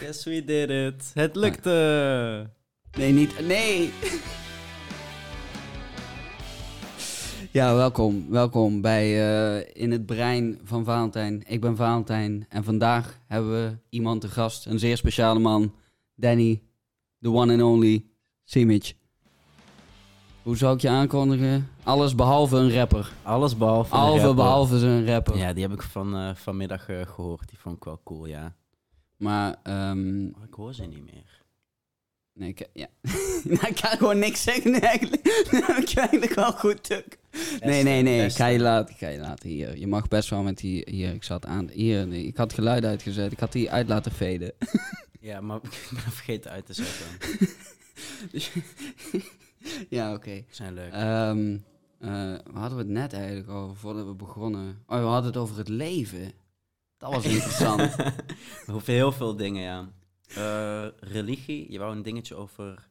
Yes, 0.00 0.24
we 0.24 0.44
did 0.44 0.70
it. 0.70 1.10
Het 1.14 1.36
lukte. 1.36 2.50
Nee, 2.98 3.12
niet. 3.12 3.46
Nee! 3.46 3.92
Ja, 7.50 7.74
welkom. 7.74 8.26
Welkom 8.30 8.80
bij 8.80 9.04
eh, 9.04 9.70
In 9.82 9.90
het 9.90 10.06
Brein 10.06 10.58
van 10.64 10.84
Valentijn. 10.84 11.42
Ik 11.46 11.60
ben 11.60 11.76
Valentijn 11.76 12.46
en 12.48 12.64
vandaag 12.64 13.18
hebben 13.26 13.50
we 13.52 13.76
iemand 13.88 14.20
te 14.20 14.28
gast. 14.28 14.66
Een 14.66 14.78
zeer 14.78 14.96
speciale 14.96 15.38
man. 15.38 15.74
Danny, 16.14 16.62
the 17.20 17.30
one 17.30 17.52
and 17.52 17.62
only 17.62 18.04
Simic. 18.44 18.94
Hoe 20.42 20.56
zou 20.56 20.74
ik 20.74 20.80
je 20.80 20.88
aankondigen? 20.88 21.68
Alles 21.82 22.14
behalve 22.14 22.56
een 22.56 22.72
rapper. 22.74 23.12
Alles 23.22 23.56
behalve. 23.56 23.94
een 23.94 24.00
Behalve, 24.00 24.18
rapper. 24.18 24.34
behalve 24.44 24.74
een 24.76 25.06
rapper. 25.06 25.36
Ja, 25.36 25.52
die 25.52 25.62
heb 25.62 25.72
ik 25.72 25.82
van, 25.82 26.16
eh, 26.16 26.34
vanmiddag 26.34 26.88
eh, 26.88 27.06
gehoord. 27.06 27.48
Die 27.48 27.58
vond 27.58 27.76
ik 27.76 27.84
wel 27.84 28.00
cool, 28.04 28.26
ja. 28.26 28.54
Maar, 29.20 29.56
ehm, 29.62 30.30
Maar 30.30 30.42
ik 30.46 30.54
hoor 30.54 30.74
ze 30.74 30.84
niet 30.84 31.04
meer. 31.04 31.42
nee, 32.32 32.48
ik, 32.48 32.68
ja. 32.72 32.86
nou, 33.44 33.66
ik 33.66 33.78
kan 33.80 33.90
gewoon 33.98 34.18
niks 34.18 34.42
zeggen 34.42 34.80
eigenlijk. 34.80 35.24
Dan 35.50 35.62
heb 35.62 35.76
ik 35.76 35.94
eigenlijk 35.94 36.34
wel 36.34 36.52
goed 36.52 36.82
tuk. 36.84 37.18
Nee, 37.60 37.82
nee, 37.82 38.02
nee. 38.02 38.24
Ik 38.24 38.32
ga 38.32 38.46
je 38.46 38.58
laten. 38.58 38.94
Ik 38.94 39.00
ga 39.00 39.08
je 39.08 39.18
laten 39.18 39.48
hier. 39.48 39.78
Je 39.78 39.86
mag 39.86 40.08
best 40.08 40.30
wel 40.30 40.42
met 40.42 40.58
die. 40.58 40.82
Hier, 40.90 41.12
ik 41.12 41.24
zat 41.24 41.46
aan. 41.46 41.68
Hier, 41.70 42.06
nee, 42.06 42.26
ik 42.26 42.36
had 42.36 42.52
geluid 42.52 42.84
uitgezet. 42.84 43.32
Ik 43.32 43.40
had 43.40 43.52
die 43.52 43.70
uit 43.70 43.88
laten 43.88 44.12
veden. 44.12 44.52
Ja, 45.22 45.40
maar 45.40 45.56
ik 45.56 45.88
ben 45.90 46.00
vergeten 46.12 46.50
uit 46.50 46.66
te 46.66 46.72
zetten. 46.74 47.06
ja, 49.88 50.14
oké. 50.14 50.30
Die 50.30 50.44
zijn 50.50 50.74
leuk. 50.74 50.92
Ehm, 50.92 51.56
eh, 51.98 52.34
hadden 52.52 52.78
we 52.78 52.82
het 52.84 52.92
net 52.92 53.12
eigenlijk 53.12 53.48
over 53.48 53.76
voordat 53.76 54.06
we 54.06 54.14
begonnen? 54.14 54.82
Oh, 54.86 54.98
we 54.98 55.04
hadden 55.04 55.26
het 55.30 55.36
over 55.36 55.56
het 55.56 55.68
leven. 55.68 56.32
Dat 57.00 57.14
was 57.14 57.24
interessant. 57.24 57.96
Over 58.72 58.92
heel 58.92 59.12
veel 59.12 59.36
dingen, 59.36 59.62
ja. 59.62 59.88
Eh, 60.34 60.88
religie, 61.00 61.72
je 61.72 61.78
wou 61.78 61.96
een 61.96 62.02
dingetje 62.02 62.34
over 62.34 62.88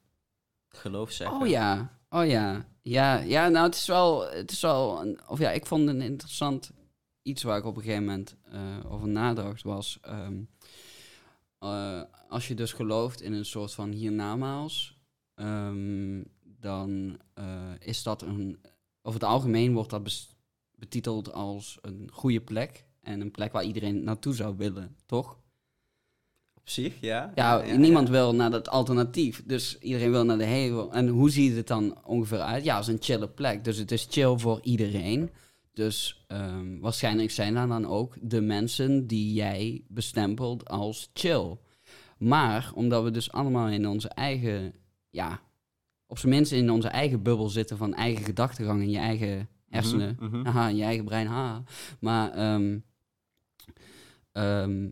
geloof 0.69 1.11
zeggen. 1.11 1.41
oh 1.41 1.47
ja. 1.47 1.99
Oh 2.09 2.25
ja. 2.25 2.65
Ja, 2.81 3.17
ja 3.19 3.47
nou, 3.47 3.65
het 3.65 3.75
is 3.75 3.87
wel. 3.87 4.29
Het 4.29 4.51
is 4.51 4.61
wel 4.61 5.01
een, 5.01 5.19
of 5.27 5.39
ja, 5.39 5.51
ik 5.51 5.65
vond 5.65 5.87
een 5.87 6.01
interessant 6.01 6.71
iets 7.21 7.43
waar 7.43 7.57
ik 7.57 7.65
op 7.65 7.75
een 7.75 7.81
gegeven 7.81 8.05
moment 8.05 8.35
eh, 8.51 8.91
over 8.91 9.07
nadacht 9.07 9.63
was. 9.63 9.97
ehm, 10.01 10.41
eh, 11.59 12.01
als 12.29 12.47
je 12.47 12.55
dus 12.55 12.73
gelooft 12.73 13.21
in 13.21 13.33
een 13.33 13.45
soort 13.45 13.73
van 13.73 13.91
hiernamaals, 13.91 14.97
ehm, 15.35 16.23
dan 16.43 17.19
is 17.79 18.03
dat 18.03 18.21
een. 18.21 18.61
Over 19.01 19.19
het 19.19 19.29
algemeen 19.29 19.73
wordt 19.73 19.89
dat 19.89 20.27
betiteld 20.75 21.33
als 21.33 21.77
een 21.81 22.09
goede 22.13 22.41
plek. 22.41 22.87
En 23.09 23.21
een 23.21 23.31
plek 23.31 23.51
waar 23.51 23.63
iedereen 23.63 24.03
naartoe 24.03 24.35
zou 24.35 24.57
willen, 24.57 24.95
toch? 25.05 25.37
Op 26.53 26.69
zich, 26.69 26.93
ja. 27.01 27.31
Ja, 27.35 27.75
niemand 27.75 28.09
wil 28.09 28.35
naar 28.35 28.51
dat 28.51 28.69
alternatief. 28.69 29.43
Dus 29.45 29.77
iedereen 29.79 30.11
wil 30.11 30.25
naar 30.25 30.37
de 30.37 30.43
hemel. 30.43 30.93
En 30.93 31.07
hoe 31.07 31.29
ziet 31.29 31.55
het 31.55 31.67
dan 31.67 32.05
ongeveer 32.05 32.39
uit? 32.39 32.63
Ja, 32.63 32.77
als 32.77 32.87
een 32.87 32.97
chille 32.99 33.29
plek. 33.29 33.63
Dus 33.63 33.77
het 33.77 33.91
is 33.91 34.07
chill 34.09 34.37
voor 34.37 34.59
iedereen. 34.63 35.29
Dus 35.73 36.25
ehm, 36.27 36.79
waarschijnlijk 36.79 37.31
zijn 37.31 37.53
daar 37.53 37.67
dan 37.67 37.85
ook 37.85 38.15
de 38.21 38.41
mensen 38.41 39.07
die 39.07 39.33
jij 39.33 39.83
bestempelt 39.87 40.69
als 40.69 41.09
chill. 41.13 41.57
Maar 42.17 42.71
omdat 42.73 43.03
we 43.03 43.11
dus 43.11 43.31
allemaal 43.31 43.67
in 43.67 43.87
onze 43.87 44.09
eigen, 44.09 44.73
ja, 45.09 45.41
op 46.07 46.17
zijn 46.17 46.33
minst 46.33 46.51
in 46.51 46.71
onze 46.71 46.87
eigen 46.87 47.23
bubbel 47.23 47.49
zitten 47.49 47.77
van 47.77 47.93
eigen 47.93 48.25
gedachtegang 48.25 48.81
in 48.81 48.89
je 48.89 48.97
eigen 48.97 49.49
hersenen. 49.69 50.17
Mhm, 50.19 50.37
mhm. 50.37 50.45
Haha, 50.45 50.67
in 50.67 50.75
je 50.75 50.83
eigen 50.83 51.05
brein, 51.05 51.27
haha. 51.27 51.63
Maar 51.99 52.31
ehm, 52.31 52.77
ehm, 54.31 54.89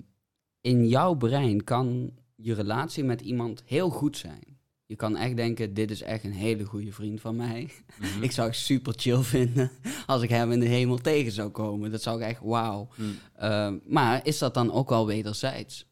in 0.61 0.87
jouw 0.87 1.13
brein 1.13 1.63
kan 1.63 2.11
je 2.35 2.53
relatie 2.53 3.03
met 3.03 3.21
iemand 3.21 3.63
heel 3.65 3.89
goed 3.89 4.17
zijn. 4.17 4.57
Je 4.85 4.95
kan 4.95 5.15
echt 5.15 5.35
denken, 5.35 5.73
dit 5.73 5.91
is 5.91 6.01
echt 6.01 6.23
een 6.23 6.33
hele 6.33 6.63
goede 6.63 6.91
vriend 6.91 7.21
van 7.21 7.35
mij. 7.35 7.69
Mhm. 7.99 8.23
Ik 8.27 8.31
zou 8.31 8.47
het 8.47 8.57
super 8.57 8.93
chill 8.97 9.21
vinden 9.21 9.71
als 10.05 10.21
ik 10.21 10.29
hem 10.29 10.51
in 10.51 10.59
de 10.59 10.67
hemel 10.67 10.97
tegen 10.97 11.31
zou 11.31 11.49
komen. 11.49 11.91
Dat 11.91 12.01
zou 12.01 12.21
ik 12.21 12.27
echt 12.27 12.41
wauw. 12.41 12.87
Mm. 12.95 13.15
Ehm, 13.35 13.77
maar 13.85 14.25
is 14.25 14.37
dat 14.37 14.53
dan 14.53 14.71
ook 14.71 14.89
wel 14.89 15.05
wederzijds? 15.05 15.85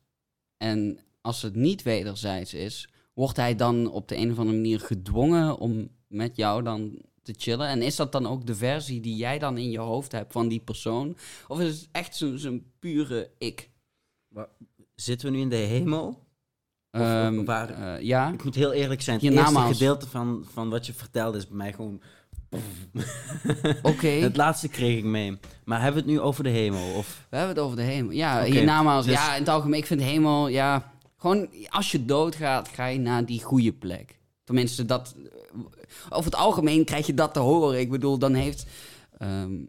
En 0.57 0.99
als 1.21 1.41
het 1.41 1.55
niet 1.55 1.83
wederzijds 1.83 2.53
is, 2.53 2.89
wordt 3.13 3.37
hij 3.37 3.55
dan 3.55 3.91
op 3.91 4.07
de 4.07 4.17
een 4.17 4.31
of 4.31 4.37
andere 4.37 4.57
manier 4.57 4.79
gedwongen 4.79 5.57
om 5.57 5.89
met 6.07 6.35
jou 6.35 6.63
dan 6.63 7.01
te 7.25 7.33
chillen? 7.37 7.67
En 7.67 7.81
is 7.81 7.95
dat 7.95 8.11
dan 8.11 8.27
ook 8.27 8.45
de 8.45 8.55
versie 8.55 8.99
die 9.01 9.15
jij 9.15 9.39
dan 9.39 9.57
in 9.57 9.69
je 9.71 9.79
hoofd 9.79 10.11
hebt 10.11 10.31
van 10.31 10.47
die 10.47 10.59
persoon? 10.59 11.17
Of 11.47 11.59
is 11.59 11.79
het 11.79 11.89
echt 11.91 12.15
zo'n 12.15 12.71
pure 12.79 13.31
ik? 13.37 13.69
Zitten 14.95 15.27
we 15.29 15.35
nu 15.35 15.41
in 15.41 15.49
de 15.49 15.55
hemel? 15.55 16.07
Of 16.91 17.01
Ehm, 17.01 17.43
waar- 17.43 17.69
eh, 17.95 18.01
ja. 18.03 18.31
Ik 18.33 18.43
moet 18.43 18.55
heel 18.55 18.71
eerlijk 18.73 19.01
zijn. 19.01 19.15
Het 19.15 19.25
Hiernamaals. 19.25 19.67
eerste 19.67 19.73
gedeelte 19.83 20.07
van, 20.09 20.45
van 20.53 20.69
wat 20.69 20.85
je 20.85 20.93
vertelde 20.93 21.37
is 21.37 21.47
bij 21.47 21.57
mij 21.57 21.73
gewoon... 21.73 22.01
Oké. 23.81 24.07
Het 24.27 24.37
laatste 24.37 24.67
kreeg 24.67 24.97
ik 24.97 25.03
mee. 25.03 25.37
Maar 25.65 25.81
hebben 25.81 26.03
we 26.03 26.09
het 26.09 26.17
nu 26.19 26.23
over 26.25 26.43
de 26.43 26.49
hemel? 26.49 26.93
Of... 26.93 27.25
We 27.29 27.37
hebben 27.37 27.55
het 27.55 27.65
over 27.65 27.77
de 27.77 27.83
hemel. 27.83 28.11
Ja, 28.11 28.39
Oké, 28.41 28.51
hiernamaals. 28.51 29.05
dus- 29.05 29.13
Ja, 29.13 29.33
in 29.33 29.39
het 29.39 29.49
algemeen, 29.49 29.79
ik 29.79 29.85
vind 29.85 29.99
de 29.99 30.05
hemel, 30.05 30.47
ja... 30.47 30.93
Gewoon, 31.17 31.49
als 31.69 31.91
je 31.91 32.05
doodgaat, 32.05 32.67
ga 32.67 32.85
je 32.85 32.99
naar 32.99 33.25
die 33.25 33.43
goede 33.43 33.73
plek. 33.73 34.19
Tenminste, 34.43 34.85
dat... 34.85 35.15
Over 36.09 36.25
het 36.31 36.39
algemeen 36.39 36.85
krijg 36.85 37.05
je 37.05 37.13
dat 37.13 37.33
te 37.33 37.39
horen. 37.39 37.79
Ik 37.79 37.89
bedoel, 37.89 38.17
dan 38.17 38.33
heeft... 38.33 38.65
ehm, 39.17 39.65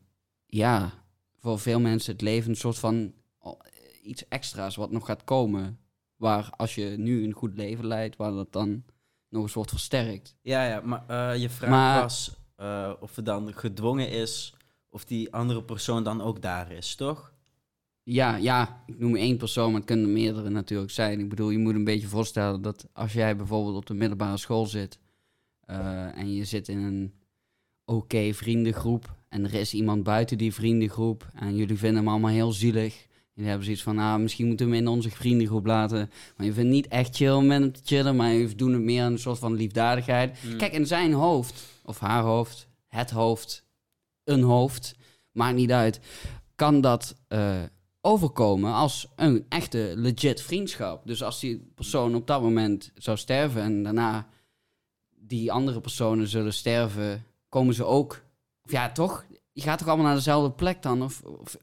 ja, 0.47 0.93
voor 1.39 1.59
veel 1.59 1.81
mensen 1.81 2.13
het 2.13 2.21
leven 2.23 2.51
een 2.51 2.57
soort 2.57 2.79
van... 2.79 3.13
oh, 3.39 3.61
iets 4.03 4.29
extra's 4.29 4.77
wat 4.77 4.91
nog 4.91 5.07
gaat 5.07 5.25
komen. 5.25 5.79
Waar 6.17 6.51
als 6.57 6.75
je 6.75 6.85
nu 6.99 7.25
een 7.25 7.33
goed 7.33 7.57
leven 7.57 7.87
leidt, 7.87 8.17
waar 8.17 8.33
dat 8.33 8.53
dan 8.53 8.85
nog 9.29 9.43
eens 9.43 9.55
wordt 9.55 9.71
versterkt. 9.71 10.37
Ja, 10.43 10.65
ja, 10.69 10.81
maar 10.81 11.05
eh, 11.07 11.41
je 11.41 11.51
vraag 11.51 11.71
Maar- 11.71 12.01
was 12.03 12.37
eh, 12.57 12.93
of 13.01 13.17
het 13.17 13.27
dan 13.27 13.53
gedwongen 13.55 14.11
is... 14.11 14.55
of 14.89 15.05
die 15.05 15.33
andere 15.33 15.63
persoon 15.63 16.05
dan 16.05 16.21
ook 16.21 16.43
daar 16.43 16.73
is, 16.73 16.95
toch? 16.95 17.33
Ja, 18.03 18.37
ja, 18.37 18.83
ik 18.87 18.99
noem 18.99 19.17
één 19.17 19.37
persoon, 19.37 19.67
maar 19.67 19.77
het 19.81 19.85
kunnen 19.85 20.07
er 20.07 20.13
meerdere 20.13 20.49
natuurlijk 20.51 20.91
zijn. 20.91 21.21
Ik 21.21 21.29
bedoel, 21.29 21.51
je 21.51 21.59
moet 21.59 21.75
een 21.75 21.85
beetje 21.85 22.07
voorstellen 22.09 22.63
dat 22.63 22.87
als 22.93 23.13
jij 23.13 23.37
bijvoorbeeld 23.37 23.77
op 23.77 23.87
de 23.87 23.95
middelbare 23.95 24.37
school 24.37 24.67
zit 24.67 24.99
eh, 25.67 26.19
en 26.19 26.35
je 26.35 26.45
zit 26.45 26.69
in 26.69 26.79
een 26.79 27.13
oké 27.85 28.33
vriendengroep 28.33 29.17
en 29.29 29.45
er 29.45 29.55
is 29.55 29.75
iemand 29.75 30.03
buiten 30.03 30.39
die 30.39 30.55
vriendengroep 30.55 31.31
en 31.35 31.57
jullie 31.57 31.79
vinden 31.79 31.99
hem 31.99 32.09
allemaal 32.09 32.31
heel 32.31 32.53
zielig. 32.53 33.07
Jullie 33.33 33.51
hebben 33.51 33.65
zoiets 33.65 33.83
van, 33.83 33.99
ah, 33.99 34.21
misschien 34.21 34.47
moeten 34.47 34.67
we 34.67 34.75
hem 34.75 34.83
in 34.83 34.89
onze 34.89 35.11
vriendengroep 35.11 35.67
laten. 35.67 36.11
Maar 36.37 36.47
je 36.47 36.53
vindt 36.53 36.71
niet 36.71 36.89
echt 36.89 37.17
chill 37.17 37.33
om 37.33 37.47
met 37.47 37.61
hem 37.61 37.73
te 37.73 37.81
chillen, 37.85 38.17
maar 38.17 38.33
je 38.33 38.55
doet 38.55 38.73
het 38.73 38.81
meer 38.81 39.05
een 39.05 39.19
soort 39.19 39.39
van 39.39 39.55
liefdadigheid. 39.55 40.39
Kijk, 40.57 40.73
in 40.73 40.87
zijn 40.87 41.13
hoofd, 41.13 41.65
of 41.85 41.99
haar 41.99 42.23
hoofd, 42.23 42.69
het 42.87 43.11
hoofd, 43.11 43.65
een 44.25 44.43
hoofd, 44.43 44.95
maakt 45.31 45.57
niet 45.57 45.73
uit, 45.73 46.01
kan 46.55 46.81
dat 46.81 47.17
eh, 47.29 47.63
overkomen 48.01 48.73
als 48.73 49.09
een 49.17 49.47
echte 49.49 49.93
legit 49.97 50.43
vriendschap. 50.43 51.07
Dus 51.07 51.23
als 51.23 51.41
die 51.41 51.71
persoon 51.75 52.15
op 52.15 52.27
dat 52.27 52.43
moment 52.43 52.93
zou 52.95 53.17
sterven 53.17 53.63
en 53.63 53.83
daarna 53.83 54.27
die 55.27 55.53
andere 55.53 55.81
personen 55.81 56.29
zullen 56.29 56.53
sterven, 56.53 57.25
komen 57.49 57.75
ze 57.75 57.85
ook. 57.85 58.23
Of 58.63 58.71
ja, 58.71 58.93
toch? 58.93 59.25
Je 59.53 59.63
gaat 59.63 59.79
toch 59.79 59.89
allemaal 59.89 60.07
naar 60.07 60.15
dezelfde 60.15 60.51
plek 60.51 60.83
dan? 60.83 61.03
Of, 61.03 61.23
of 61.23 61.57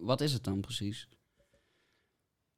wat 0.00 0.20
is 0.20 0.32
het 0.32 0.44
dan 0.44 0.60
precies? 0.60 1.08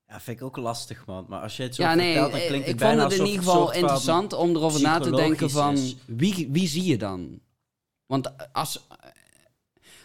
Ja, 0.07 0.21
vind 0.21 0.41
ik 0.41 0.45
ook 0.45 0.57
lastig, 0.57 1.07
man. 1.07 1.27
Maar 1.29 1.41
als 1.41 1.57
je 1.57 1.63
het 1.63 1.75
zo 1.75 1.83
ja, 1.83 1.95
nee, 1.95 2.13
vertelt, 2.13 2.31
dan 2.33 2.41
eh, 2.41 2.47
klinkt 2.47 2.67
ik 2.67 2.73
het 2.73 2.83
vond 2.83 2.97
bijna 2.97 3.09
het 3.11 3.19
in 3.19 3.27
ieder 3.27 3.43
geval 3.43 3.73
interessant 3.73 4.33
om 4.33 4.51
erover 4.57 4.81
na 4.81 4.99
te 4.99 5.11
denken 5.11 5.51
van 5.51 5.79
wie, 6.07 6.49
wie 6.51 6.69
zie 6.69 6.85
je 6.85 6.99
dan? 6.99 7.41
Want 8.07 8.53
als, 8.53 8.87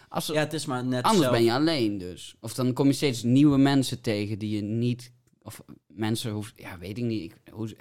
als 0.08 0.26
Ja, 0.26 0.34
het 0.34 0.52
is 0.52 0.66
maar 0.66 0.84
net 0.84 1.02
Anders 1.02 1.22
zelf. 1.22 1.36
ben 1.36 1.44
je 1.44 1.52
alleen 1.52 1.98
dus. 1.98 2.34
Of 2.40 2.54
dan 2.54 2.72
kom 2.72 2.86
je 2.86 2.92
steeds 2.92 3.22
nieuwe 3.22 3.58
mensen 3.58 4.00
tegen 4.00 4.38
die 4.38 4.56
je 4.56 4.62
niet... 4.62 5.12
Of 5.42 5.62
mensen 5.86 6.32
hoeft... 6.32 6.52
Ja, 6.56 6.78
weet 6.78 6.98
ik 6.98 7.04
niet. 7.04 7.22
Ik, 7.22 7.52
hoe, 7.52 7.76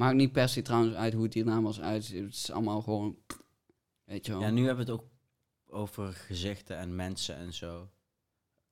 maakt 0.00 0.16
niet 0.16 0.32
per 0.32 0.48
se 0.48 0.62
trouwens 0.62 0.94
uit 0.94 1.12
hoe 1.12 1.22
het 1.22 1.34
hier 1.34 1.44
namens 1.44 1.80
uitziet. 1.80 2.24
Het 2.24 2.34
is 2.34 2.50
allemaal 2.50 2.82
gewoon... 2.82 3.16
Weet 4.04 4.26
je 4.26 4.32
wel. 4.32 4.40
Ja, 4.40 4.50
nu 4.50 4.66
hebben 4.66 4.86
we 4.86 4.92
het 4.92 5.00
ook 5.00 5.08
over 5.66 6.12
gezichten 6.12 6.78
en 6.78 6.96
mensen 6.96 7.36
en 7.36 7.52
zo. 7.52 7.88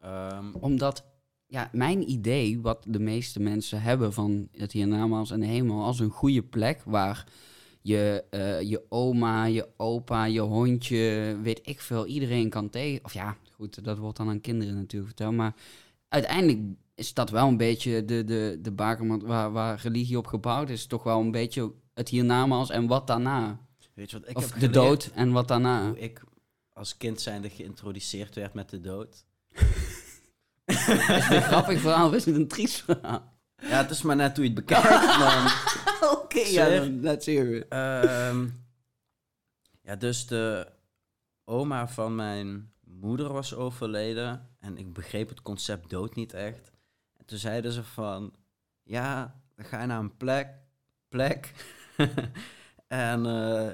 Ehm, 0.01 0.55
Omdat... 0.55 1.05
Ja, 1.47 1.69
mijn 1.73 2.11
idee, 2.11 2.61
wat 2.61 2.85
de 2.89 2.99
meeste 2.99 3.41
mensen 3.41 3.83
hebben 3.83 4.13
van 4.13 4.49
het 4.53 4.73
hiernamaals 4.73 5.31
en 5.31 5.41
de 5.41 5.47
hemel... 5.47 5.85
als 5.85 6.01
een 6.01 6.11
goede 6.11 6.43
plek 6.43 6.83
waar 6.85 7.27
je, 7.81 8.25
eh, 8.31 8.61
je 8.61 8.83
oma, 8.89 9.45
je 9.45 9.69
opa, 9.77 10.25
je 10.25 10.41
hondje, 10.41 11.37
weet 11.43 11.61
ik 11.63 11.81
veel, 11.81 12.07
iedereen 12.07 12.51
kan 12.51 12.71
tegen... 12.71 13.05
Of 13.05 13.13
ja, 13.13 13.37
goed, 13.53 13.85
dat 13.85 13.99
wordt 13.99 14.17
dan 14.17 14.29
aan 14.29 14.41
kinderen 14.41 14.75
natuurlijk 14.75 15.07
verteld. 15.07 15.35
Maar 15.35 15.55
uiteindelijk 16.09 16.61
is 16.99 17.15
dat 17.15 17.31
wel 17.31 17.49
een 17.49 17.57
beetje 17.57 18.05
de, 18.05 18.25
de, 18.25 18.59
de 18.63 18.71
bakermat 18.71 19.23
waar, 19.23 19.53
waar 19.53 19.81
religie 19.83 20.19
op 20.19 20.27
gebouwd 20.27 20.71
is. 20.71 20.87
Toch 20.87 21.03
wel 21.03 21.21
een 21.21 21.31
beetje 21.31 21.73
het 21.95 22.09
hiernamaals 22.09 22.71
en 22.71 22.87
wat 22.87 23.07
daarna. 23.07 23.61
weet 23.95 24.11
je 24.11 24.19
wat 24.19 24.29
ik 24.29 24.37
of 24.37 24.51
heb 24.51 24.61
de 24.61 24.71
dood 24.71 25.11
en 25.15 25.33
wat 25.33 25.49
daarna. 25.49 25.87
Hoe 25.87 25.99
ik 25.99 26.25
als 26.73 26.97
kind 26.97 27.21
zijnde 27.21 27.51
geïntroduceerd 27.51 28.35
werd 28.35 28.55
met 28.55 28.71
de 28.71 28.81
dood. 28.81 29.25
Is 30.65 30.87
het 30.87 31.31
een 31.31 31.43
grappig 31.43 31.81
verhaal 31.81 32.09
of 32.09 32.15
is 32.15 32.25
het 32.25 32.35
een 32.35 32.49
triest 32.49 32.83
verhaal? 32.83 33.37
Ja, 33.57 33.77
het 33.83 33.91
is 33.91 34.03
maar 34.03 34.17
net 34.17 34.37
hoe 34.37 34.45
je 34.45 34.51
het 34.51 34.67
bekijkt, 34.67 35.19
man. 35.19 35.51
Oké, 36.19 36.41
ja, 36.41 36.89
let's 37.01 37.27
hear 37.27 37.47
it. 37.47 37.69
Ehm, 37.69 38.49
ja, 39.83 39.97
dus 39.97 40.27
de 40.27 40.69
oma 41.45 41.89
van 41.89 42.15
mijn 42.15 42.73
moeder 42.85 43.33
was 43.33 43.55
overleden. 43.55 44.49
En 44.61 44.79
ik 44.79 44.93
begreep 44.93 45.29
het 45.29 45.43
concept 45.43 45.91
dood 45.91 46.15
niet 46.15 46.33
echt. 46.33 46.73
En 47.29 47.35
toen 47.35 47.43
zeiden 47.43 47.73
ze 47.73 47.85
van... 47.85 48.33
Ja, 48.83 49.41
dan 49.57 49.65
ga 49.65 49.81
je 49.81 49.87
naar 49.87 49.99
een 49.99 50.17
plek. 50.17 50.49
Plek. 51.09 51.53
en 52.89 53.27
eh, 53.27 53.69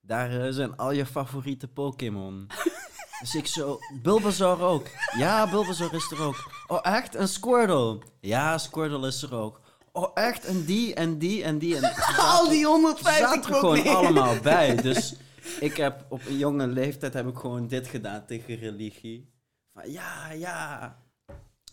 daar 0.00 0.52
zijn 0.52 0.76
al 0.76 0.90
je 0.90 1.06
favoriete 1.06 1.68
Pokémon. 1.68 2.46
dus 3.20 3.34
ik 3.34 3.46
zo... 3.46 3.78
Bulbasaur 4.02 4.60
ook. 4.60 4.86
Ja, 5.16 5.50
Bulbasaur 5.50 5.94
is 5.94 6.10
er 6.10 6.22
ook. 6.22 6.50
Oh, 6.66 6.78
echt? 6.82 7.14
Een 7.14 7.28
Squirtle? 7.28 7.98
Ja, 8.20 8.58
Squirtle 8.58 9.06
is 9.06 9.22
er 9.22 9.34
ook. 9.34 9.60
Oh, 9.92 10.10
echt? 10.14 10.44
En 10.44 10.64
die, 10.64 10.94
en 10.94 11.18
die, 11.18 11.44
en 11.44 11.58
die. 11.58 11.76
En 11.76 11.94
Al 12.16 12.48
die 12.48 12.60
ze 12.60 12.66
150 12.66 13.18
zaten 13.18 13.52
er 13.52 13.58
gewoon 13.58 13.86
allemaal 13.86 14.40
bij. 14.52 14.74
Dus 14.74 15.14
ik 15.60 15.76
heb 15.76 16.04
op 16.08 16.26
een 16.26 16.38
jonge 16.38 16.66
leeftijd 16.66 17.14
heb 17.14 17.28
ik 17.28 17.36
gewoon 17.36 17.66
dit 17.66 17.88
gedaan 17.88 18.26
tegen 18.26 18.56
religie. 18.56 19.32
Van 19.72 19.90
ja, 19.90 20.32
ja. 20.32 20.98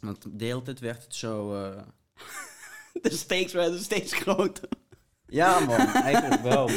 Want 0.02 0.40
de 0.40 0.46
hele 0.46 0.62
tijd 0.62 0.80
werd 0.80 1.04
het 1.04 1.16
zo... 1.16 1.64
eh, 1.64 1.82
De 3.02 3.12
stakes 3.12 3.54
werden 3.54 3.80
steeds 3.80 4.14
groter. 4.14 4.70
Ja 5.28 5.60
man, 5.60 5.78
eigenlijk 5.88 6.42
wel. 6.42 6.68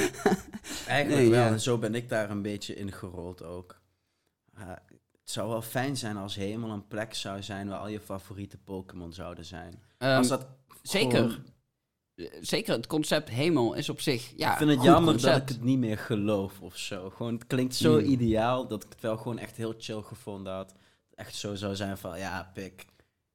Eigenlijk 0.86 1.20
Nee, 1.20 1.30
wel. 1.30 1.40
ja. 1.40 1.46
En 1.46 1.60
zo 1.60 1.78
ben 1.78 1.94
ik 1.94 2.08
daar 2.08 2.30
een 2.30 2.42
beetje 2.42 2.74
in 2.74 2.92
gerold 2.92 3.42
ook. 3.42 3.80
Uh, 4.58 4.68
het 4.68 5.30
zou 5.38 5.48
wel 5.48 5.62
fijn 5.62 5.96
zijn 5.96 6.16
als 6.16 6.34
Hemel 6.34 6.70
een 6.70 6.86
plek 6.88 7.14
zou 7.14 7.42
zijn 7.42 7.68
waar 7.68 7.78
al 7.78 7.88
je 7.88 8.00
favoriete 8.00 8.58
Pokémon 8.58 9.12
zouden 9.12 9.44
zijn. 9.44 9.82
Ehm, 9.98 10.16
als 10.16 10.28
dat 10.28 10.46
zeker. 10.82 11.18
gewoon- 11.18 11.44
Eh, 12.14 12.26
Zeker, 12.40 12.74
het 12.74 12.86
concept 12.86 13.28
hemel 13.28 13.74
is 13.74 13.88
op 13.88 14.00
zich. 14.00 14.32
Ja, 14.36 14.50
ik 14.52 14.56
vind 14.58 14.70
het 14.70 14.78
goed 14.78 14.88
jammer 14.88 15.20
dat 15.20 15.36
ik 15.36 15.48
het 15.48 15.62
niet 15.62 15.78
meer 15.78 15.98
geloof 15.98 16.60
of 16.60 16.76
zo. 16.76 17.10
Gewoon, 17.10 17.34
het 17.34 17.46
klinkt 17.46 17.74
zo 17.74 17.92
Mm. 18.00 18.04
ideaal 18.06 18.66
dat 18.66 18.84
ik 18.84 18.90
het 18.92 19.00
wel 19.00 19.16
gewoon 19.16 19.38
echt 19.38 19.56
heel 19.56 19.74
chill 19.78 20.02
gevonden 20.02 20.52
had. 20.52 20.74
Echt 21.14 21.34
zo 21.34 21.54
zou 21.54 21.76
zijn 21.76 21.98
van, 21.98 22.18
ja, 22.18 22.50
pik, 22.54 22.84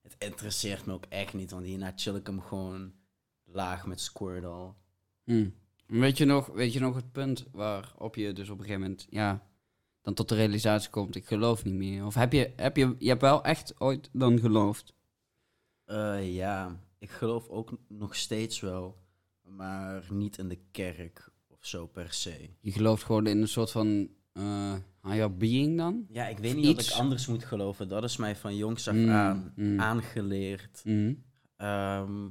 het 0.05 0.15
interesseert 0.17 0.85
me 0.85 0.93
ook 0.93 1.05
echt 1.09 1.33
niet. 1.33 1.51
Want 1.51 1.65
hierna 1.65 1.93
chill 1.95 2.15
ik 2.15 2.27
hem 2.27 2.41
gewoon 2.41 2.93
laag 3.43 3.85
met 3.85 3.99
Squirtle. 3.99 4.73
Hmm. 5.23 5.53
Weet, 5.85 6.17
je 6.17 6.25
nog, 6.25 6.47
weet 6.47 6.73
je 6.73 6.79
nog 6.79 6.95
het 6.95 7.11
punt 7.11 7.45
waarop 7.51 8.15
je 8.15 8.33
dus 8.33 8.49
op 8.49 8.57
een 8.57 8.65
gegeven 8.65 8.81
moment 8.81 9.07
ja, 9.09 9.47
dan 10.01 10.13
tot 10.13 10.29
de 10.29 10.35
realisatie 10.35 10.89
komt, 10.89 11.15
ik 11.15 11.25
geloof 11.25 11.63
niet 11.63 11.73
meer? 11.73 12.05
Of 12.05 12.13
heb 12.13 12.33
je, 12.33 12.53
heb 12.55 12.77
je, 12.77 12.95
je 12.99 13.07
hebt 13.07 13.21
wel 13.21 13.43
echt 13.43 13.73
ooit 13.79 14.09
dan 14.13 14.39
geloofd? 14.39 14.93
Eh, 15.85 16.35
ja, 16.35 16.79
ik 16.99 17.09
geloof 17.09 17.49
ook 17.49 17.77
nog 17.87 18.15
steeds 18.15 18.59
wel, 18.59 18.97
maar 19.41 20.05
niet 20.09 20.37
in 20.37 20.47
de 20.47 20.59
kerk 20.71 21.29
of 21.47 21.65
zo 21.65 21.87
per 21.87 22.13
se. 22.13 22.49
Je 22.59 22.71
gelooft 22.71 23.03
gewoon 23.03 23.27
in 23.27 23.41
een 23.41 23.47
soort 23.47 23.71
van 23.71 24.09
eh 25.05 25.11
higher 25.11 25.37
being 25.37 25.77
dan? 25.77 26.05
Ja, 26.09 26.27
ik 26.27 26.37
weet 26.37 26.55
niet 26.55 26.65
Iets. 26.65 26.89
ik 26.89 26.95
anders 26.97 27.27
moet 27.27 27.43
geloven. 27.45 27.87
Dat 27.87 28.03
is 28.03 28.17
mij 28.17 28.35
van 28.35 28.55
jongs 28.55 28.87
af 28.87 28.95
Mm, 28.95 29.09
aan 29.09 29.53
mm. 29.55 29.79
aangeleerd. 29.79 30.81
Mhm. 30.85 31.13
Ehm, 31.55 32.23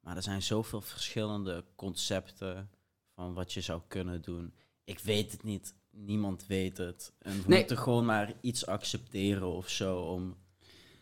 maar 0.00 0.16
er 0.16 0.22
zijn 0.22 0.42
zoveel 0.42 0.80
verschillende 0.80 1.64
concepten 1.76 2.70
van 3.14 3.34
wat 3.34 3.52
je 3.52 3.60
zou 3.60 3.80
kunnen 3.88 4.22
doen. 4.22 4.52
Ik 4.84 4.98
weet 4.98 5.32
het 5.32 5.42
niet. 5.42 5.74
Niemand 5.90 6.46
weet 6.46 6.76
het. 6.76 7.12
En 7.18 7.32
we 7.42 7.48
Nee. 7.48 7.58
moeten 7.58 7.78
gewoon 7.78 8.04
maar 8.04 8.32
iets 8.40 8.66
accepteren 8.66 9.48
of 9.48 9.68
zo 9.68 9.98
om 10.00 10.36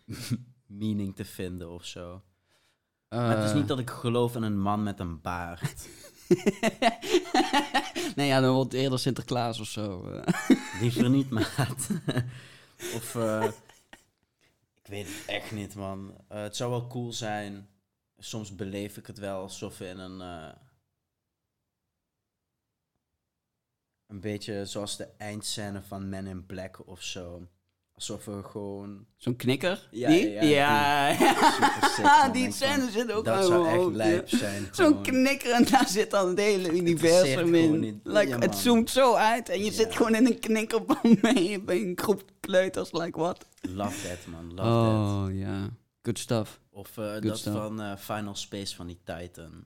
meaning 0.67 1.17
te 1.17 1.25
vinden 1.25 1.71
of 1.71 1.85
zo. 1.85 2.23
Maar 3.09 3.37
het 3.37 3.45
is 3.45 3.51
Eh, 3.51 3.57
niet 3.57 3.69
dat 3.69 3.79
ik 3.79 3.91
geloof 3.91 4.35
in 4.37 4.43
een 4.43 4.61
man 4.61 4.83
met 4.83 5.01
een 5.01 5.21
baard. 5.21 5.89
nee, 8.17 8.27
ja, 8.27 8.41
dan 8.41 8.55
wordt 8.55 8.73
eerder 8.73 8.99
Sinterklaas 8.99 9.61
of 9.61 9.67
zo. 9.67 10.21
Liever 10.81 11.11
niet, 11.11 11.31
maat. 11.31 11.89
of, 12.97 13.15
eh, 13.15 13.45
ik 14.83 14.87
weet 14.87 15.07
het 15.07 15.27
echt 15.27 15.53
niet, 15.53 15.75
man. 15.75 16.15
Eh, 16.29 16.43
het 16.43 16.57
zou 16.57 16.71
wel 16.71 16.87
cool 16.87 17.13
zijn. 17.13 17.69
Soms 18.19 18.55
beleef 18.55 18.97
ik 18.97 19.07
het 19.07 19.19
wel 19.19 19.41
alsof 19.41 19.79
we 19.79 19.87
in 19.87 19.99
een... 19.99 20.21
eh, 20.21 20.53
een 24.07 24.21
beetje 24.21 24.67
zoals 24.67 24.97
de 24.97 25.09
eindscène 25.19 25.83
van 25.83 26.09
Men 26.09 26.27
in 26.27 26.47
Black 26.47 26.87
of 26.87 27.03
zo. 27.03 27.49
Alsof 27.97 28.25
we 28.25 28.43
gewoon... 28.43 29.05
Zo'n 29.17 29.37
knikker? 29.37 29.89
Ja, 29.91 30.09
die? 30.09 30.31
ja, 30.31 30.43
ja. 30.43 31.15
Super 31.53 31.89
sick, 31.95 32.05
man. 32.05 32.33
die 32.33 32.53
scène 32.53 32.91
zit 32.91 33.13
ook 33.13 33.25
Dat 33.25 33.45
zou 33.47 33.69
echt 33.69 33.95
lijp 33.97 34.29
zijn. 34.29 34.69
Zo'n 34.73 35.03
knikker 35.03 35.51
en 35.51 35.65
daar 35.65 35.89
zit 35.89 36.11
dan 36.11 36.29
het 36.29 36.39
hele 36.39 36.73
universum 36.73 37.55
in. 37.55 37.81
niet. 37.81 37.95
Like, 38.05 38.29
Ja, 38.29 38.39
het 38.39 38.55
zoomt 38.55 38.91
zo 38.91 39.15
uit 39.15 39.49
en 39.49 39.59
je 39.59 39.65
Ja. 39.65 39.71
zit 39.73 39.95
gewoon 39.97 40.15
in 40.15 40.27
een 40.27 40.39
knikker 40.39 40.81
van 40.87 41.19
mee 41.23 41.61
bij 41.61 41.77
een 41.81 41.93
groep 41.97 42.23
kleuters, 42.41 42.93
like 42.93 43.19
what? 43.19 43.45
Love 43.61 44.09
that, 44.09 44.27
man. 44.27 44.47
Love 44.55 44.57
that. 44.63 45.29
Oh 45.29 45.35
ja, 45.39 45.69
good 46.03 46.19
stuff. 46.19 46.61
Of 46.71 46.99
eh, 46.99 47.13
Good 47.13 47.23
dat 47.23 47.39
stuff. 47.39 47.57
van 47.57 47.81
eh, 47.81 47.97
Final 47.97 48.35
Space 48.35 48.75
van 48.77 48.87
die 48.87 48.99
Titan. 49.05 49.65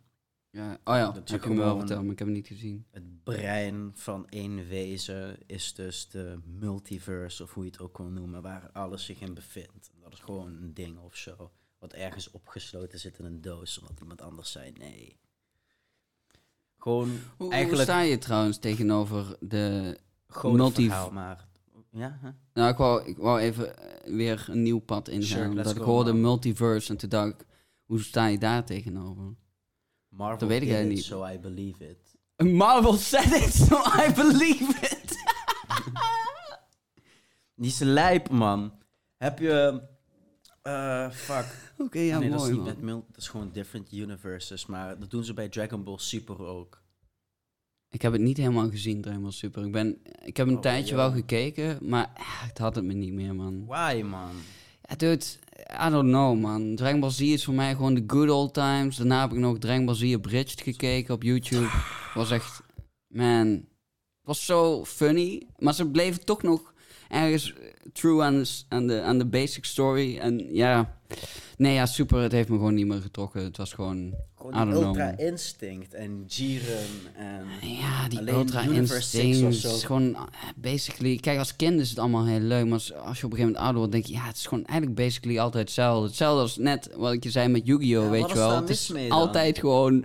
Ja. 0.53 0.73
Oh 0.85 0.95
ja, 0.95 1.11
Dat 1.11 1.29
heb 1.29 1.43
je 1.43 1.51
me 1.51 1.57
wel 1.57 1.79
verteld, 1.79 2.03
maar 2.03 2.13
ik 2.13 2.19
heb 2.19 2.29
het 2.29 2.37
niet 2.37 2.47
gezien. 2.47 2.87
Het 2.91 3.23
brein 3.25 3.91
van 3.95 4.29
één 4.29 4.69
wezen 4.69 5.39
is 5.47 5.75
dus 5.75 6.09
de 6.09 6.39
multiverse, 6.45 7.43
of 7.43 7.55
hoe 7.55 7.65
je 7.65 7.71
het 7.71 7.81
ook 7.81 7.99
wil 7.99 8.07
noemen, 8.07 8.43
waar 8.43 8.71
alles 8.73 9.05
zich 9.05 9.21
in 9.21 9.35
bevindt. 9.35 9.91
Dat 10.03 10.13
is 10.13 10.19
gewoon 10.19 10.47
een 10.63 10.75
ding 10.75 10.99
of 10.99 11.17
zo, 11.17 11.51
wat 11.79 11.93
ergens 11.93 12.31
opgesloten 12.31 12.99
zit 12.99 13.19
in 13.19 13.25
een 13.25 13.41
doos, 13.41 13.79
omdat 13.79 14.01
iemand 14.01 14.23
anders 14.23 14.53
zei 14.53 14.73
nee. 14.73 15.19
Gewoon 16.79 17.09
Hoe, 17.09 17.19
hoe 17.37 17.53
eigenlijk 17.53 17.83
sta 17.83 18.01
je 18.01 18.19
trouwens 18.19 18.59
tegenover 18.59 19.37
de... 19.41 19.99
gewoon 20.29 20.55
een 20.55 20.61
multi- 20.61 20.85
verhaal, 20.87 21.11
maar 21.11 21.49
ja, 21.91 22.19
hè? 22.21 22.31
Nou, 22.55 22.71
ik 22.71 22.77
wou, 22.77 23.05
ik 23.05 23.17
wou 23.17 23.41
even 23.41 23.77
eh, 23.79 24.15
weer 24.17 24.47
een 24.49 24.63
nieuw 24.63 24.79
pad 24.79 25.09
ingaan. 25.09 25.53
Sure, 25.53 25.71
ik 25.71 25.77
hoorde 25.77 26.13
multiverse 26.13 26.91
en 26.93 26.97
toen 26.99 27.09
dacht 27.09 27.29
ik, 27.41 27.47
hoe 27.85 28.01
sta 28.01 28.27
je 28.27 28.39
daar 28.39 28.65
tegenover? 28.65 29.35
Marvel 30.11 30.39
Dat 30.39 30.49
weet 30.49 30.63
ik 30.63 30.69
eigenlijk 30.69 30.97
niet. 30.97 31.05
so 31.05 31.27
I 31.27 31.39
believe 31.39 31.85
it. 31.89 31.99
Marvel 32.53 32.93
said 32.93 33.33
it, 33.43 33.53
so 33.55 33.77
I 33.77 34.13
believe 34.15 34.79
it. 34.81 35.17
Die 37.55 37.71
is 37.71 37.79
lijp, 37.79 38.31
man. 38.31 38.73
Heb 39.17 39.39
je... 39.39 39.83
eh 40.63 41.11
fuck. 41.11 41.47
Oké, 41.87 41.99
ja, 41.99 42.19
nee, 42.19 42.31
dat 42.31 42.41
is 42.43 42.49
niet 42.49 42.57
man. 42.57 42.85
met 42.85 43.07
dat 43.09 43.17
is 43.17 43.29
gewoon 43.29 43.51
different 43.53 43.93
universes, 43.93 44.67
maar 44.67 44.99
dat 44.99 45.11
doen 45.11 45.25
ze 45.25 45.35
bij 45.35 45.49
Dragon 45.49 45.85
Ball 45.85 45.99
Super 45.99 46.39
ook. 46.47 46.83
Ik 47.89 48.03
heb 48.03 48.13
het 48.13 48.21
niet 48.21 48.37
helemaal 48.37 48.71
gezien, 48.71 49.01
Dragon 49.03 49.23
Ball 49.23 49.31
Super. 49.31 49.65
Ik, 49.67 49.73
ben, 49.73 49.99
ik 50.25 50.37
heb 50.37 50.47
een 50.47 50.55
Oh, 50.55 50.61
tijdje 50.61 50.95
wel 50.95 51.11
gekeken, 51.13 51.79
maar 51.89 52.11
ah, 52.15 52.43
het 52.47 52.59
had 52.59 52.75
het 52.75 52.85
me 52.85 52.93
niet 52.93 53.13
meer, 53.13 53.35
man. 53.35 53.67
Why, 53.67 54.03
man? 54.05 54.31
Ja, 54.83 54.97
dude, 54.97 55.25
I 55.69 55.91
don't 55.91 56.09
know, 56.09 56.41
man. 56.41 56.75
Dragon 56.77 57.11
is 57.19 57.45
voor 57.45 57.55
mij 57.55 57.75
gewoon 57.75 57.95
de 57.95 58.05
good 58.07 58.31
old 58.31 58.55
times. 58.55 58.97
Daarna 58.97 59.21
heb 59.21 59.33
ik 59.33 59.39
nog 59.39 59.59
Dragon 59.59 59.85
Ball 59.85 59.95
Z 59.95 60.15
Abridged 60.15 60.61
gekeken 60.61 61.15
op 61.15 61.23
YouTube. 61.23 61.69
was 62.15 62.31
echt, 62.31 62.63
man, 63.07 63.65
was 64.23 64.45
zo 64.45 64.85
funny. 64.85 65.47
Maar 65.59 65.75
ze 65.75 65.87
bleven 65.91 66.25
toch 66.25 66.43
nog 66.43 66.75
ergens 67.11 67.53
eh, 67.53 67.59
true 67.93 68.23
aan 68.23 68.43
de, 68.43 68.49
aan 68.69 68.87
de, 68.87 69.03
aan 69.03 69.19
de 69.19 69.27
basic 69.27 69.65
story. 69.65 70.19
En 70.19 70.55
ja, 70.55 70.99
nee, 71.57 71.75
ja, 71.75 71.87
super, 71.87 72.21
het 72.21 72.33
heeft 72.33 72.49
me 72.49 72.57
gewoon 72.57 72.75
niet 72.75 72.87
meer 72.87 73.01
getrokken. 73.01 73.45
Het 73.45 73.57
was 73.57 73.73
gewoon, 73.73 74.15
Gewoon 74.37 74.53
know, 74.53 74.73
Ultra 74.83 75.05
man. 75.05 75.17
Instinct 75.19 75.95
en 75.95 76.25
Jiren 76.27 76.87
en... 77.17 77.69
ja, 77.69 78.09
die 78.09 78.31
ultra 78.33 78.61
instinct. 78.63 79.55
zo- 79.55 79.75
is 79.75 79.85
gewoon, 79.85 80.15
eh, 80.15 80.23
basically, 80.57 81.17
kijk, 81.17 81.39
als 81.39 81.57
kind 81.57 81.81
is 81.81 81.91
het 81.91 81.99
allemaal 81.99 82.27
heel 82.27 82.41
leuk. 82.41 82.65
Maar 82.65 82.73
als, 82.73 82.93
als 82.95 83.21
je 83.21 83.27
op 83.27 83.33
een 83.33 83.39
gegeven 83.39 83.39
moment 83.39 83.57
ouder 83.57 83.77
wordt, 83.77 83.93
denk 83.93 84.07
je, 84.07 84.13
ja, 84.13 84.27
het 84.27 84.37
is 84.37 84.47
gewoon 84.47 84.65
eigenlijk 84.65 85.01
basically 85.01 85.39
altijd 85.39 85.65
hetzelfde. 85.65 86.07
Hetzelfde 86.07 86.41
als 86.43 86.57
net 86.57 86.91
wat 86.97 87.13
ik 87.13 87.23
je 87.23 87.31
zei 87.31 87.49
met 87.49 87.67
Yu-Gi-Oh, 87.67 88.05
Ja, 88.05 88.11
weet 88.11 88.29
je 88.29 88.35
wel. 88.35 88.57
Het 88.61 88.71
is 88.71 88.93
altijd 89.09 89.59
gewoon, 89.59 90.05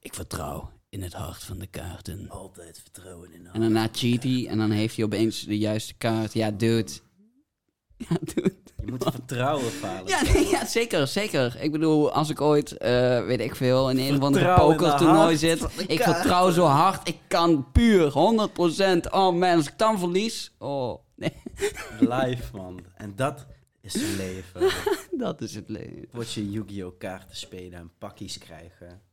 ik 0.00 0.14
vertrouw 0.14 0.70
in 0.92 1.02
het 1.02 1.12
hart 1.12 1.44
van 1.44 1.58
de 1.58 1.66
kaarten. 1.66 2.30
Altijd 2.30 2.80
vertrouwen 2.82 3.32
in 3.32 3.46
En 3.52 3.60
daarna 3.60 3.88
cheat 3.92 4.22
hij 4.22 4.46
en 4.48 4.58
dan 4.58 4.70
heeft 4.70 4.96
hij 4.96 5.04
opeens 5.04 5.44
de 5.44 5.58
juiste 5.58 5.94
kaart. 5.94 6.32
Ja, 6.32 6.50
dude. 6.50 6.90
Ja, 7.96 8.16
dude. 8.34 8.54
Je 8.84 8.90
moet 8.90 9.02
vertrouwen, 9.02 9.70
Falen. 9.70 10.06
Ja, 10.06 10.22
nee, 10.22 10.48
ja, 10.48 10.66
zeker, 10.66 11.06
zeker. 11.06 11.56
Ik 11.60 11.72
bedoel, 11.72 12.12
als 12.12 12.30
ik 12.30 12.40
ooit, 12.40 12.76
eh, 12.76 13.24
weet 13.24 13.40
ik 13.40 13.56
veel, 13.56 13.90
in 13.90 13.98
een 13.98 14.16
of 14.16 14.22
andere 14.22 14.54
pokertoernooi 14.54 15.36
zit. 15.36 15.66
Ik 15.86 16.02
vertrouw 16.02 16.50
zo 16.50 16.64
hard, 16.64 17.08
ik 17.08 17.18
kan 17.26 17.70
puur, 17.72 18.10
100%. 18.10 19.10
Oh 19.10 19.34
man, 19.34 19.56
als 19.56 19.68
ik 19.68 19.78
dan 19.78 19.98
verlies, 19.98 20.52
oh, 20.58 20.98
nee, 21.16 21.32
Live, 21.98 22.56
man. 22.56 22.84
En 22.94 23.16
dat 23.16 23.46
is 23.80 23.94
het 23.94 24.16
leven. 24.16 24.70
dat 25.24 25.40
is 25.40 25.54
het 25.54 25.68
leven. 25.68 26.08
Word 26.10 26.32
je 26.32 26.50
Yu-Gi-Oh! 26.50 26.98
kaarten 26.98 27.36
spelen 27.36 27.78
en 27.78 27.90
pakjes 27.98 28.38
krijgen. 28.38 29.10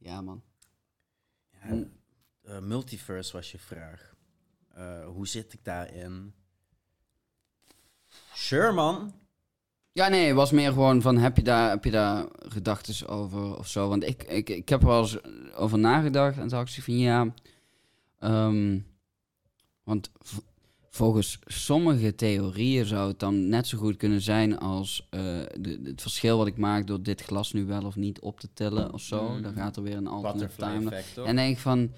Ja, 0.00 0.20
man. 0.20 0.42
Ja, 1.50 1.84
eh, 2.42 2.58
multiverse 2.58 3.32
was 3.32 3.52
je 3.52 3.58
vraag. 3.58 4.14
Eh, 4.68 5.06
hoe 5.06 5.28
zit 5.28 5.52
ik 5.52 5.64
daarin? 5.64 6.34
Sure, 8.32 8.72
man. 8.72 9.14
Ja, 9.92 10.08
nee, 10.08 10.26
het 10.26 10.36
was 10.36 10.50
meer 10.50 10.72
gewoon 10.72 11.02
van, 11.02 11.16
heb 11.16 11.36
je 11.36 11.42
daar, 11.42 11.70
heb 11.70 11.84
je 11.84 11.90
daar 11.90 12.26
gedachten 12.32 13.08
over 13.08 13.58
of 13.58 13.68
zo? 13.68 13.88
Want 13.88 14.04
ik, 14.04 14.22
ik, 14.22 14.48
ik 14.48 14.68
heb 14.68 14.80
er 14.80 14.86
wel 14.86 15.00
eens 15.00 15.24
over 15.54 15.78
nagedacht 15.78 16.34
en 16.34 16.40
toen 16.40 16.48
dacht 16.48 16.76
ik 16.76 16.82
van, 16.82 16.98
ja... 16.98 17.34
ehm, 18.18 18.78
want 19.82 20.10
volgens 20.92 21.38
sommige 21.44 22.14
theorieën 22.14 22.86
zou 22.86 23.08
het 23.08 23.18
dan 23.18 23.48
net 23.48 23.66
zo 23.66 23.78
goed 23.78 23.96
kunnen 23.96 24.20
zijn 24.20 24.58
als 24.58 25.06
eh, 25.10 25.20
de, 25.60 25.80
het 25.84 26.02
verschil 26.02 26.36
wat 26.38 26.46
ik 26.46 26.56
maak 26.56 26.86
door 26.86 27.02
dit 27.02 27.20
glas 27.20 27.52
nu 27.52 27.64
wel 27.64 27.82
of 27.84 27.96
niet 27.96 28.20
op 28.20 28.40
te 28.40 28.48
tellen 28.54 28.92
of 28.92 29.00
zo. 29.00 29.28
Mhm. 29.28 29.42
Dan 29.42 29.52
gaat 29.54 29.76
er 29.76 29.82
weer 29.82 29.96
een 29.96 30.06
alternate 30.06 31.02
toch? 31.14 31.26
En 31.26 31.36
denk 31.36 31.52
ik 31.56 31.58
van, 31.62 31.92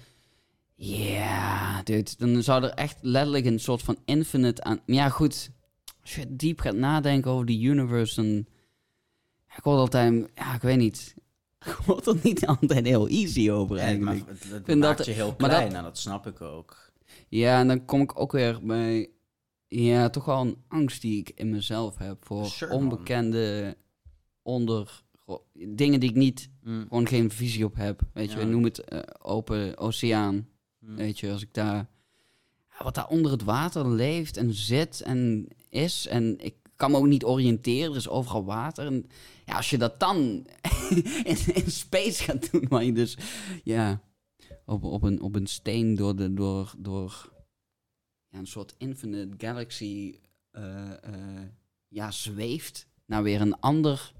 ja, 0.75 1.81
dude, 1.83 2.11
dan 2.17 2.43
zou 2.43 2.63
er 2.63 2.69
echt 2.69 2.97
letterlijk 3.01 3.45
een 3.45 3.59
soort 3.59 3.81
van 3.81 3.97
infinite 4.05 4.63
aan... 4.63 4.79
Maar 4.85 4.95
ja, 4.95 5.09
goed, 5.09 5.49
als 6.01 6.15
je 6.15 6.35
diep 6.35 6.59
gaat 6.59 6.75
nadenken 6.75 7.31
over 7.31 7.45
die 7.45 7.61
universe, 7.67 8.15
dan... 8.21 8.45
Ik 9.57 9.63
word 9.63 9.77
altijd, 9.77 10.29
ja, 10.35 10.55
ik 10.55 10.61
weet 10.61 10.77
niet. 10.77 11.13
Ik 11.65 11.71
word 11.85 12.07
er 12.07 12.17
niet 12.23 12.45
altijd 12.45 12.85
heel 12.85 13.07
easy 13.07 13.49
over 13.51 13.75
Nee, 13.75 13.99
maar 13.99 14.07
eigenlijk. 14.13 14.39
het, 14.41 14.51
het 14.51 14.65
vind 14.65 14.79
maakt 14.79 14.97
dat- 14.97 15.05
je 15.05 15.11
heel 15.11 15.35
maar 15.37 15.49
klein 15.49 15.67
dat- 15.69 15.77
en 15.77 15.83
dat 15.83 15.97
snap 15.97 16.27
ik 16.27 16.41
ook. 16.41 16.91
Ja, 17.35 17.59
en 17.59 17.67
dan 17.67 17.85
kom 17.85 18.01
ik 18.01 18.19
ook 18.19 18.31
weer 18.31 18.59
bij, 18.63 19.09
ja, 19.67 20.09
toch 20.09 20.25
wel 20.25 20.41
een 20.41 20.57
angst 20.67 21.01
die 21.01 21.19
ik 21.19 21.31
in 21.35 21.49
mezelf 21.49 21.97
heb 21.97 22.25
voor 22.25 22.45
Sure, 22.45 22.73
onbekende 22.73 23.77
onder... 24.41 25.01
Dingen 25.53 25.99
die 25.99 26.09
ik 26.09 26.15
niet, 26.15 26.49
Mm. 26.63 26.81
gewoon 26.81 27.07
geen 27.07 27.31
visie 27.31 27.65
op 27.65 27.75
heb. 27.75 28.01
Weet 28.13 28.31
je, 28.31 28.39
Ja. 28.39 28.45
noem 28.45 28.63
het 28.63 28.79
eh, 28.79 28.99
open 29.21 29.77
oceaan. 29.77 30.47
Mm. 30.79 30.95
Weet 30.95 31.19
je, 31.19 31.31
als 31.31 31.41
ik 31.41 31.53
daar. 31.53 31.87
Wat 32.79 32.95
daar 32.95 33.07
onder 33.07 33.31
het 33.31 33.43
water 33.43 33.87
leeft 33.89 34.37
en 34.37 34.53
zit 34.53 35.01
en 35.01 35.47
is. 35.69 36.07
En 36.07 36.35
ik 36.39 36.55
kan 36.75 36.91
me 36.91 36.97
ook 36.97 37.07
niet 37.07 37.23
oriënteren. 37.23 37.89
Er 37.91 37.95
is 37.97 38.09
overal 38.09 38.45
water. 38.45 38.85
En 38.85 39.07
ja, 39.45 39.55
als 39.55 39.69
je 39.69 39.77
dat 39.77 39.99
dan 39.99 40.17
in, 41.23 41.37
in 41.53 41.71
space 41.71 42.23
gaat 42.23 42.51
doen, 42.51 42.65
waar 42.69 42.83
je 42.83 42.93
dus. 42.93 43.17
Ja, 43.63 44.01
op, 44.65 44.83
op, 44.83 45.03
een, 45.03 45.21
op 45.21 45.35
een 45.35 45.47
steen 45.47 45.95
door, 45.95 46.15
de, 46.15 46.33
door, 46.33 46.73
door 46.77 47.31
ja, 48.29 48.37
een 48.39 48.47
soort 48.47 48.75
infinite 48.77 49.33
galaxy. 49.37 50.15
eh, 50.51 50.91
eh, 51.03 51.41
ja, 51.87 52.11
zweeft 52.11 52.87
naar 53.05 53.23
weer 53.23 53.41
een 53.41 53.59
ander 53.59 54.13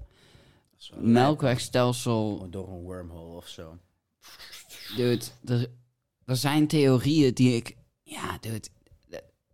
melkwegstelsel. 0.98 2.34
Gewoon 2.34 2.50
door 2.50 2.68
een 2.68 2.82
wormhole 2.82 3.36
of 3.36 3.48
zo. 3.48 3.78
Dude, 4.96 5.24
er, 5.44 5.70
er 6.24 6.36
zijn 6.36 6.66
theorieën 6.66 7.34
die 7.34 7.56
ik... 7.56 7.76
Ja, 8.02 8.38
dude, 8.40 8.68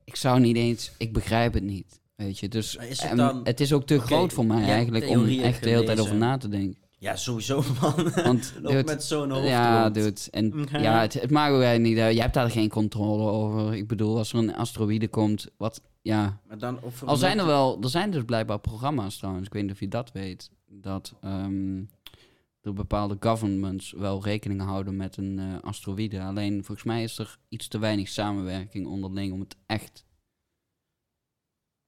ik 0.04 0.16
zou 0.16 0.40
niet 0.40 0.56
eens... 0.56 0.92
Ik 0.98 1.12
begrijp 1.12 1.54
het 1.54 1.62
niet, 1.62 2.00
weet 2.14 2.38
je. 2.38 2.48
Dus 2.48 2.76
Maar 2.76 2.86
is 2.88 3.00
het 3.00 3.10
en 3.10 3.16
dan- 3.16 3.44
het 3.44 3.60
is 3.60 3.72
ook 3.72 3.86
te 3.86 4.00
groot 4.00 4.32
voor 4.32 4.46
mij 4.46 4.64
eigenlijk 4.64 5.08
om 5.08 5.28
echt 5.28 5.62
de 5.62 5.68
hele 5.68 5.84
tijd 5.84 6.00
over 6.00 6.16
na 6.16 6.36
te 6.36 6.48
denken. 6.48 6.82
Ja, 7.00 7.16
sowieso, 7.16 7.62
man. 7.80 8.10
Want, 8.10 8.52
Loop 8.62 8.72
dude, 8.72 8.84
met 8.84 9.04
zo'n 9.04 9.30
hoofd 9.30 9.46
ja, 9.48 9.82
rond. 9.82 9.94
dude. 9.94 10.20
En 10.30 10.66
ja, 10.82 11.00
het, 11.00 11.12
het 11.12 11.30
maakt 11.30 11.52
ook 11.52 11.78
niet 11.78 11.98
uit. 11.98 12.14
Jij 12.14 12.22
hebt 12.22 12.34
daar 12.34 12.50
geen 12.50 12.68
controle 12.68 13.30
over. 13.30 13.74
Ik 13.74 13.86
bedoel, 13.86 14.16
als 14.16 14.32
er 14.32 14.38
een 14.38 14.54
asteroïde 14.54 15.08
komt, 15.08 15.48
wat... 15.56 15.82
Ja, 16.02 16.40
Maar 16.48 16.58
dan 16.58 16.82
over 16.82 17.06
al 17.06 17.16
zijn 17.16 17.38
er 17.38 17.46
wel... 17.46 17.82
Er 17.82 17.88
zijn 17.88 18.10
dus 18.10 18.24
blijkbaar 18.24 18.58
programma's 18.58 19.16
trouwens. 19.16 19.46
Ik 19.46 19.52
weet 19.52 19.62
niet 19.62 19.72
of 19.72 19.80
je 19.80 19.88
dat 19.88 20.12
weet. 20.12 20.50
Dat 20.66 21.14
ehm, 21.20 21.78
er 22.60 22.72
bepaalde 22.72 23.16
governments 23.20 23.92
wel 23.92 24.22
rekening 24.24 24.60
houden 24.60 24.96
met 24.96 25.16
een 25.16 25.38
eh, 25.38 25.62
asteroïde. 25.62 26.22
Alleen 26.22 26.64
volgens 26.64 26.86
mij 26.86 27.02
is 27.02 27.18
er 27.18 27.38
iets 27.48 27.68
te 27.68 27.78
weinig 27.78 28.08
samenwerking 28.08 28.86
onderling 28.86 29.32
om 29.32 29.40
het 29.40 29.56
echt... 29.66 30.04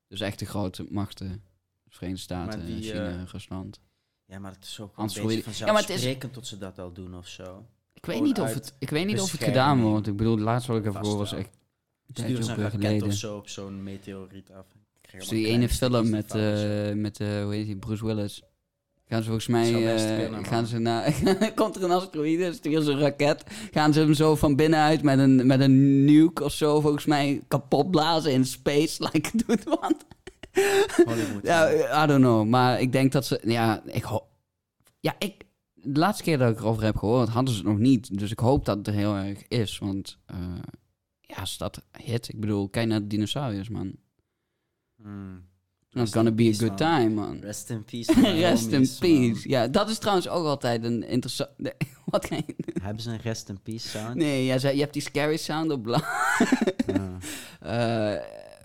Dus 0.06 0.20
echt 0.20 0.38
de 0.38 0.46
grote 0.46 0.86
machten. 0.90 1.42
Verenigde 1.88 2.22
Staten, 2.22 2.66
die, 2.66 2.82
China, 2.82 3.08
eh, 3.08 3.24
Rusland. 3.24 3.80
Ja, 4.32 4.38
maar 4.38 4.52
het 4.52 4.64
is 4.64 4.80
ook 4.80 4.88
een 4.90 4.96
Anders 4.96 5.14
beetje 5.20 5.28
je- 5.30 5.34
Ja, 5.44 5.50
is- 5.50 5.56
vanzelfsprekend 5.58 6.32
tot 6.32 6.46
ze 6.46 6.58
dat 6.58 6.78
al 6.78 6.92
doen 6.92 7.16
of 7.16 7.28
zo. 7.28 7.64
Ik 7.94 8.06
weet 8.06 8.22
niet 8.22 8.40
of 8.40 8.54
het, 8.54 8.74
ik 8.78 8.90
weet 8.90 9.06
niet 9.06 9.20
of 9.20 9.32
het 9.32 9.42
gedaan 9.44 9.80
wordt. 9.82 10.06
Ik 10.06 10.16
bedoel, 10.16 10.38
laatst 10.38 10.68
wat 10.68 10.76
ik 10.76 10.84
Vast 10.84 10.96
gehoord 10.96 11.18
was 11.18 11.30
wel. 11.30 11.40
echt 11.40 11.50
Stuur 12.12 12.36
eens 12.36 12.50
ook 12.50 12.56
een 12.56 12.62
raket 12.62 12.80
geleden. 12.80 13.08
of 13.08 13.14
zo 13.14 13.36
op 13.36 13.48
zo'n 13.48 13.82
meteoriet 13.82 14.50
af. 14.52 14.64
Dus 15.10 15.28
die 15.28 15.46
ene 15.46 15.68
film 15.68 16.10
met, 16.10 16.34
eh 16.34 16.92
met 16.92 17.20
eh, 17.20 17.42
hoe 17.42 17.54
heet 17.54 17.66
die, 17.66 17.76
Bruce 17.76 18.04
Willis. 18.06 18.42
Gaan 19.08 19.20
ze 19.22 19.24
volgens 19.28 19.46
mij, 19.46 20.28
man. 20.30 20.44
gaan 20.44 20.66
ze 20.66 20.78
naar, 20.78 21.14
komt 21.54 21.76
er 21.76 21.82
een 21.84 21.90
asteroïde, 21.90 22.52
sturen 22.52 22.82
ze 22.84 22.90
een 22.90 22.98
raket, 22.98 23.44
gaan 23.70 23.92
ze 23.92 24.00
hem 24.00 24.14
zo 24.14 24.34
van 24.36 24.56
binnenuit 24.56 25.02
met 25.02 25.18
een, 25.18 25.46
met 25.46 25.60
een 25.60 26.04
nuke 26.04 26.44
of 26.44 26.52
zo, 26.52 26.80
volgens 26.80 27.04
mij 27.04 27.42
kapot 27.48 27.90
blazen 27.90 28.32
in 28.32 28.44
space, 28.46 29.02
like 29.12 29.30
doet 29.46 29.64
wat. 29.64 29.94
Hollywood. 31.04 31.42
Ja, 31.42 31.70
I 32.04 32.06
don't 32.06 32.20
know, 32.20 32.48
maar 32.48 32.80
ik 32.80 32.92
denk 32.92 33.12
dat 33.12 33.26
ze, 33.26 33.40
ja, 33.44 33.82
ik 33.86 34.02
hoop, 34.02 34.26
ja, 35.00 35.14
ik, 35.18 35.44
de 35.74 35.98
laatste 35.98 36.22
keer 36.22 36.38
dat 36.38 36.50
ik 36.50 36.58
erover 36.58 36.82
heb 36.82 36.96
gehoord, 36.96 37.28
hadden 37.28 37.54
ze 37.54 37.60
het 37.60 37.68
nog 37.68 37.78
niet, 37.78 38.18
dus 38.18 38.30
ik 38.30 38.38
hoop 38.38 38.64
dat 38.64 38.76
het 38.76 38.86
er 38.86 38.92
heel 38.92 39.14
erg 39.14 39.48
is, 39.48 39.78
want, 39.78 40.18
eh, 40.26 40.36
ja, 41.20 41.36
als 41.36 41.58
dat 41.58 41.84
hit, 41.98 42.28
ik 42.28 42.40
bedoel, 42.40 42.68
kijk 42.68 42.88
naar 42.88 43.00
de 43.00 43.06
dinosauriërs, 43.06 43.68
man. 43.68 43.92
Hmm. 44.96 45.50
It's 45.94 46.12
gonna 46.12 46.30
be 46.30 46.42
a 46.42 46.46
peace, 46.46 46.58
good 46.58 46.78
man. 46.78 46.78
time, 46.78 47.14
man. 47.14 47.40
Rest 47.40 47.70
in 47.70 47.84
peace. 47.84 48.12
Rest 48.40 48.72
in 48.72 48.88
peace. 48.98 49.48
Ja, 49.48 49.68
dat 49.68 49.90
is 49.90 49.98
trouwens 49.98 50.28
ook 50.28 50.46
altijd 50.46 50.84
een 50.84 51.02
interessant... 51.02 51.50
Wat 52.04 52.26
ga 52.26 52.36
je... 52.36 52.54
Hebben 52.82 53.02
ze 53.02 53.10
een 53.10 53.20
rest 53.20 53.48
in 53.48 53.60
peace 53.62 53.88
sound? 53.88 54.14
Nee, 54.14 54.58
zei, 54.58 54.74
je 54.74 54.80
hebt 54.80 54.92
die 54.92 55.02
scary 55.02 55.36
sound 55.36 55.70
op 55.70 55.82
bla... 55.82 56.02
Ja. 56.86 57.18
Eh, 57.60 58.22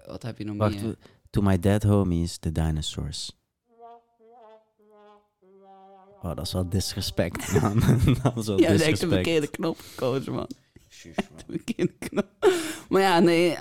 wat 0.08 0.24
heb 0.24 0.38
je 0.38 0.44
nog 0.44 0.58
Wacht, 0.58 0.82
meer? 0.82 0.96
To 1.38 1.44
my 1.44 1.56
dead 1.60 1.84
homies, 1.84 2.39
the 2.39 2.51
dinosaurs. 2.51 3.32
Oh, 6.24 6.36
dat 6.36 6.46
is 6.46 6.53
wel 6.53 6.70
disrespect, 6.70 7.62
man. 7.62 7.79
dat 8.24 8.38
is 8.38 8.48
wel 8.48 8.60
Ja, 8.60 8.67
dat 8.67 8.79
is 8.79 8.82
echt 8.82 9.00
de 9.00 9.08
disrespect. 9.08 9.10
verkeerde 9.10 9.48
knop 9.48 9.77
gekozen, 9.79 10.34
man. 10.34 10.50
Shush, 10.89 11.15
man. 11.15 11.25
De 11.46 11.51
verkeerde 11.51 11.94
knop. 12.00 12.27
Maar 12.89 13.01
ja, 13.01 13.20
nee, 13.20 13.58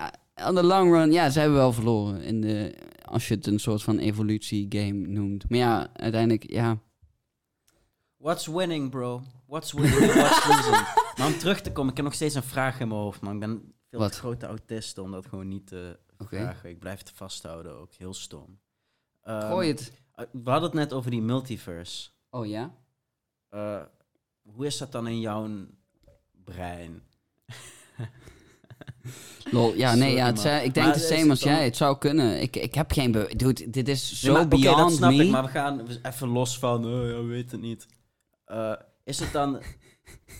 on 0.48 0.54
the 0.54 0.62
long 0.62 0.92
run, 0.92 1.12
ja, 1.12 1.30
ze 1.30 1.38
hebben 1.38 1.58
wel 1.58 1.72
verloren. 1.72 2.22
In 2.22 2.40
de, 2.40 2.74
als 3.04 3.28
je 3.28 3.34
het 3.34 3.46
een 3.46 3.58
soort 3.58 3.82
van 3.82 3.98
evolutie-game 3.98 5.06
noemt. 5.06 5.48
Maar 5.50 5.58
ja, 5.58 5.88
uiteindelijk, 5.92 6.50
ja... 6.50 6.78
What's 8.16 8.46
winning, 8.46 8.90
bro? 8.90 9.22
What's 9.46 9.72
winning 9.72 10.12
what's 10.12 10.46
losing? 10.48 10.86
Maar 11.16 11.26
om 11.26 11.38
terug 11.38 11.60
te 11.60 11.72
komen, 11.72 11.90
ik 11.90 11.96
heb 11.96 12.04
nog 12.06 12.14
steeds 12.14 12.34
een 12.34 12.42
vraag 12.42 12.80
in 12.80 12.88
mijn 12.88 13.00
hoofd, 13.00 13.20
man. 13.20 13.34
Ik 13.34 13.40
ben 13.40 13.72
veel 13.90 13.98
Wat? 13.98 14.12
te 14.12 14.18
grote 14.18 14.46
autist 14.46 14.98
om 14.98 15.10
dat 15.10 15.26
gewoon 15.26 15.48
niet 15.48 15.66
te 15.66 15.98
Oké. 16.18 16.36
vragen. 16.36 16.70
Ik 16.70 16.78
blijf 16.78 16.98
het 16.98 17.10
vasthouden 17.10 17.78
ook. 17.78 17.92
Heel 17.94 18.14
stom. 18.14 18.58
Ehm, 19.22 19.48
Gooi 19.48 19.68
het. 19.68 19.92
eh, 20.14 20.24
We 20.32 20.50
hadden 20.50 20.68
het 20.70 20.78
net 20.78 20.92
over 20.92 21.10
die 21.10 21.22
multiverse. 21.22 22.08
Oh 22.30 22.46
ja? 22.46 22.74
Eh, 23.48 23.82
hoe 24.42 24.66
is 24.66 24.78
dat 24.78 24.92
dan 24.92 25.06
in 25.06 25.20
jouw 25.20 25.48
brein? 26.44 27.02
Lol, 29.50 29.74
ja, 29.74 29.94
nee, 29.94 30.00
Sorry, 30.02 30.16
ja, 30.16 30.26
het 30.26 30.64
ik 30.64 30.74
denk 30.74 30.94
de 30.94 31.00
is 31.00 31.08
same 31.08 31.30
als 31.30 31.40
jij. 31.42 31.64
Het 31.64 31.76
zou 31.76 31.98
kunnen. 31.98 32.40
Ik, 32.40 32.56
ik 32.56 32.74
heb 32.74 32.92
geen... 32.92 33.12
Be 33.12 33.32
Dude, 33.36 33.70
dit 33.70 33.88
is 33.88 34.20
zo 34.20 34.26
Nee, 34.32 34.36
maar- 34.36 34.48
beyond 34.48 34.78
dat 34.88 34.92
snap 34.92 35.10
me. 35.12 35.24
ik, 35.24 35.30
maar 35.30 35.42
we 35.44 35.48
gaan 35.48 35.86
even 36.02 36.28
los 36.28 36.58
van, 36.58 36.84
oh, 36.84 36.90
ja, 36.90 37.16
we 37.16 37.22
weten 37.22 37.50
het 37.50 37.60
niet. 37.60 37.86
Eh, 38.44 38.72
is 39.04 39.18
het 39.18 39.32
dan 39.32 39.62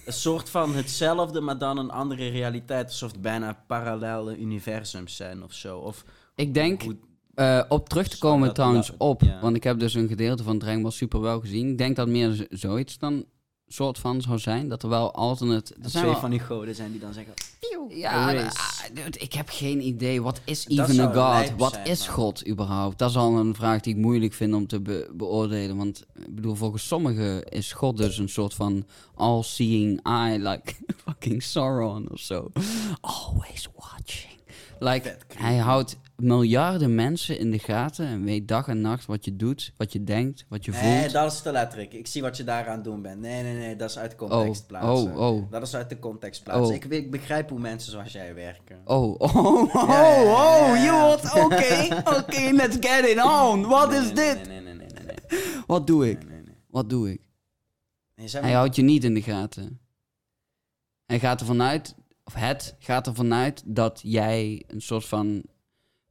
een 0.07 0.13
soort 0.13 0.51
van 0.51 0.75
hetzelfde, 0.75 1.41
maar 1.41 1.59
dan 1.59 1.79
een 1.79 1.91
andere 1.91 2.29
realiteit? 2.29 2.87
Alsof 2.87 3.13
het 3.13 3.21
bijna 3.21 3.65
parallele 3.67 4.37
universums 4.39 5.17
zijn 5.17 5.43
of 5.43 5.53
zo? 5.53 5.79
Of 5.79 6.05
Ik 6.35 6.55
denk, 6.55 6.83
hoe- 6.83 6.97
eh, 7.35 7.63
op 7.69 7.89
terug 7.89 8.09
te 8.09 8.19
komen 8.19 8.55
trouwens 8.55 8.93
op, 8.97 9.23
ja. 9.23 9.41
want 9.41 9.57
ik 9.57 9.65
heb 9.65 9.79
dus 9.79 9.95
een 9.95 10.09
gedeelte 10.09 10.43
van 10.43 10.59
Dragon 10.59 10.83
Ball 10.83 10.91
Super 10.91 11.21
wel 11.21 11.41
gezien. 11.41 11.71
Ik 11.71 11.79
denk 11.79 11.97
dat 11.97 12.09
meer 12.09 12.47
zoiets 12.51 12.99
dan 12.99 13.25
soort 13.69 13.99
van 13.99 14.21
zou 14.21 14.39
zijn. 14.39 14.69
Dat 14.69 14.83
er 14.83 14.89
wel 14.89 15.15
alternate... 15.15 15.75
Er 15.75 15.91
zijn 15.91 16.03
twee 16.03 16.13
wel, 16.13 16.21
van 16.21 16.31
die 16.31 16.41
goden 16.41 16.75
zijn 16.75 16.91
die 16.91 17.01
dan 17.01 17.13
zeggen... 17.13 17.35
ja, 17.89 18.33
Erase. 18.33 18.59
ah, 18.59 18.85
dude, 18.95 19.19
ik 19.19 19.33
heb 19.33 19.49
geen 19.49 19.87
idee. 19.87 20.23
Wat 20.23 20.41
is 20.45 20.67
even 20.67 21.01
a 21.01 21.13
god? 21.41 21.53
Wat 21.57 21.73
zijn, 21.73 21.87
is 21.87 22.07
man. 22.07 22.15
God 22.15 22.49
überhaupt? 22.49 22.99
Dat 22.99 23.11
is 23.11 23.17
al 23.17 23.37
een 23.39 23.55
vraag 23.55 23.81
die 23.81 23.95
ik 23.95 24.01
moeilijk 24.01 24.33
vind 24.33 24.55
om 24.55 24.67
te 24.67 24.81
be- 24.81 25.11
beoordelen. 25.13 25.77
Want 25.77 26.05
ik 26.27 26.35
bedoel, 26.35 26.55
volgens 26.55 26.87
sommigen 26.87 27.45
is 27.45 27.73
God 27.73 27.97
dus 27.97 28.19
een 28.19 28.29
soort 28.29 28.55
van 28.55 28.85
all-seeing 29.15 30.01
eye, 30.03 30.39
like 30.39 30.75
fucking 31.05 31.43
Sauron 31.43 32.09
of 32.11 32.19
zo. 32.21 32.51
Always. 33.01 33.69
Like, 34.79 35.17
hij 35.37 35.57
houdt 35.57 35.97
miljarden 36.17 36.95
mensen 36.95 37.39
in 37.39 37.51
de 37.51 37.59
gaten 37.59 38.07
en 38.07 38.25
weet 38.25 38.49
dag 38.49 38.69
en 38.69 38.81
nacht 38.81 39.07
wat 39.07 39.25
je 39.25 39.37
doet, 39.37 39.73
wat 39.77 39.93
je 39.93 40.05
denkt, 40.05 40.45
wat 40.49 40.65
je 40.65 40.71
Nee, 40.71 41.01
voelt. 41.01 41.13
dat 41.13 41.33
is 41.33 41.41
te 41.41 41.53
letterlijk. 41.53 41.93
Ik 41.93 42.07
zie 42.07 42.23
wat 42.23 42.37
je 42.37 42.45
daar 42.45 42.69
aan 42.69 42.83
doen 42.83 43.03
bent. 43.03 43.21
Nee, 43.21 43.43
nee, 43.43 43.55
nee, 43.55 43.77
dat 43.77 43.91
is 43.91 43.99
uit 43.99 44.13
Oh, 44.13 44.19
context 44.19 44.67
plaatsen. 44.67 45.17
oh, 45.17 45.29
oh. 45.35 45.51
Dat 45.51 45.63
is 45.63 45.75
uit 45.75 45.89
de 45.89 45.99
context 45.99 46.43
plaatsen. 46.43 46.67
Oh. 46.67 46.75
Ik, 46.75 46.85
ik 46.85 47.11
begrijp 47.11 47.49
hoe 47.51 47.59
mensen 47.59 47.93
zoals 47.93 48.13
jij 48.13 48.35
werken. 48.35 48.81
Oh, 48.85 49.15
oh, 49.21 49.75
oh, 49.75 49.75
oh, 49.75 51.45
oké, 51.45 52.03
oké, 52.19 52.51
let's 52.53 52.77
get 52.81 53.07
it 53.09 53.23
on. 53.25 53.67
Wat 53.67 53.91
Nee, 53.91 53.99
is 54.01 54.13
nee, 54.13 54.15
dit? 54.35 54.47
Nee, 54.49 54.61
nee, 54.61 54.75
nee, 54.75 54.87
nee, 54.87 55.05
nee. 55.29 55.41
Wat 55.67 55.87
doe 55.87 56.11
ik? 56.11 56.19
nee, 56.19 56.29
nee, 56.35 56.43
nee. 56.45 56.55
Wat 56.71 56.91
doe 56.91 57.11
ik? 57.13 57.21
Nee, 58.15 58.29
Hij 58.31 58.53
houdt 58.53 58.77
je 58.77 58.83
niet 58.83 59.05
in 59.05 59.15
de 59.15 59.23
gaten. 59.23 59.81
Hij 61.07 61.19
gaat 61.19 61.41
ervan 61.41 61.63
uit, 61.63 61.95
of 62.27 62.35
het 62.35 62.75
gaat 62.79 63.07
ervan 63.07 63.35
uit 63.35 63.63
dat 63.67 64.01
jij 64.03 64.63
een 64.67 64.81
soort 64.83 65.05
van 65.05 65.43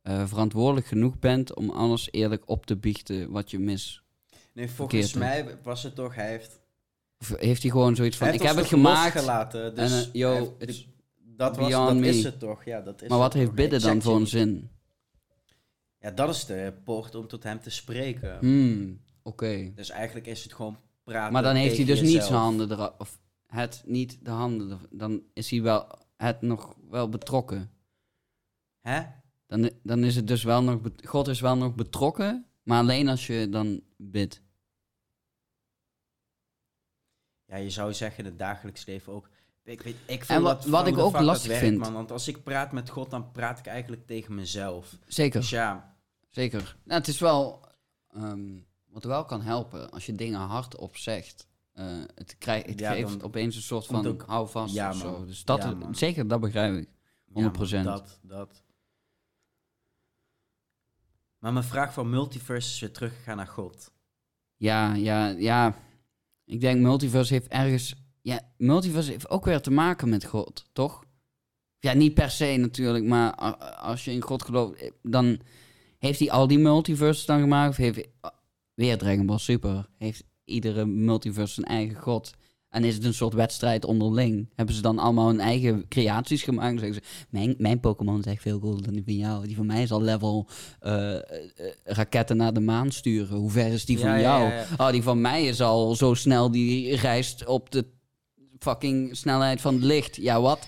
eh, 0.02 0.28
verantwoordelijk 0.28 0.88
genoeg 0.88 1.20
bent 1.20 1.56
om 1.56 1.70
alles 1.70 2.08
eerlijk 2.12 2.50
op 2.50 2.66
te 2.66 2.78
biechten 2.78 3.32
wat 3.32 3.52
je 3.52 3.60
mis. 3.60 4.04
Nee, 4.54 4.70
volgens 4.70 5.14
mij 5.14 5.58
was 5.64 5.84
het 5.84 5.96
toch, 5.96 6.16
hij 6.16 6.30
heeft, 6.30 6.60
Of 7.20 7.34
heeft 7.38 7.62
hij 7.62 7.72
gewoon 7.72 7.96
zoiets 7.96 8.18
van, 8.18 8.28
ik 8.28 8.42
heb 8.42 8.56
het 8.56 8.66
gemaakt, 8.66 9.14
losgelaten, 9.16 9.76
dus 9.76 9.92
en, 9.92 9.98
eh, 10.00 10.14
yo, 10.14 10.56
heeft- 10.58 10.88
dat, 11.16 11.58
was, 11.58 11.72
dat 11.72 11.96
me. 11.96 12.08
is 12.08 12.24
het 12.24 12.40
toch, 12.40 12.66
ja, 12.66 12.82
dat 12.82 13.02
is 13.02 13.10
maar 13.10 13.18
wat 13.18 13.34
heeft 13.34 13.46
toch. 13.46 13.56
bidden 13.56 13.82
dan 13.82 14.02
voor 14.02 14.16
een 14.16 14.28
zin? 14.28 14.70
Ja, 16.00 16.12
dat 16.12 16.30
is 16.30 16.46
de 16.46 16.74
poort 16.84 17.16
om 17.16 17.28
tot 17.28 17.44
hem 17.44 17.60
te 17.62 17.70
spreken. 17.70 18.38
Hmm, 18.40 19.02
oké. 19.24 19.72
Dus 19.76 19.90
eigenlijk 19.90 20.28
is 20.28 20.44
het 20.44 20.54
gewoon 20.54 20.78
praten 21.04 21.34
Maar 21.34 21.44
dan 21.44 21.56
heeft 21.56 21.76
hij 21.78 21.86
dus 21.86 22.02
niet 22.02 22.24
zijn 22.24 22.34
handen 22.40 22.72
eraf, 22.72 22.94
of 22.98 23.20
het 23.48 23.84
niet 23.86 24.18
de 24.22 24.30
handen, 24.32 24.80
dan 24.90 25.24
is 25.34 25.50
hij 25.50 25.62
wel, 25.62 25.88
het 26.16 26.42
nog 26.42 26.76
wel 26.90 27.10
betrokken. 27.10 27.72
Hè? 28.82 29.02
Dan, 29.48 29.72
dan 29.84 30.04
is 30.04 30.16
het 30.16 30.28
dus 30.28 30.44
wel 30.44 30.64
nog, 30.64 30.80
God 31.04 31.28
is 31.28 31.40
wel 31.40 31.58
nog 31.58 31.76
betrokken, 31.76 32.46
maar 32.64 32.80
alleen 32.80 33.08
als 33.08 33.28
je 33.28 33.50
dan 33.50 33.82
bidt. 33.98 34.42
Ja, 37.46 37.56
je 37.56 37.70
zou 37.70 37.94
zeggen 37.94 38.20
in 38.24 38.30
het 38.30 38.40
dagelijks 38.40 38.86
leven 38.86 39.14
ook. 39.14 39.30
Ik, 39.64 39.82
weet, 39.82 39.96
ik 39.96 40.26
vind 40.26 40.30
En 40.30 40.42
wat- 40.42 40.62
dat 40.62 40.72
wat 40.72 40.88
ik 40.88 40.98
ook 40.98 41.20
lastig 41.20 41.48
werkt, 41.48 41.64
vind- 41.66 41.78
Man, 41.78 41.94
want 41.94 42.12
als 42.12 42.28
ik 42.28 42.44
praat 42.44 42.72
met 42.72 42.90
God, 42.90 43.10
dan 43.10 43.32
praat 43.32 43.60
ik 43.60 43.66
eigenlijk 43.66 44.08
tegen 44.08 44.36
mezelf. 44.36 44.98
Zeker. 45.08 45.40
Dus 45.40 45.50
ja, 45.50 45.98
Zeker. 46.30 46.78
Nou, 46.84 47.00
het 47.00 47.08
is 47.08 47.20
wel. 47.20 47.64
ehm, 48.10 48.60
wat 48.86 49.04
wel 49.04 49.26
kan 49.26 49.42
helpen 49.42 49.92
als 49.92 50.06
je 50.06 50.16
dingen 50.16 50.40
hardop 50.40 50.98
zegt. 50.98 51.48
Eh, 51.76 51.86
het, 52.16 52.36
krijgt, 52.38 52.66
het 52.66 52.80
Ja, 52.80 52.94
geeft 52.94 53.24
opeens 53.24 53.56
een 53.56 53.62
soort 53.62 53.86
van 53.86 54.08
ook- 54.08 54.24
hou 54.28 54.50
vast 54.50 54.74
Ja, 54.74 54.90
of 54.90 54.96
zo. 54.98 55.26
Dus 55.26 55.44
dat, 55.44 55.64
Ja, 55.64 55.94
zeker, 55.94 56.28
dat 56.28 56.40
begrijp 56.40 56.76
ik. 56.76 56.90
ja, 57.26 57.42
100%. 57.52 57.86
man, 57.86 57.94
dat, 57.96 58.20
dat. 58.22 58.64
Maar 61.40 61.54
mijn 61.54 61.66
vraag 61.66 61.94
van 61.94 62.10
multiverse 62.10 62.70
is 62.74 62.80
weer 62.80 62.92
teruggegaan 62.92 63.38
naar 63.38 63.48
God. 63.48 63.92
Ja, 64.56 64.94
ja, 64.94 65.28
ja. 65.28 65.76
Ik 66.46 66.62
denk 66.62 66.82
multiverse 66.82 67.34
heeft 67.34 67.48
ergens. 67.48 67.96
Ja, 68.22 68.40
multiverse 68.58 69.12
heeft 69.12 69.30
ook 69.30 69.46
weer 69.46 69.62
te 69.62 69.72
maken 69.72 70.10
met 70.10 70.26
God, 70.26 70.70
toch? 70.74 71.04
Ja, 71.80 71.94
niet 71.94 72.14
per 72.14 72.30
se 72.30 72.56
natuurlijk, 72.58 73.06
maar 73.06 73.36
als 73.76 74.06
je 74.06 74.12
in 74.12 74.22
God 74.22 74.44
gelooft, 74.44 74.82
eh, 74.82 74.92
dan 75.02 75.40
heeft 75.98 76.20
hij 76.20 76.32
al 76.32 76.48
die 76.48 76.60
multiverses 76.60 77.26
dan 77.26 77.40
gemaakt. 77.40 77.70
Of 77.70 77.78
heeft 77.78 78.08
ah, 78.20 78.32
weer 78.74 78.98
Dragon 78.98 79.26
Ball 79.26 79.38
Super? 79.38 79.90
Heeft 79.98 80.24
iedere 80.46 80.86
multiverse 80.86 81.54
zijn 81.54 81.66
eigen 81.68 81.96
God? 82.02 82.32
En 82.70 82.84
is 82.84 82.96
het 82.96 83.04
een 83.04 83.14
soort 83.14 83.34
wedstrijd 83.34 83.86
onderling? 83.86 84.50
Hebben 84.56 84.76
ze 84.76 84.82
dan 84.82 85.00
allemaal 85.00 85.28
hun 85.28 85.40
eigen 85.40 85.88
creaties 85.88 86.44
gemaakt? 86.44 86.70
Dan 86.70 86.80
zeggen 86.80 86.96
ze, 87.04 87.26
mijn, 87.30 87.56
mijn 87.58 87.80
Pokémon 87.80 88.20
is 88.20 88.26
echt 88.26 88.42
veel 88.42 88.60
cooler 88.60 88.84
dan 88.84 88.94
die 88.94 89.04
van 89.04 89.16
jou. 89.18 89.48
Die 89.48 89.56
van 89.56 89.66
mij 89.66 89.82
is 89.82 89.92
al 89.92 90.02
level 90.02 90.48
eh, 90.80 91.14
eh, 91.16 91.22
eh, 91.56 91.74
raketten 91.84 92.38
naar 92.38 92.54
de 92.54 92.60
maan 92.60 92.92
sturen. 92.92 93.38
Hoe 93.38 93.50
ver 93.52 93.68
is 93.68 93.86
die 93.86 94.00
van 94.00 94.10
Ja, 94.10 94.20
jou? 94.20 94.44
ja, 94.44 94.54
ja. 94.56 94.66
Oh, 94.78 94.92
die 94.92 95.04
van 95.04 95.22
mij 95.22 95.46
is 95.46 95.62
al 95.62 95.96
zo 95.96 96.14
snel, 96.14 96.52
die 96.52 96.96
reist 96.96 97.46
op 97.46 97.72
de 97.72 97.86
fucking 98.60 99.16
snelheid 99.18 99.62
van 99.62 99.74
het 99.74 99.84
licht. 99.84 100.16
Ja, 100.16 100.42
wat? 100.42 100.68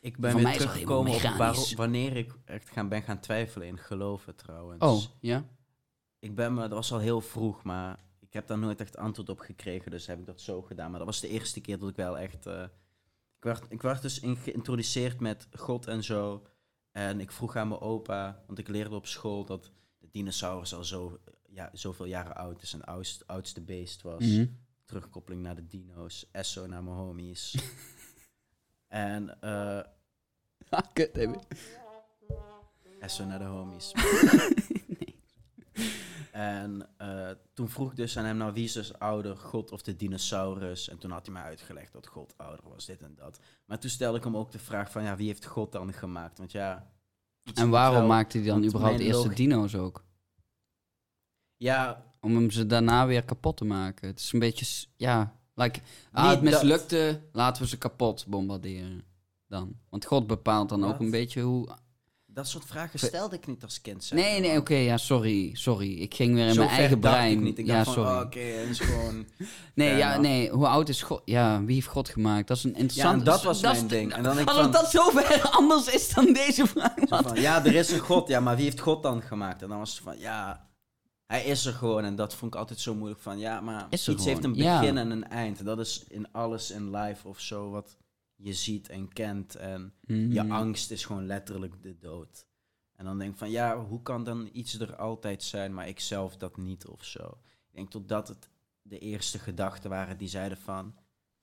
Ik 0.00 0.18
ben 0.18 0.36
weer 0.36 0.52
teruggekomen 0.52 1.12
op 1.12 1.20
waar- 1.20 1.56
wanneer 1.76 2.16
ik 2.16 2.32
echt 2.44 2.70
gaan, 2.70 2.88
ben 2.88 3.02
gaan 3.02 3.20
twijfelen 3.20 3.66
in 3.66 3.78
geloven 3.78 4.36
trouwens. 4.36 4.82
Oh, 4.84 5.02
ja? 5.20 5.44
Ik 6.18 6.34
ben 6.34 6.54
me, 6.54 6.60
dat 6.60 6.70
was 6.70 6.92
al 6.92 6.98
heel 6.98 7.20
vroeg, 7.20 7.62
maar 7.62 7.98
ik 8.32 8.38
heb 8.38 8.46
daar 8.46 8.58
nooit 8.58 8.80
echt 8.80 8.96
antwoord 8.96 9.28
op 9.28 9.38
gekregen, 9.40 9.90
dus 9.90 10.06
heb 10.06 10.18
ik 10.18 10.26
dat 10.26 10.40
zo 10.40 10.62
gedaan. 10.62 10.90
Maar 10.90 10.98
dat 10.98 11.08
was 11.08 11.20
de 11.20 11.28
eerste 11.28 11.60
keer 11.60 11.78
dat 11.78 11.88
ik 11.88 11.96
wel 11.96 12.18
echt... 12.18 12.46
eh, 12.46 12.62
ik, 13.36 13.44
werd, 13.44 13.64
ik 13.68 13.82
werd 13.82 14.02
dus 14.02 14.20
in, 14.20 14.36
geïntroduceerd 14.36 15.20
met 15.20 15.48
God 15.56 15.86
en 15.86 16.04
zo. 16.04 16.46
En 16.90 17.20
ik 17.20 17.32
vroeg 17.32 17.56
aan 17.56 17.68
mijn 17.68 17.80
opa, 17.80 18.42
want 18.46 18.58
ik 18.58 18.68
leerde 18.68 18.94
op 18.94 19.06
school 19.06 19.44
dat 19.44 19.72
de 19.98 20.08
dinosaurus 20.10 20.74
al 20.74 20.84
zo, 20.84 21.18
ja, 21.48 21.70
zoveel 21.72 22.04
jaren 22.06 22.36
oud 22.36 22.62
is 22.62 22.72
en 22.72 22.84
oudst, 22.84 23.26
oudste 23.26 23.60
beest 23.60 24.02
was. 24.02 24.24
Mhm. 24.26 24.46
Terugkoppeling 24.84 25.42
naar 25.42 25.54
de 25.54 25.66
dino's, 25.66 26.28
Esso 26.30 26.66
naar 26.66 26.84
mijn 26.84 26.96
homies. 26.96 27.54
en 28.88 29.40
eh 29.40 29.80
Ah, 30.68 30.92
kut, 30.92 31.14
David. 31.14 31.46
Esso 33.00 33.24
naar 33.24 33.38
de 33.38 33.44
homies. 33.44 33.92
En 36.32 36.88
eh, 36.96 37.30
toen 37.52 37.68
vroeg 37.68 37.90
ik 37.90 37.96
dus 37.96 38.18
aan 38.18 38.24
hem, 38.24 38.36
nou 38.36 38.52
wie 38.52 38.64
is 38.64 38.72
dus 38.72 38.98
ouder, 38.98 39.36
God 39.36 39.72
of 39.72 39.82
de 39.82 39.96
dinosaurus? 39.96 40.88
En 40.88 40.98
toen 40.98 41.10
had 41.10 41.24
hij 41.26 41.34
mij 41.34 41.42
uitgelegd 41.42 41.92
dat 41.92 42.06
God 42.06 42.34
ouder 42.36 42.68
was, 42.68 42.86
dit 42.86 43.02
en 43.02 43.14
dat. 43.14 43.40
Maar 43.64 43.78
toen 43.78 43.90
stelde 43.90 44.18
ik 44.18 44.24
hem 44.24 44.36
ook 44.36 44.52
de 44.52 44.58
vraag 44.58 44.90
van, 44.90 45.02
ja, 45.02 45.16
wie 45.16 45.26
heeft 45.26 45.46
God 45.46 45.72
dan 45.72 45.92
gemaakt? 45.92 46.38
Want 46.38 46.52
ja... 46.52 46.90
En 47.54 47.70
waarom 47.70 47.98
wel- 47.98 48.06
maakte 48.06 48.38
hij 48.38 48.46
dan 48.46 48.64
überhaupt 48.64 49.00
eerst 49.00 49.22
de 49.22 49.28
logi- 49.28 49.34
dino's 49.34 49.74
ook? 49.74 50.04
Ja, 51.56 52.04
Om 52.20 52.34
hem 52.34 52.50
ze 52.50 52.66
daarna 52.66 53.06
weer 53.06 53.24
kapot 53.24 53.56
te 53.56 53.64
maken. 53.64 54.08
Het 54.08 54.18
is 54.20 54.32
een 54.32 54.38
beetje, 54.38 54.86
ja, 54.96 55.36
like, 55.54 55.80
ah, 56.12 56.24
het 56.30 56.34
dat- 56.34 56.42
mislukte, 56.42 57.20
laten 57.32 57.62
we 57.62 57.68
ze 57.68 57.78
kapot 57.78 58.26
bombarderen. 58.26 59.04
Dan. 59.46 59.76
Want 59.88 60.04
God 60.04 60.26
bepaalt 60.26 60.68
dan 60.68 60.84
ook 60.84 61.00
een 61.00 61.10
beetje 61.10 61.40
hoe... 61.40 61.68
dat 62.34 62.48
soort 62.48 62.64
vragen 62.64 62.98
stelde 62.98 63.36
ik 63.36 63.46
niet 63.46 63.62
als 63.62 63.80
kind. 63.80 64.04
zeg 64.04 64.18
Nee, 64.18 64.40
nee, 64.40 64.58
oké, 64.58 64.74
ja, 64.74 64.96
sorry, 64.96 65.54
sorry. 65.54 66.00
Ik 66.00 66.14
ging 66.14 66.34
weer 66.34 66.46
in 66.46 66.54
Zo 66.54 66.64
mijn 66.64 66.76
eigen 66.76 66.98
brein. 66.98 67.32
Ik 67.32 67.40
niet. 67.40 67.58
Ik 67.58 67.66
ja, 67.66 67.84
sorry. 67.84 68.10
oh, 68.10 68.20
oké, 68.20 68.38
het 68.38 68.68
is 68.68 68.78
gewoon... 68.78 69.26
Nee, 69.74 69.96
ja, 69.96 70.18
nee, 70.18 70.50
hoe 70.50 70.66
oud 70.66 70.88
is 70.88 71.02
God? 71.02 71.22
Ja, 71.24 71.64
wie 71.64 71.74
heeft 71.74 71.86
God 71.86 72.08
gemaakt? 72.08 72.48
Dat 72.48 72.56
is 72.56 72.64
een 72.64 72.70
Ja, 72.70 72.78
interessante... 72.78 73.18
en 73.18 73.24
dat 73.24 73.42
was 73.42 73.60
dat 73.60 73.72
mijn 73.72 73.86
ding. 73.86 74.12
En 74.12 74.22
dan 74.22 74.38
ik 74.38 74.48
Alsof 74.48 74.62
van, 74.62 74.72
dat 74.72 74.90
zo 74.90 75.10
ver 75.10 75.48
anders 75.58 75.88
is 75.88 76.14
dan 76.14 76.32
deze 76.32 76.66
vraag. 76.66 76.94
van, 77.08 77.40
ja, 77.40 77.64
er 77.64 77.74
is 77.74 77.90
een 77.90 77.98
God, 77.98 78.28
ja, 78.28 78.40
maar 78.40 78.56
wie 78.56 78.64
heeft 78.64 78.80
God 78.80 79.02
dan 79.02 79.22
gemaakt? 79.22 79.62
En 79.62 79.68
dan 79.68 79.78
was 79.78 79.90
het 79.90 80.02
van, 80.02 80.18
ja, 80.18 80.68
hij 81.26 81.44
is 81.44 81.66
er 81.66 81.72
gewoon. 81.72 82.04
En 82.04 82.16
dat 82.16 82.34
vond 82.34 82.54
ik 82.54 82.60
altijd 82.60 82.80
zo 82.80 82.94
moeilijk 82.94 83.20
van, 83.20 83.38
ja, 83.38 83.60
maar 83.60 83.86
iets 83.90 84.24
heeft 84.24 84.44
een 84.44 84.54
ja. 84.54 84.80
begin 84.80 84.98
en 84.98 85.10
een 85.10 85.28
eind. 85.28 85.64
Dat 85.64 85.78
is 85.78 86.04
in 86.08 86.32
alles 86.32 86.70
in 86.70 86.96
life 86.96 87.28
of 87.28 87.40
zo 87.40 87.70
wat 87.70 87.96
je 88.36 88.52
ziet 88.52 88.88
en 88.88 89.12
kent. 89.12 89.54
En 89.56 89.94
je 90.06 90.42
Mhm. 90.42 90.50
angst 90.50 90.90
is 90.90 91.04
gewoon 91.04 91.26
letterlijk 91.26 91.82
de 91.82 91.98
dood. 91.98 92.46
En 92.96 93.04
dan 93.04 93.18
denk 93.18 93.32
ik 93.32 93.38
van, 93.38 93.50
ja, 93.50 93.84
hoe 93.84 94.02
kan 94.02 94.24
dan 94.24 94.48
iets 94.52 94.78
er 94.80 94.96
altijd 94.96 95.42
zijn, 95.42 95.74
maar 95.74 95.88
ik 95.88 96.00
zelf 96.00 96.36
dat 96.36 96.56
niet 96.56 96.86
of 96.86 97.04
zo? 97.04 97.26
Ik 97.68 97.74
denk 97.74 97.90
totdat 97.90 98.28
het 98.28 98.48
de 98.82 98.98
eerste 98.98 99.38
gedachten 99.38 99.90
waren 99.90 100.18
die 100.18 100.28
zeiden 100.28 100.58
van, 100.58 100.94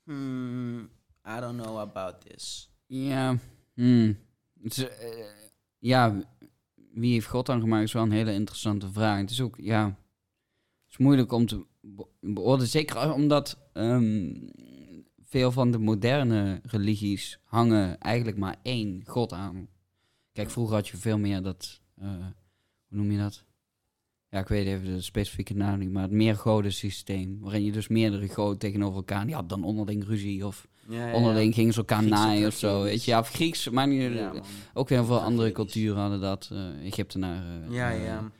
hmm, 0.04 0.80
I 1.28 1.39
don't 1.39 1.62
know 1.62 1.78
about 1.78 2.21
this. 2.21 2.71
Ja, 2.86 3.38
hmm. 3.73 4.17
Is, 4.62 4.78
eh, 4.88 5.25
ja, 5.78 6.21
wie 6.91 7.12
heeft 7.13 7.28
God 7.28 7.45
dan 7.45 7.60
gemaakt 7.60 7.84
is 7.84 7.93
wel 7.93 8.04
een 8.04 8.12
hele 8.12 8.34
interessante 8.34 8.91
vraag. 8.91 9.19
Het 9.19 9.30
is 9.30 9.41
ook, 9.41 9.58
ja, 9.58 9.86
het 9.86 10.89
is 10.89 10.97
moeilijk 10.97 11.32
om 11.32 11.45
te 11.45 11.65
be- 11.82 12.08
beoordelen. 12.21 12.69
Zeker 12.69 13.13
omdat 13.13 13.69
ehm, 13.73 14.34
veel 15.30 15.52
van 15.52 15.72
de 15.72 15.78
moderne 15.78 16.60
religies 16.63 17.39
hangen 17.44 18.00
eigenlijk 18.00 18.38
maar 18.38 18.56
één 18.63 19.02
God 19.06 19.34
aan. 19.34 19.68
Kijk, 20.34 20.50
vroeger 20.50 20.76
had 20.76 20.88
je 20.88 20.98
veel 20.98 21.18
meer 21.18 21.42
dat, 21.42 21.82
eh, 22.02 22.08
hoe 22.88 22.98
noem 22.98 23.12
je 23.12 23.18
dat? 23.18 23.44
Ja, 24.30 24.39
ik 24.39 24.48
weet 24.48 24.65
even 24.68 24.86
de 24.86 25.02
specifieke 25.02 25.56
naam 25.56 25.80
niet, 25.80 25.92
maar 25.92 26.02
het 26.04 26.12
meergodensysteem. 26.12 27.39
Waarin 27.39 27.63
je 27.63 27.72
dus 27.72 27.88
meerdere 27.88 28.28
goden 28.28 28.58
tegenover 28.58 28.96
elkaar, 28.96 29.26
die 29.26 29.36
hadden 29.36 29.60
dan 29.60 29.68
onderling 29.70 30.06
ruzie 30.06 30.46
of 30.46 30.68
Ja, 30.89 31.08
ja, 31.08 31.13
onderling 31.13 31.54
gingen 31.54 31.74
ze 31.74 31.80
elkaar 31.80 31.98
Griekse 32.02 32.15
naaien 32.24 32.48
of 32.48 32.54
zo, 32.56 32.84
weet 32.84 33.04
je. 33.04 33.12
Ja, 33.12 33.20
of 33.20 33.30
Grieks, 33.30 33.70
maar 33.70 33.89
Ja, 33.89 34.34
man. 34.34 34.42
ook 34.74 34.89
heel 34.89 35.06
veel 35.06 35.20
andere 35.22 35.52
culturen 35.52 36.02
hadden 36.02 36.20
dat. 36.22 36.50
eh 36.52 36.86
Egyptenaren. 36.86 37.72
Ja, 37.72 37.92
eh, 37.92 38.06
ja. 38.06 38.32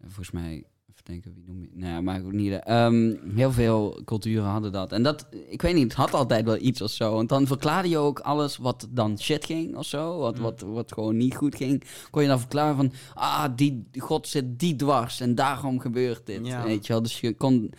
volgens 0.00 0.30
mij, 0.30 0.64
even 1.08 1.22
denken, 1.22 1.34
wie 1.34 1.44
noem 1.46 1.62
je... 1.62 1.68
Nou 1.72 2.02
maar 2.02 2.24
ook 2.24 2.32
niet. 2.32 2.52
Ehm, 2.52 3.16
heel 3.34 3.52
veel 3.52 4.00
culturen 4.04 4.44
hadden 4.44 4.72
dat. 4.72 4.92
En 4.92 5.02
dat, 5.02 5.26
ik 5.48 5.62
weet 5.62 5.74
niet, 5.74 5.82
het 5.82 5.92
had 5.94 6.14
altijd 6.14 6.44
wel 6.44 6.58
iets 6.58 6.82
of 6.82 6.90
zo. 6.90 7.12
Want 7.14 7.28
dan 7.28 7.46
verklaarde 7.46 7.88
je 7.88 7.98
ook 7.98 8.18
alles 8.20 8.56
wat 8.56 8.88
dan 8.90 9.18
shit 9.18 9.44
ging 9.44 9.76
of 9.76 9.86
zo. 9.86 10.18
Wat, 10.18 10.36
Mm. 10.36 10.42
wat, 10.42 10.60
wat 10.60 10.92
gewoon 10.92 11.16
niet 11.16 11.34
goed 11.34 11.54
ging. 11.56 11.84
Kon 12.10 12.22
je 12.22 12.28
dan 12.28 12.38
verklaren 12.38 12.76
van, 12.76 12.92
ah, 13.14 13.48
die 13.56 13.84
God 13.98 14.28
zit 14.28 14.58
die 14.58 14.76
dwars 14.76 15.20
en 15.20 15.34
daarom 15.34 15.78
gebeurt 15.80 16.26
dit. 16.26 16.46
Ja. 16.46 16.64
Weet 16.64 16.86
je 16.86 16.92
wel, 16.92 17.02
dus 17.02 17.20
je 17.20 17.34
kon... 17.36 17.72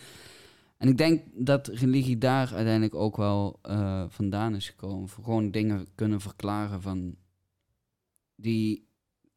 En 0.76 0.88
ik 0.88 0.98
denk 0.98 1.22
dat 1.34 1.66
religie 1.68 2.18
daar 2.18 2.54
uiteindelijk 2.54 2.94
ook 2.94 3.16
wel 3.16 3.58
eh, 3.62 4.04
vandaan 4.08 4.54
is 4.54 4.68
gekomen. 4.68 5.08
Voor 5.08 5.24
gewoon 5.24 5.50
dingen 5.50 5.86
kunnen 5.94 6.20
verklaren 6.20 6.82
van... 6.82 7.14
Die 8.36 8.88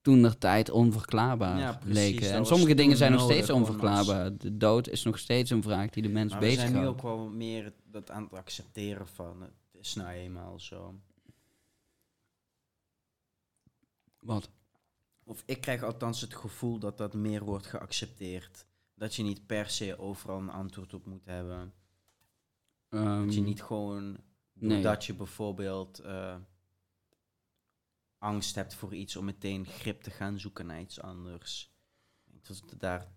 toen 0.07 0.21
der 0.21 0.37
tijd 0.37 0.69
onverklaarbaar 0.69 1.57
Ja, 1.59 1.73
precies, 1.73 1.93
leken. 1.97 2.21
dat 2.21 2.31
En 2.31 2.45
sommige 2.45 2.73
dingen 2.73 2.97
zijn 2.97 3.11
nog 3.11 3.21
steeds 3.21 3.49
onverklaarbaar. 3.49 4.37
De 4.37 4.57
dood 4.57 4.87
is 4.89 5.03
nog 5.03 5.17
steeds 5.17 5.49
een 5.49 5.61
vraag 5.63 5.89
die 5.89 6.03
de 6.03 6.09
mens 6.09 6.31
Maar 6.31 6.41
we 6.41 6.45
zijn 6.51 6.57
nu 6.67 6.71
bezighoudt. 6.73 6.97
ook 6.97 7.03
wel 7.17 7.29
meer 7.29 7.73
dat 7.85 8.11
aan 8.11 8.23
het 8.23 8.33
accepteren 8.33 9.07
van, 9.07 9.41
het 9.41 9.51
is 9.81 9.93
nou 9.95 10.09
eenmaal 10.09 10.59
zo. 10.59 10.95
Wat? 14.19 14.49
Of 15.23 15.43
ik 15.45 15.61
krijg 15.61 15.83
althans 15.83 16.21
het 16.21 16.35
gevoel 16.35 16.79
dat 16.79 16.97
dat 16.97 17.13
meer 17.13 17.43
wordt 17.43 17.65
geaccepteerd. 17.65 18.65
Dat 18.95 19.15
je 19.15 19.23
niet 19.23 19.45
per 19.45 19.69
se 19.69 19.99
overal 19.99 20.39
een 20.39 20.49
antwoord 20.51 20.93
op 20.93 21.05
moet 21.05 21.25
hebben. 21.25 21.73
Ehm, 22.89 23.25
Dat 23.25 23.33
je 23.33 23.41
niet 23.41 23.63
gewoon, 23.63 24.17
nee. 24.53 24.69
doordat 24.69 25.05
je 25.05 25.13
bijvoorbeeld... 25.13 25.99
eh, 25.99 26.35
angst 28.17 28.55
hebt 28.55 28.75
voor 28.75 28.95
iets 28.95 29.15
om 29.15 29.25
meteen 29.25 29.65
grip 29.65 30.01
te 30.01 30.11
gaan 30.11 30.39
zoeken 30.39 30.65
naar 30.65 30.81
iets 30.81 31.01
anders. 31.01 31.71
Ik 32.33 32.47
dat 32.47 32.63
we 32.69 32.77
daar 32.77 33.11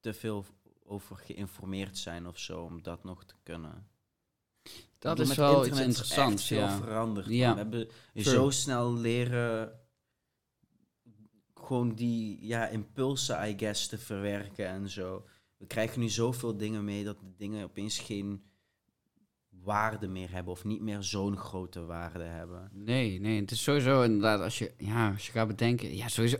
te 0.00 0.14
veel 0.14 0.44
over 0.84 1.16
geïnformeerd 1.16 1.98
zijn 1.98 2.26
of 2.26 2.38
zo 2.38 2.62
om 2.62 2.82
dat 2.82 3.04
nog 3.04 3.24
te 3.24 3.34
kunnen. 3.42 3.90
Dat 4.98 5.18
is 5.18 5.34
wel 5.34 5.66
iets 5.66 5.78
interessants, 5.78 6.46
veel 6.46 6.58
ja. 6.58 6.76
veranderd. 6.76 7.26
Ja. 7.26 7.50
We 7.50 7.58
hebben 7.58 7.88
True. 8.12 8.24
zo 8.24 8.50
snel 8.50 8.94
leren 8.94 9.80
gewoon 11.54 11.94
die 11.94 12.46
ja, 12.46 12.66
impulsen, 12.66 13.48
I 13.48 13.58
guess, 13.58 13.86
te 13.86 13.98
verwerken 13.98 14.66
en 14.66 14.88
zo. 14.88 15.26
We 15.56 15.66
krijgen 15.66 16.00
nu 16.00 16.08
zoveel 16.08 16.56
dingen 16.56 16.84
mee 16.84 17.04
dat 17.04 17.20
de 17.20 17.34
dingen 17.36 17.64
opeens 17.64 17.98
geen 17.98 18.51
waarde 19.64 20.08
meer 20.08 20.30
hebben 20.30 20.52
of 20.52 20.64
niet 20.64 20.80
meer 20.80 21.02
zo'n 21.02 21.36
grote 21.36 21.84
waarde 21.84 22.22
hebben. 22.22 22.70
Nee, 22.72 23.20
nee, 23.20 23.40
het 23.40 23.50
is 23.50 23.62
sowieso 23.62 24.02
inderdaad, 24.02 24.40
als 24.40 24.58
je, 24.58 24.72
ja, 24.78 25.12
als 25.12 25.26
je 25.26 25.32
gaat 25.32 25.46
bedenken, 25.46 25.96
ja, 25.96 26.08
sowieso, 26.08 26.36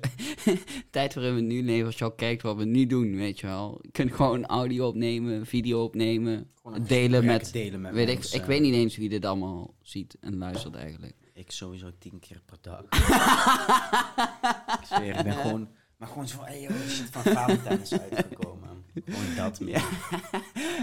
tijd 0.91 1.15
waarin 1.15 1.35
we 1.35 1.41
nu 1.41 1.63
leven, 1.63 1.87
als 1.87 1.99
je 1.99 2.05
al 2.05 2.13
kijkt 2.13 2.43
wat 2.43 2.57
we 2.57 2.65
nu 2.65 2.87
doen, 2.87 3.17
weet 3.17 3.41
je 3.41 3.47
wel. 3.47 3.79
Je 3.83 3.91
kunt 3.91 4.13
gewoon 4.13 4.47
audio 4.47 4.89
opnemen, 4.89 5.47
video 5.47 5.85
opnemen, 5.85 6.51
delen 6.87 7.25
met, 7.25 7.53
delen 7.53 7.81
met 7.81 7.93
weet 7.93 8.09
ik, 8.09 8.15
mensen. 8.15 8.41
ik 8.41 8.47
weet 8.47 8.61
niet 8.61 8.75
eens 8.75 8.97
wie 8.97 9.09
dit 9.09 9.25
allemaal 9.25 9.75
ziet 9.81 10.17
en 10.21 10.39
luistert 10.39 10.75
eigenlijk. 10.75 11.15
Ik 11.35 11.51
sowieso 11.51 11.91
tien 11.99 12.19
keer 12.19 12.41
per 12.47 12.59
dag. 12.61 12.83
ik 14.81 14.87
zweer, 14.87 15.17
ik 15.19 15.25
ben 15.25 15.33
gewoon... 15.33 15.69
Maar 15.97 16.11
gewoon 16.11 16.29
zo 16.29 16.37
van, 16.37 16.45
hey 16.45 16.61
joh, 16.61 16.89
shit 16.89 17.11
van 17.11 17.23
Valentijn 17.23 17.81
is 17.81 17.93
uitgekomen. 17.93 18.62
Gewoon 18.95 19.37
dat 19.37 19.61
meer. 19.67 19.85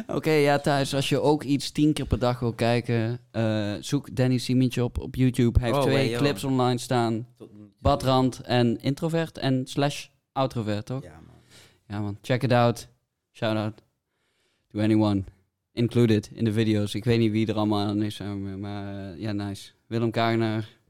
Oké, 0.07 0.31
ja, 0.31 0.59
thuis, 0.59 0.95
als 0.95 1.09
je 1.09 1.21
ook 1.21 1.43
iets 1.43 1.71
tien 1.71 1.93
keer 1.93 2.05
per 2.05 2.19
dag 2.19 2.39
wil 2.39 2.53
kijken, 2.53 3.19
eh, 3.31 3.73
zoek 3.79 4.15
Danny 4.15 4.37
Simietje 4.37 4.83
op 4.83 4.99
op 4.99 5.15
YouTube. 5.15 5.59
Hij 5.59 5.67
heeft 5.67 5.81
Oh, 5.81 5.87
twee 5.89 6.09
hey, 6.09 6.17
clips 6.17 6.43
online 6.43 6.77
staan. 6.77 7.27
Badrand 7.79 8.41
en 8.41 8.81
Introvert 8.81 9.37
en 9.37 9.67
slash 9.67 10.07
Outrovert, 10.31 10.85
toch? 10.85 11.03
Ja, 11.03 11.19
man. 11.25 11.35
Ja 11.87 11.99
man, 11.99 12.17
check 12.21 12.43
it 12.43 12.51
out. 12.51 12.87
Shout 13.31 13.57
out 13.57 13.81
to 14.67 14.79
anyone. 14.79 15.23
Included 15.73 16.29
in 16.33 16.43
de 16.43 16.53
video's. 16.53 16.95
Ik 16.95 17.05
weet 17.05 17.19
niet 17.19 17.31
wie 17.31 17.47
er 17.47 17.55
allemaal 17.55 17.87
aan 17.87 18.01
is, 18.01 18.19
eh, 18.19 18.33
maar 18.33 19.11
eh, 19.11 19.19
ja, 19.19 19.31
nice. 19.31 19.71
Willem 19.87 20.11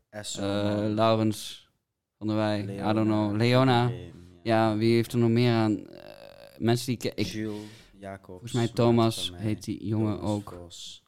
Esso, 0.09 0.41
man. 0.41 0.93
Laurens 0.93 1.69
van 2.17 2.27
der 2.27 2.35
Wij, 2.35 2.61
I 2.61 2.93
don't 2.93 3.07
know, 3.07 3.35
Leona. 3.35 3.91
Ja, 4.43 4.77
wie 4.77 4.93
heeft 4.93 5.11
er 5.13 5.19
nog 5.19 5.29
meer 5.29 5.53
aan? 5.53 5.87
Eh, 6.59 6.65
mensen 6.65 6.97
die 6.97 7.11
ik, 7.15 7.25
Jules, 7.25 7.55
Jacob. 7.99 8.25
volgens 8.25 8.51
mij 8.53 8.67
Thomas 8.67 9.31
heet 9.35 9.63
die 9.63 9.85
jongen 9.85 10.21
ook. 10.21 10.57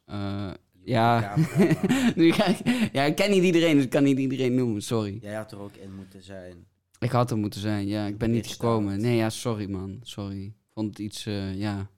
eh, 0.06 0.50
ja. 0.84 1.34
nu 2.16 2.32
ga 2.32 2.46
ik, 2.46 2.88
ja, 2.92 3.02
ik 3.02 3.14
ken 3.14 3.30
niet 3.30 3.42
iedereen, 3.42 3.74
dus 3.74 3.84
ik 3.84 3.90
kan 3.90 4.02
niet 4.02 4.18
iedereen 4.18 4.54
noemen, 4.54 4.82
sorry. 4.82 5.18
Jij 5.22 5.34
had 5.34 5.52
er 5.52 5.58
ook 5.60 5.74
in 5.76 5.94
moeten 5.96 6.22
zijn. 6.22 6.66
Ik 6.98 7.10
had 7.10 7.30
er 7.30 7.36
moeten 7.36 7.60
zijn, 7.60 7.86
ja, 7.86 8.06
ik 8.06 8.18
ben 8.18 8.30
niet 8.30 8.46
gekomen. 8.46 9.00
Nee, 9.00 9.16
ja, 9.16 9.30
sorry 9.30 9.70
man, 9.70 9.98
sorry. 10.02 10.44
Ik 10.44 10.52
vond 10.74 10.88
het 10.88 10.98
iets, 10.98 11.26
eh, 11.26 11.54
ja, 11.58 11.90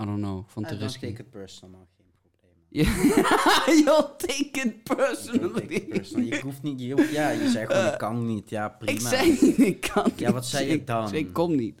I 0.00 0.04
don't 0.04 0.18
know, 0.22 0.44
vond 0.48 0.66
het 0.66 0.74
Ah, 0.74 0.82
risky. 0.82 1.06
take 1.06 1.22
it 1.22 1.30
personal, 1.30 1.70
man. 1.78 1.86
Geen 1.96 2.86
probleem. 2.86 3.76
You'll 3.84 4.16
take 4.16 4.50
it 4.50 4.54
Don't 4.54 4.84
take 4.84 4.96
personally. 4.96 5.64
it 5.66 5.88
personal. 5.88 6.26
Je 6.26 6.40
hoeft 6.40 6.62
niet... 6.62 6.80
Je, 6.80 7.08
ja, 7.12 7.30
je 7.30 7.48
zei 7.50 7.66
gewoon, 7.66 7.92
ik 7.92 7.98
kan 7.98 8.26
niet. 8.26 8.50
Ja, 8.50 8.68
prima. 8.68 8.92
Ik 8.92 9.00
zei 9.00 9.38
niet, 9.40 9.58
ik 9.58 9.80
kan 9.80 10.04
niet. 10.04 10.18
Ja, 10.18 10.32
wat 10.32 10.46
zei 10.46 10.68
Ik- 10.68 10.86
dan? 10.86 11.14
Ik 11.14 11.32
kom 11.32 11.54
niet. 11.56 11.78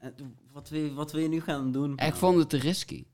Eh, 0.00 0.08
Wat 0.52 0.68
wil, 0.68 0.80
je- 0.84 0.94
wat 0.94 1.12
wil 1.12 1.20
je 1.22 1.28
nu 1.28 1.40
gaan 1.40 1.72
doen? 1.72 1.96
Ik 1.98 2.14
vond 2.14 2.38
het 2.38 2.48
te 2.48 2.56
risky. 2.56 3.04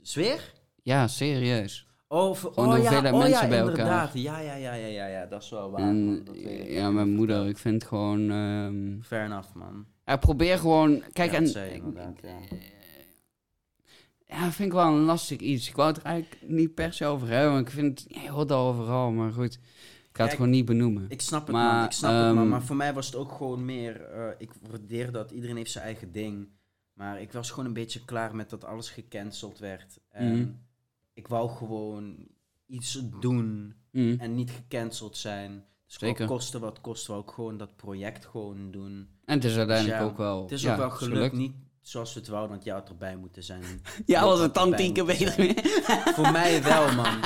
Zweer? 0.00 0.52
Ja, 0.82 1.08
serieus. 1.08 1.86
Oh, 2.08 2.34
voor, 2.34 2.52
Gewoon 2.52 2.68
oh, 2.68 2.74
de 2.74 2.80
ja, 2.80 2.88
hoeveelheid 2.88 3.14
oh, 3.14 3.20
mensen 3.20 3.42
ja, 3.42 3.48
bij 3.48 3.58
elkaar. 3.58 3.78
inderdaad. 3.78 4.10
Ja, 4.14 4.38
ja, 4.38 4.54
ja, 4.54 4.72
ja, 4.74 4.86
ja, 4.86 5.06
ja, 5.06 5.26
dat 5.26 5.42
is 5.42 5.50
wel 5.50 5.70
waar. 5.70 5.80
En 5.80 6.04
man. 6.04 6.24
Dat 6.24 6.34
weet 6.36 6.60
ik. 6.66 6.70
ja, 6.72 6.90
mijn 6.90 7.14
moeder, 7.14 7.46
ik 7.48 7.58
vind 7.58 7.84
gewoon... 7.84 8.30
ehm 8.30 9.00
Fair 9.02 9.24
enough, 9.24 9.52
man. 9.54 9.86
ja, 10.04 10.16
probeer 10.16 10.58
gewoon... 10.58 11.02
Kijk, 11.12 11.30
Ja, 11.30 11.36
en... 11.36 11.42
dat 11.44 11.52
zei 11.52 11.70
je 11.70 11.76
inderdaad, 11.76 12.18
ja. 12.22 12.38
Ja, 14.26 14.50
vind 14.52 14.68
ik 14.68 14.74
wel 14.74 14.86
een 14.86 15.02
lastig 15.04 15.38
iets. 15.38 15.68
Ik 15.68 15.76
wou 15.76 15.88
het 15.88 15.96
er 15.98 16.04
eigenlijk 16.04 16.42
niet 16.46 16.74
per 16.74 16.92
se 16.92 17.06
over 17.06 17.28
hebben, 17.28 17.52
want 17.52 17.66
ik 17.66 17.72
vind... 17.74 18.04
Ja, 18.08 18.22
je 18.22 18.30
hoort 18.30 18.50
al 18.52 18.68
overal, 18.68 19.10
maar 19.10 19.32
goed. 19.32 19.54
Ik 19.54 20.18
ga 20.18 20.24
het 20.24 20.32
gewoon 20.34 20.50
niet 20.50 20.64
benoemen. 20.64 21.04
Ik 21.08 21.20
snap 21.20 21.42
het, 21.42 21.50
Maar, 21.56 21.74
man. 21.74 21.84
Ik 21.84 21.90
snap 21.92 22.10
het, 22.12 22.20
man. 22.34 22.36
ehm, 22.38 22.48
Maar 22.48 22.62
voor 22.62 22.76
mij 22.76 22.92
was 22.94 23.06
het 23.06 23.14
ook 23.14 23.32
gewoon 23.32 23.64
meer... 23.64 24.00
eh, 24.00 24.28
ik 24.38 24.50
waardeer 24.70 25.12
dat. 25.12 25.30
Iedereen 25.30 25.56
heeft 25.56 25.70
zijn 25.70 25.84
eigen 25.84 26.12
ding. 26.12 26.48
Maar 26.92 27.20
ik 27.20 27.32
was 27.32 27.50
gewoon 27.50 27.64
een 27.66 27.72
beetje 27.72 28.04
klaar 28.04 28.34
met 28.36 28.50
dat 28.50 28.64
alles 28.64 28.90
gecanceld 28.90 29.58
werd. 29.58 29.98
En 30.08 30.32
Mhm. 30.38 30.48
ik 31.12 31.28
wou 31.28 31.50
gewoon 31.50 32.16
iets 32.66 33.02
doen 33.20 33.74
Mm. 33.90 34.16
en 34.20 34.34
niet 34.34 34.50
gecanceld 34.50 35.16
zijn. 35.16 35.64
Dus 35.86 35.98
Zeker. 35.98 36.26
Kosten 36.26 36.60
wat 36.60 36.80
kost, 36.80 37.06
wou 37.06 37.22
ik 37.22 37.30
gewoon 37.30 37.56
dat 37.56 37.76
project 37.76 38.26
gewoon 38.26 38.70
doen. 38.70 39.08
En 39.24 39.34
het 39.34 39.44
is 39.44 39.56
uiteindelijk 39.56 39.98
Dus 39.98 40.06
ja, 40.06 40.10
ook 40.10 40.16
wel... 40.16 40.42
Het 40.42 40.52
is 40.52 40.62
ja, 40.62 40.72
ook 40.72 40.78
wel 40.78 40.90
gelukt, 40.90 41.34
niet 41.34 41.52
zoals 41.80 42.14
we 42.14 42.20
het 42.20 42.28
wouden, 42.28 42.50
want 42.50 42.64
jij 42.64 42.74
had 42.74 42.88
erbij 42.88 43.16
moeten 43.16 43.42
zijn. 43.42 43.62
Ja, 44.06 44.24
was 44.24 44.40
het 44.40 44.54
dan 44.54 44.74
tien 44.76 44.92
keer 44.92 45.04
beter. 45.04 45.62
Voor 46.14 46.30
mij 46.32 46.62
wel, 46.62 46.92
man. 46.94 47.18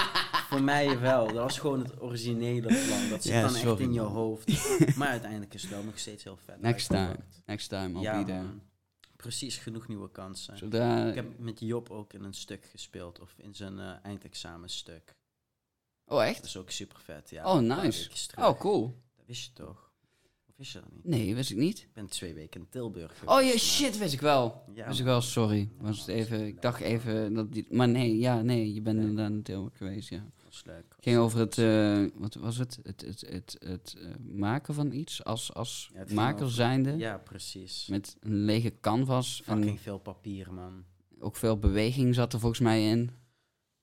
Voor 0.49 0.63
mij 0.63 1.01
wel. 1.01 1.27
Dat 1.27 1.35
was 1.37 1.59
gewoon 1.59 1.79
het 1.79 2.01
originele 2.03 2.67
plan. 2.67 3.09
Dat 3.11 3.23
zit 3.23 3.41
dan 3.41 3.51
sorry, 3.51 3.71
echt 3.71 3.81
in 3.81 3.93
je 3.93 4.01
hoofd. 4.01 4.97
Maar 4.97 5.09
uiteindelijk 5.09 5.55
is 5.55 5.63
het 5.63 5.71
wel 5.71 5.83
nog 5.83 5.99
steeds 5.99 6.25
heel 6.25 6.39
vet. 6.45 6.61
Next 6.61 6.89
time. 6.89 7.17
Next 7.47 7.69
time, 7.69 7.89
I'll 7.99 8.03
Ja, 8.03 8.19
be 8.19 8.25
there. 8.25 8.43
man. 8.43 8.61
Precies, 9.17 9.57
genoeg 9.57 9.89
nieuwe 9.89 10.11
kansen. 10.11 10.59
Zodra... 10.59 11.09
Ik 11.09 11.15
heb 11.15 11.39
met 11.39 11.61
Job 11.61 11.91
ook 11.91 12.13
in 12.13 12.25
een 12.25 12.35
stuk 12.35 12.65
gespeeld, 12.65 13.21
of 13.21 13.35
in 13.37 13.55
zijn 13.55 13.79
eh, 13.79 13.93
eindexamenstuk. 14.03 15.17
Oh, 16.05 16.25
echt? 16.25 16.37
Dat 16.37 16.45
is 16.45 16.57
ook 16.57 16.71
super 16.71 17.01
vet, 17.01 17.31
ja. 17.31 17.55
Oh, 17.55 17.61
nice. 17.61 18.11
Oh, 18.39 18.61
cool. 18.61 19.03
Dat 19.17 19.27
wist 19.27 19.45
je 19.45 19.53
toch? 19.53 19.93
Of 20.49 20.57
wist 20.57 20.73
je 20.73 20.81
dat 20.81 20.93
niet? 20.93 21.05
Nee, 21.05 21.35
wist 21.35 21.51
ik 21.51 21.57
niet. 21.57 21.79
Ik 21.79 21.93
ben 21.93 22.07
twee 22.09 22.35
weken 22.35 22.61
in 22.61 22.69
Tilburg 22.69 23.13
Oh 23.25 23.37
geweest, 23.37 23.45
ja, 23.45 23.51
maar- 23.51 23.59
shit, 23.59 23.99
wist 23.99 24.13
ik 24.13 24.21
wel. 24.21 24.65
Ja, 24.75 24.87
wist 24.87 24.99
ik 24.99 25.05
wel, 25.05 25.21
sorry. 25.21 25.69
Was 25.79 25.99
het 25.99 26.09
even, 26.09 26.47
ik 26.47 26.63
dacht 26.63 26.81
even 26.81 27.35
dat 27.35 27.53
die, 27.53 27.67
maar 27.71 27.89
nee, 27.89 28.19
ja, 28.19 28.43
nee, 28.43 28.75
je 28.75 28.81
bent 28.83 28.99
inderdaad 28.99 29.31
in 29.31 29.43
Tilburg 29.43 29.77
geweest, 29.77 30.09
ja. 30.09 30.27
Leuk. 30.65 30.97
Ging 31.01 31.19
over 31.19 31.39
het, 31.39 31.59
eh, 31.59 32.05
wat 32.15 32.35
was 32.35 32.57
het? 32.57 32.79
Het, 32.83 33.01
het, 33.01 33.21
het, 33.21 33.57
het, 33.65 33.95
eh, 33.99 34.09
maken 34.35 34.75
van 34.75 34.93
iets 34.93 35.25
als, 35.25 35.55
als 35.55 35.91
Ja, 35.95 36.05
maker 36.15 36.43
over- 36.43 36.55
zijnde. 36.55 36.97
Ja, 36.97 37.19
precies. 37.19 37.87
Met 37.87 38.17
een 38.21 38.35
lege 38.45 38.75
canvas 38.81 39.41
Fucking 39.45 39.69
en 39.71 39.79
veel 39.79 39.99
papier, 39.99 40.53
man. 40.53 40.85
ook 41.21 41.37
veel 41.37 41.59
beweging 41.59 42.15
zat 42.15 42.33
er 42.33 42.39
volgens 42.41 42.61
mij 42.61 42.89
in. 42.91 43.11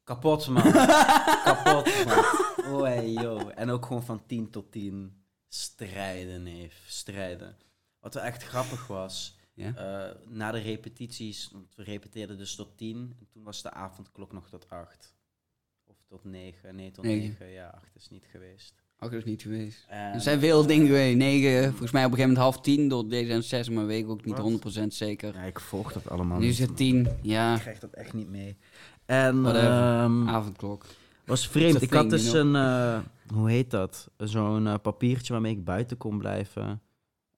Kapot, 0.04 0.48
man. 0.48 0.72
Kapot, 1.44 2.06
man. 2.06 2.26
Oh, 2.74 2.82
hey, 2.82 3.12
yo. 3.12 3.50
En 3.50 3.70
ook 3.70 3.86
gewoon 3.86 4.04
van 4.04 4.26
10 4.26 4.50
tot 4.50 4.72
10 4.72 5.24
strijden, 5.48 6.44
neef. 6.44 6.84
Strijden. 6.88 7.58
Wat 8.00 8.14
wel 8.14 8.24
echt 8.24 8.44
grappig 8.44 8.88
was, 8.88 9.38
Ja? 9.54 9.76
eh, 9.76 10.16
na 10.28 10.52
de 10.52 10.60
repetities, 10.60 11.50
want 11.52 11.76
we 11.76 11.84
repeteerden 11.84 12.38
dus 12.38 12.56
tot 12.56 12.78
10, 12.78 13.16
en 13.20 13.28
toen 13.30 13.44
was 13.44 13.62
de 13.62 13.72
avondklok 13.72 14.32
nog 14.32 14.50
tot 14.50 14.70
8. 14.70 15.16
Tot 16.14 16.24
9. 16.24 16.76
Nee, 16.76 16.92
tot 16.92 17.04
Negen. 17.04 17.36
9. 17.40 17.54
Ja, 17.54 17.68
8 17.76 17.96
is 17.96 18.10
niet 18.10 18.26
geweest. 18.32 18.74
Ook 19.00 19.12
is 19.12 19.24
niet 19.24 19.42
geweest. 19.42 19.86
En, 19.90 20.14
Er 20.14 20.22
zijn 20.22 20.40
veel 20.40 20.66
dingen 20.66 20.86
geweest. 20.86 21.18
Negen, 21.18 21.70
volgens 21.70 21.92
mij 21.92 22.06
op 22.06 22.12
een 22.12 22.18
gegeven 22.18 22.34
moment 22.34 22.54
half 22.54 22.62
tien 22.62 22.88
door 22.88 23.06
D66, 23.06 23.72
maar 23.74 23.86
weet 23.86 24.04
ik 24.04 24.10
ook 24.10 24.26
niet 24.26 24.38
Wat? 24.38 24.84
100% 24.84 24.88
zeker. 24.88 25.34
Ja, 25.34 25.42
ik 25.42 25.60
volg 25.60 25.94
dat 25.94 26.10
allemaal 26.10 26.40
Nu 26.40 26.48
is 26.48 26.60
het 26.60 26.78
tien, 26.78 27.08
ja, 27.22 27.56
Ik 27.56 27.62
krijg 27.62 27.80
dat 27.80 27.94
echt 27.94 28.14
niet 28.14 28.30
mee. 28.30 28.58
En 29.06 29.46
ehm, 29.46 30.28
avondklok. 30.30 30.86
was 31.26 31.48
vreemd. 31.48 31.82
Ik 31.82 31.94
had 31.94 32.10
dus 32.10 32.34
een, 32.34 32.56
eh, 32.56 33.00
hoe 33.34 33.50
heet 33.50 33.72
dat? 33.72 34.10
Zo'n 34.18 34.68
eh, 34.68 34.74
papiertje 34.82 35.34
waarmee 35.34 35.52
ik 35.52 35.64
buiten 35.64 35.98
kon 35.98 36.18
blijven. 36.18 36.82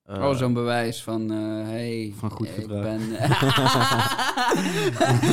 Eh, 0.05 0.21
oh, 0.21 0.35
zo'n 0.35 0.53
bewijs 0.53 1.03
van, 1.03 1.31
eh 1.31 1.67
hey, 1.67 2.13
Van 2.17 2.29
goed 2.29 2.47
ik 2.47 2.53
gedrag. 2.53 2.81
ben... 2.83 3.01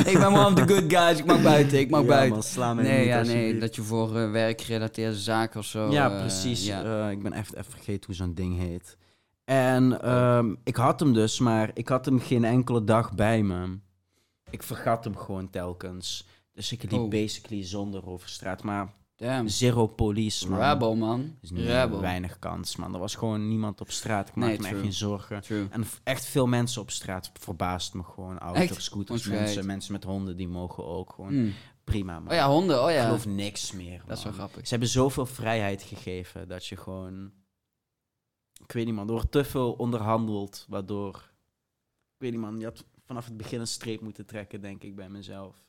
ik 0.13 0.17
ben 0.19 0.27
one 0.27 0.45
of 0.45 0.53
the 0.53 0.67
good 0.73 0.93
guys, 0.93 1.19
ik 1.19 1.25
mag 1.25 1.41
buiten, 1.41 1.79
ik 1.79 1.89
mag 1.89 2.01
ja, 2.01 2.07
buiten. 2.07 2.29
man, 2.31 2.43
sla 2.43 2.73
mij 2.73 2.83
Nee, 2.83 3.05
ja, 3.05 3.21
nee, 3.21 3.57
dat 3.57 3.75
je 3.75 3.81
voor 3.81 4.17
eh, 4.17 4.31
werkgerelateerde 4.31 5.17
zaken 5.17 5.59
of 5.59 5.65
zo... 5.65 5.91
ja, 5.91 6.09
precies. 6.09 6.65
ja. 6.65 7.09
Ik 7.09 7.23
ben 7.23 7.33
echt 7.33 7.55
even 7.55 7.71
vergeten 7.71 8.05
hoe 8.05 8.15
zo'n 8.15 8.33
ding 8.33 8.57
heet. 8.57 8.97
En 9.45 10.01
ehm, 10.01 10.55
ik 10.63 10.75
had 10.75 10.99
hem 10.99 11.13
dus, 11.13 11.39
maar 11.39 11.71
ik 11.73 11.87
had 11.87 12.05
hem 12.05 12.19
geen 12.19 12.43
enkele 12.43 12.83
dag 12.83 13.13
bij 13.13 13.43
me. 13.43 13.77
Ik 14.49 14.63
vergat 14.63 15.03
hem 15.03 15.17
gewoon 15.17 15.49
telkens. 15.49 16.27
Dus 16.53 16.71
ik 16.71 16.81
liep 16.91 16.99
Oh. 16.99 17.09
basically 17.09 17.65
zonder 17.65 18.07
over 18.07 18.29
straat. 18.29 18.63
Maar 18.63 18.93
Damn. 19.23 19.47
zero 19.47 19.87
police, 19.87 20.49
man. 20.49 20.59
Rebel, 20.59 20.95
man. 20.95 21.37
Dus 21.41 21.51
weinig 21.99 22.39
kans, 22.39 22.75
man. 22.75 22.93
Er 22.93 22.99
was 22.99 23.15
gewoon 23.15 23.47
niemand 23.47 23.81
op 23.81 23.91
straat. 23.91 24.27
Ik 24.29 24.35
Nee, 24.35 24.45
maakte 24.47 24.61
me 24.61 24.67
echt 24.67 24.75
true. 24.75 24.83
geen 24.89 24.97
zorgen. 24.97 25.41
True. 25.41 25.67
En 25.69 25.83
echt 26.03 26.25
veel 26.25 26.47
mensen 26.47 26.81
op 26.81 26.91
straat 26.91 27.31
verbaast 27.33 27.93
me 27.93 28.03
gewoon. 28.03 28.39
Auto's, 28.39 28.61
Echt? 28.61 28.81
scooters, 28.83 29.61
mensen, 29.61 29.91
met 29.91 30.03
honden, 30.03 30.37
die 30.37 30.47
mogen 30.47 30.85
ook 30.85 31.13
gewoon. 31.13 31.29
Hmm. 31.29 31.53
Prima, 31.83 32.19
man. 32.19 32.29
Oh 32.29 32.33
ja, 32.35 32.47
honden, 32.49 32.83
oh 32.83 32.89
Ik 32.89 32.95
ja. 32.95 33.03
geloof 33.03 33.25
niks 33.25 33.71
meer, 33.71 34.01
Dat 34.05 34.17
is 34.17 34.23
wel 34.23 34.33
grappig. 34.33 34.63
Ze 34.63 34.69
hebben 34.69 34.89
zoveel 34.89 35.25
vrijheid 35.25 35.83
gegeven 35.83 36.47
dat 36.47 36.65
je 36.65 36.77
gewoon... 36.77 37.31
Ik 38.63 38.71
weet 38.71 38.85
niet, 38.85 38.93
man. 38.95 39.05
Er 39.07 39.13
wordt 39.13 39.31
te 39.31 39.43
veel 39.43 39.73
onderhandeld, 39.73 40.65
waardoor... 40.69 41.15
Ik 42.13 42.17
weet 42.17 42.31
niet, 42.31 42.39
man. 42.39 42.59
Je 42.59 42.65
had 42.65 42.85
vanaf 43.05 43.25
het 43.25 43.37
begin 43.37 43.59
een 43.59 43.67
streep 43.67 44.01
moeten 44.01 44.25
trekken, 44.25 44.61
denk 44.61 44.83
ik, 44.83 44.95
bij 44.95 45.09
mezelf. 45.09 45.65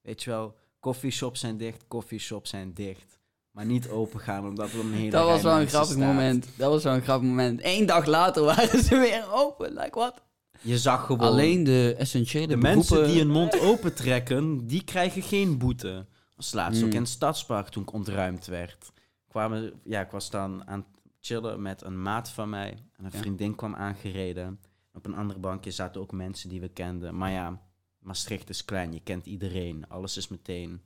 Weet 0.00 0.22
je 0.22 0.30
wel, 0.30 0.56
coffeeshops 0.84 1.40
zijn 1.40 1.56
dicht, 1.56 1.84
coffeeshops 1.88 2.50
zijn 2.50 2.74
dicht. 2.74 3.18
maar 3.50 3.64
niet 3.66 3.88
open 3.88 4.20
gaan, 4.20 4.46
omdat 4.46 4.72
er 4.72 4.80
een 4.80 4.92
hele 4.92 5.10
Dat 5.10 5.24
was 5.26 5.42
wel 5.42 5.60
een 5.60 5.66
grappig 5.68 5.90
staat. 5.92 6.06
moment. 6.06 6.48
Dat 6.56 6.70
was 6.70 6.82
wel 6.82 6.94
een 6.94 7.02
grappig 7.02 7.28
moment. 7.28 7.60
Eén 7.62 7.86
dag 7.86 8.06
later 8.06 8.44
waren 8.54 8.82
ze 8.82 8.96
weer 8.98 9.26
open. 9.32 9.72
Like 9.72 9.98
what? 9.98 10.22
Je 10.60 10.78
zag 10.78 11.06
gewoon... 11.06 11.26
Alleen 11.28 11.64
de 11.64 11.94
essentiële 11.98 12.46
De 12.46 12.56
beroepen... 12.58 12.76
mensen 12.76 13.06
die 13.06 13.18
hun 13.18 13.30
mond 13.30 13.60
opentrekken, 13.60 14.66
die 14.66 14.84
krijgen 14.84 15.22
geen 15.22 15.58
boete. 15.58 16.06
Was 16.36 16.52
laatst 16.52 16.78
Hmm. 16.80 16.88
ook 16.88 16.94
in 16.94 17.00
het 17.00 17.10
stadspark 17.10 17.68
toen 17.68 17.82
ik 17.82 17.92
ontruimd 17.92 18.46
werd. 18.46 18.92
Kwamen, 19.28 19.72
ja, 19.84 20.00
ik 20.00 20.10
was 20.10 20.30
dan 20.30 20.66
aan 20.66 20.78
het 20.78 21.02
chillen 21.20 21.62
met 21.62 21.82
een 21.84 22.02
maat 22.02 22.28
van 22.28 22.48
mij. 22.48 22.70
En 22.96 23.04
een 23.04 23.10
Ja. 23.12 23.18
vriendin 23.18 23.54
kwam 23.54 23.74
aangereden. 23.74 24.60
Op 24.94 25.06
een 25.06 25.14
ander 25.16 25.40
bankje 25.40 25.70
zaten 25.70 26.00
ook 26.00 26.12
mensen 26.12 26.48
die 26.48 26.60
we 26.60 26.68
kenden. 26.68 27.16
Maar 27.16 27.30
ja, 27.30 27.60
Maastricht 28.04 28.48
is 28.48 28.64
klein, 28.64 28.92
je 28.92 29.00
kent 29.00 29.26
iedereen. 29.26 29.88
Alles 29.88 30.16
is 30.16 30.28
meteen 30.28 30.82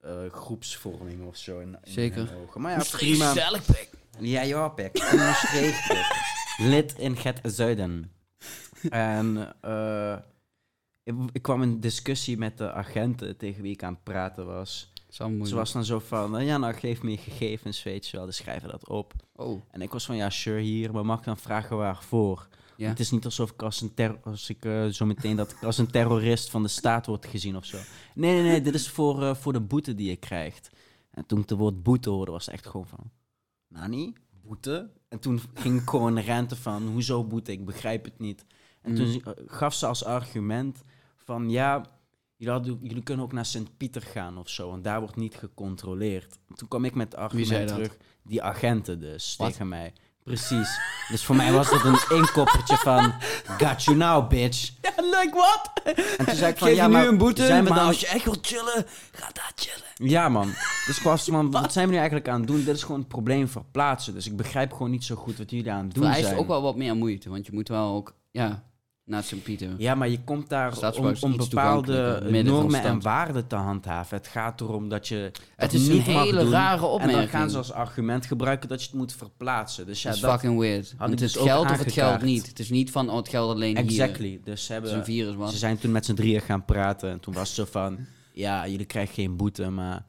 eh, 0.00 0.30
groepsvorming 0.30 1.26
of 1.26 1.36
zo 1.36 1.58
in, 1.58 1.76
in 1.84 1.92
Zeker. 1.92 2.34
ogen. 2.42 2.60
Maar 2.60 2.70
ja, 2.70 2.76
Maastricht 2.76 3.18
prima. 3.32 3.60
pik. 3.66 3.90
Ja, 4.18 4.42
ja, 4.42 4.68
pek. 4.68 5.12
Maastricht. 5.16 5.92
Lid 6.56 6.98
in 6.98 7.16
het 7.18 7.40
zuiden. 7.42 8.12
En 8.90 9.54
eh, 9.60 10.16
ik, 11.02 11.14
ik 11.32 11.42
kwam 11.42 11.62
in 11.62 11.80
discussie 11.80 12.38
met 12.38 12.58
de 12.58 12.72
agenten 12.72 13.36
tegen 13.36 13.62
wie 13.62 13.72
ik 13.72 13.82
aan 13.82 13.92
het 13.94 14.02
praten 14.02 14.46
was. 14.46 14.92
Ze 15.08 15.54
was 15.54 15.72
dan 15.72 15.84
zo 15.84 15.98
van, 15.98 16.38
eh, 16.38 16.46
ja, 16.46 16.58
nou 16.58 16.74
geef 16.74 17.02
me 17.02 17.10
je 17.10 17.16
gegevens, 17.16 17.82
weet 17.82 18.06
je 18.08 18.16
wel, 18.16 18.26
dus 18.26 18.36
schrijven 18.36 18.68
dat 18.68 18.88
op. 18.88 19.12
Oh, 19.34 19.62
En 19.70 19.82
ik 19.82 19.92
was 19.92 20.06
van, 20.06 20.16
ja, 20.16 20.30
sure, 20.30 20.60
hier, 20.60 20.92
maar 20.92 21.04
mag 21.06 21.18
ik 21.18 21.24
dan 21.24 21.36
vragen 21.38 21.76
waarvoor? 21.76 22.48
Ja. 22.76 22.88
Het 22.88 23.00
is 23.00 23.10
niet 23.10 23.24
alsof 23.24 23.50
ik 23.50 23.62
als 23.62 23.80
een 23.80 23.94
ter 23.94 24.18
als 24.22 24.48
ik 24.50 24.64
eh, 24.64 24.86
zo 24.86 25.06
meteen 25.06 25.36
dat 25.36 25.50
ik 25.50 25.62
als 25.62 25.78
een 25.78 25.90
terrorist 25.90 26.50
van 26.50 26.62
de 26.62 26.68
staat 26.68 27.06
word 27.06 27.26
gezien 27.26 27.56
of 27.56 27.64
zo. 27.64 27.78
Nee, 28.14 28.32
nee, 28.34 28.42
nee, 28.42 28.60
dit 28.60 28.74
is 28.74 28.88
voor, 28.88 29.22
eh, 29.22 29.34
voor 29.34 29.52
de 29.52 29.60
boete 29.60 29.94
die 29.94 30.08
je 30.08 30.16
krijgt. 30.16 30.70
En 31.10 31.26
toen 31.26 31.40
ik 31.40 31.48
het 31.48 31.58
woord 31.58 31.82
boete 31.82 32.10
hoorde, 32.10 32.30
was 32.32 32.44
het 32.44 32.54
echt 32.54 32.66
gewoon 32.66 32.86
van, 32.86 33.10
Nani, 33.68 34.12
boete? 34.42 34.90
En 35.08 35.18
toen 35.18 35.40
ging 35.54 35.80
ik 35.80 35.88
gewoon 35.88 36.18
rente 36.18 36.56
van, 36.56 36.86
hoezo 36.88 37.24
boete? 37.24 37.52
Ik 37.52 37.64
begrijp 37.64 38.04
het 38.04 38.18
niet. 38.18 38.44
En 38.82 38.90
Mm. 38.90 38.96
toen 38.96 39.22
eh, 39.22 39.32
gaf 39.46 39.74
ze 39.74 39.86
als 39.86 40.04
argument 40.04 40.82
van, 41.16 41.50
ja, 41.50 41.84
jullie, 42.36 43.02
kunnen 43.02 43.24
ook 43.24 43.32
naar 43.32 43.46
Sint-Pieter 43.46 44.02
gaan 44.02 44.38
of 44.38 44.48
zo, 44.48 44.70
want 44.70 44.84
daar 44.84 45.00
wordt 45.00 45.16
niet 45.16 45.34
gecontroleerd. 45.34 46.38
En 46.48 46.54
toen 46.54 46.68
kwam 46.68 46.84
ik 46.84 46.94
met 46.94 47.12
het 47.12 47.20
zei 47.20 47.24
argument 47.28 47.68
dat? 47.68 47.78
terug, 47.78 47.96
die 48.22 48.42
agenten 48.42 49.00
dus, 49.00 49.36
Wat? 49.36 49.50
tegen 49.50 49.68
mij. 49.68 49.92
Precies. 50.26 50.80
Dus 51.08 51.24
voor 51.24 51.36
mij 51.36 51.52
was 51.52 51.70
het 51.70 51.84
een 51.84 52.16
inkoppertje 52.16 52.76
van, 52.76 53.14
got 53.58 53.82
you 53.82 53.96
now, 53.96 54.28
bitch. 54.28 54.70
Ja, 54.82 54.92
like 54.96 55.32
what? 55.34 55.70
En 56.18 56.26
toen 56.26 56.34
zei 56.34 56.52
ik 56.52 56.58
van, 56.58 56.68
Geef 56.68 56.76
ja, 56.76 56.82
je 56.82 56.88
nu 56.88 56.94
maar 56.94 57.06
een 57.06 57.18
boete, 57.18 57.46
zijn 57.46 57.62
we 57.62 57.68
maar 57.68 57.78
dan... 57.78 57.86
als 57.86 58.00
je 58.00 58.06
echt 58.06 58.24
wilt 58.24 58.46
chillen, 58.46 58.86
ga 59.12 59.28
daar 59.32 59.52
chillen. 59.54 60.10
Ja, 60.10 60.28
man. 60.28 60.54
Dus 60.86 60.96
ik 60.96 61.02
was 61.02 61.24
van, 61.24 61.50
wat 61.60 61.72
zijn 61.72 61.84
we 61.86 61.90
nu 61.90 61.96
eigenlijk 61.98 62.28
aan 62.28 62.38
het 62.38 62.48
doen? 62.48 62.64
Dit 62.64 62.76
is 62.76 62.82
gewoon 62.82 62.98
het 62.98 63.08
probleem 63.08 63.48
verplaatsen. 63.48 64.14
Dus 64.14 64.26
ik 64.26 64.36
begrijp 64.36 64.72
gewoon 64.72 64.90
niet 64.90 65.04
zo 65.04 65.14
goed 65.14 65.38
wat 65.38 65.50
jullie 65.50 65.70
aan 65.70 65.84
het 65.84 65.94
doen 65.94 66.04
Vereist 66.04 66.26
zijn. 66.26 66.38
ook 66.38 66.46
wel 66.46 66.62
wat 66.62 66.76
meer 66.76 66.96
moeite, 66.96 67.30
want 67.30 67.46
je 67.46 67.52
moet 67.52 67.68
wel 67.68 67.94
ook, 67.94 68.14
ja, 68.30 68.62
naar 69.06 69.22
Sint-Pieter. 69.22 69.70
Ja, 69.78 69.94
maar 69.94 70.08
je 70.08 70.20
komt 70.24 70.48
daar 70.48 70.92
om, 70.98 71.12
om 71.20 71.36
bepaalde 71.36 72.20
normen 72.42 72.82
en 72.82 73.00
waarden 73.02 73.46
te 73.46 73.54
handhaven. 73.56 74.16
Het 74.16 74.26
gaat 74.26 74.60
erom 74.60 74.88
dat 74.88 75.08
je 75.08 75.16
Het 75.16 75.40
dat 75.56 75.72
is 75.72 75.86
een 75.88 75.94
niet 75.94 76.06
mag 76.06 76.24
hele 76.24 76.40
doen. 76.42 76.50
rare 76.50 76.76
En 76.82 76.88
opmerking. 76.88 77.18
dan 77.18 77.28
gaan 77.28 77.50
ze 77.50 77.56
als 77.56 77.72
argument 77.72 78.26
gebruiken 78.26 78.68
dat 78.68 78.80
je 78.80 78.86
het 78.86 78.96
moet 78.96 79.12
verplaatsen. 79.12 79.86
Dus 79.86 80.02
ja, 80.02 80.08
dat 80.08 80.16
is 80.16 80.22
dat... 80.22 80.32
fucking 80.32 80.58
weird. 80.58 80.94
het 80.98 81.20
is 81.20 81.32
dus 81.32 81.42
geld 81.42 81.70
of 81.70 81.78
het 81.78 81.92
geld 81.92 82.22
niet. 82.22 82.46
Het 82.46 82.58
is 82.58 82.70
niet 82.70 82.90
van, 82.90 83.10
oh, 83.10 83.16
het 83.16 83.28
geld 83.28 83.50
alleen 83.54 83.76
hier. 83.76 83.84
Exactly. 83.86 84.40
Dus 84.44 84.44
ze 84.44 84.50
Het 84.50 84.60
is 84.60 84.68
hebben... 84.68 84.94
een 84.94 85.04
virus, 85.04 85.34
man. 85.36 85.50
Ze 85.50 85.58
zijn 85.58 85.78
toen 85.78 85.92
met 85.92 86.04
z'n 86.04 86.14
drieën 86.14 86.40
gaan 86.40 86.64
praten. 86.64 87.10
En 87.10 87.20
toen 87.20 87.34
was 87.34 87.46
het 87.48 87.56
zo 87.56 87.64
van... 87.80 87.98
Ja, 88.32 88.68
jullie 88.68 88.86
krijgen 88.86 89.14
geen 89.14 89.36
boete, 89.36 89.70
maar... 89.70 90.06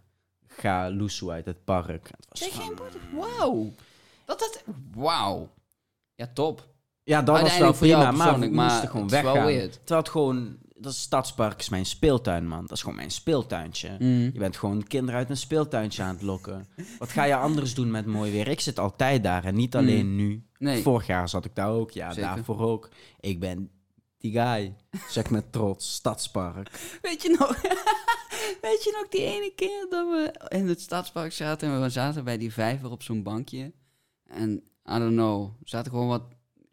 Ga 0.47 0.91
loesoe 0.91 1.31
uit 1.31 1.45
het 1.45 1.63
park. 1.63 2.07
Het 2.07 2.25
was 2.29 2.39
Zeg 2.39 2.51
van- 2.51 2.63
geen 2.63 2.75
boete? 2.75 2.97
Wauw. 3.13 3.73
Dat 4.25 4.39
dat... 4.39 4.63
Wauw. 4.93 5.49
Ja, 6.15 6.29
top. 6.33 6.67
Ja, 7.07 7.21
dat 7.21 7.41
was 7.41 7.57
wel 7.57 7.73
prima, 7.73 8.11
maar 8.11 8.39
we 8.39 8.47
moesten 8.47 8.87
gewoon 8.87 9.01
het 9.01 9.11
weggaan. 9.11 9.33
Terwijl 9.33 9.69
het 9.87 10.09
gewoon... 10.09 10.57
Dat 10.79 10.93
stadspark 10.93 11.59
is 11.59 11.69
mijn 11.69 11.85
speeltuin, 11.85 12.47
man. 12.47 12.61
Dat 12.61 12.71
is 12.71 12.79
gewoon 12.79 12.95
mijn 12.95 13.11
speeltuintje. 13.11 13.95
Mm. 13.99 14.29
Je 14.33 14.39
bent 14.39 14.57
gewoon 14.57 14.83
kinderen 14.83 15.19
uit 15.19 15.29
een 15.29 15.37
speeltuintje 15.37 16.03
aan 16.03 16.13
het 16.13 16.21
lokken. 16.21 16.67
Wat 16.99 17.09
ga 17.09 17.23
je 17.23 17.35
anders 17.35 17.73
doen 17.73 17.91
met 17.91 18.05
mooi 18.05 18.31
weer? 18.31 18.47
Ik 18.47 18.59
zit 18.59 18.79
altijd 18.79 19.23
daar 19.23 19.43
en 19.43 19.55
niet 19.55 19.75
alleen 19.75 20.15
nu. 20.15 20.29
Mm. 20.29 20.45
Nee. 20.57 20.81
Vorig 20.81 21.07
jaar 21.07 21.29
zat 21.29 21.45
ik 21.45 21.55
daar 21.55 21.69
ook. 21.69 21.91
Ja, 21.91 22.13
Zeker. 22.13 22.29
daarvoor 22.29 22.59
ook. 22.59 22.89
Ik 23.19 23.39
ben 23.39 23.69
die 24.17 24.31
guy. 24.31 24.75
Zeg 25.09 25.29
met 25.29 25.51
trots. 25.51 25.93
Stadspark. 25.93 26.69
Weet 27.01 27.21
je 27.21 27.35
nog... 27.39 27.61
Weet 28.61 28.83
je 28.83 28.97
nog 29.01 29.09
die 29.09 29.23
ene 29.23 29.51
keer 29.55 29.87
dat 29.89 30.07
we 30.07 30.55
in 30.57 30.67
het 30.67 30.81
stadspark 30.81 31.31
zaten 31.31 31.69
en 31.69 31.81
we 31.81 31.89
zaten 31.89 32.23
bij 32.23 32.37
die 32.37 32.53
vijver 32.53 32.91
op 32.91 33.03
zo'n 33.03 33.23
bankje. 33.23 33.73
En, 34.27 34.51
I 34.89 34.97
don't 34.99 35.11
know, 35.11 35.51
zaten 35.63 35.91
gewoon 35.91 36.07
wat 36.07 36.23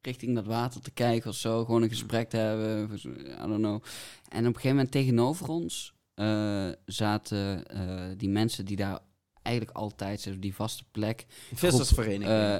richting 0.06 0.34
dat 0.34 0.46
water 0.46 0.80
te 0.80 0.90
kijken 0.90 1.30
of 1.30 1.36
zo. 1.36 1.64
Gewoon 1.64 1.82
een 1.82 1.88
gesprek 1.88 2.28
te 2.30 2.36
hebben, 2.36 2.90
I 2.94 3.46
don't 3.46 3.56
know. 3.58 3.82
En 4.28 4.40
op 4.40 4.46
een 4.46 4.54
gegeven 4.54 4.68
moment 4.68 4.90
tegenover 4.90 5.48
ons 5.48 5.94
eh, 6.14 6.68
zaten 6.86 7.66
eh, 7.66 8.02
die 8.16 8.28
mensen 8.28 8.64
die 8.64 8.76
daar 8.76 8.98
eigenlijk 9.42 9.76
altijd 9.76 10.20
zitten, 10.20 10.40
die 10.40 10.54
vaste 10.54 10.84
plek. 10.90 11.26
Vissersvereniging. 11.54 12.24
Eh, 12.24 12.56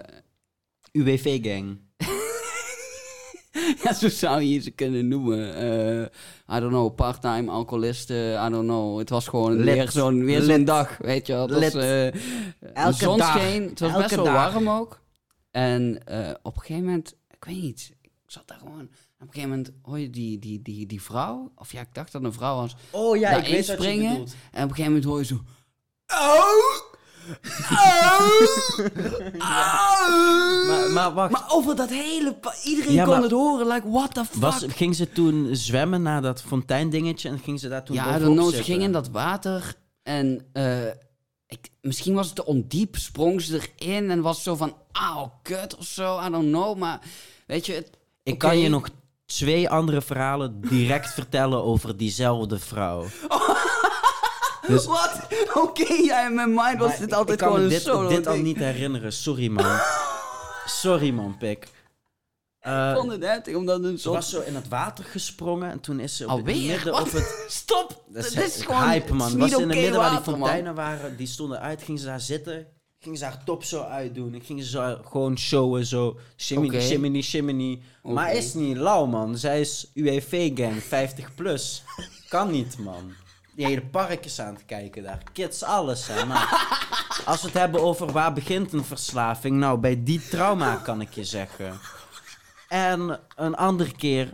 UWV-gang. 0.92 1.78
ja, 3.82 3.92
zo 3.92 4.08
zou 4.08 4.42
je 4.42 4.60
ze 4.60 4.70
kunnen 4.70 5.08
noemen. 5.08 5.48
I 6.50 6.58
don't 6.60 6.68
know, 6.72 6.94
part-time 6.94 7.50
alcoholisten, 7.50 8.46
I 8.46 8.50
don't 8.50 8.68
know. 8.68 8.98
Het 8.98 9.10
was 9.10 9.28
gewoon 9.28 9.52
Lid. 9.56 9.74
weer 9.74 9.90
zo'n 9.90 10.24
weer 10.24 10.42
zo'n 10.42 10.64
dag, 10.64 10.96
weet 10.98 11.26
je 11.26 11.32
wel. 11.32 11.48
Het 11.48 11.72
was, 11.72 11.82
eh, 11.82 12.06
Elke 12.74 13.16
dag. 13.16 13.38
scheen, 13.38 13.62
het 13.62 13.80
was 13.80 13.90
Elke 13.90 14.02
best 14.02 14.14
wel 14.14 14.24
dag. 14.24 14.52
warm 14.52 14.68
ook. 14.68 15.00
En 15.50 15.98
op 16.42 16.54
een 16.54 16.60
gegeven 16.60 16.84
moment, 16.84 17.14
ik 17.46 17.52
weet 17.54 17.62
niet, 17.62 17.92
ik 18.02 18.10
zat 18.26 18.48
daar 18.48 18.58
gewoon... 18.58 18.88
Op 19.20 19.30
een 19.30 19.42
gegeven 19.42 19.48
moment 19.48 19.70
hoor 19.82 19.98
je 19.98 20.10
die, 20.10 20.38
die, 20.38 20.62
die, 20.62 20.86
die 20.86 21.02
vrouw, 21.02 21.52
of 21.56 21.72
ja, 21.72 21.80
ik 21.80 21.94
dacht 21.94 22.12
dat 22.12 22.24
een 22.24 22.32
vrouw 22.32 22.56
was. 22.56 22.76
Oh 22.90 23.16
ja, 23.16 23.30
Daar 23.30 23.38
ik 23.38 23.44
weet 23.44 23.56
wat 23.56 23.66
je 23.66 23.72
inspringen. 23.72 24.10
bedoelt. 24.10 24.34
En 24.52 24.64
op 24.64 24.70
een 24.70 24.76
gegeven 24.76 24.84
moment 24.92 25.04
hoor 25.04 25.18
je 25.18 25.24
zo... 25.24 25.40
Oh! 26.06 26.92
Oh! 29.38 30.68
Maar, 30.68 30.90
maar 30.92 31.12
wacht. 31.12 31.32
Maar 31.32 31.44
over 31.48 31.76
dat 31.76 31.90
hele... 31.90 32.36
Iedereen 32.64 32.92
Ja, 32.92 33.04
kon 33.04 33.12
maar- 33.12 33.22
het 33.22 33.30
horen. 33.30 33.66
Like, 33.66 33.90
what 33.90 34.14
the 34.14 34.24
fuck? 34.24 34.40
Was, 34.42 34.64
ging 34.68 34.94
ze 34.96 35.12
toen 35.12 35.56
zwemmen 35.56 36.02
naar 36.02 36.22
dat 36.22 36.42
fonteindingetje 36.42 37.28
en 37.28 37.38
ging 37.38 37.60
ze 37.60 37.68
daar 37.68 37.84
toen 37.84 37.96
ja, 37.96 38.18
know. 38.18 38.54
Ze 38.54 38.62
ging 38.62 38.82
in 38.82 38.92
dat 38.92 39.08
water 39.08 39.74
en... 40.02 40.46
eh, 40.52 40.86
ik, 41.46 41.70
misschien 41.80 42.14
was 42.14 42.26
het 42.26 42.34
te 42.34 42.44
ondiep, 42.44 42.96
sprong 42.96 43.42
ze 43.42 43.60
erin 43.78 44.10
en 44.10 44.20
was 44.20 44.42
zo 44.42 44.56
van... 44.56 44.76
Auw, 44.92 45.32
kut 45.42 45.76
of 45.76 45.84
zo, 45.86 46.20
I 46.26 46.30
don't 46.30 46.48
know. 46.48 46.78
Maar 46.78 47.00
weet 47.46 47.66
je... 47.66 47.72
Het, 47.72 47.90
Ik 48.22 48.38
kan 48.38 48.58
je 48.58 48.68
nog 48.68 48.88
twee 49.26 49.70
andere 49.70 50.02
verhalen 50.02 50.60
direct 50.60 51.12
vertellen 51.20 51.62
over 51.64 51.96
diezelfde 51.96 52.58
vrouw. 52.58 53.04
Dus- 54.66 54.86
Wat? 54.86 55.20
Oké, 55.54 55.92
ja, 55.92 56.26
in 56.26 56.34
mijn 56.34 56.54
mind 56.54 56.78
was 56.78 56.98
dit 56.98 57.12
altijd 57.12 57.42
gewoon 57.42 57.60
een 57.60 57.68
dit, 57.68 57.82
solo 57.82 58.08
dit 58.08 58.26
al 58.26 58.36
niet 58.36 58.56
herinneren. 58.56 59.12
Sorry, 59.12 59.48
man. 59.48 59.78
Sorry, 60.82 61.10
man, 61.10 61.36
pik. 61.38 61.68
Eh, 62.58 62.90
Ik 62.90 62.96
vond 62.96 63.10
het 63.12 63.22
heftig, 63.22 63.54
omdat 63.56 63.82
het 63.82 63.92
ze 63.92 63.98
zo... 63.98 64.12
was 64.12 64.30
zo 64.30 64.40
in 64.40 64.54
het 64.54 64.68
water 64.68 65.04
gesprongen 65.04 65.70
en 65.70 65.80
toen 65.80 66.00
is 66.00 66.16
ze 66.16 66.24
op 66.28 66.46
het 66.46 66.56
midden 66.56 66.94
op 67.00 67.12
het... 67.12 67.44
Stop! 67.48 68.04
Dat 68.08 68.24
is, 68.24 68.32
Dit 68.32 68.56
is 68.56 68.62
gewoon... 68.64 68.88
hype, 68.88 69.14
man. 69.14 69.38
Was 69.38 69.50
in 69.52 69.58
het 69.58 69.66
midden 69.66 70.00
waar 70.00 70.10
die 70.10 70.20
man. 70.30 70.38
fonteinen 70.38 70.74
waren, 70.74 71.16
die 71.16 71.26
stonden 71.26 71.60
uit, 71.60 71.82
ging 71.82 71.98
ze 71.98 72.04
daar 72.06 72.20
zitten. 72.20 72.66
Ging 73.04 73.18
ze 73.18 73.24
haar 73.24 73.44
top 73.44 73.64
zo 73.64 73.82
uitdoen. 73.82 74.34
Ik 74.34 74.44
ging 74.44 74.62
ze 74.62 74.68
zo 74.68 74.98
gewoon 75.04 75.38
showen, 75.38 75.86
zo. 75.86 76.18
Shimmy, 76.36 76.66
Oké. 76.66 76.80
shimmy, 76.80 77.22
shimmy. 77.22 77.82
Maar 78.02 78.34
is 78.34 78.54
niet 78.54 78.76
lauw, 78.76 79.06
man. 79.06 79.38
Zij 79.38 79.60
is 79.60 79.90
UEV-gang, 79.94 80.82
50 80.82 81.34
plus. 81.34 81.82
Kan 82.28 82.50
niet, 82.50 82.78
man. 82.78 83.12
Die 83.54 83.66
hele 83.66 83.82
park 83.82 84.24
is 84.24 84.40
aan 84.40 84.54
het 84.54 84.64
kijken 84.64 85.02
daar. 85.02 85.22
Kids, 85.32 85.62
alles, 85.62 86.06
hè. 86.06 86.24
Maar 86.24 86.68
als 87.24 87.40
we 87.40 87.46
het 87.46 87.56
hebben 87.56 87.82
over 87.82 88.12
waar 88.12 88.32
begint 88.32 88.72
een 88.72 88.84
verslaving, 88.84 89.56
nou, 89.56 89.78
bij 89.78 90.02
die 90.02 90.28
trauma 90.28 90.76
kan 90.76 91.00
ik 91.00 91.12
je 91.12 91.24
zeggen. 91.24 91.78
En 92.68 93.20
een 93.36 93.54
andere 93.54 93.92
keer 93.92 94.32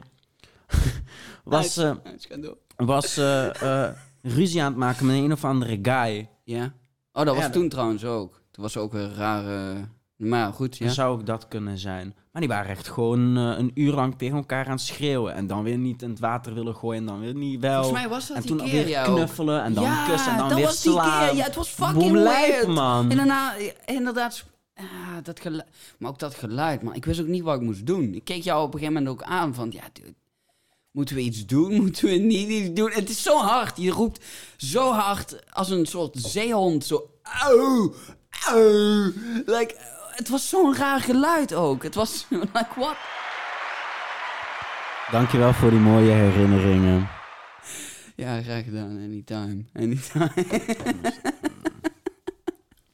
was 1.45 1.75
ze 1.75 1.97
door. 2.41 2.57
was 2.77 3.17
eh, 3.17 3.63
eh, 3.63 3.95
ruzie 4.23 4.63
aan 4.63 4.71
het 4.71 4.77
maken 4.77 5.07
met 5.07 5.17
een 5.17 5.33
of 5.33 5.45
andere 5.45 5.79
guy. 5.83 6.29
Ja. 6.45 6.73
Oh, 7.13 7.25
dat 7.25 7.37
was 7.37 7.53
toen 7.53 7.69
trouwens 7.69 8.05
ook. 8.05 8.40
Was 8.61 8.77
ook 8.77 8.95
een 8.95 9.15
rare... 9.15 9.89
Maar 10.17 10.53
goed, 10.53 10.77
ja. 10.77 10.89
Zou 10.89 11.13
ook 11.13 11.27
dat 11.27 11.49
kunnen 11.49 11.79
zijn. 11.79 12.15
Maar 12.33 12.41
die 12.41 12.51
waren 12.51 12.71
echt 12.71 12.89
gewoon 12.89 13.37
eh, 13.37 13.59
een 13.59 13.71
uur 13.75 13.93
lang 13.93 14.19
tegen 14.19 14.37
elkaar 14.37 14.65
aan 14.65 14.71
het 14.71 14.81
schreeuwen. 14.81 15.35
En 15.35 15.47
dan 15.47 15.63
weer 15.63 15.79
niet 15.79 16.03
in 16.03 16.11
het 16.11 16.19
water 16.19 16.55
willen 16.55 16.75
gooien 16.75 17.01
en 17.01 17.07
dan 17.07 17.21
weer 17.21 17.35
niet 17.35 17.61
wel. 17.61 17.83
Volgens 17.83 18.01
mij 18.01 18.11
was 18.11 18.27
dat 18.27 18.37
en 18.37 18.43
die 18.43 18.57
toen 18.57 18.67
keer, 18.67 18.85
weer 18.85 19.07
ook. 19.07 19.15
knuffelen 19.17 19.63
en 19.63 19.75
dan 19.75 19.85
ja, 19.85 20.07
kussen 20.09 20.33
en 20.33 20.39
dan 20.39 20.49
dat 20.49 20.57
weer 20.57 20.67
was 20.67 20.83
die 20.83 20.93
slaan. 20.93 21.29
keer. 21.29 21.37
Ja, 21.37 21.45
het 21.45 21.55
was 21.55 21.69
fucking 21.69 22.13
weird. 22.13 22.67
man. 22.67 23.11
En 23.11 23.17
daarna, 23.17 23.55
inderdaad... 23.87 24.45
ah, 24.75 24.85
dat 25.23 25.41
geluid, 25.41 25.69
maar 25.99 26.11
ook 26.11 26.19
dat 26.19 26.35
geluid, 26.35 26.83
man. 26.83 26.95
Ik 26.95 27.05
wist 27.05 27.21
ook 27.21 27.27
niet 27.27 27.43
wat 27.43 27.57
ik 27.57 27.63
moest 27.63 27.87
doen. 27.87 28.15
Ik 28.15 28.25
keek 28.25 28.43
jou 28.43 28.65
op 28.65 28.75
een 28.75 28.79
gegeven 28.79 29.03
moment 29.03 29.23
ook 29.23 29.29
aan 29.29 29.55
van... 29.55 29.71
Ja, 29.71 29.83
dude, 29.93 30.15
Moeten 30.91 31.15
we 31.15 31.23
iets 31.23 31.47
doen? 31.47 31.75
Moeten 31.81 32.05
we 32.09 32.15
niet 32.15 32.49
iets 32.49 32.73
doen? 32.73 32.91
Het 32.91 33.11
is 33.11 33.23
zo 33.23 33.37
hard. 33.37 33.77
Je 33.77 33.91
roept 33.91 34.25
zo 34.57 34.93
hard 34.93 35.53
als 35.53 35.71
een 35.71 35.87
soort 35.87 36.17
zeehond. 36.19 36.85
Zo. 36.85 37.11
Like, 39.47 39.75
het 40.11 40.29
was 40.29 40.49
zo'n 40.49 40.77
raar 40.77 41.01
geluid 41.01 41.55
ook. 41.55 41.83
Het 41.83 41.95
was 41.95 42.27
like, 42.31 42.69
what? 42.77 42.97
Dankjewel 45.11 45.53
voor 45.53 45.71
die 45.71 45.79
mooie 45.79 46.11
herinneringen. 46.11 47.09
Ja, 48.17 48.43
graag 48.43 48.65
gedaan. 48.65 48.99
Anytime. 49.03 49.65
Anytime. 49.73 50.31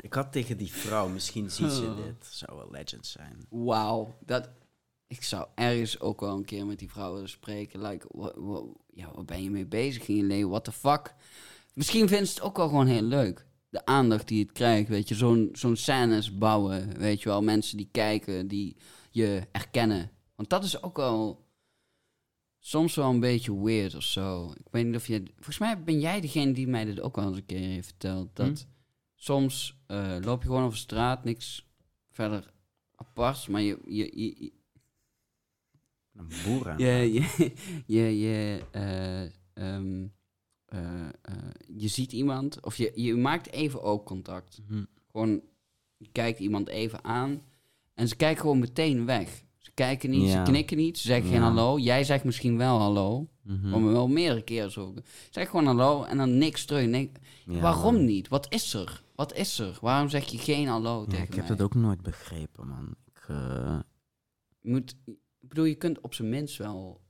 Ik 0.00 0.12
had 0.14 0.32
tegen 0.32 0.56
die 0.56 0.72
vrouw, 0.72 1.08
misschien 1.08 1.50
ziet 1.50 1.70
ze 1.72 1.82
Oh. 1.86 1.96
dit. 1.96 2.26
Zou 2.30 2.56
wel 2.56 2.68
legend 2.70 3.06
zijn. 3.06 3.46
Wauw. 3.50 4.16
Dat... 4.20 4.48
Ik 5.08 5.22
zou 5.22 5.46
ergens 5.54 6.00
ook 6.00 6.20
wel 6.20 6.36
een 6.36 6.44
keer 6.44 6.66
met 6.66 6.78
die 6.78 6.90
vrouw 6.90 7.12
willen 7.12 7.28
spreken. 7.28 7.82
Like, 7.82 8.06
wa- 8.10 8.32
wa- 8.36 8.62
ja, 8.92 9.10
waar 9.14 9.24
ben 9.24 9.42
je 9.42 9.50
mee 9.50 9.66
bezig 9.66 10.08
in 10.08 10.16
je 10.16 10.22
leven? 10.22 10.48
What 10.50 10.64
the 10.64 10.72
fuck? 10.72 11.14
Misschien 11.74 12.08
vindt 12.08 12.28
ze 12.28 12.34
het 12.34 12.42
ook 12.42 12.56
wel 12.56 12.68
gewoon 12.68 12.86
heel 12.86 13.02
leuk. 13.02 13.45
De 13.68 13.84
aandacht 13.86 14.28
die 14.28 14.42
het 14.42 14.52
krijgt, 14.52 14.88
weet 14.88 15.08
je. 15.08 15.14
Zo'n 15.14 15.48
zo'n 15.52 15.76
scènes 15.76 16.38
bouwen, 16.38 16.98
weet 16.98 17.22
je 17.22 17.28
wel. 17.28 17.42
Mensen 17.42 17.76
die 17.76 17.88
kijken, 17.92 18.48
die 18.48 18.76
je 19.10 19.42
herkennen. 19.52 20.10
Want 20.34 20.48
dat 20.50 20.64
is 20.64 20.82
ook 20.82 20.96
wel 20.96 21.44
soms 22.58 22.94
wel 22.94 23.10
een 23.10 23.20
beetje 23.20 23.62
weird 23.62 23.94
of 23.94 24.02
zo. 24.02 24.50
Ik 24.52 24.66
weet 24.70 24.86
niet 24.86 24.94
of 24.96 25.06
je... 25.06 25.22
Volgens 25.34 25.58
mij 25.58 25.82
ben 25.82 26.00
jij 26.00 26.20
degene 26.20 26.52
die 26.52 26.66
mij 26.66 26.84
dit 26.84 27.00
ook 27.00 27.16
wel 27.16 27.26
eens 27.28 27.36
een 27.36 27.46
keer 27.46 27.58
heeft 27.68 27.86
verteld. 27.86 28.36
Dat 28.36 28.66
soms 29.14 29.76
eh, 29.86 30.16
loop 30.20 30.42
je 30.42 30.48
gewoon 30.48 30.64
over 30.64 30.78
straat, 30.78 31.24
niks 31.24 31.68
verder 32.10 32.52
aparts, 32.94 33.46
maar 33.48 33.60
je... 33.60 33.78
je, 33.84 34.20
je, 34.22 34.42
je- 34.44 34.52
Een 36.12 36.28
boer 36.44 36.68
aan. 36.70 36.78
je, 36.78 37.12
je, 37.12 37.52
je, 37.96 38.18
je, 38.18 38.64
eh, 38.70 39.22
ehm, 39.54 40.06
eh, 40.66 41.00
eh, 41.22 41.34
je 41.76 41.88
ziet 41.88 42.12
iemand, 42.12 42.60
of 42.64 42.76
je, 42.76 42.92
je 42.94 43.14
maakt 43.14 43.50
even 43.50 43.82
oogcontact. 43.82 44.60
Mhm. 44.68 44.84
Gewoon, 45.10 45.40
je 45.96 46.08
kijkt 46.12 46.38
iemand 46.38 46.68
even 46.68 47.04
aan 47.04 47.42
en 47.94 48.08
ze 48.08 48.16
kijken 48.16 48.40
gewoon 48.40 48.58
meteen 48.58 49.06
weg. 49.06 49.44
Ze 49.58 49.70
kijken 49.74 50.10
niet, 50.10 50.28
Ja. 50.28 50.44
ze 50.44 50.50
knikken 50.50 50.76
niet, 50.76 50.98
ze 50.98 51.06
zeggen 51.06 51.30
geen 51.30 51.40
hallo. 51.40 51.78
Jij 51.78 52.04
zegt 52.04 52.24
misschien 52.24 52.56
wel 52.56 52.78
hallo, 52.78 53.28
Mhm. 53.42 53.74
om 53.74 53.86
wel 53.92 54.08
meerdere 54.08 54.42
keren 54.42 54.70
zo. 54.70 54.94
Zeg 55.30 55.50
gewoon 55.50 55.66
hallo 55.66 56.04
en 56.04 56.16
dan 56.16 56.38
niks 56.38 56.64
terug. 56.64 56.90
Ja, 57.44 57.60
waarom 57.60 57.94
man. 57.94 58.04
niet? 58.04 58.28
Wat 58.28 58.52
is 58.52 58.74
er? 58.74 59.02
Wat 59.14 59.34
is 59.34 59.58
er? 59.58 59.78
Waarom 59.80 60.08
zeg 60.08 60.24
je 60.24 60.38
geen 60.38 60.66
hallo 60.66 61.04
tegen 61.04 61.24
ik 61.24 61.34
heb 61.34 61.48
mij? 61.48 61.56
dat 61.56 61.62
ook 61.66 61.74
nooit 61.74 62.02
begrepen, 62.02 62.68
man. 62.68 62.94
Ik, 63.06 63.24
eh, 63.28 63.78
Je 64.60 64.70
moet, 64.70 64.96
ik 65.04 65.48
bedoel, 65.48 65.64
je 65.64 65.74
kunt 65.74 66.00
op 66.00 66.14
zijn 66.14 66.28
minst 66.28 66.56
wel 66.56 67.00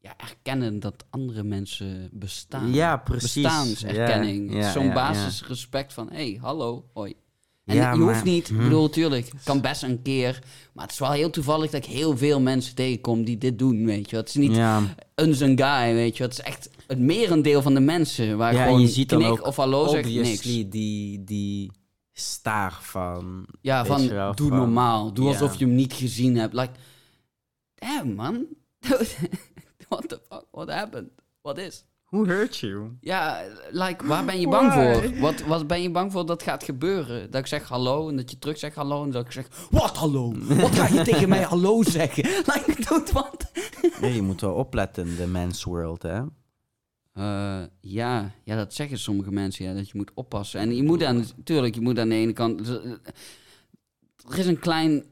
ja, 0.00 0.14
erkennen 0.16 0.80
dat 0.80 1.04
andere 1.10 1.42
mensen 1.42 2.08
bestaan. 2.12 2.72
Ja, 2.72 2.96
precies. 2.96 3.42
Bestaanserkenning. 3.42 4.54
Ja, 4.54 4.72
Zo'n 4.72 4.92
basisrespect 4.92 5.92
van, 5.92 6.08
hé, 6.10 6.14
hey, 6.30 6.38
hallo, 6.40 6.84
hoi. 6.92 7.14
En 7.64 7.76
Ja, 7.76 7.92
je 7.92 7.98
maar- 7.98 8.12
hoeft 8.12 8.24
niet, 8.24 8.48
ik 8.50 8.56
hm. 8.56 8.62
bedoel, 8.62 8.88
tuurlijk, 8.90 9.30
kan 9.44 9.60
best 9.60 9.82
een 9.82 10.02
keer. 10.02 10.38
Maar 10.72 10.84
het 10.84 10.92
is 10.92 10.98
wel 10.98 11.10
heel 11.10 11.30
toevallig 11.30 11.70
dat 11.70 11.84
ik 11.84 11.90
heel 11.90 12.16
veel 12.16 12.40
mensen 12.40 12.74
tegenkom 12.74 13.24
die 13.24 13.38
dit 13.38 13.58
doen, 13.58 13.84
weet 13.84 14.10
je. 14.10 14.16
Het 14.16 14.28
is 14.28 14.34
niet 14.34 14.54
Ja, 14.56 14.78
een 15.14 15.42
een 15.42 15.58
guy, 15.58 15.94
weet 15.94 16.16
je. 16.16 16.22
Het 16.22 16.32
is 16.32 16.40
echt 16.40 16.70
het 16.86 16.98
merendeel 16.98 17.62
van 17.62 17.74
de 17.74 17.80
mensen 17.80 18.36
waar 18.36 18.54
Ja, 18.54 18.64
gewoon 18.64 18.80
je 18.80 18.88
ziet 18.88 19.08
dan 19.08 19.18
knik 19.18 19.30
ook 19.30 19.46
of 19.46 19.56
hallo 19.56 19.88
zegt 19.88 20.08
niks. 20.08 20.40
die, 20.68 21.24
die 21.24 21.70
staar 22.12 22.78
van... 22.82 23.46
Ja, 23.60 23.84
van 23.84 24.08
wel, 24.08 24.34
doe 24.34 24.48
van- 24.48 24.58
normaal. 24.58 25.12
Doe 25.12 25.28
alsof 25.28 25.54
je 25.58 25.64
hem 25.64 25.74
niet 25.74 25.92
gezien 25.92 26.36
hebt. 26.36 26.54
Like, 26.54 26.72
damn 27.74 28.14
man. 28.14 28.46
What 29.90 30.08
the 30.08 30.20
fuck? 30.28 30.46
What 30.50 30.68
happened? 30.68 31.10
What 31.42 31.58
is? 31.58 31.84
Who 32.10 32.26
hurt 32.26 32.56
you? 32.56 32.96
Ja, 33.00 33.42
like, 33.70 34.06
waar 34.06 34.24
ben 34.24 34.40
je 34.40 34.48
bang 34.48 34.74
Why? 34.74 34.94
voor? 34.94 35.18
Wat, 35.20 35.40
wat 35.40 35.66
ben 35.66 35.82
je 35.82 35.90
bang 35.90 36.12
voor 36.12 36.26
dat 36.26 36.42
gaat 36.42 36.64
gebeuren? 36.64 37.30
Dat 37.30 37.40
ik 37.40 37.46
zeg 37.46 37.68
hallo 37.68 38.08
en 38.08 38.16
dat 38.16 38.30
je 38.30 38.38
terug 38.38 38.58
zegt 38.58 38.76
hallo 38.76 39.04
en 39.04 39.10
dat 39.10 39.24
ik 39.24 39.32
zeg... 39.32 39.68
Wat 39.70 39.96
hallo? 39.96 40.34
Wat 40.38 40.74
ga 40.74 40.94
je 40.94 41.02
tegen 41.02 41.28
mij 41.28 41.42
hallo 41.42 41.82
zeggen? 41.82 42.24
Like, 42.52 42.74
doe 42.88 43.02
wat? 43.12 43.50
Ja, 44.00 44.06
je 44.06 44.22
moet 44.22 44.40
wel 44.40 44.54
opletten 44.54 45.06
in 45.06 45.16
de 45.16 45.26
mens 45.26 45.64
world, 45.64 46.02
hè? 46.02 46.22
Eh, 47.12 47.62
ja, 47.80 48.32
ja, 48.44 48.56
dat 48.56 48.74
zeggen 48.74 48.98
sommige 48.98 49.30
mensen, 49.30 49.64
ja, 49.64 49.74
dat 49.74 49.88
je 49.88 49.98
moet 49.98 50.10
oppassen. 50.14 50.60
En 50.60 50.76
je 50.76 50.82
moet 50.82 51.02
aan, 51.02 51.24
natuurlijk, 51.36 51.74
je 51.74 51.80
moet 51.80 51.98
aan 51.98 52.08
de 52.08 52.14
ene 52.14 52.32
kant... 52.32 52.68
Er 54.28 54.38
is 54.38 54.46
een 54.46 54.58
klein 54.58 55.04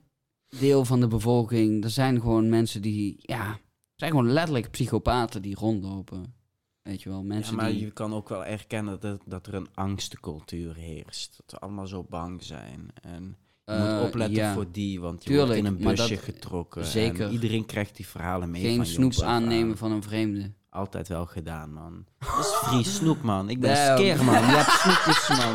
deel 0.58 0.84
van 0.84 1.00
de 1.00 1.08
bevolking, 1.08 1.84
er 1.84 1.90
zijn 1.90 2.20
gewoon 2.20 2.48
mensen 2.48 2.82
die, 2.82 3.16
ja, 3.18 3.58
zijn 3.98 4.10
gewoon 4.10 4.32
letterlijk 4.32 4.70
psychopaten 4.70 5.42
die 5.42 5.54
rondlopen. 5.54 6.34
Weet 6.82 7.02
je 7.02 7.08
wel, 7.08 7.22
mensen 7.22 7.56
ja, 7.56 7.62
maar 7.62 7.70
die... 7.70 7.80
je 7.80 7.90
kan 7.90 8.14
ook 8.14 8.28
wel 8.28 8.44
erkennen 8.44 9.00
dat, 9.00 9.20
dat 9.26 9.46
er 9.46 9.54
een 9.54 9.68
angstencultuur 9.74 10.74
heerst. 10.74 11.34
Dat 11.36 11.50
we 11.50 11.58
allemaal 11.66 11.86
zo 11.86 12.06
bang 12.08 12.42
zijn. 12.42 12.90
En 13.02 13.36
je 13.64 13.72
Eh, 13.72 13.96
moet 13.98 14.06
opletten 14.06 14.36
ja. 14.36 14.52
voor 14.54 14.66
die, 14.72 15.00
want 15.00 15.22
je 15.24 15.28
Tuurlijk, 15.30 15.48
wordt 15.48 15.66
in 15.80 15.86
een 15.86 15.94
busje 15.96 16.14
dat- 16.14 16.24
getrokken. 16.24 16.84
zeker. 16.84 17.26
En 17.26 17.32
iedereen 17.32 17.66
krijgt 17.66 17.96
die 17.96 18.06
verhalen 18.06 18.50
mee 18.50 18.62
geen 18.62 18.76
van 18.76 18.86
snoep 18.86 19.12
aan. 19.20 19.28
aannemen 19.28 19.76
van 19.76 19.92
een 19.92 20.02
vreemde. 20.02 20.52
Altijd 20.70 21.08
wel 21.08 21.26
gedaan, 21.26 21.72
man. 21.72 22.04
Dat 22.18 22.38
is 22.38 22.46
free 22.68 22.84
snoep, 22.98 23.22
man. 23.22 23.48
Ik 23.48 23.60
ben 23.60 23.74
Damn. 23.74 23.96
skeer, 23.98 24.24
man. 24.24 24.34
Je 24.34 24.40
hebt 24.40 24.70
snoepjes, 24.80 25.28
man. 25.28 25.54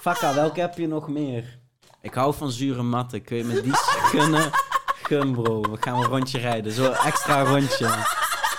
Fakka, 0.00 0.34
welke 0.34 0.60
heb 0.60 0.78
je 0.78 0.86
nog 0.86 1.08
meer? 1.08 1.58
Ik 2.02 2.14
hou 2.14 2.34
van 2.34 2.50
zure 2.50 2.82
matten. 2.82 3.22
Kun 3.22 3.36
je 3.36 3.44
me 3.44 3.60
die 3.60 3.72
gunnen? 4.12 4.50
Gun, 5.06 5.32
bro. 5.32 5.60
We 5.60 5.76
gaan 5.80 6.02
een 6.02 6.08
rondje 6.08 6.38
rijden. 6.38 6.72
Zo, 6.72 6.92
extra 6.92 7.42
rondje. 7.42 7.88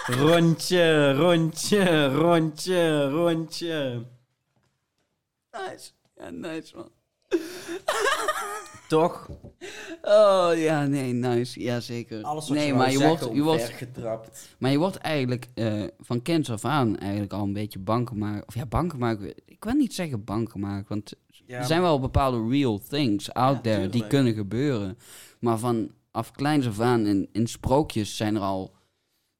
Rondje, 0.06 1.14
rondje, 1.14 2.08
rondje, 2.08 3.10
rondje. 3.10 4.06
Nice. 5.52 5.92
Ja, 6.16 6.30
nice 6.30 6.76
man. 6.76 6.90
Toch? 8.88 9.30
Oh 10.02 10.52
ja, 10.56 10.86
nee, 10.86 11.14
nice. 11.14 11.62
Ja, 11.62 11.80
zeker. 11.80 12.42
nee, 12.50 12.74
maar 12.74 12.92
je 12.92 13.00
wordt, 13.00 13.30
je 13.34 13.42
wordt, 13.42 13.64
getrapt. 13.64 14.56
Maar 14.58 14.72
je 14.72 14.78
wordt 14.78 14.98
eigenlijk 14.98 15.48
eh, 15.54 15.84
van 16.00 16.22
kinds 16.22 16.52
af 16.52 16.66
aan 16.66 16.98
eigenlijk 16.98 17.34
al 17.34 17.44
een 17.44 17.54
beetje 17.54 17.80
bang 17.80 18.08
gemaakt. 18.08 18.48
Of 18.48 18.56
ja, 18.56 18.66
bang 18.66 18.92
gemaakt. 18.92 19.22
Ik 19.46 19.64
wil 19.64 19.74
niet 19.74 19.94
zeggen 19.94 20.24
bang 20.24 20.52
gemaakt, 20.52 20.88
want 20.88 21.14
er 21.48 21.66
zijn 21.66 21.82
wel 21.82 22.00
bepaalde 22.00 22.48
real 22.50 22.82
things 22.90 23.34
out 23.34 23.56
Ja, 23.56 23.62
there 23.62 23.90
die 23.90 24.08
kunnen 24.08 24.34
gebeuren. 24.34 24.98
Maar 25.40 25.60
vanaf 26.18 26.32
kleins 26.32 26.68
af 26.68 26.80
aan 26.80 27.06
in, 27.06 27.30
in 27.32 27.48
sprookjes 27.48 28.18
zijn 28.18 28.36
er 28.36 28.42
al, 28.42 28.76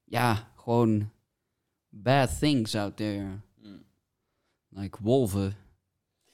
ja, 0.04 0.52
gewoon 0.56 1.10
bad 1.88 2.38
things 2.38 2.74
out 2.74 2.96
there. 2.96 3.40
Mm. 3.62 3.84
Like 4.68 4.98
wolven. 5.00 5.56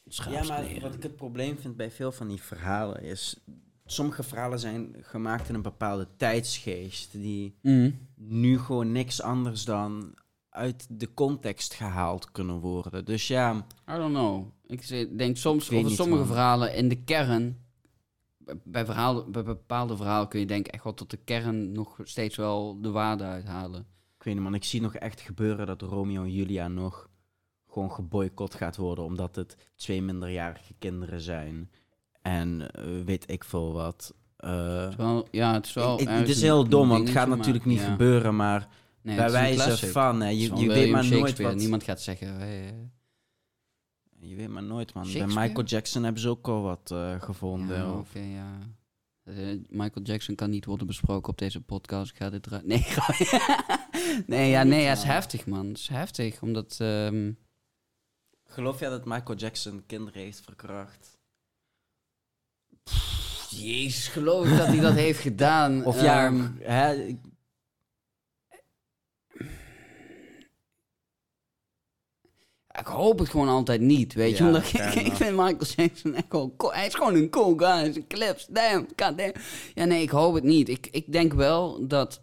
Ja, 0.04 0.44
maar 0.44 0.80
wat 0.80 0.94
ik 0.94 1.02
het 1.02 1.16
probleem 1.16 1.58
vind 1.58 1.76
bij 1.76 1.90
veel 1.90 2.12
van 2.12 2.28
die 2.28 2.42
verhalen 2.42 3.02
is... 3.02 3.40
Sommige 3.86 4.22
verhalen 4.22 4.58
zijn 4.58 4.96
gemaakt 5.00 5.48
in 5.48 5.54
een 5.54 5.62
bepaalde 5.62 6.08
tijdsgeest... 6.16 7.12
die 7.12 7.58
Mm. 7.62 7.98
nu 8.14 8.58
gewoon 8.58 8.92
niks 8.92 9.22
anders 9.22 9.64
dan 9.64 10.14
uit 10.48 10.86
de 10.90 11.14
context 11.14 11.74
gehaald 11.74 12.30
kunnen 12.30 12.58
worden. 12.58 13.04
Dus 13.04 13.26
ja, 13.26 13.66
I 13.90 13.96
don't 13.96 14.14
know. 14.14 14.46
Ik 14.66 15.18
denk 15.18 15.36
soms 15.36 15.70
over 15.70 15.90
sommige 15.90 16.18
man. 16.18 16.26
verhalen 16.26 16.74
in 16.74 16.88
de 16.88 17.04
kern. 17.04 17.63
Bij- 18.64 18.84
verhalen, 18.84 19.32
bij 19.32 19.42
bepaalde 19.42 19.96
verhalen 19.96 20.28
kun 20.28 20.40
je 20.40 20.46
denk 20.46 20.66
ik 20.66 20.72
echt 20.72 20.84
wel 20.84 20.94
tot 20.94 21.10
de 21.10 21.16
kern 21.24 21.72
nog 21.72 21.98
steeds 22.02 22.36
wel 22.36 22.80
de 22.80 22.90
waarde 22.90 23.24
uithalen. 23.24 23.80
ik 24.18 24.24
weet 24.24 24.34
niet 24.34 24.42
man, 24.42 24.54
ik 24.54 24.64
zie 24.64 24.80
nog 24.80 24.94
echt 24.94 25.20
gebeuren 25.20 25.66
dat 25.66 25.82
Romeo 25.82 26.22
en 26.22 26.32
Julia 26.32 26.68
nog 26.68 27.08
gewoon 27.68 27.92
geboycott 27.92 28.54
gaat 28.54 28.76
worden... 28.76 29.04
omdat 29.04 29.36
het 29.36 29.56
twee 29.76 30.02
minderjarige 30.02 30.74
kinderen 30.78 31.20
zijn. 31.20 31.70
En 32.22 32.70
eh, 32.70 32.84
weet 33.04 33.30
ik 33.30 33.44
veel 33.44 33.72
wat. 33.72 34.14
Eh, 34.36 34.94
Wel, 34.96 35.26
ja, 35.30 35.52
het 35.52 35.66
is 35.66 35.72
wel. 35.72 36.00
ik- 36.00 36.08
het 36.08 36.28
is 36.28 36.42
heel 36.42 36.68
dom, 36.68 36.88
want 36.88 37.00
het 37.08 37.16
gaat 37.16 37.28
maar- 37.28 37.36
natuurlijk 37.36 37.64
niet 37.64 37.80
ja. 37.80 37.90
gebeuren, 37.90 38.36
maar 38.36 38.68
Nee, 39.02 39.16
bij 39.16 39.24
het 39.24 39.32
wijze 39.32 39.86
van, 39.90 40.20
hè, 40.20 40.26
Het 40.26 40.58
je, 40.60 40.68
weet 40.68 40.90
maar 40.90 41.08
nooit 41.08 41.38
wat... 41.38 41.54
Niemand 41.54 41.82
gaat 41.82 42.00
zeggen. 42.00 42.38
Je 44.26 44.34
weet 44.34 44.48
maar 44.48 44.62
nooit, 44.62 44.94
man. 44.94 45.12
Bij? 45.12 45.26
Michael 45.26 45.64
Jackson 45.64 46.02
hebben 46.04 46.22
ze 46.22 46.28
ook 46.28 46.48
al 46.48 46.62
wat 46.62 46.90
eh, 46.90 47.22
gevonden. 47.22 47.76
ja, 47.76 47.92
oké, 47.92 48.18
ja. 48.18 48.58
Eh, 49.24 49.34
Michael 49.68 50.04
Jackson 50.04 50.34
kan 50.34 50.50
niet 50.50 50.64
worden 50.64 50.86
besproken 50.86 51.28
op 51.32 51.38
deze 51.38 51.60
podcast. 51.60 52.10
Ik 52.10 52.16
ga 52.16 52.30
dit 52.30 52.46
eruit. 52.46 52.64
Nee, 52.66 52.84
nee, 54.26 54.50
ja, 54.50 54.62
nee, 54.62 54.84
het 54.86 54.98
is 54.98 55.04
heftig, 55.04 55.46
man. 55.46 55.66
Het 55.68 55.78
is 55.78 55.88
heftig, 55.88 56.42
omdat. 56.42 56.76
ehm, 56.80 57.32
Geloof 58.44 58.80
jij 58.80 58.88
dat 58.88 59.04
Michael 59.04 59.38
Jackson 59.38 59.82
kinderen 59.86 60.22
heeft 60.22 60.40
verkracht? 60.40 61.18
Jezus, 63.50 64.08
geloof 64.08 64.46
ik 64.50 64.56
dat 64.56 64.66
hij 64.66 64.80
dat 64.80 64.94
heeft 65.06 65.20
gedaan. 65.20 65.84
Of 65.84 66.02
ja, 66.02 66.26
Ehm, 66.26 66.46
hè, 66.60 67.16
ik- 72.86 72.92
hoop 72.92 73.18
het 73.18 73.28
gewoon 73.28 73.48
altijd 73.48 73.80
niet, 73.80 74.14
weet 74.14 74.36
je. 74.36 74.42
Ja, 74.42 74.46
Omdat 74.48 74.62
ik, 74.62 74.72
ik 74.72 74.94
enough. 74.94 75.16
vind 75.16 75.30
Michael 75.36 75.66
Jackson 75.76 76.14
echt 76.14 76.26
wel 76.28 76.54
cool. 76.56 76.72
Hij 76.72 76.86
is 76.86 76.94
gewoon 76.94 77.14
een 77.14 77.30
cool 77.30 77.56
guy. 77.56 77.92
Zijn 77.92 78.06
clips, 78.06 78.46
damn, 78.50 78.86
god 78.96 79.18
damn. 79.18 79.32
Ja, 79.74 79.84
nee, 79.84 80.02
ik 80.02 80.10
hoop 80.10 80.34
het 80.34 80.44
niet. 80.44 80.68
Ik, 80.68 80.88
ik 80.90 81.12
denk 81.12 81.32
wel 81.32 81.86
dat 81.86 82.22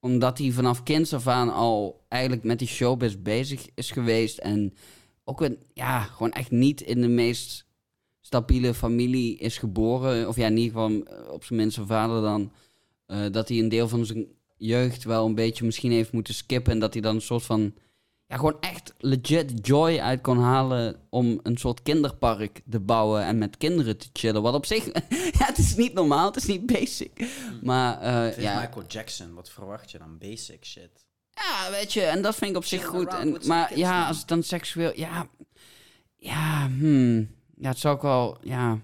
omdat 0.00 0.38
hij 0.38 0.50
vanaf 0.50 0.82
kinds 0.82 1.12
af 1.14 1.26
aan 1.26 1.52
al 1.52 2.04
eigenlijk 2.08 2.42
met 2.44 2.58
die 2.58 2.68
showbiz 2.68 3.14
bezig 3.18 3.66
is 3.74 3.90
geweest. 3.90 4.38
En 4.38 4.74
ook 5.24 5.40
een, 5.40 5.58
ja, 5.74 6.00
gewoon 6.02 6.32
echt 6.32 6.50
niet 6.50 6.80
in 6.80 7.00
de 7.00 7.08
meest 7.08 7.66
stabiele 8.20 8.74
familie 8.74 9.36
is 9.38 9.58
geboren. 9.58 10.28
Of 10.28 10.36
ja, 10.36 10.46
in 10.46 10.56
ieder 10.56 10.72
geval 10.72 11.02
eh, 11.02 11.32
op 11.32 11.44
zijn 11.44 11.58
minst 11.58 11.74
zijn 11.74 11.86
vader 11.86 12.22
dan. 12.22 12.52
eh, 13.06 13.18
dat 13.30 13.48
hij 13.48 13.58
een 13.58 13.68
deel 13.68 13.88
van 13.88 14.06
zijn 14.06 14.26
jeugd 14.56 15.04
wel 15.04 15.26
een 15.26 15.34
beetje 15.34 15.64
misschien 15.64 15.92
heeft 15.92 16.12
moeten 16.12 16.34
skippen. 16.34 16.72
En 16.72 16.78
dat 16.78 16.92
hij 16.92 17.02
dan 17.02 17.14
een 17.14 17.20
soort 17.20 17.42
van. 17.42 17.74
Ja, 18.34 18.40
gewoon 18.40 18.60
echt 18.60 18.94
legit 18.98 19.66
joy 19.66 19.98
uit 19.98 20.20
kon 20.20 20.38
halen 20.38 20.96
om 21.10 21.40
een 21.42 21.56
soort 21.56 21.82
kinderpark 21.82 22.60
te 22.70 22.80
bouwen 22.80 23.24
en 23.24 23.38
met 23.38 23.56
kinderen 23.56 23.98
te 23.98 24.08
chillen. 24.12 24.42
Wat 24.42 24.54
op 24.54 24.66
zich, 24.66 24.84
ja, 25.38 25.46
het 25.46 25.58
is 25.58 25.76
niet 25.76 25.92
normaal, 25.92 26.26
het 26.26 26.36
is 26.36 26.46
niet 26.46 26.66
basic. 26.66 27.26
Maar 27.62 28.00
eh, 28.00 28.22
Het 28.22 28.36
is 28.36 28.42
ja, 28.42 28.60
Michael 28.60 28.86
Jackson, 28.86 29.34
wat 29.34 29.50
verwacht 29.50 29.90
je 29.90 29.98
dan? 29.98 30.18
Basic 30.18 30.64
shit. 30.64 31.06
ja, 31.30 31.70
weet 31.70 31.92
je, 31.92 32.02
en 32.02 32.22
dat 32.22 32.34
vind 32.34 32.50
ik 32.50 32.56
op 32.56 32.64
zich 32.64 32.84
goed. 32.84 33.14
En, 33.14 33.38
maar 33.46 33.78
ja, 33.78 34.06
als 34.06 34.18
het 34.18 34.28
dan 34.28 34.42
seksueel, 34.42 34.92
ja, 34.94 35.28
ja, 36.16 36.66
hmm, 36.66 37.34
ja, 37.56 37.68
het 37.68 37.78
zou 37.78 37.96
ik 37.96 38.02
wel, 38.02 38.38
ja, 38.42 38.78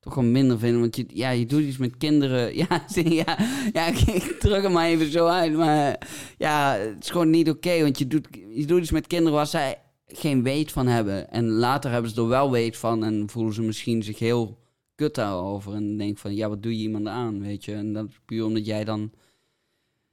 toch 0.00 0.14
wel 0.14 0.24
minder 0.24 0.58
vinden. 0.58 0.80
Want 0.80 0.96
je, 0.96 1.04
ja, 1.08 1.30
je 1.30 1.46
doet 1.46 1.62
iets 1.62 1.76
met 1.76 1.96
kinderen. 1.96 2.54
Ja, 2.56 2.84
ja, 2.94 3.38
ja 3.72 3.86
ik, 3.86 3.98
druk 4.40 4.62
hem 4.62 4.72
maar 4.72 4.86
even 4.86 5.10
zo 5.10 5.26
uit. 5.26 5.52
Maar 5.52 6.08
ja, 6.38 6.76
het 6.76 7.04
is 7.04 7.10
gewoon 7.10 7.30
niet 7.30 7.50
oké. 7.50 7.82
want 7.82 7.98
je 7.98 8.06
doet, 8.06 8.28
je 8.54 8.66
doet 8.66 8.80
iets 8.80 8.90
met 8.90 9.06
kinderen 9.06 9.32
waar 9.32 9.46
zij 9.46 9.78
geen 10.06 10.42
weet 10.42 10.72
van 10.72 10.86
hebben. 10.86 11.30
En 11.30 11.48
later 11.48 11.90
hebben 11.90 12.10
ze 12.10 12.20
er 12.20 12.28
wel 12.28 12.50
weet 12.50 12.76
van 12.76 13.04
en 13.04 13.30
voelen 13.30 13.54
ze 13.54 13.62
misschien 13.62 14.02
zich 14.02 14.18
heel 14.18 14.58
kut 14.94 15.14
daarover. 15.14 15.74
En 15.74 15.96
denk 15.96 16.18
van, 16.18 16.34
ja, 16.34 16.48
wat 16.48 16.62
doe 16.62 16.76
je 16.76 16.82
iemand 16.82 17.06
aan, 17.06 17.40
weet 17.40 17.64
je? 17.64 17.74
En 17.74 17.92
dat 17.92 18.08
is 18.08 18.20
puur 18.24 18.44
omdat 18.44 18.66
jij 18.66 18.84
dan 18.84 19.12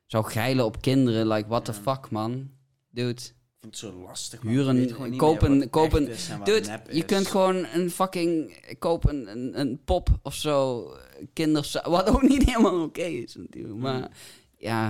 zou 0.06 0.26
geilen 0.26 0.66
op 0.66 0.82
kinderen. 0.82 1.28
Like, 1.28 1.48
what 1.48 1.66
the 1.66 1.74
fuck, 1.74 2.10
man? 2.10 2.50
Dude. 2.90 3.22
Ik 3.60 3.64
vind 3.64 3.80
het 3.82 3.92
zo 3.94 4.02
lastig. 4.02 4.44
man. 4.44 4.54
Huren- 4.54 4.76
Je 4.76 4.82
weet 4.82 4.92
gewoon 4.92 5.10
niet 5.10 5.20
koop 5.20 5.42
meer 5.42 5.50
een- 5.52 5.60
wat 5.60 5.70
koop 5.70 5.86
echt 5.86 5.96
een- 5.96 6.08
is 6.08 6.30
en 6.30 6.38
wat 6.38 6.48
Dude, 6.48 6.82
je 6.92 7.06
kunt 7.06 7.28
gewoon 7.28 7.66
een 7.66 7.92
fucking... 7.92 8.60
Koop 8.80 9.06
een, 9.06 9.60
een, 9.60 9.82
pop 9.86 10.10
of 10.22 10.34
zo. 10.36 10.88
Kinders... 11.34 11.78
Wat 11.84 12.08
ook 12.10 12.22
niet 12.22 12.44
helemaal 12.46 12.84
oké 12.84 13.02
is 13.02 13.36
natuurlijk. 13.36 13.76
Maar 13.80 14.10
ja, 14.58 14.88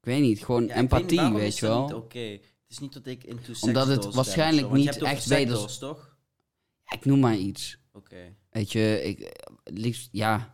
ik 0.00 0.04
weet 0.04 0.20
niet. 0.20 0.44
Gewoon 0.44 0.66
Ja, 0.66 0.74
ik 0.74 0.90
weet 0.90 1.00
niet, 1.00 1.10
empathie, 1.10 1.34
weet 1.38 1.52
is 1.52 1.58
je 1.60 1.66
wel. 1.66 1.82
niet 1.82 1.94
oké. 1.94 2.18
Het 2.18 2.42
is 2.68 2.78
niet 2.78 2.92
dat 2.92 3.06
ik 3.06 3.24
into 3.24 3.52
Omdat 3.60 3.86
het 3.86 4.00
ben 4.00 4.12
waarschijnlijk 4.14 4.70
niet 4.72 5.02
echt 5.02 5.48
dolls, 5.48 5.78
toch? 5.78 6.16
Ik 6.92 7.04
noem 7.04 7.18
maar 7.20 7.36
iets. 7.36 7.78
Oké. 7.92 8.34
Weet 8.50 8.72
je, 8.72 9.02
ik, 9.04 9.40
liefst, 9.64 10.08
ja... 10.12 10.52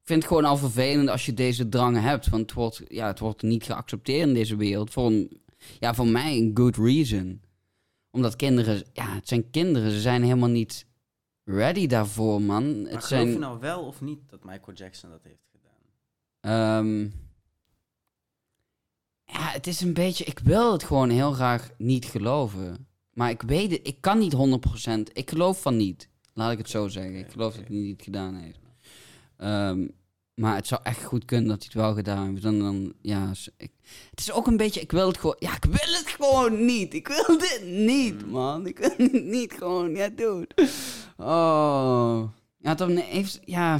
Ik 0.00 0.16
vind 0.16 0.18
het 0.28 0.28
gewoon 0.28 0.50
al 0.50 0.56
vervelend 0.56 1.08
als 1.08 1.26
je 1.26 1.34
deze 1.34 1.68
drang 1.68 2.00
hebt. 2.00 2.28
Want 2.28 2.42
het 2.42 2.52
wordt, 2.52 2.82
ja, 2.88 3.06
het 3.06 3.18
wordt 3.18 3.42
niet 3.42 3.64
geaccepteerd 3.64 4.28
in 4.28 4.34
deze 4.34 4.56
wereld. 4.56 4.90
Voor, 4.90 5.06
een, 5.06 5.40
ja, 5.78 5.94
voor 5.94 6.06
mij 6.06 6.36
een 6.36 6.50
good 6.54 6.76
reason. 6.76 7.40
Omdat 8.10 8.36
kinderen... 8.36 8.82
Ja, 8.92 9.14
het 9.14 9.28
zijn 9.28 9.50
kinderen. 9.50 9.90
Ze 9.90 10.00
zijn 10.00 10.22
helemaal 10.22 10.48
niet 10.48 10.86
ready 11.44 11.86
daarvoor, 11.86 12.42
man. 12.42 12.82
Maar 12.82 12.92
Het 12.92 13.04
geloof 13.04 13.06
zijn... 13.06 13.30
je 13.30 13.38
nou 13.38 13.60
wel 13.60 13.86
of 13.86 14.00
niet 14.00 14.18
dat 14.26 14.44
Michael 14.44 14.76
Jackson 14.76 15.10
dat 15.10 15.22
heeft 15.22 15.48
gedaan? 15.52 15.80
Ehm, 16.40 17.02
ja, 19.24 19.50
het 19.52 19.66
is 19.66 19.80
een 19.80 19.94
beetje... 19.94 20.24
Ik 20.24 20.38
wil 20.38 20.72
het 20.72 20.82
gewoon 20.82 21.10
heel 21.10 21.32
graag 21.32 21.70
niet 21.78 22.04
geloven. 22.04 22.86
Maar 23.12 23.30
ik 23.30 23.42
weet 23.42 23.70
het... 23.70 23.80
Ik 23.82 24.00
kan 24.00 24.18
niet 24.18 24.34
100%. 24.34 25.12
Ik 25.12 25.30
geloof 25.30 25.62
van 25.62 25.76
niet. 25.76 26.08
Laat 26.34 26.52
ik 26.52 26.58
het 26.58 26.70
zo 26.70 26.88
zeggen. 26.88 27.18
Ik 27.18 27.30
geloof 27.30 27.54
dat 27.54 27.66
hij 27.66 27.76
het 27.76 27.86
niet 27.86 28.02
gedaan 28.02 28.34
heeft. 28.34 28.58
Ehm, 29.36 29.86
maar 30.40 30.54
het 30.54 30.66
zou 30.66 30.80
echt 30.84 31.04
goed 31.04 31.24
kunnen 31.24 31.48
dat 31.48 31.58
hij 31.58 31.66
het 31.72 31.82
wel 31.82 31.94
gedaan 31.94 32.28
heeft. 32.28 32.42
Dan, 32.42 32.58
dan, 32.58 32.92
ja, 33.02 33.32
ik, 33.56 33.70
het 34.10 34.20
is 34.20 34.32
ook 34.32 34.46
een 34.46 34.56
beetje... 34.56 34.80
Ik 34.80 34.90
wil 34.90 35.06
het 35.06 35.18
gewoon... 35.18 35.36
Ja, 35.38 35.54
ik 35.56 35.64
wil 35.64 35.94
het 35.94 36.08
gewoon 36.08 36.64
niet. 36.64 36.94
Ik 36.94 37.08
wil 37.08 37.38
dit 37.38 37.62
niet, 37.64 38.24
Mm. 38.24 38.30
man. 38.30 38.66
Ik 38.66 38.78
wil 38.78 38.90
het 38.96 39.24
niet 39.24 39.52
gewoon... 39.52 39.94
Ja, 39.94 40.08
dude. 40.08 40.48
Oh. 41.16 42.22
Ja, 42.58 42.74
dan 42.74 42.96
heeft... 42.96 43.40
Ja... 43.44 43.76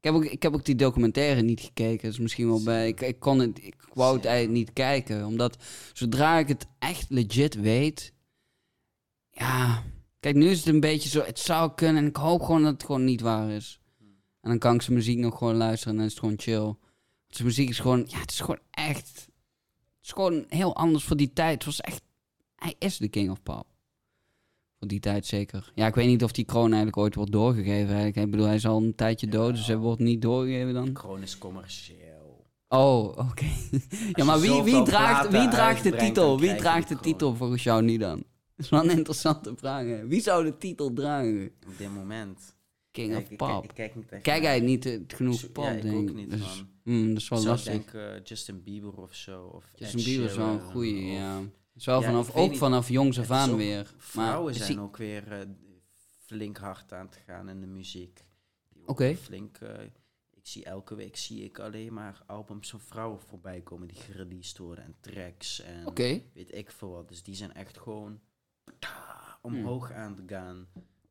Ik 0.00 0.12
heb, 0.12 0.14
ook, 0.14 0.24
ik 0.24 0.42
heb 0.42 0.54
ook 0.54 0.64
die 0.64 0.74
documentaire 0.74 1.42
niet 1.42 1.60
gekeken. 1.60 2.08
Dus 2.08 2.18
misschien 2.18 2.46
wel 2.48 2.62
bij. 2.62 2.88
Ik, 2.88 3.00
ik 3.00 3.20
kon 3.20 3.38
het. 3.38 3.64
Ik 3.64 3.74
wou 3.92 4.16
het 4.16 4.24
eigenlijk 4.24 4.58
niet 4.58 4.72
kijken. 4.72 5.26
Omdat 5.26 5.56
zodra 5.92 6.38
ik 6.38 6.48
het 6.48 6.66
echt 6.78 7.06
legit 7.08 7.54
weet. 7.54 8.12
Ja. 9.30 9.82
Kijk, 10.20 10.34
nu 10.34 10.48
is 10.48 10.58
het 10.58 10.66
een 10.66 10.80
beetje 10.80 11.08
zo. 11.08 11.22
Het 11.22 11.38
zou 11.38 11.72
kunnen. 11.74 12.02
En 12.02 12.08
ik 12.08 12.16
hoop 12.16 12.42
gewoon 12.42 12.62
dat 12.62 12.72
het 12.72 12.84
gewoon 12.84 13.04
niet 13.04 13.20
waar 13.20 13.50
is. 13.50 13.80
En 14.46 14.52
dan 14.52 14.60
kan 14.60 14.74
ik 14.74 14.82
zijn 14.82 14.96
muziek 14.96 15.18
nog 15.18 15.38
gewoon 15.38 15.56
luisteren. 15.56 15.92
En 15.92 15.98
dan 15.98 16.06
is 16.06 16.12
het 16.12 16.20
gewoon 16.20 16.38
chill. 16.38 16.60
Want 16.60 16.76
Zijn 17.28 17.46
muziek 17.48 17.68
is 17.68 17.78
gewoon. 17.78 18.04
Ja, 18.08 18.18
het 18.18 18.30
is 18.30 18.40
gewoon 18.40 18.58
echt. 18.70 19.08
Het 19.96 20.02
is 20.02 20.10
gewoon 20.12 20.44
heel 20.48 20.76
anders 20.76 21.04
voor 21.04 21.16
die 21.16 21.32
tijd. 21.32 21.54
Het 21.54 21.64
was 21.64 21.80
echt. 21.80 22.02
Hij 22.56 22.74
is 22.78 22.96
de 22.96 23.08
king 23.08 23.30
of 23.30 23.42
pop. 23.42 23.66
Voor 24.78 24.88
die 24.88 25.00
tijd 25.00 25.26
zeker. 25.26 25.72
Ja, 25.74 25.86
ik 25.86 25.94
weet 25.94 26.06
niet 26.06 26.24
of 26.24 26.32
die 26.32 26.44
kroon 26.44 26.66
eigenlijk 26.66 26.96
ooit 26.96 27.14
wordt 27.14 27.32
doorgegeven. 27.32 27.88
Eigenlijk. 27.94 28.16
Ik 28.16 28.30
bedoel, 28.30 28.46
hij 28.46 28.54
is 28.54 28.66
al 28.66 28.82
een 28.82 28.94
tijdje 28.94 29.26
dood, 29.28 29.54
dus 29.54 29.66
hij 29.66 29.76
wordt 29.76 30.00
niet 30.00 30.22
doorgegeven 30.22 30.74
dan. 30.74 30.92
Kroon 30.92 31.22
is 31.22 31.38
commercieel. 31.38 32.46
Oh, 32.68 33.04
oké. 33.18 33.46
ja, 34.12 34.24
maar 34.24 34.40
wie, 34.40 34.62
wie 34.62 34.82
draagt, 34.82 35.30
wie 35.30 35.48
draagt 35.48 35.82
de 35.82 35.96
titel? 35.96 36.40
Wie 36.40 36.54
draagt 36.54 36.88
de 36.88 36.98
titel 36.98 37.34
volgens 37.34 37.62
jou 37.62 37.82
nu 37.82 37.96
dan? 37.96 38.16
Dat 38.16 38.64
is 38.64 38.68
wel 38.68 38.84
een 38.84 38.96
interessante 38.98 39.56
vraag. 39.56 39.84
hè. 39.84 40.06
Wie 40.06 40.20
zou 40.20 40.44
de 40.44 40.58
titel 40.58 40.92
dragen? 40.92 41.50
Op 41.66 41.78
dit 41.78 41.94
moment. 41.94 42.55
King 42.96 43.10
Kijk, 43.12 43.24
of 43.24 43.30
ik, 43.30 43.36
Pop. 43.36 43.64
ik 43.64 43.70
kijk 43.74 43.94
niet 43.94 44.12
echt 44.12 44.22
Kijk 44.22 44.42
naar- 44.42 44.50
hij 44.50 44.60
niet 44.60 44.86
eh, 44.86 45.00
genoeg 45.06 45.52
pop, 45.52 45.64
ja, 45.64 45.70
ik 45.70 45.82
denk 45.82 45.94
ook 45.96 46.08
ik. 46.08 46.14
niet, 46.14 46.30
Dus, 46.30 46.64
hmm, 46.82 47.08
dat 47.08 47.16
is 47.16 47.28
wel 47.28 47.38
Ik 47.38 47.44
zou 47.44 47.56
lastig. 47.56 47.72
denken 47.72 48.22
Justin 48.22 48.62
Bieber 48.62 48.96
of 49.00 49.14
zo. 49.14 49.44
Of 49.44 49.64
Justin 49.74 49.98
Ed 49.98 50.04
Bieber 50.04 50.24
is 50.30 50.36
wel 50.36 50.48
een 50.48 50.60
goeie, 50.60 51.02
of- 51.10 51.16
ja. 51.18 51.42
Is 51.74 51.84
wel 51.84 52.00
Ja, 52.00 52.06
vanaf, 52.06 52.28
ik 52.28 52.36
ook 52.36 52.48
niet. 52.50 52.58
vanaf 52.58 52.88
jongs 52.88 53.18
af 53.18 53.30
aan 53.30 53.56
weer. 53.56 53.94
Vrouwen 53.96 54.54
zijn 54.54 54.80
ook 54.80 54.96
weer 54.96 55.32
eh, 55.32 55.46
flink 56.24 56.56
hard 56.56 56.92
aan 56.92 57.06
het 57.06 57.18
gaan 57.26 57.48
in 57.48 57.60
de 57.60 57.66
muziek. 57.66 58.24
Oké. 58.86 59.14
Flink. 59.16 59.56
eh, 59.58 59.84
ik 60.30 60.46
zie 60.52 60.64
elke 60.64 60.94
week 60.94 61.16
zie 61.16 61.44
ik 61.44 61.58
alleen 61.58 61.92
maar 61.92 62.22
albums 62.26 62.70
van 62.70 62.80
vrouwen 62.80 63.20
voorbij 63.20 63.60
komen 63.60 63.88
die 63.88 63.96
gereleased 63.96 64.58
worden 64.58 64.84
en 64.84 64.94
tracks 65.00 65.60
en 65.62 65.84
weet 66.32 66.54
ik 66.54 66.70
veel 66.70 66.90
wat. 66.90 67.08
Dus 67.08 67.22
die 67.22 67.34
zijn 67.34 67.52
echt 67.54 67.78
gewoon 67.78 68.20
omhoog 69.42 69.92
aan 69.92 70.14
te 70.14 70.22
gaan. 70.26 70.66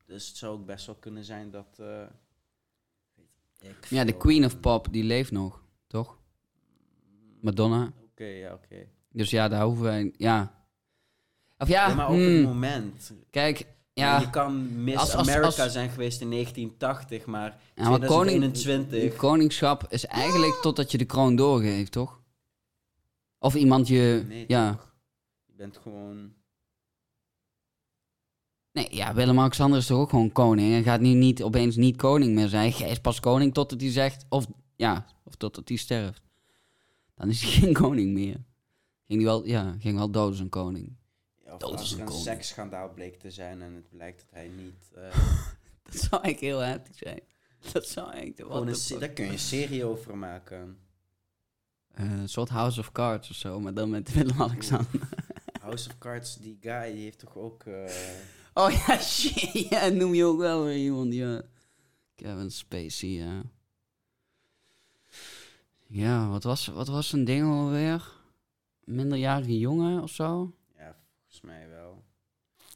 Dus 0.05 0.27
het 0.27 0.37
zou 0.37 0.53
ook 0.59 0.65
best 0.65 0.85
wel 0.85 0.95
kunnen 0.95 1.23
zijn 1.23 1.49
dat. 1.49 1.67
eh, 1.79 1.85
weet 3.59 3.71
ik 3.71 3.85
Ja, 3.89 4.03
de 4.03 4.17
Queen 4.17 4.45
of. 4.45 4.59
Pop, 4.59 4.87
die 4.91 5.03
leeft 5.03 5.31
nog, 5.31 5.63
toch? 5.87 6.17
Madonna. 7.41 7.93
Oké, 8.11 8.25
ja, 8.25 8.53
oké. 8.53 8.87
Dus 9.09 9.29
ja, 9.29 9.47
daar 9.47 9.63
hoeven 9.63 9.83
wij... 9.83 10.13
Ja. 10.17 10.65
Of 11.57 11.67
ja, 11.67 11.87
Ja, 11.87 11.95
maar 11.95 12.07
op 12.09 12.15
hmm, 12.15 12.35
het 12.35 12.43
moment. 12.43 13.11
kijk, 13.29 13.67
Ja. 13.93 14.19
Je 14.19 14.29
kan 14.29 14.83
Miss 14.83 14.97
Als- 14.97 15.13
als- 15.15 15.29
America 15.29 15.63
als- 15.63 15.71
zijn 15.73 15.89
geweest 15.89 16.21
in 16.21 16.29
1980, 16.29 17.25
maar 17.25 17.59
ja 17.75 17.89
maar 17.89 17.99
koning, 18.05 18.53
2021. 18.53 19.15
koningschap 19.19 19.85
is 19.89 20.05
eigenlijk 20.05 20.53
totdat 20.61 20.91
je 20.91 20.97
de 20.97 21.05
kroon 21.05 21.35
doorgeeft, 21.35 21.91
toch? 21.91 22.21
Of 23.39 23.55
iemand 23.55 23.87
je... 23.87 24.23
Nee, 24.27 24.45
ja. 24.47 24.71
toch? 24.71 24.93
Je 25.45 25.53
bent 25.55 25.77
gewoon. 25.77 26.33
Nee, 28.75 28.87
ja, 28.95 29.13
Willem-Alexander 29.13 29.79
is 29.79 29.85
toch 29.85 29.97
ook 29.99 30.09
gewoon 30.09 30.31
koning? 30.31 30.71
Hij 30.71 30.83
gaat 30.83 30.99
nu 30.99 31.13
niet 31.13 31.43
opeens 31.43 31.75
niet 31.75 31.95
koning 31.95 32.35
meer 32.35 32.47
zijn. 32.47 32.71
Hij 32.71 32.89
is 32.89 32.99
pas 32.99 33.19
koning 33.19 33.53
totdat 33.53 33.81
hij 33.81 33.91
zegt... 33.91 34.25
Of, 34.29 34.45
ja, 34.75 35.05
of 35.23 35.35
totdat 35.35 35.67
hij 35.67 35.77
sterft. 35.77 36.21
Dan 37.15 37.29
is 37.29 37.41
hij 37.41 37.51
geen 37.61 37.73
koning 37.73 38.13
meer. 38.13 38.43
Ging 39.07 39.19
hij 39.21 39.23
wel, 39.23 39.45
ja, 39.45 39.75
ging 39.79 39.97
wel 39.97 40.09
dood 40.11 40.29
als 40.29 40.39
een 40.39 40.49
koning. 40.49 40.95
Ja, 41.45 41.53
of 41.53 41.59
Dat 41.59 41.71
als 41.71 41.91
een 41.91 42.01
een 42.01 42.11
seksschandaal 42.11 42.93
bleek 42.93 43.19
te 43.19 43.31
zijn 43.31 43.61
en 43.61 43.73
het 43.73 43.89
blijkt 43.89 44.19
dat 44.19 44.29
hij 44.31 44.47
niet. 44.47 44.91
eh, 44.95 45.17
Dat 45.83 45.95
zou 45.95 46.21
eigenlijk 46.21 46.39
heel 46.39 46.59
heftig 46.59 46.95
zijn. 46.95 47.19
Dat 47.71 47.87
zou 47.87 48.33
gewoon 48.35 48.67
een 48.67 48.75
se- 48.75 48.87
fuck. 48.93 48.99
daar 48.99 49.09
kun 49.09 49.25
je 49.25 49.31
een 49.31 49.39
serie 49.39 49.85
over 49.85 50.17
maken. 50.17 50.77
Eh, 51.93 52.11
een 52.11 52.29
soort 52.29 52.49
House 52.49 52.79
of 52.79 52.91
Cards 52.91 53.29
of 53.29 53.35
zo, 53.35 53.59
maar 53.59 53.73
dan 53.73 53.89
met 53.89 54.11
Willem-Alexander. 54.15 55.09
House 55.61 55.89
of 55.89 55.97
Cards, 55.97 56.35
die 56.37 56.57
guy, 56.61 56.91
die 56.93 57.03
heeft 57.03 57.19
toch 57.19 57.35
ook. 57.35 57.63
eh, 57.63 57.91
Oh 58.57 58.71
ja, 58.71 58.97
shit. 59.13 59.69
Ja, 59.69 59.87
noem 59.87 60.13
je 60.13 60.23
ook 60.25 60.37
wel 60.39 60.63
weer 60.63 60.77
iemand, 60.77 61.13
ja. 61.13 61.41
Kevin 62.15 62.51
Spacey, 62.51 63.09
ja. 63.09 63.43
Ja, 65.87 66.29
wat 66.29 66.43
was, 66.43 66.67
wat 66.67 66.87
was 66.87 67.07
zijn 67.09 67.25
ding 67.25 67.45
alweer? 67.47 68.11
Minderjarige 68.83 69.59
jongen 69.59 70.01
of 70.03 70.09
zo? 70.11 70.55
ja, 70.77 70.95
volgens 71.19 71.41
mij 71.41 71.69
wel. 71.69 72.03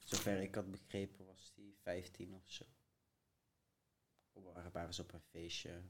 Zover 0.03 0.41
ik 0.41 0.55
had 0.55 0.71
begrepen 0.71 1.25
was 1.25 1.51
hij 1.55 1.65
15 1.83 2.33
of 2.33 2.41
zo. 2.45 2.63
Of 4.33 4.43
waren- 4.73 4.93
ze 4.93 5.01
op 5.01 5.13
een 5.13 5.21
feestje. 5.31 5.81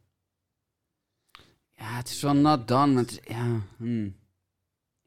Ja, 1.78 1.96
het 1.96 2.10
is 2.10 2.22
wel 2.22 2.34
not 2.34 2.68
done, 2.68 2.94
maar 2.94 3.02
het 3.04 3.12
is, 3.12 3.20
ja, 3.24 3.62
hmm. 3.78 4.16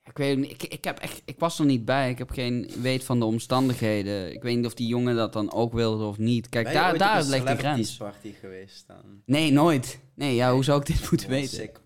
Ik 0.05 0.16
weet 0.16 0.38
niet, 0.38 0.50
ik, 0.50 0.62
ik, 0.62 0.84
heb 0.84 0.98
echt, 0.98 1.22
ik 1.24 1.38
was 1.38 1.59
er 1.59 1.64
niet 1.64 1.84
bij, 1.84 2.11
ik 2.11 2.18
heb 2.18 2.30
geen 2.30 2.70
weet 2.80 3.05
van 3.05 3.18
de 3.18 3.24
omstandigheden. 3.24 4.32
Ik 4.32 4.42
weet 4.42 4.57
niet 4.57 4.66
of 4.66 4.74
die 4.74 4.86
jongen 4.86 5.16
dat 5.16 5.32
dan 5.32 5.53
ook 5.53 5.72
wilde 5.72 6.05
of 6.05 6.18
niet. 6.18 6.48
Kijk, 6.48 6.64
Ben 6.64 6.74
daar, 6.74 6.98
daar 6.98 7.24
ligt 7.24 7.46
de 7.46 7.57
grens. 7.57 7.96
party 7.96 8.32
geweest 8.40 8.86
dan? 8.86 9.22
Nee, 9.26 9.53
nooit. 9.53 10.00
Nee, 10.14 10.34
ja, 10.34 10.53
hoe 10.53 10.64
zou 10.64 10.80
ik 10.80 10.86
dit 10.86 11.11
moeten 11.11 11.28
weten? 11.28 11.57
Sick. 11.57 11.80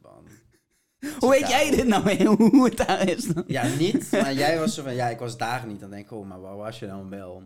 Hoe 1.19 1.31
weet 1.31 1.49
jij 1.49 1.71
dit 1.71 1.87
nou 1.87 2.05
weer, 2.05 2.27
hoe 2.51 2.65
het 2.65 2.77
daar 2.77 3.09
is 3.09 3.25
dan? 3.25 3.45
Ja, 3.47 3.69
niet. 3.79 4.09
Maar 4.11 4.35
jij 4.35 4.59
was 4.59 4.75
zo 4.75 4.83
van, 4.83 4.95
ja, 4.95 5.09
ik 5.09 5.19
was 5.19 5.37
daar 5.37 5.67
niet. 5.67 5.81
Dan 5.81 5.91
denk 5.91 6.05
ik, 6.05 6.13
oh, 6.13 6.27
maar 6.29 6.41
waar 6.41 6.57
was 6.57 6.79
je 6.79 6.87
dan 6.87 7.11
wel? 7.11 7.43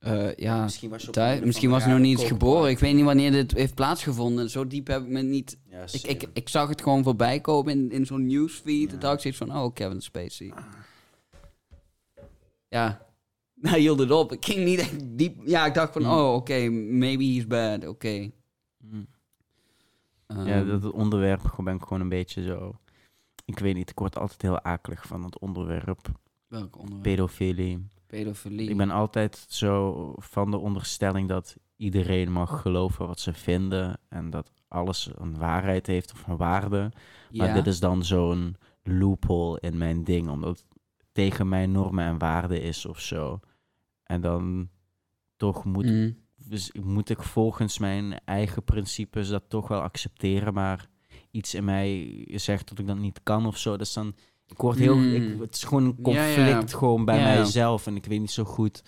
Eh, 0.00 0.34
ja, 0.34 0.62
Misschien 0.62 0.90
was 0.90 1.04
thuis. 1.10 1.40
Misschien 1.40 1.70
was 1.70 1.82
hij 1.84 1.92
nog 1.92 2.00
niet 2.00 2.16
kooppark. 2.16 2.40
geboren. 2.40 2.70
Ik 2.70 2.78
weet 2.78 2.94
niet 2.94 3.04
wanneer 3.04 3.30
dit 3.32 3.52
heeft 3.52 3.74
plaatsgevonden. 3.74 4.50
Zo 4.50 4.66
diep 4.66 4.86
heb 4.86 5.02
ik 5.02 5.08
me 5.08 5.22
niet... 5.22 5.58
Ja, 5.70 5.84
Ik, 5.92 6.02
ik, 6.02 6.28
ik 6.32 6.48
zag 6.48 6.68
het 6.68 6.82
gewoon 6.82 7.02
voorbij 7.02 7.40
komen 7.40 7.72
in, 7.72 7.90
in 7.90 8.06
zo'n 8.06 8.26
newsfeed. 8.26 8.80
Ja. 8.82 8.88
Toen 8.88 8.98
dacht 8.98 9.14
ik 9.14 9.20
zoiets 9.20 9.38
van, 9.38 9.62
oh, 9.64 9.74
Kevin 9.74 10.00
Spacey. 10.00 10.52
Ja, 12.68 13.06
hij 13.60 13.80
hield 13.80 13.98
het 13.98 14.10
op. 14.10 14.32
Ik 14.32 14.44
ging 14.44 14.64
niet 14.64 14.78
echt 14.78 15.18
diep... 15.18 15.36
Ja, 15.44 15.66
ik 15.66 15.74
dacht 15.74 15.92
van, 15.92 16.02
Hmm. 16.02 16.12
oh, 16.12 16.34
oké, 16.34 16.68
maybe 16.70 17.24
he's 17.24 17.46
bad. 17.46 17.86
Oké. 17.86 18.30
Mm. 18.78 19.06
Ehm, 20.26 20.46
Ja, 20.46 20.64
dat 20.64 20.90
onderwerp 20.92 21.40
gewoon- 21.40 21.64
ben 21.64 21.74
ik 21.74 21.82
gewoon 21.82 22.00
een 22.00 22.08
beetje 22.08 22.42
zo... 22.42 22.78
Ik 23.44 23.58
weet 23.58 23.74
niet, 23.74 23.90
ik 23.90 23.98
word 23.98 24.18
altijd 24.18 24.42
heel 24.42 24.60
akelig 24.60 25.06
van 25.06 25.24
het 25.24 25.38
onderwerp. 25.38 26.08
Welk 26.48 26.76
onderwerp? 26.76 27.02
Pedofilie. 27.02 27.86
Pedofilie. 28.10 28.68
Ik 28.70 28.76
ben 28.76 28.90
altijd 28.90 29.44
zo 29.48 30.12
van 30.16 30.50
de 30.50 30.56
onderstelling 30.56 31.28
dat 31.28 31.56
iedereen 31.76 32.32
mag 32.32 32.60
geloven 32.60 33.06
wat 33.06 33.20
ze 33.20 33.32
vinden. 33.32 34.00
En 34.08 34.30
dat 34.30 34.52
alles 34.68 35.10
een 35.14 35.38
waarheid 35.38 35.86
heeft 35.86 36.12
of 36.12 36.26
een 36.26 36.36
waarde. 36.36 36.92
Maar 37.30 37.48
ja. 37.48 37.54
dit 37.54 37.66
is 37.66 37.80
dan 37.80 38.04
zo'n 38.04 38.56
loophole 38.82 39.60
in 39.60 39.78
mijn 39.78 40.04
ding, 40.04 40.28
omdat 40.28 40.58
het 40.58 40.66
tegen 41.12 41.48
mijn 41.48 41.72
normen 41.72 42.04
en 42.04 42.18
waarden 42.18 42.62
is 42.62 42.86
of 42.86 43.00
zo. 43.00 43.40
En 44.02 44.20
dan 44.20 44.68
toch 45.36 45.64
moet, 45.64 45.84
Mm. 45.84 46.16
dus 46.36 46.72
moet 46.72 47.10
ik 47.10 47.22
volgens 47.22 47.78
mijn 47.78 48.20
eigen 48.24 48.64
principes 48.64 49.28
dat 49.28 49.44
toch 49.48 49.68
wel 49.68 49.80
accepteren, 49.80 50.54
maar 50.54 50.88
iets 51.30 51.54
in 51.54 51.64
mij 51.64 52.24
zegt 52.34 52.68
dat 52.68 52.78
ik 52.78 52.86
dat 52.86 52.98
niet 52.98 53.20
kan 53.22 53.46
of 53.46 53.58
zo. 53.58 53.76
Dus 53.76 53.92
dan, 53.92 54.14
ik 54.50 54.60
word 54.60 54.78
heel, 54.78 54.96
Mm. 54.96 55.14
ik, 55.14 55.40
het 55.40 55.54
is 55.54 55.64
gewoon 55.64 55.84
een 55.84 56.12
Ja, 56.12 56.24
ja. 56.24 56.34
conflict 56.34 56.74
gewoon 56.74 57.04
bij 57.04 57.22
mijzelf 57.22 57.86
en 57.86 57.96
ik 57.96 58.04
weet 58.06 58.20
niet 58.20 58.30
zo 58.30 58.44
goed 58.44 58.82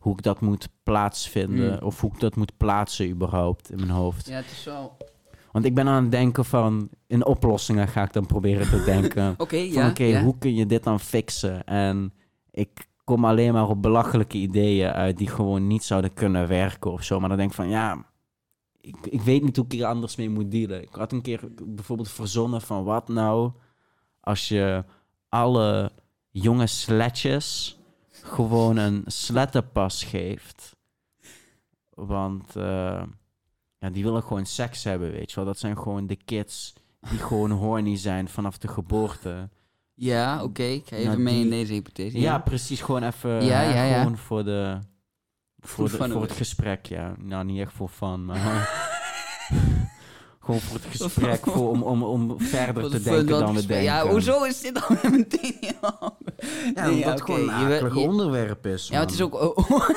hoe 0.00 0.12
ik 0.12 0.22
dat 0.22 0.40
moet 0.40 0.68
plaatsvinden 0.82 1.72
Mm. 1.72 1.86
of 1.86 2.00
hoe 2.00 2.12
ik 2.12 2.20
dat 2.20 2.36
moet 2.36 2.56
plaatsen 2.56 3.10
überhaupt 3.10 3.70
in 3.70 3.76
mijn 3.76 3.90
hoofd. 3.90 4.26
Ja, 4.28 4.36
het 4.36 4.50
is 4.50 4.64
wel... 4.64 4.96
Want 5.52 5.64
ik 5.68 5.74
ben 5.74 5.88
aan 5.88 6.02
het 6.02 6.12
denken 6.12 6.44
van, 6.44 6.88
in 7.06 7.24
oplossingen 7.26 7.88
ga 7.88 8.02
ik 8.02 8.12
dan 8.12 8.26
proberen 8.26 8.68
te 8.70 8.82
denken. 8.84 9.34
Oké, 9.38 9.56
ja. 9.56 9.88
oké, 9.88 10.20
hoe 10.20 10.38
kun 10.38 10.54
je 10.54 10.66
dit 10.66 10.82
dan 10.84 11.00
fixen? 11.00 11.64
En 11.64 12.12
ik 12.50 12.88
kom 13.04 13.24
alleen 13.24 13.52
maar 13.52 13.68
op 13.68 13.82
belachelijke 13.82 14.36
ideeën 14.36 14.90
uit 14.90 15.16
die 15.16 15.28
gewoon 15.28 15.66
niet 15.66 15.84
zouden 15.84 16.12
kunnen 16.14 16.48
werken 16.48 16.92
of 16.92 17.02
zo. 17.02 17.20
Maar 17.20 17.28
dan 17.28 17.38
denk 17.38 17.50
ik 17.50 17.56
van, 17.56 17.68
ja, 17.68 18.04
ik, 18.80 18.96
ik 19.10 19.20
weet 19.20 19.42
niet 19.42 19.56
hoe 19.56 19.64
ik 19.64 19.72
hier 19.72 19.84
anders 19.86 20.16
mee 20.16 20.30
moet 20.30 20.50
dealen. 20.50 20.82
Ik 20.82 20.94
had 20.94 21.12
een 21.12 21.22
keer 21.22 21.40
bijvoorbeeld 21.64 22.10
verzonnen 22.10 22.60
van, 22.60 22.84
wat 22.84 23.08
nou 23.08 23.50
als 24.20 24.48
je 24.48 24.84
alle 25.40 25.90
jonge 26.30 26.66
sletjes 26.66 27.76
gewoon 28.22 28.76
een 28.76 29.02
slettenpas 29.06 30.04
geeft? 30.04 30.76
Want 31.94 32.56
eh, 32.56 33.02
ja, 33.78 33.90
die 33.90 34.04
willen 34.04 34.22
gewoon 34.22 34.46
seks 34.46 34.84
hebben, 34.84 35.10
weet 35.10 35.30
je 35.30 35.36
wel. 35.36 35.44
Dat 35.44 35.58
zijn 35.58 35.78
gewoon 35.78 36.06
de 36.06 36.16
kids 36.16 36.72
die 37.10 37.18
gewoon 37.18 37.50
horny 37.50 37.96
zijn 37.96 38.28
vanaf 38.28 38.58
de 38.58 38.68
geboorte. 38.68 39.48
Ja, 39.94 40.42
oké. 40.42 40.62
Ik 40.62 40.86
ga 40.86 40.96
even 40.96 41.08
Nou, 41.10 41.20
mee 41.22 41.34
die- 41.34 41.42
in 41.44 41.50
deze 41.50 41.72
hypothese. 41.72 42.20
Ja, 42.20 42.38
precies. 42.38 42.80
Gewoon 42.80 43.02
even 43.02 43.44
Ja, 43.44 43.58
hè, 43.60 43.84
ja, 43.84 44.00
gewoon 44.02 44.16
voor 44.18 44.44
de 44.44 44.78
voor, 45.60 45.90
de, 45.90 45.96
voor 46.10 46.22
het 46.22 46.32
gesprek, 46.32 46.86
ja. 46.86 47.14
Nou, 47.18 47.44
niet 47.44 47.60
echt 47.60 47.72
voor 47.72 47.88
fun, 47.88 48.24
maar 48.24 48.38
gewoon 50.46 50.60
voor 50.60 50.76
het 50.76 50.86
gesprek, 51.02 51.40
voor, 51.46 51.68
om, 51.70 51.82
om, 51.82 52.02
om 52.02 52.40
verder 52.40 52.82
Wat 52.82 52.90
te 52.90 53.02
denken 53.02 53.26
dan 53.26 53.54
we 53.54 53.66
denken. 53.66 53.82
Ja, 53.82 54.06
hoezo 54.08 54.42
is 54.44 54.60
dit 54.60 54.74
dan 54.74 54.98
meteen 55.12 55.56
heel 55.60 56.16
Ja, 56.74 56.86
Nee, 56.86 56.94
omdat 56.94 56.98
ja, 56.98 57.10
het 57.10 57.20
gewoon 57.22 57.48
een 57.48 57.58
je 57.60 57.66
wil- 57.66 57.76
akelig 57.76 57.94
je- 57.94 58.00
onderwerp 58.08 58.66
is. 58.66 58.88
Ja, 58.88 59.00
het 59.00 59.10
is 59.12 59.20
ook... 59.20 59.34
oh, 59.34 59.88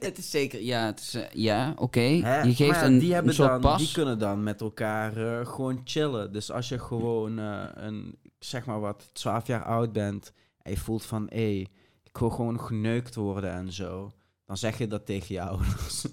het 0.00 0.18
is 0.18 0.30
zeker... 0.30 0.62
Ja, 0.62 0.84
het 0.86 1.00
is... 1.00 1.14
eh, 1.14 1.22
ja, 1.32 1.72
oké. 1.76 2.00
Hè? 2.00 2.40
Je 2.42 2.54
geeft 2.54 2.80
ja, 2.80 2.84
een, 2.84 2.98
die, 2.98 3.08
een 3.08 3.14
hebben 3.14 3.34
soort 3.34 3.48
dan, 3.50 3.60
pas. 3.60 3.78
die 3.78 3.92
kunnen 3.92 4.18
dan 4.18 4.42
met 4.42 4.60
elkaar 4.60 5.16
eh, 5.16 5.46
gewoon 5.46 5.80
chillen. 5.84 6.32
Dus 6.32 6.50
als 6.52 6.68
je 6.68 6.78
gewoon 6.78 7.38
eh, 7.38 7.64
een, 7.74 8.18
zeg 8.38 8.64
maar 8.66 8.80
wat, 8.80 9.10
12 9.12 9.46
jaar 9.46 9.64
oud 9.64 9.92
bent 9.92 10.32
en 10.62 10.70
je 10.70 10.78
voelt 10.78 11.04
van, 11.04 11.26
hé, 11.28 11.64
ik 12.04 12.18
wil 12.18 12.30
gewoon 12.30 12.60
geneukt 12.60 13.14
worden 13.14 13.52
en 13.52 13.72
zo. 13.72 14.12
Dan 14.48 14.56
zeg 14.56 14.78
je 14.78 14.86
dat 14.86 15.06
tegen 15.06 15.34
je 15.34 15.40
ouders. 15.42 16.04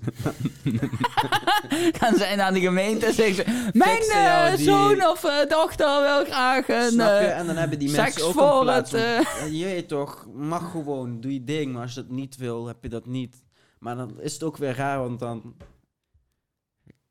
Gaan 2.00 2.16
zij 2.16 2.36
naar 2.36 2.54
de 2.54 2.60
gemeente 2.60 3.06
en 3.06 3.14
zeggen 3.14 3.36
ze... 3.36 3.70
Mijn 3.74 3.90
Fixen 3.96 4.22
jou 4.22 4.48
eh, 4.50 4.56
die- 4.56 4.66
zoon 4.66 5.08
of 5.08 5.24
eh, 5.24 5.50
dochter 5.50 6.02
wil 6.02 6.26
graag 6.26 6.68
een... 6.70 6.92
Snap 6.92 7.08
je? 7.08 7.26
eh, 7.28 7.40
En 7.40 7.46
dan 7.46 7.56
hebben 7.56 7.80
die 7.80 7.90
seks 7.90 8.02
mensen 8.02 8.26
ook 8.26 8.34
voor 8.34 8.56
een 8.56 8.62
plaats. 8.62 8.92
het, 8.92 9.28
je 9.52 9.64
weet 9.66 9.88
toch, 9.88 10.28
mag 10.34 10.72
gewoon, 10.72 11.22
doe 11.22 11.34
je 11.34 11.44
ding. 11.44 11.74
Maar 11.74 11.82
als 11.82 11.94
je 11.94 12.02
dat 12.02 12.10
niet 12.10 12.36
wil, 12.38 12.68
heb 12.68 12.78
je 12.82 12.90
dat 12.90 13.06
niet. 13.06 13.44
Maar 13.80 13.96
dan 13.96 14.20
is 14.22 14.34
het 14.34 14.44
ook 14.44 14.58
weer 14.58 14.76
raar, 14.76 15.00
want 15.00 15.20
dan... 15.20 15.56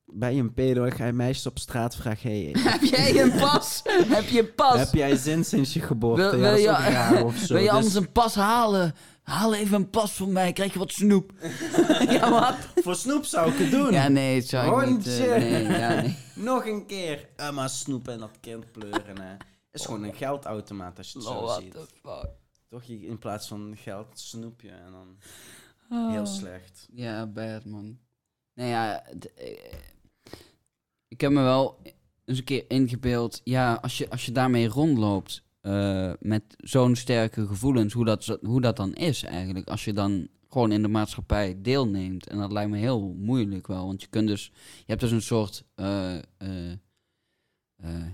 Je 0.06 0.24
een 0.26 0.54
pedo 0.54 0.90
ga 0.90 1.06
je 1.06 1.12
meisjes 1.12 1.46
op 1.46 1.58
straat 1.58 1.96
vragen... 1.96 2.30
Hey, 2.30 2.54
Heb 2.70 2.82
jij 2.82 3.20
een 3.22 3.32
pas? 3.38 3.82
Heb 3.84 4.24
je 4.28 4.38
een 4.40 4.54
pas? 4.54 4.78
Heb 4.78 4.92
jij 4.94 5.16
zin 5.16 5.44
sinds 5.44 5.72
je 5.74 5.80
geboorte? 5.80 6.22
Wil- 6.30 6.38
wil 6.40 6.56
je- 6.56 6.70
ook 6.70 6.76
raar 6.76 7.24
of 7.24 7.36
zo. 7.46 7.52
Wil 7.54 7.62
je 7.62 7.68
Dus 7.68 7.76
anders 7.76 7.94
een 7.94 8.12
pas 8.12 8.34
halen? 8.34 8.94
Haal 9.22 9.54
even 9.54 9.76
een 9.76 9.90
pas 9.90 10.12
voor 10.12 10.28
mij, 10.28 10.52
krijg 10.52 10.72
je 10.72 10.78
wat 10.78 10.92
snoep. 10.92 11.32
ja, 12.08 12.30
wat? 12.30 12.56
Voor 12.84 12.94
snoep 12.94 13.24
zou 13.24 13.50
ik 13.52 13.58
het 13.58 13.70
doen. 13.70 13.92
Ja, 13.92 14.08
nee, 14.08 14.36
het 14.36 14.48
zou 14.48 14.82
ik 14.82 14.88
niet... 14.90 15.06
eh, 15.06 15.26
nee, 15.28 15.62
ja, 15.62 16.00
nee. 16.00 16.16
Nog 16.34 16.66
een 16.66 16.86
keer. 16.86 17.28
Uh, 17.40 17.50
maar 17.50 17.68
snoep 17.68 18.08
en 18.08 18.18
dat 18.18 18.30
kind 18.40 18.72
pleuren. 18.72 19.20
Hè. 19.20 19.36
is 19.72 19.84
gewoon 19.84 20.02
een 20.02 20.14
geldautomaat 20.14 20.98
als 20.98 21.12
je 21.12 21.18
het 21.18 21.28
Oh, 21.28 21.34
zo 21.38 21.42
what 21.44 21.62
ziet. 21.62 21.72
the 21.72 21.86
fuck. 22.02 22.28
Toch 22.68 22.82
in 22.84 23.18
plaats 23.18 23.48
van 23.48 23.74
geld 23.76 24.06
snoepje 24.14 24.70
en 24.70 24.92
dan 24.92 25.16
Oh. 25.90 26.10
heel 26.12 26.26
slecht. 26.26 26.88
Ja, 26.92 27.26
bad 27.26 27.64
man. 27.64 27.98
Nou 28.54 28.68
ja, 28.68 29.02
eh, 29.36 29.46
ik 31.14 31.20
heb 31.20 31.32
me 31.32 31.42
wel 31.42 31.78
eens 32.24 32.38
een 32.38 32.44
keer 32.44 32.64
ingebeeld. 32.68 33.40
Ja, 33.44 33.74
als 33.74 33.98
je, 33.98 34.10
als 34.10 34.26
je 34.26 34.32
daarmee 34.32 34.68
rondloopt 34.68 35.42
eh, 35.60 36.12
met 36.20 36.42
zo'n 36.56 36.96
sterke 36.96 37.46
gevoelens, 37.46 37.92
hoe 37.92 38.04
dat, 38.04 38.38
hoe 38.42 38.60
dat 38.60 38.76
dan 38.76 38.94
is 38.94 39.22
eigenlijk. 39.22 39.68
Als 39.68 39.84
je 39.84 39.92
dan 39.92 40.28
gewoon 40.48 40.72
in 40.72 40.82
de 40.82 40.88
maatschappij 40.88 41.58
deelneemt. 41.62 42.26
En 42.28 42.38
dat 42.38 42.52
lijkt 42.52 42.70
me 42.70 42.78
heel 42.78 43.14
moeilijk 43.18 43.66
wel. 43.66 43.86
Want 43.86 44.00
je 44.02 44.08
kunt 44.08 44.28
dus, 44.28 44.44
je 44.76 44.84
hebt 44.86 45.00
dus 45.00 45.10
een 45.10 45.22
soort, 45.22 45.64
eh, 45.74 46.16
eh, 46.16 46.22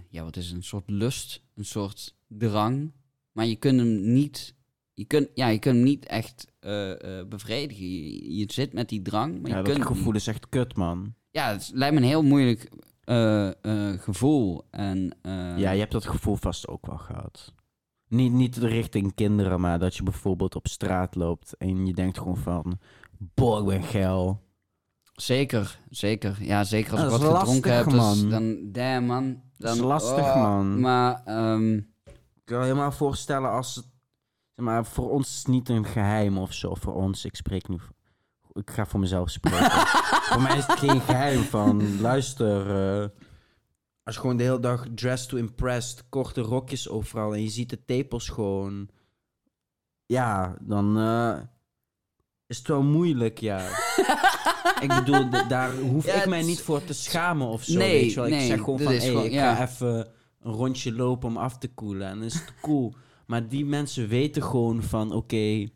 ja, 0.09 0.23
wat 0.25 0.37
is 0.37 0.47
het? 0.47 0.57
Een 0.57 0.63
soort 0.63 0.91
lust, 0.91 1.43
een 1.55 1.65
soort 1.65 2.17
drang. 2.29 2.93
Maar 3.33 3.47
je 3.47 3.57
kunt 3.57 3.79
hem 3.79 4.13
niet, 4.13 4.55
je 4.95 5.05
kunt, 5.05 5.29
ja, 5.35 5.49
je 5.49 5.59
kunt 5.59 5.75
hem 5.75 5.85
niet 5.85 6.07
echt 6.07 6.47
bevredigen. 7.29 7.85
Je, 7.91 8.37
je 8.37 8.45
zit 8.53 8.73
met 8.73 8.89
die 8.89 9.03
drang, 9.03 9.41
maar 9.41 9.51
Ja, 9.51 9.57
je 9.57 9.63
dat 9.63 9.73
kunt 9.73 9.87
gevoel 9.87 10.15
is 10.15 10.27
echt 10.27 10.49
kut, 10.49 10.77
man. 10.77 11.15
ja, 11.31 11.53
het 11.53 11.71
lijkt 11.75 11.95
me 11.95 12.01
een 12.01 12.07
heel 12.07 12.23
moeilijk 12.23 12.69
gevoel. 13.99 14.67
En, 14.71 15.17
eh, 15.23 15.59
Ja, 15.59 15.71
je 15.71 15.79
hebt 15.79 15.93
dat 15.93 16.07
gevoel 16.07 16.37
vast 16.37 16.69
ook 16.69 16.87
wel 16.87 16.99
gehad. 16.99 17.55
Niet, 18.09 18.33
niet 18.33 18.57
richting 18.57 19.15
kinderen, 19.15 19.61
maar 19.61 19.79
dat 19.79 19.97
je 19.97 20.03
bijvoorbeeld 20.03 20.55
op 20.57 20.69
straat 20.69 21.15
loopt 21.15 21.57
en 21.57 21.87
je 21.87 21.93
denkt 21.95 22.19
gewoon 22.19 22.37
van... 22.37 22.79
Boah, 23.19 23.61
ik 23.61 23.67
ben 23.67 23.83
geil. 23.83 24.41
Zeker, 25.13 25.79
zeker. 25.91 26.37
Ja, 26.41 26.65
zeker 26.65 26.93
als 26.93 27.03
ik 27.03 27.09
wat 27.09 27.39
gedronken 27.39 27.75
heb, 27.75 27.85
dus 27.85 27.95
man. 27.95 28.29
dan, 28.29 28.59
damn 28.73 29.07
man. 29.07 29.25
Dan, 29.25 29.41
Dat 29.57 29.75
is 29.75 29.81
lastig, 29.81 30.25
oh, 30.25 30.43
man. 30.43 30.81
Maar, 30.81 31.23
ehm, 31.25 31.75
Ik 31.75 32.57
kan 32.57 32.67
je 32.67 32.75
maar 32.75 32.93
voorstellen 32.95 33.51
als 33.51 33.75
het... 33.75 33.85
Zeg 34.55 34.65
maar, 34.65 34.85
voor 34.87 35.11
ons 35.11 35.29
is 35.29 35.39
het 35.39 35.47
niet 35.47 35.69
een 35.69 35.85
geheim 35.85 36.39
of 36.39 36.53
zo. 36.53 36.75
Voor 36.75 36.95
ons, 36.95 37.25
ik 37.25 37.37
spreek 37.37 37.69
nu... 37.69 37.79
Ik 38.53 38.71
ga 38.71 38.87
voor 38.87 39.01
mezelf 39.01 39.31
spreken. 39.31 39.71
voor 40.31 40.43
mij 40.43 40.57
is 40.57 40.67
het 40.67 40.79
geen 40.79 41.01
geheim 41.01 41.43
van... 41.43 42.01
Luister, 42.01 42.71
eh, 43.03 43.09
als 44.03 44.15
je 44.15 44.21
gewoon 44.21 44.37
de 44.37 44.43
hele 44.43 44.61
dag 44.61 44.87
dressed 44.95 45.29
to 45.29 45.37
impressed... 45.37 46.05
Korte 46.09 46.41
rokjes 46.41 46.89
overal 46.89 47.35
en 47.35 47.43
je 47.43 47.49
ziet 47.49 47.71
de 47.71 47.85
tepels 47.85 48.29
gewoon... 48.29 48.89
Ja, 50.07 50.57
dan 50.61 50.99
eh, 50.99 51.39
is 52.47 52.59
het 52.59 52.67
wel 52.67 52.83
moeilijk, 52.83 53.39
ja. 53.39 53.59
ik 54.81 54.89
bedoel, 54.89 55.31
daar 55.49 55.75
hoef 55.77 56.07
Ja, 56.07 56.15
ik 56.15 56.29
mij 56.29 56.43
niet 56.43 56.61
voor 56.63 56.85
te 56.85 56.93
schamen 56.93 57.47
of 57.47 57.63
zo, 57.65 57.79
Nee, 57.79 58.01
weet 58.01 58.11
je 58.11 58.17
wel. 58.17 58.27
Ik 58.27 58.31
nee, 58.33 58.47
zeg 58.47 58.59
gewoon 58.59 58.79
van, 58.79 58.93
hey, 58.93 59.01
gewoon- 59.09 59.25
ik 59.25 59.33
ja. 59.33 59.55
ga 59.55 59.63
even 59.69 60.09
een 60.41 60.53
rondje 60.53 60.93
lopen 60.93 61.29
om 61.29 61.37
af 61.37 61.59
te 61.59 61.69
koelen. 61.69 62.09
En 62.09 62.15
dan 62.15 62.25
is 62.25 62.35
het 62.35 62.55
cool. 62.61 62.95
Maar 63.27 63.49
die 63.49 63.65
mensen 63.65 64.09
weten 64.09 64.43
gewoon 64.43 64.83
van, 64.83 65.13
oké, 65.13 65.69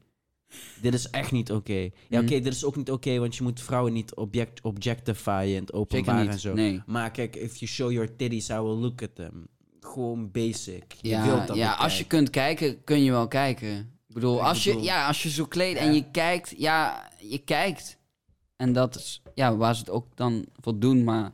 dit 0.80 0.94
is 0.94 1.10
echt 1.10 1.32
niet 1.32 1.52
oké. 1.52 1.90
Ja, 2.08 2.20
oké, 2.20 2.40
dit 2.40 2.46
is 2.46 2.64
ook 2.64 2.76
niet 2.76 2.90
oké, 2.90 3.18
want 3.18 3.36
je 3.36 3.42
moet 3.42 3.60
vrouwen 3.60 3.92
niet 3.92 4.14
object, 4.14 4.60
objectifyen 4.60 5.54
in 5.54 5.60
het 5.60 5.72
openbaar 5.72 6.26
en 6.28 6.38
zo. 6.38 6.54
Nee. 6.54 6.82
Maar 6.86 7.10
kijk, 7.10 7.36
if 7.36 7.56
you 7.56 7.70
show 7.70 7.92
your 7.92 8.16
titties, 8.16 8.48
I 8.48 8.54
will 8.54 8.76
look 8.76 9.02
at 9.02 9.14
them. 9.14 9.46
Gewoon 9.80 10.30
basic. 10.30 10.84
Je 11.00 11.08
Ja, 11.08 11.24
wilt 11.24 11.46
dat 11.46 11.56
ja 11.56 11.72
als 11.72 11.98
je 11.98 12.06
kunt 12.06 12.30
kijken, 12.30 12.84
kun 12.84 13.02
je 13.02 13.10
wel 13.10 13.28
kijken. 13.28 13.78
Ik 14.08 14.14
bedoel, 14.14 14.36
Ik 14.36 14.42
als 14.42 14.64
je, 14.64 14.82
ja, 14.82 15.06
als 15.06 15.22
je 15.22 15.30
zo 15.30 15.44
kleedt 15.46 15.78
en 15.78 15.94
je 15.94 16.10
kijkt, 16.10 16.54
ja, 16.56 17.10
je 17.18 17.38
kijkt. 17.38 17.98
En 18.56 18.72
dat 18.72 18.96
is 18.96 19.22
ja, 19.34 19.56
waar 19.56 19.74
ze 19.74 19.80
het 19.80 19.90
ook 19.90 20.16
dan 20.16 20.46
voor 20.60 20.78
doen, 20.78 21.04
maar 21.04 21.32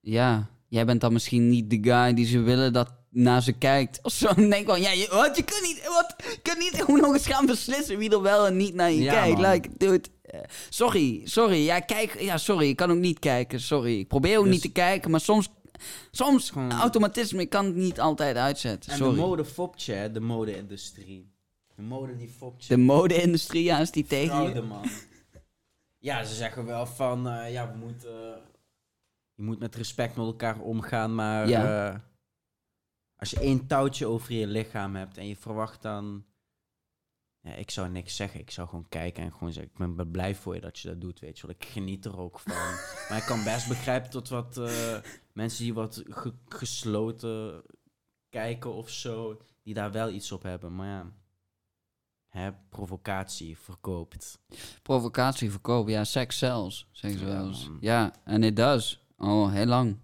ja, 0.00 0.50
jij 0.68 0.86
bent 0.86 1.00
dan 1.00 1.12
misschien 1.12 1.48
niet 1.48 1.70
de 1.70 1.78
guy 1.82 2.14
die 2.14 2.26
ze 2.26 2.38
willen 2.40 2.72
dat 2.72 2.92
naar 3.10 3.42
ze 3.42 3.52
kijkt. 3.52 3.98
Of 4.02 4.12
zo. 4.12 4.34
Denk 4.48 4.68
van, 4.68 4.80
ja, 4.80 4.90
je, 4.90 5.08
wat, 5.10 5.36
je 5.36 5.42
kunt 5.42 5.62
niet, 5.62 5.86
wat, 5.88 6.14
je 6.18 6.38
kunt 6.42 6.58
niet 6.58 6.74
gewoon 6.84 7.00
nog 7.00 7.12
eens 7.12 7.26
gaan 7.26 7.46
beslissen 7.46 7.98
wie 7.98 8.10
er 8.10 8.22
wel 8.22 8.46
en 8.46 8.56
niet 8.56 8.74
naar 8.74 8.90
je 8.90 9.02
Ja, 9.02 9.12
kijkt. 9.12 9.40
man. 9.40 9.50
Like, 9.50 9.68
dude, 9.76 10.08
eh, 10.22 10.40
sorry, 10.68 11.20
sorry. 11.24 11.64
Ja, 11.64 11.80
kijk, 11.80 12.20
ja, 12.20 12.36
sorry, 12.38 12.68
ik 12.68 12.76
kan 12.76 12.90
ook 12.90 12.98
niet 12.98 13.18
kijken, 13.18 13.60
sorry. 13.60 13.98
Ik 13.98 14.08
probeer 14.08 14.38
ook 14.38 14.44
Dus- 14.44 14.52
niet 14.52 14.62
te 14.62 14.72
kijken, 14.72 15.10
maar 15.10 15.20
soms, 15.20 15.48
soms 16.10 16.50
Gewoon- 16.50 16.72
automatisme, 16.72 17.40
ik 17.40 17.50
kan 17.50 17.64
het 17.64 17.74
niet 17.74 18.00
altijd 18.00 18.36
uitzetten, 18.36 18.92
En 18.92 18.98
sorry. 18.98 19.14
de 19.14 19.20
mode 19.20 19.44
hè, 19.86 20.10
de 20.12 20.20
mode-industrie. 20.20 21.28
De 21.76 21.82
mode 21.82 22.16
die 22.16 22.28
fopt 22.38 22.64
je. 22.66 22.74
De 22.74 22.80
mode-industrie, 22.80 23.62
ja, 23.62 23.78
is 23.78 23.90
die 23.90 24.06
tegen 24.06 24.54
je? 24.54 24.60
man. 24.62 24.84
Ja, 25.98 26.24
ze 26.24 26.34
zeggen 26.34 26.64
wel 26.66 26.86
van, 26.86 27.28
eh, 27.28 27.52
ja, 27.52 27.72
we 27.72 27.78
moeten... 27.78 28.08
eh, 28.34 28.40
je 29.34 29.42
moet 29.42 29.58
met 29.58 29.74
respect 29.76 30.16
met 30.16 30.26
elkaar 30.26 30.58
omgaan, 30.58 31.14
maar... 31.14 31.48
Ja. 31.48 32.08
Als 33.20 33.30
je 33.30 33.40
één 33.40 33.66
touwtje 33.66 34.06
over 34.06 34.32
je 34.32 34.46
lichaam 34.46 34.94
hebt 34.96 35.16
en 35.16 35.26
je 35.26 35.36
verwacht 35.36 35.82
dan... 35.82 36.24
Ja, 37.42 37.54
ik 37.54 37.70
zou 37.70 37.88
niks 37.88 38.16
zeggen. 38.16 38.40
Ik 38.40 38.50
zou 38.50 38.68
gewoon 38.68 38.88
kijken 38.88 39.22
en 39.24 39.32
gewoon 39.32 39.52
zeggen... 39.52 39.72
Ik 39.86 39.96
ben 39.96 40.10
blij 40.10 40.34
voor 40.34 40.54
je 40.54 40.60
dat 40.60 40.78
je 40.78 40.88
dat 40.88 41.00
doet, 41.00 41.20
weet 41.20 41.38
je 41.38 41.46
wel. 41.46 41.56
Ik 41.58 41.64
geniet 41.64 42.04
er 42.04 42.18
ook 42.18 42.38
van. 42.38 42.52
maar 43.08 43.18
ik 43.18 43.24
kan 43.26 43.44
best 43.44 43.68
begrijpen 43.68 44.10
tot 44.10 44.28
wat 44.28 44.56
eh, 44.58 44.96
mensen 45.32 45.64
die 45.64 45.74
wat 45.74 46.02
ge- 46.08 46.34
gesloten 46.48 47.62
kijken 48.28 48.74
of 48.74 48.90
zo... 48.90 49.40
die 49.62 49.74
daar 49.74 49.92
wel 49.92 50.10
iets 50.10 50.32
op 50.32 50.42
hebben. 50.42 50.74
Maar 50.74 50.86
ja... 50.88 51.12
Hè, 52.28 52.52
provocatie 52.52 53.58
verkoopt. 53.58 54.38
Provocatie 54.82 55.50
verkopen, 55.50 55.92
ja, 55.92 56.04
sex 56.04 56.38
sells, 56.38 56.88
zeggen 56.92 57.20
ze 57.20 57.26
Ja, 57.26 57.32
wel 57.32 57.46
eens. 57.46 57.68
Ja, 57.80 58.14
en 58.24 58.42
it 58.42 58.56
does. 58.56 59.04
Al 59.16 59.50
heel 59.50 59.66
lang. 59.66 59.98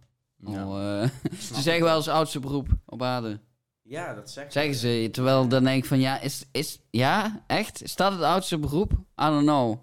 Al, 0.47 0.80
eh, 0.80 1.09
ze 1.53 1.62
zeggen 1.62 1.84
wel 1.84 1.97
eens 1.97 2.09
oudste 2.09 2.40
beroep 2.40 2.68
op 2.86 3.03
aarde. 3.03 3.40
Ja, 3.82 4.14
dat 4.14 4.30
zeggen 4.30 4.53
Zeggen 4.53 4.74
ze, 4.74 5.09
terwijl 5.12 5.49
dan 5.49 5.64
denk 5.64 5.82
ik 5.82 5.88
van, 5.88 5.99
ja, 5.99 6.20
is, 6.20 6.44
is, 6.53 6.80
ja, 6.90 7.44
echt? 7.47 7.82
Is 7.82 7.97
dat 7.97 8.12
het 8.12 8.22
oudste 8.22 8.59
beroep? 8.59 8.92
I 8.92 9.24
don't 9.24 9.42
know. 9.42 9.78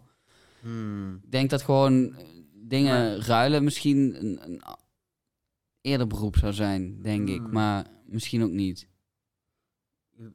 Hmm. 0.61 1.19
Ik 1.23 1.31
denk 1.31 1.49
dat 1.49 1.61
gewoon 1.61 2.15
eh, 2.15 2.25
dingen 2.53 3.21
ruilen 3.21 3.63
misschien 3.63 4.15
een, 4.19 4.39
een 4.43 4.61
eerder 5.81 6.07
beroep 6.07 6.37
zou 6.37 6.53
zijn, 6.53 7.01
denk 7.01 7.29
ik. 7.29 7.39
Hmm. 7.39 7.51
Maar 7.51 7.85
misschien 8.05 8.43
ook 8.43 8.51
niet. 8.51 8.87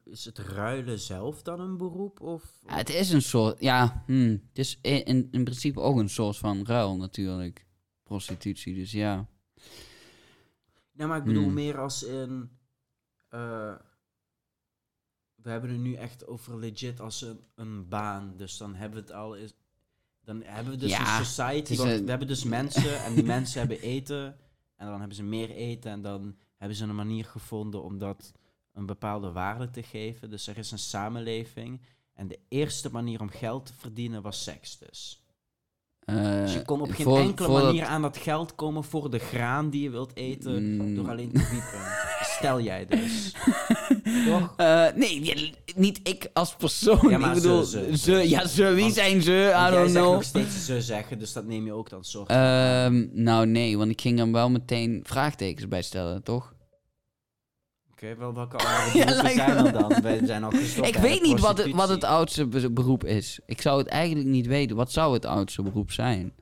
Is 0.05 0.25
het 0.25 0.37
ruilen 0.37 0.99
zelf 0.99 1.41
dan 1.41 1.59
een 1.59 1.77
beroep? 1.77 2.21
Of? 2.21 2.59
Ja, 2.67 2.75
het 2.75 2.89
is 2.89 3.11
een 3.11 3.21
soort, 3.21 3.59
ja, 3.59 4.03
hmm, 4.05 4.29
het 4.49 4.57
is 4.57 4.79
in, 4.81 5.27
in 5.31 5.43
principe 5.43 5.79
ook 5.79 5.97
een 5.97 6.09
soort 6.09 6.37
van 6.37 6.65
ruil 6.65 6.97
natuurlijk. 6.97 7.65
Prostitutie, 8.03 8.75
dus 8.75 8.91
ja. 8.91 9.27
Nee, 10.99 11.07
maar 11.07 11.17
ik 11.17 11.23
bedoel 11.23 11.43
Hmm. 11.43 11.53
meer 11.53 11.77
als 11.79 12.03
in... 12.03 12.49
eh, 13.29 13.75
we 15.35 15.49
hebben 15.49 15.69
het 15.69 15.79
nu 15.79 15.93
echt 15.93 16.27
over 16.27 16.57
legit 16.57 16.99
als 16.99 17.21
een, 17.21 17.39
een 17.55 17.87
baan. 17.87 18.33
Dus 18.37 18.57
dan 18.57 18.75
hebben 18.75 18.99
we 18.99 19.05
het 19.07 19.15
al... 19.15 19.35
Is, 19.35 19.53
dan 20.21 20.41
hebben 20.43 20.73
we 20.73 20.79
dus 20.79 20.89
Ja, 20.89 21.19
een 21.19 21.25
society. 21.25 21.71
een- 21.81 22.03
We 22.03 22.09
hebben 22.09 22.27
dus 22.27 22.43
mensen 22.43 23.03
en 23.03 23.13
die 23.15 23.23
mensen 23.23 23.59
hebben 23.59 23.79
eten. 23.81 24.25
En 24.75 24.87
dan 24.87 24.99
hebben 24.99 25.15
ze 25.15 25.23
meer 25.23 25.49
eten. 25.49 25.91
En 25.91 26.01
dan 26.01 26.37
hebben 26.57 26.77
ze 26.77 26.83
een 26.83 26.95
manier 26.95 27.25
gevonden 27.25 27.83
om 27.83 27.97
dat 27.97 28.31
een 28.73 28.85
bepaalde 28.85 29.31
waarde 29.31 29.69
te 29.69 29.83
geven. 29.83 30.29
Dus 30.29 30.47
er 30.47 30.57
is 30.57 30.71
een 30.71 30.79
samenleving. 30.79 31.81
En 32.13 32.27
de 32.27 32.39
eerste 32.47 32.91
manier 32.91 33.21
om 33.21 33.29
geld 33.29 33.65
te 33.65 33.73
verdienen 33.73 34.21
was 34.21 34.43
seks 34.43 34.77
dus. 34.77 35.23
Eh, 36.17 36.41
Dus 36.41 36.53
je 36.53 36.61
kon 36.65 36.81
op 36.81 36.91
geen 36.91 37.05
voor- 37.05 37.19
enkele 37.19 37.47
manier 37.63 37.85
aan 37.85 38.01
dat 38.01 38.17
geld 38.17 38.55
komen 38.55 38.83
voor 38.83 39.09
de 39.11 39.19
graan 39.19 39.69
die 39.69 39.81
je 39.83 39.89
wilt 39.89 40.11
eten 40.15 40.75
Mm. 40.75 40.95
door 40.95 41.09
alleen 41.09 41.31
te 41.31 41.39
wiepen. 41.51 41.79
Stel 42.21 42.61
jij 42.61 42.85
dus. 42.89 43.33
Toch? 44.27 44.53
Eh, 44.57 44.85
nee, 44.95 45.53
niet 45.75 45.99
ik 46.03 46.29
als 46.33 46.55
persoon. 46.55 47.09
Ja, 47.09 47.17
maar 47.17 47.35
ik 47.35 47.41
bedoel, 47.41 47.63
ze, 47.63 47.89
ze, 47.97 48.29
ja, 48.29 48.47
ze, 48.47 48.63
wie 48.73 48.81
Want- 48.81 48.93
zijn 48.93 49.21
ze? 49.21 49.53
I 49.67 49.71
don't 49.71 49.89
know. 49.91 50.13
nog 50.13 50.23
steeds 50.23 50.65
ze 50.65 50.81
zeggen, 50.81 51.19
dus 51.19 51.33
dat 51.33 51.45
neem 51.45 51.65
je 51.65 51.73
ook 51.73 51.89
dan 51.89 52.03
soort. 52.03 52.29
Ehm, 52.29 53.05
nou, 53.11 53.45
nee, 53.47 53.77
want 53.77 53.91
ik 53.91 54.01
ging 54.01 54.19
er 54.19 54.31
wel 54.31 54.49
meteen 54.49 54.99
vraagtekens 55.03 55.67
bij 55.67 55.81
stellen, 55.81 56.23
toch? 56.23 56.53
Wel 57.99 58.33
welke 58.33 58.57
andere 58.65 59.05
beroepen 59.05 59.33
zijn 59.33 59.65
er 59.65 59.71
dan? 59.71 60.27
Zijn 60.27 60.43
al 60.43 60.51
gestopt 60.51 60.87
ik 60.87 60.95
weet 60.95 61.21
niet 61.21 61.39
wat 61.39 61.57
het, 61.57 61.71
wat 61.71 61.89
het 61.89 62.03
oudste 62.03 62.47
be- 62.47 62.71
beroep 62.71 63.03
is. 63.03 63.39
Ik 63.45 63.61
zou 63.61 63.77
het 63.77 63.87
eigenlijk 63.87 64.27
niet 64.29 64.47
weten. 64.47 64.75
Wat 64.75 64.91
zou 64.91 65.13
het 65.13 65.25
oudste 65.25 65.61
beroep 65.63 65.91
zijn? 65.91 66.33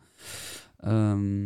Ehm, 0.77 1.43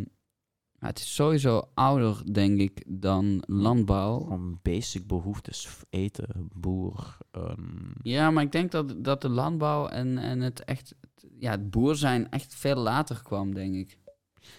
ja, 0.80 0.88
het 0.88 1.00
is 1.00 1.16
sowieso 1.16 1.62
ouder, 1.74 2.34
denk 2.34 2.60
ik, 2.60 2.84
dan 2.88 3.44
landbouw. 3.48 4.20
Gewoon 4.20 4.60
basic 4.62 5.08
behoeftes, 5.08 5.68
eten, 5.90 6.28
boer. 6.56 7.18
ehm, 7.32 7.92
Ja, 8.02 8.32
maar 8.32 8.44
ik 8.44 8.52
denk 8.52 8.72
dat, 8.72 9.04
dat 9.04 9.22
de 9.22 9.30
landbouw 9.30 9.88
en, 9.88 10.18
en 10.18 10.40
het 10.42 10.64
echt... 10.64 10.96
Ja, 11.40 11.52
het 11.52 11.70
boer 11.70 11.96
zijn 11.96 12.30
echt 12.30 12.56
veel 12.56 12.76
later 12.76 13.22
kwam, 13.24 13.54
denk 13.54 13.76
ik. 13.76 13.98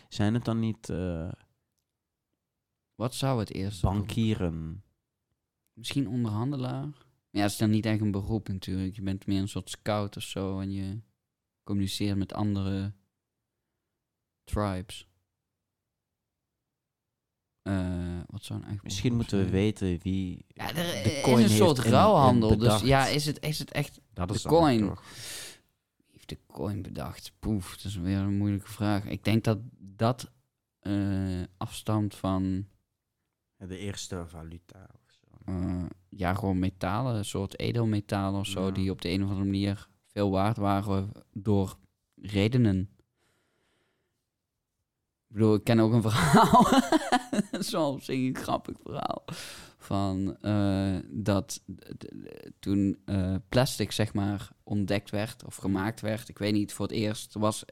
zijn 0.08 0.34
het 0.34 0.44
dan 0.44 0.58
niet 0.58 0.88
eh, 0.88 1.28
Wat 2.94 3.14
zou 3.14 3.38
het 3.40 3.52
eerst? 3.54 3.82
bankieren? 3.82 4.82
Misschien 5.72 6.08
onderhandelaar? 6.08 6.88
Ja, 7.30 7.44
is 7.44 7.56
dan 7.56 7.70
niet 7.70 7.86
echt 7.86 8.00
een 8.00 8.10
beroep 8.10 8.48
natuurlijk. 8.48 8.94
Je 8.96 9.02
bent 9.02 9.26
meer 9.26 9.40
een 9.40 9.48
soort 9.48 9.70
scout 9.70 10.16
of 10.16 10.22
zo 10.22 10.60
en 10.60 10.72
je 10.72 11.00
communiceert 11.62 12.16
met 12.18 12.32
andere 12.32 12.92
tribes. 14.44 15.06
Eh, 17.62 18.20
wat 18.26 18.44
zou 18.44 18.62
een 18.62 18.68
echt 18.68 18.82
Misschien 18.82 19.14
moeten 19.14 19.36
we 19.36 19.42
zijn? 19.42 19.54
weten 19.54 19.98
wie 19.98 20.44
Ja, 20.48 20.68
er 20.68 20.74
de 21.02 21.12
is 21.12 21.22
coin 21.22 21.42
een 21.44 21.48
soort 21.50 21.78
ruilhandel. 21.78 22.52
in 22.52 22.58
Dus 22.58 22.80
ja, 22.80 23.06
is 23.06 23.26
het, 23.26 23.40
is 23.44 23.58
het 23.58 23.70
echt... 23.70 24.00
Dat 24.12 24.28
de 24.28 24.34
is 24.34 24.42
coin. 24.42 24.78
toch- 24.88 25.02
Wie 25.96 26.06
heeft 26.10 26.28
de 26.28 26.38
coin 26.46 26.82
bedacht? 26.82 27.32
Poef, 27.38 27.76
dat 27.76 27.84
is 27.84 27.96
weer 27.96 28.18
een 28.18 28.36
moeilijke 28.36 28.70
vraag. 28.70 29.04
Ik 29.04 29.24
denk 29.24 29.44
dat 29.44 29.58
dat 29.78 30.30
eh, 30.78 31.42
afstamt 31.56 32.14
van... 32.14 32.66
De 33.56 33.78
eerste 33.78 34.26
valuta 34.26 34.86
eh, 35.44 35.84
ja, 36.08 36.34
gewoon 36.34 36.58
metalen, 36.58 37.14
een 37.16 37.24
soort 37.24 37.58
edelmetalen 37.58 38.40
of 38.40 38.46
zo, 38.46 38.64
Ja. 38.66 38.70
die 38.70 38.90
op 38.90 39.02
de 39.02 39.08
een 39.08 39.22
of 39.22 39.28
andere 39.28 39.44
manier 39.46 39.88
veel 40.06 40.30
waard 40.30 40.56
waren 40.56 41.10
door 41.32 41.78
redenen. 42.14 42.78
Ik 45.28 45.38
bedoel, 45.38 45.54
ik 45.54 45.64
ken 45.64 45.80
ook 45.80 45.92
een 45.92 46.02
verhaal, 46.10 46.66
op 47.92 48.02
zich 48.02 48.16
een 48.16 48.36
grappig 48.36 48.76
verhaal, 48.82 49.24
van 49.78 50.36
eh, 50.40 50.96
dat 51.10 51.62
toen 52.58 52.98
eh, 53.04 53.34
plastic, 53.48 53.92
zeg 53.92 54.14
maar, 54.14 54.50
ontdekt 54.62 55.10
werd 55.10 55.44
of 55.44 55.56
gemaakt 55.56 56.00
werd, 56.00 56.28
ik 56.28 56.38
weet 56.38 56.52
niet, 56.52 56.72
voor 56.72 56.86
het 56.86 56.94
eerst 56.94 57.34
was... 57.34 57.64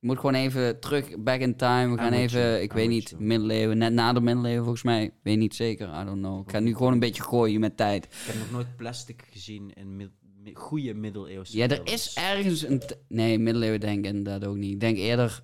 Je 0.00 0.06
moet 0.06 0.16
gewoon 0.18 0.34
even 0.34 0.80
terug, 0.80 1.18
back 1.18 1.40
in 1.40 1.56
time. 1.56 1.90
We 1.94 1.98
gaan 1.98 2.12
even, 2.12 2.62
ik 2.62 2.68
dat 2.68 2.78
weet 2.78 2.88
niet, 2.88 3.18
middeleeuwen, 3.18 3.78
net 3.78 3.92
na 3.92 4.12
de 4.12 4.20
middeleeuwen 4.20 4.62
volgens 4.62 4.82
mij. 4.82 5.04
Ik 5.04 5.12
weet 5.22 5.38
niet 5.38 5.54
zeker, 5.54 5.88
I 6.00 6.04
don't 6.04 6.18
know. 6.18 6.40
Ik 6.46 6.50
ga 6.50 6.58
nu 6.58 6.74
gewoon 6.74 6.92
een 6.92 6.98
beetje 6.98 7.22
gooien 7.22 7.60
met 7.60 7.76
tijd. 7.76 8.04
Ik 8.04 8.10
heb 8.26 8.36
nog 8.36 8.50
nooit 8.50 8.76
plastic 8.76 9.24
gezien 9.30 9.72
in 9.72 9.96
mid- 9.96 10.10
mi- 10.42 10.54
goede 10.54 10.94
middeleeuwse 10.94 11.56
Ja, 11.56 11.68
er 11.68 11.80
is 11.92 12.14
ergens 12.16 12.62
een... 12.62 12.82
Nee, 13.08 13.38
middeleeuwen 13.38 13.80
denk 13.80 13.98
ik 14.06 14.12
inderdaad 14.12 14.48
ook 14.48 14.56
niet. 14.56 14.72
Ik 14.72 14.80
denk 14.80 14.96
eerder 14.96 15.42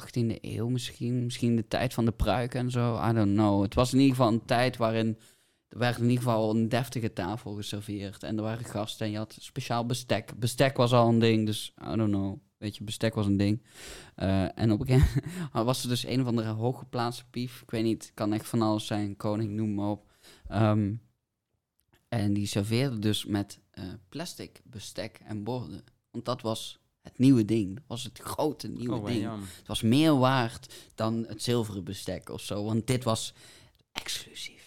18e 0.00 0.40
eeuw 0.40 0.68
misschien. 0.68 1.24
Misschien 1.24 1.56
de 1.56 1.68
tijd 1.68 1.94
van 1.94 2.04
de 2.04 2.12
pruiken 2.12 2.60
en 2.60 2.70
zo. 2.70 3.08
I 3.08 3.12
don't 3.12 3.32
know. 3.34 3.62
Het 3.62 3.74
was 3.74 3.92
in 3.92 3.98
ieder 4.00 4.16
geval 4.16 4.32
een 4.32 4.44
tijd 4.44 4.76
waarin... 4.76 5.18
Er 5.72 5.78
werd 5.78 5.96
in 5.96 6.02
ieder 6.08 6.22
geval 6.22 6.50
een 6.50 6.68
deftige 6.68 7.12
tafel 7.12 7.54
geserveerd. 7.54 8.22
En 8.22 8.36
er 8.36 8.42
waren 8.42 8.64
gasten 8.64 9.06
en 9.06 9.12
je 9.12 9.18
had 9.18 9.36
speciaal 9.40 9.86
bestek. 9.86 10.38
Bestek 10.38 10.76
was 10.76 10.92
al 10.92 11.08
een 11.08 11.18
ding, 11.18 11.46
dus 11.46 11.74
I 11.92 11.96
don't 11.96 12.10
know. 12.10 12.38
Weet 12.58 12.76
je, 12.76 12.84
bestek 12.84 13.14
was 13.14 13.26
een 13.26 13.36
ding. 13.36 13.62
Eh, 14.14 14.58
en 14.58 14.72
op 14.72 14.80
een 14.80 14.86
gegeven 14.86 15.22
moment 15.38 15.64
was 15.64 15.82
er 15.82 15.88
dus 15.88 16.06
een 16.06 16.20
of 16.20 16.26
andere 16.26 16.50
hooggeplaatste 16.50 17.24
pief. 17.30 17.62
Ik 17.62 17.70
weet 17.70 17.82
niet, 17.82 18.10
kan 18.14 18.32
echt 18.32 18.48
van 18.48 18.62
alles 18.62 18.86
zijn. 18.86 19.16
Koning, 19.16 19.50
noem 19.50 19.74
maar 19.74 19.88
op. 19.88 20.10
Ehm, 20.48 20.94
en 22.08 22.32
die 22.32 22.46
serveerde 22.46 22.98
dus 22.98 23.24
met 23.24 23.60
eh, 23.70 23.84
plastic 24.08 24.60
bestek 24.64 25.20
en 25.24 25.44
borden. 25.44 25.84
Want 26.10 26.24
dat 26.24 26.42
was 26.42 26.80
het 27.00 27.18
nieuwe 27.18 27.44
ding. 27.44 27.74
Dat 27.74 27.84
was 27.86 28.04
het 28.04 28.18
grote 28.18 28.68
nieuwe 28.68 28.94
Oh, 28.96 29.06
ding. 29.06 29.24
Het 29.56 29.66
was 29.66 29.82
meer 29.82 30.18
waard 30.18 30.74
dan 30.94 31.24
het 31.28 31.42
zilveren 31.42 31.84
bestek 31.84 32.28
of 32.28 32.40
zo. 32.40 32.64
Want 32.64 32.86
dit 32.86 33.04
was 33.04 33.34
exclusief. 33.92 34.61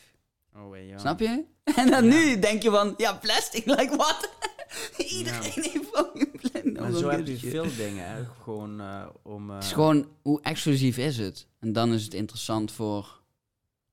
Oh, 0.58 0.78
ja. 0.88 0.98
Snap 0.98 1.20
je? 1.20 1.44
En 1.76 1.90
dan 1.90 2.04
Ja. 2.06 2.10
nu 2.10 2.40
denk 2.40 2.62
je 2.64 2.70
van, 2.70 2.94
ja, 2.98 3.14
plastic, 3.14 3.66
like 3.66 3.96
what? 3.96 4.30
Iedereen 5.18 5.42
heeft 5.42 5.86
fucking 5.94 6.40
plastic. 6.42 6.80
Maar 6.80 6.92
zo 6.92 7.10
heb 7.10 7.28
je 7.28 7.38
veel 7.38 7.76
dingen, 7.78 8.10
hè. 8.10 8.26
Gewoon 8.44 8.80
eh, 8.82 9.06
om... 9.24 9.50
eh, 9.50 9.56
Het 9.56 9.64
is 9.66 9.72
gewoon, 9.72 10.08
hoe 10.22 10.42
exclusief 10.42 10.98
is 10.98 11.18
het? 11.18 11.48
En 11.60 11.74
dan 11.74 11.94
is 11.94 12.04
het 12.04 12.14
interessant 12.14 12.72
voor, 12.72 13.22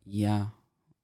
ja, 0.03 0.53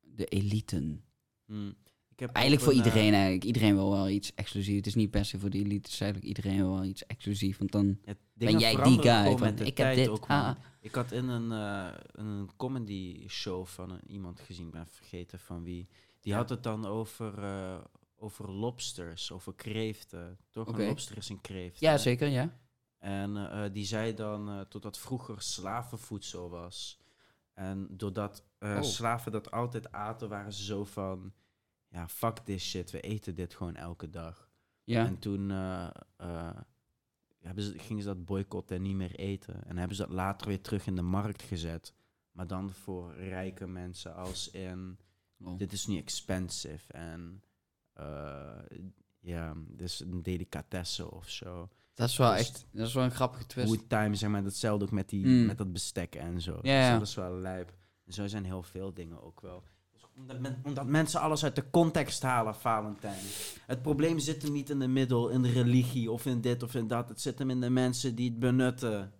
de 0.00 0.24
eliten. 0.24 1.04
hmm. 1.46 1.74
Ik 2.18 2.24
Ik 2.24 2.30
heb 2.34 2.36
Eigenlijk 2.36 2.64
voor 2.64 2.72
een, 2.72 2.78
eh, 2.80 2.86
iedereen 2.86 3.12
eigenlijk. 3.14 3.44
Iedereen 3.44 3.74
wil 3.74 3.90
wel 3.90 4.08
iets 4.08 4.34
exclusiefs. 4.34 4.76
Het 4.76 4.86
is 4.86 4.94
niet 4.94 5.10
per 5.10 5.24
se 5.24 5.38
voor 5.38 5.50
de 5.50 5.58
elite. 5.58 5.74
Het 5.74 5.86
is 5.86 6.00
eigenlijk 6.00 6.36
iedereen 6.36 6.56
wil 6.56 6.72
wel 6.74 6.84
iets 6.84 7.06
exclusiefs. 7.06 7.58
Want 7.58 7.72
dan... 7.72 7.98
ja, 8.04 8.14
Ben 8.34 8.58
jij 8.58 8.82
die 8.82 9.02
guy 9.02 9.36
van, 9.38 9.58
ik 9.58 9.78
heb 9.78 9.94
dit, 9.94 10.08
ook, 10.08 10.26
man. 10.28 10.40
ah. 10.44 10.56
Ik 10.80 10.94
had 10.94 11.12
in 11.12 11.28
een, 11.28 11.52
eh, 11.52 11.94
een 12.12 12.50
comedy 12.56 13.28
show 13.28 13.66
van 13.66 13.90
een, 13.90 14.00
iemand 14.06 14.40
gezien, 14.40 14.66
ik 14.66 14.72
ben 14.72 14.86
vergeten 14.88 15.38
van 15.38 15.62
wie. 15.62 15.88
Die 16.20 16.32
Ja. 16.32 16.38
had 16.38 16.48
het 16.48 16.62
dan 16.62 16.86
over, 16.86 17.42
eh, 17.44 17.78
over 18.16 18.50
lobsters, 18.50 19.32
over 19.32 19.54
kreeften. 19.54 20.38
Toch? 20.50 20.78
Een 20.78 20.86
lobster 20.86 21.16
is 21.16 21.28
een 21.28 21.40
kreeft. 21.40 21.80
Ja, 21.80 21.90
hè? 21.90 21.98
zeker, 21.98 22.28
ja. 22.28 22.58
En 22.98 23.70
die 23.72 23.84
zei 23.84 24.14
dan 24.14 24.66
totdat 24.68 24.98
vroeger 24.98 25.42
slavenvoedsel 25.42 26.50
was. 26.50 26.98
En 27.52 27.86
doordat 27.90 28.44
Oh. 28.60 28.82
slaven 28.82 29.32
dat 29.32 29.50
altijd 29.50 29.92
aten, 29.92 30.28
waren 30.28 30.52
ze 30.52 30.64
zo 30.64 30.84
van... 30.84 31.32
Ja, 31.90 32.08
fuck 32.08 32.36
this 32.38 32.68
shit, 32.68 32.90
we 32.90 33.00
eten 33.00 33.34
dit 33.34 33.54
gewoon 33.54 33.76
elke 33.76 34.10
dag. 34.10 34.50
Ja, 34.84 35.06
En 35.06 35.18
toen 35.18 35.50
eh, 35.50 35.88
eh, 36.16 36.56
hebben 37.40 37.64
ze, 37.64 37.78
gingen 37.78 38.02
ze 38.02 38.08
dat 38.08 38.24
boycotten 38.24 38.76
en 38.76 38.82
niet 38.82 38.94
meer 38.96 39.14
eten. 39.14 39.64
En 39.66 39.76
hebben 39.76 39.96
ze 39.96 40.02
dat 40.02 40.12
later 40.12 40.48
weer 40.48 40.60
terug 40.60 40.86
in 40.86 40.96
de 40.96 41.02
markt 41.02 41.42
gezet. 41.42 41.94
Maar 42.32 42.46
dan 42.46 42.72
voor 42.72 43.14
rijke 43.14 43.66
mensen 43.66 44.14
als 44.14 44.50
in... 44.50 44.98
Oh. 45.44 45.58
Dit 45.58 45.72
is 45.72 45.86
niet 45.86 45.98
expensive 46.02 46.92
en... 46.92 47.42
eh, 47.92 48.58
ja, 49.20 49.54
dit 49.68 49.80
is 49.88 50.00
een 50.00 50.22
delicatesse 50.22 51.10
of 51.10 51.28
zo. 51.30 51.68
dat 51.94 52.08
is 52.08 52.16
wel 52.16 52.30
dus- 52.30 52.38
echt... 52.38 52.66
Dat 52.72 52.86
is 52.86 52.94
wel 52.94 53.04
een 53.04 53.10
grappige 53.10 53.46
twist. 53.46 53.68
Good 53.68 53.88
time, 53.88 54.14
zeg 54.14 54.30
maar, 54.30 54.42
datzelfde 54.42 54.84
ook 54.84 54.90
met, 54.90 55.08
die, 55.08 55.26
Mm. 55.26 55.46
met 55.46 55.58
dat 55.58 55.72
bestek 55.72 56.14
en 56.14 56.40
zo. 56.40 56.52
Ja, 56.52 56.60
Dus 56.60 56.70
ja. 56.72 56.98
dat 56.98 57.06
is 57.08 57.14
wel 57.14 57.34
lijp. 57.34 57.76
En 58.04 58.12
zo 58.12 58.26
zijn 58.26 58.44
heel 58.44 58.62
veel 58.62 58.94
dingen 58.94 59.22
ook 59.22 59.40
wel. 59.40 59.62
Omdat, 60.18 60.38
men- 60.40 60.60
omdat 60.64 60.86
mensen 60.86 61.20
alles 61.20 61.44
uit 61.44 61.54
de 61.56 61.70
context 61.70 62.22
halen, 62.22 62.54
Valentijn. 62.54 63.20
Het 63.66 63.82
probleem 63.82 64.18
zit 64.18 64.42
hem 64.42 64.52
niet 64.52 64.70
in 64.70 64.78
de 64.78 64.88
middel, 64.88 65.28
in 65.28 65.42
de 65.42 65.50
religie 65.50 66.10
of 66.10 66.26
in 66.26 66.40
dit 66.40 66.62
of 66.62 66.74
in 66.74 66.86
dat. 66.86 67.08
Het 67.08 67.20
zit 67.20 67.38
hem 67.38 67.50
in 67.50 67.60
de 67.60 67.70
mensen 67.70 68.14
die 68.14 68.30
het 68.30 68.38
benutten. 68.38 69.12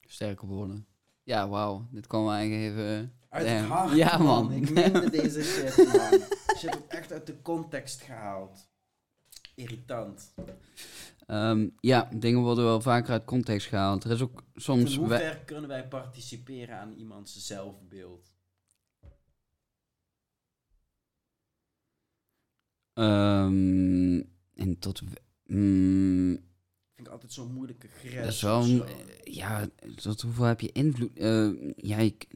Sterke 0.00 0.46
woorden. 0.46 0.86
Ja, 1.22 1.48
wauw. 1.48 1.86
Dit 1.90 2.06
kwam 2.06 2.22
wel 2.24 2.32
eigenlijk 2.32 2.70
even... 2.72 3.12
Uit 3.28 3.46
Damn. 3.46 3.58
het 3.58 3.68
hart, 3.68 3.96
Ja, 3.96 4.18
man. 4.18 4.52
Ik 4.52 4.70
meende 4.70 5.10
deze 5.20 5.42
shit, 5.42 5.76
man. 5.76 6.20
Shit 6.56 6.74
wordt 6.74 6.86
echt 6.92 7.12
uit 7.12 7.26
de 7.26 7.42
context 7.42 8.00
gehaald. 8.02 8.68
Irritant. 9.54 10.34
Ehm, 11.26 11.68
ja, 11.80 12.08
dingen 12.14 12.40
worden 12.40 12.64
wel 12.64 12.80
vaker 12.80 13.12
uit 13.12 13.24
context 13.24 13.66
gehaald. 13.66 14.04
Er 14.04 14.10
is 14.10 14.22
ook 14.22 14.42
soms... 14.54 14.82
In 14.82 14.90
we- 14.90 14.96
hoever 15.08 15.36
kunnen 15.44 15.68
wij 15.68 15.88
participeren 15.88 16.78
aan 16.78 16.92
iemands 16.92 17.46
zelfbeeld? 17.46 18.31
Ehm, 22.94 24.20
en 24.54 24.78
tot... 24.78 25.00
we- 25.00 25.54
mm, 25.54 26.38
Vind 26.94 27.06
ik 27.06 27.12
altijd 27.12 27.32
zo'n 27.32 27.52
moeilijke 27.52 27.88
grens. 27.88 28.14
dat 28.24 28.32
is 28.32 28.42
wel... 28.42 28.58
of 28.58 28.68
een- 28.68 28.76
zo. 28.78 28.84
Ja, 29.24 29.68
tot 29.94 30.20
hoeveel 30.20 30.44
heb 30.44 30.60
je 30.60 30.72
invloed? 30.72 31.18
Eh, 31.18 31.50
ja, 31.76 31.96
ik... 31.98 32.26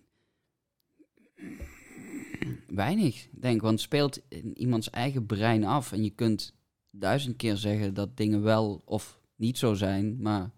Weinig, 2.67 3.29
denk 3.33 3.55
ik. 3.55 3.61
Want 3.61 3.73
het 3.75 3.83
speelt 3.83 4.21
in 4.29 4.59
iemands 4.59 4.91
eigen 4.91 5.27
brein 5.27 5.65
af. 5.65 5.93
En 5.93 6.05
je 6.05 6.11
kunt 6.11 6.55
duizend 6.91 7.37
keer 7.37 7.57
zeggen 7.57 7.95
dat 7.95 8.17
dingen 8.17 8.43
wel 8.43 8.83
of 8.85 9.21
niet 9.37 9.59
zo 9.59 9.75
zijn. 9.75 10.23
Maar 10.23 10.51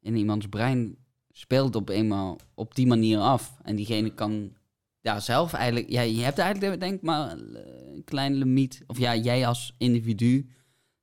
in 0.00 0.16
iemands 0.16 0.48
brein 0.48 0.96
speelt 1.30 1.66
het 1.66 1.76
op 1.76 1.88
eenmaal 1.88 2.38
op 2.54 2.74
die 2.74 2.86
manier 2.86 3.18
af. 3.18 3.58
En 3.62 3.76
diegene 3.76 4.14
kan 4.14 4.56
ja, 5.00 5.20
zelf 5.20 5.52
eigenlijk... 5.52 5.90
Ja, 5.90 6.00
je 6.00 6.22
hebt 6.22 6.38
eigenlijk, 6.38 6.80
denk 6.80 6.94
ik, 6.94 7.02
maar 7.02 7.38
eh, 7.38 7.94
een 7.94 8.04
klein 8.04 8.34
limiet. 8.34 8.82
Of 8.86 8.98
ja, 8.98 9.16
jij 9.16 9.46
als 9.46 9.74
individu 9.78 10.50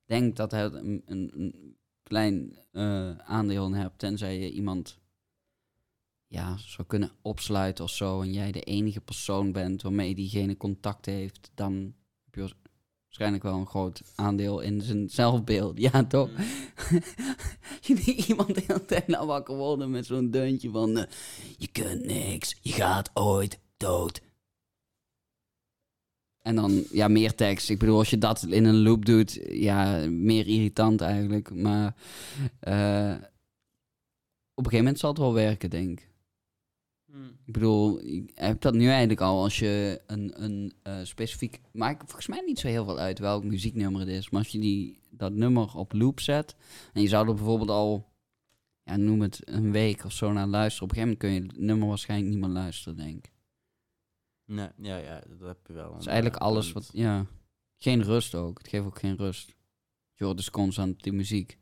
denkt 0.04 0.36
dat 0.36 0.50
het 0.50 0.74
een, 0.74 1.02
een, 1.06 1.32
een 1.34 1.76
klein 2.02 2.58
eh, 2.72 3.10
aandeel 3.18 3.66
in 3.66 3.74
hebt. 3.74 3.98
Tenzij 3.98 4.38
je 4.38 4.50
iemand 4.50 4.98
ja, 6.26 6.56
zou 6.56 6.86
kunnen 6.86 7.10
opsluiten 7.22 7.84
of 7.84 7.90
zo. 7.90 8.20
En 8.20 8.32
jij 8.32 8.52
de 8.52 8.60
enige 8.60 9.00
persoon 9.00 9.52
bent 9.52 9.82
waarmee 9.82 10.14
diegene 10.14 10.56
contact 10.56 11.06
heeft. 11.06 11.50
Dan 11.54 11.94
heb 12.24 12.34
je 12.34 12.54
waarschijnlijk 13.04 13.42
wel 13.42 13.54
een 13.54 13.66
groot 13.66 14.02
aandeel 14.14 14.60
in 14.60 14.80
zijn 14.80 15.10
zelfbeeld. 15.10 15.78
Ja, 15.92 16.04
toch? 16.04 16.30
je 17.86 17.94
die 17.94 18.26
iemand 18.26 18.54
de 18.54 18.62
hele 18.66 18.84
tijd 18.84 19.06
nou 19.06 19.26
wakker 19.26 19.56
worden 19.56 19.90
met 19.90 20.06
zo'n 20.06 20.30
deuntje 20.30 20.70
van... 20.70 20.98
eh, 20.98 21.04
je 21.56 21.68
kunt 21.68 22.04
niks, 22.04 22.56
je 22.60 22.72
gaat 22.72 23.10
ooit 23.14 23.58
dood. 23.76 24.20
En 26.46 26.54
dan, 26.54 26.84
ja, 26.90 27.08
meer 27.08 27.34
tekst. 27.34 27.70
Ik 27.70 27.78
bedoel, 27.78 27.98
als 27.98 28.10
je 28.10 28.18
dat 28.18 28.42
in 28.42 28.64
een 28.64 28.82
loop 28.82 29.04
doet, 29.04 29.40
ja, 29.50 30.08
meer 30.10 30.46
irritant 30.46 31.00
eigenlijk. 31.00 31.54
Maar 31.54 31.94
eh, 32.60 33.14
op 34.54 34.64
een 34.64 34.70
gegeven 34.70 34.78
moment 34.78 34.98
zal 34.98 35.10
het 35.10 35.18
wel 35.18 35.34
werken, 35.34 35.70
denk 35.70 36.00
ik. 36.00 36.10
Hmm. 37.10 37.38
Ik 37.44 37.52
bedoel, 37.52 38.04
je 38.04 38.24
hebt 38.34 38.62
dat 38.62 38.74
nu 38.74 38.88
eigenlijk 38.88 39.20
al 39.20 39.42
als 39.42 39.58
je 39.58 40.02
een, 40.06 40.42
een 40.42 40.72
eh, 40.82 40.98
specifiek... 41.02 41.60
Maakt 41.72 42.02
volgens 42.04 42.26
mij 42.26 42.42
niet 42.46 42.58
zo 42.58 42.68
heel 42.68 42.84
veel 42.84 42.98
uit 42.98 43.18
welk 43.18 43.44
muzieknummer 43.44 44.00
het 44.00 44.10
is. 44.10 44.30
Maar 44.30 44.40
als 44.40 44.52
je 44.52 44.58
die, 44.58 44.98
dat 45.10 45.32
nummer 45.32 45.76
op 45.76 45.92
loop 45.92 46.20
zet... 46.20 46.56
En 46.92 47.02
je 47.02 47.08
zou 47.08 47.28
er 47.28 47.34
bijvoorbeeld 47.34 47.70
al, 47.70 48.08
ja, 48.82 48.96
noem 48.96 49.20
het 49.20 49.40
een 49.44 49.72
week 49.72 50.04
of 50.04 50.12
zo 50.12 50.32
naar 50.32 50.46
luisteren. 50.46 50.90
Op 50.90 50.96
een 50.96 51.02
gegeven 51.02 51.18
moment 51.20 51.48
kun 51.48 51.50
je 51.52 51.58
het 51.58 51.66
nummer 51.68 51.88
waarschijnlijk 51.88 52.30
niet 52.30 52.40
meer 52.40 52.62
luisteren, 52.62 52.96
denk 52.96 53.26
ik. 53.26 53.35
Nee, 54.46 54.68
ja, 54.76 54.96
ja, 54.96 55.22
dat 55.28 55.48
heb 55.48 55.66
je 55.66 55.72
wel. 55.72 55.96
Is 55.98 56.06
eigenlijk 56.06 56.36
alles 56.36 56.72
wat, 56.72 56.90
ja... 56.92 57.26
Geen 57.78 58.02
rust 58.02 58.34
ook. 58.34 58.58
Het 58.58 58.68
geeft 58.68 58.84
ook 58.84 58.98
geen 58.98 59.16
rust. 59.16 59.54
Je 60.14 60.24
hoort 60.24 60.36
dus 60.36 60.50
constant 60.50 61.02
die 61.02 61.12
muziek. 61.12 61.58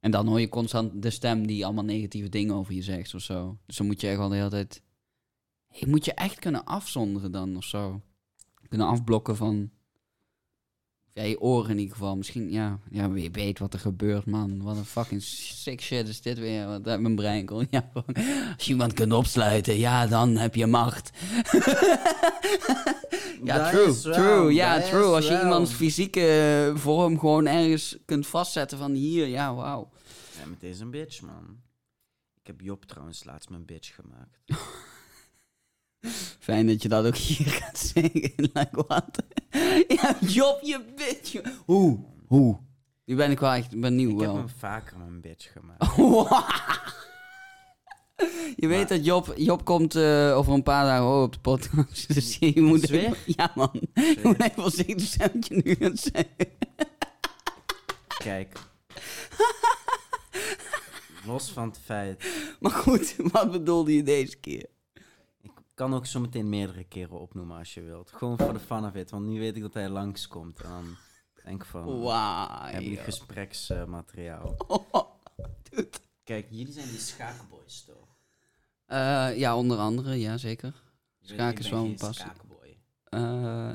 En 0.00 0.10
dan 0.10 0.26
hoor 0.26 0.40
je 0.40 0.48
constant 0.48 1.02
de 1.02 1.10
stem 1.10 1.46
die 1.46 1.64
allemaal 1.64 1.84
negatieve 1.84 2.28
dingen 2.28 2.54
over 2.54 2.74
je 2.74 2.82
zegt 2.82 3.14
of 3.14 3.20
zo. 3.20 3.58
Dus 3.66 3.76
dan 3.76 3.86
moet 3.86 4.00
je 4.00 4.08
echt 4.08 4.18
wel 4.18 4.28
de 4.28 4.36
hele 4.36 4.48
tijd... 4.48 4.82
Je 5.68 5.86
moet 5.86 6.04
je 6.04 6.14
echt 6.14 6.38
kunnen 6.38 6.64
afzonderen 6.64 7.32
dan 7.32 7.56
of 7.56 7.64
zo. 7.64 8.02
Kunnen 8.68 8.86
afblokken 8.86 9.36
van... 9.36 9.70
Ja, 11.18 11.24
je 11.24 11.40
oren 11.40 11.70
in 11.70 11.78
ieder 11.78 11.92
geval. 11.94 12.16
Misschien, 12.16 12.50
ja, 12.50 12.78
ja, 12.90 13.10
wie 13.10 13.30
weet 13.30 13.58
wat 13.58 13.72
er 13.72 13.78
gebeurt, 13.78 14.26
man. 14.26 14.62
Wat 14.62 14.76
een 14.76 14.84
fucking 14.84 15.22
sick 15.22 15.80
shit 15.80 16.08
is 16.08 16.20
dit 16.20 16.38
weer. 16.38 16.66
Wat 16.66 16.88
uit 16.88 17.00
mijn 17.00 17.14
brein 17.14 17.46
komt. 17.46 17.66
Ja, 17.70 17.90
als 18.56 18.64
je 18.64 18.70
iemand 18.70 18.92
kunt 18.92 19.12
opsluiten, 19.12 19.78
ja, 19.78 20.06
dan 20.06 20.36
heb 20.36 20.54
je 20.54 20.66
macht. 20.66 21.10
ja, 23.44 23.70
true, 23.70 24.02
wel, 24.02 24.12
true. 24.12 24.52
Ja, 24.52 24.80
true. 24.80 25.14
Als 25.14 25.28
je 25.28 25.40
iemands 25.42 25.72
fysieke 25.72 26.72
vorm 26.74 27.18
gewoon 27.18 27.46
ergens 27.46 27.98
kunt 28.04 28.26
vastzetten 28.26 28.78
van 28.78 28.92
hier, 28.92 29.26
ja, 29.26 29.54
wauw. 29.54 29.90
Ja, 30.40 30.46
met 30.46 30.60
deze 30.60 30.82
een 30.82 30.90
bitch, 30.90 31.22
man. 31.22 31.60
Ik 32.40 32.46
heb 32.46 32.60
Job 32.60 32.84
trouwens 32.84 33.24
laatst 33.24 33.50
mijn 33.50 33.64
bitch 33.64 33.94
gemaakt. 33.94 34.38
Fijn 36.38 36.66
dat 36.66 36.82
je 36.82 36.88
dat 36.88 37.06
ook 37.06 37.16
hier 37.16 37.46
gaat 37.62 37.78
zeggen. 37.78 38.32
like, 38.36 38.68
what? 38.86 39.22
ja, 40.02 40.16
Job, 40.20 40.58
je 40.62 40.84
bitch. 40.96 41.40
Hoe? 41.64 41.98
Hoe? 42.26 42.58
Nu 43.04 43.16
ben 43.16 43.30
ik 43.30 43.40
wel 43.40 43.52
echt 43.52 43.80
benieuwd 43.80 44.12
Ik 44.12 44.18
heb 44.18 44.26
wel. 44.26 44.36
hem 44.36 44.48
vaker 44.48 44.98
mijn 44.98 45.20
bitch 45.20 45.52
gemaakt. 45.52 45.96
Je 48.56 48.66
weet 48.66 48.78
Maar- 48.78 48.96
dat 48.96 49.04
Job, 49.04 49.32
Job 49.36 49.64
komt 49.64 49.94
eh, 49.94 50.36
over 50.36 50.52
een 50.52 50.62
paar 50.62 50.84
dagen 50.84 51.22
op 51.22 51.32
de 51.32 51.38
podcast. 51.40 52.14
Dus 52.14 52.36
je 52.40 52.60
moet 52.62 52.82
Zweer? 52.82 53.00
even, 53.04 53.16
ja 53.36 53.52
man, 53.54 53.70
je 53.94 54.18
moet 54.22 54.40
even 54.42 54.62
voorzichtig 54.62 55.00
zijn 55.08 55.30
wat 55.34 55.46
je 55.46 55.60
nu 55.64 55.74
gaat 55.74 55.98
zeggen. 55.98 56.56
Kijk. 58.18 58.58
Los 61.26 61.50
van 61.50 61.68
het 61.68 61.78
feit. 61.84 62.24
Maar 62.60 62.70
goed, 62.70 63.14
wat 63.18 63.50
bedoelde 63.52 63.94
je 63.94 64.02
deze 64.02 64.36
keer? 64.36 64.66
Ik 65.78 65.84
kan 65.84 65.94
ook 65.94 66.06
zo 66.06 66.20
meteen 66.20 66.48
meerdere 66.48 66.84
keren 66.84 67.20
opnoemen 67.20 67.58
als 67.58 67.74
je 67.74 67.82
wilt. 67.82 68.12
Gewoon 68.12 68.38
voor 68.38 68.52
de 68.52 68.58
fun 68.58 68.84
of 68.84 68.94
it. 68.94 69.10
Want 69.10 69.26
nu 69.26 69.38
weet 69.38 69.56
ik 69.56 69.62
dat 69.62 69.74
hij 69.74 69.88
langskomt. 69.88 70.60
En 70.62 70.68
dan 70.70 70.96
denk 71.44 71.62
ik 71.62 71.68
van... 71.68 72.00
Wauw. 72.00 72.64
heb 72.66 72.82
ik 72.82 72.98
gespreksmateriaal. 73.00 74.56
Kijk, 76.24 76.46
jullie 76.50 76.72
zijn 76.72 76.88
die 76.88 76.98
schaakboys 76.98 77.84
toch? 77.84 78.16
Eh, 78.86 79.38
ja, 79.38 79.56
onder 79.56 79.78
andere, 79.78 80.14
ja 80.14 80.36
zeker. 80.36 80.82
Je 81.18 81.34
ik 81.34 81.58
is 81.58 81.70
wel 81.70 81.84
een 81.84 81.94
passie. 81.94 82.24
schaakboy. 82.24 82.78
Eh, 83.04 83.72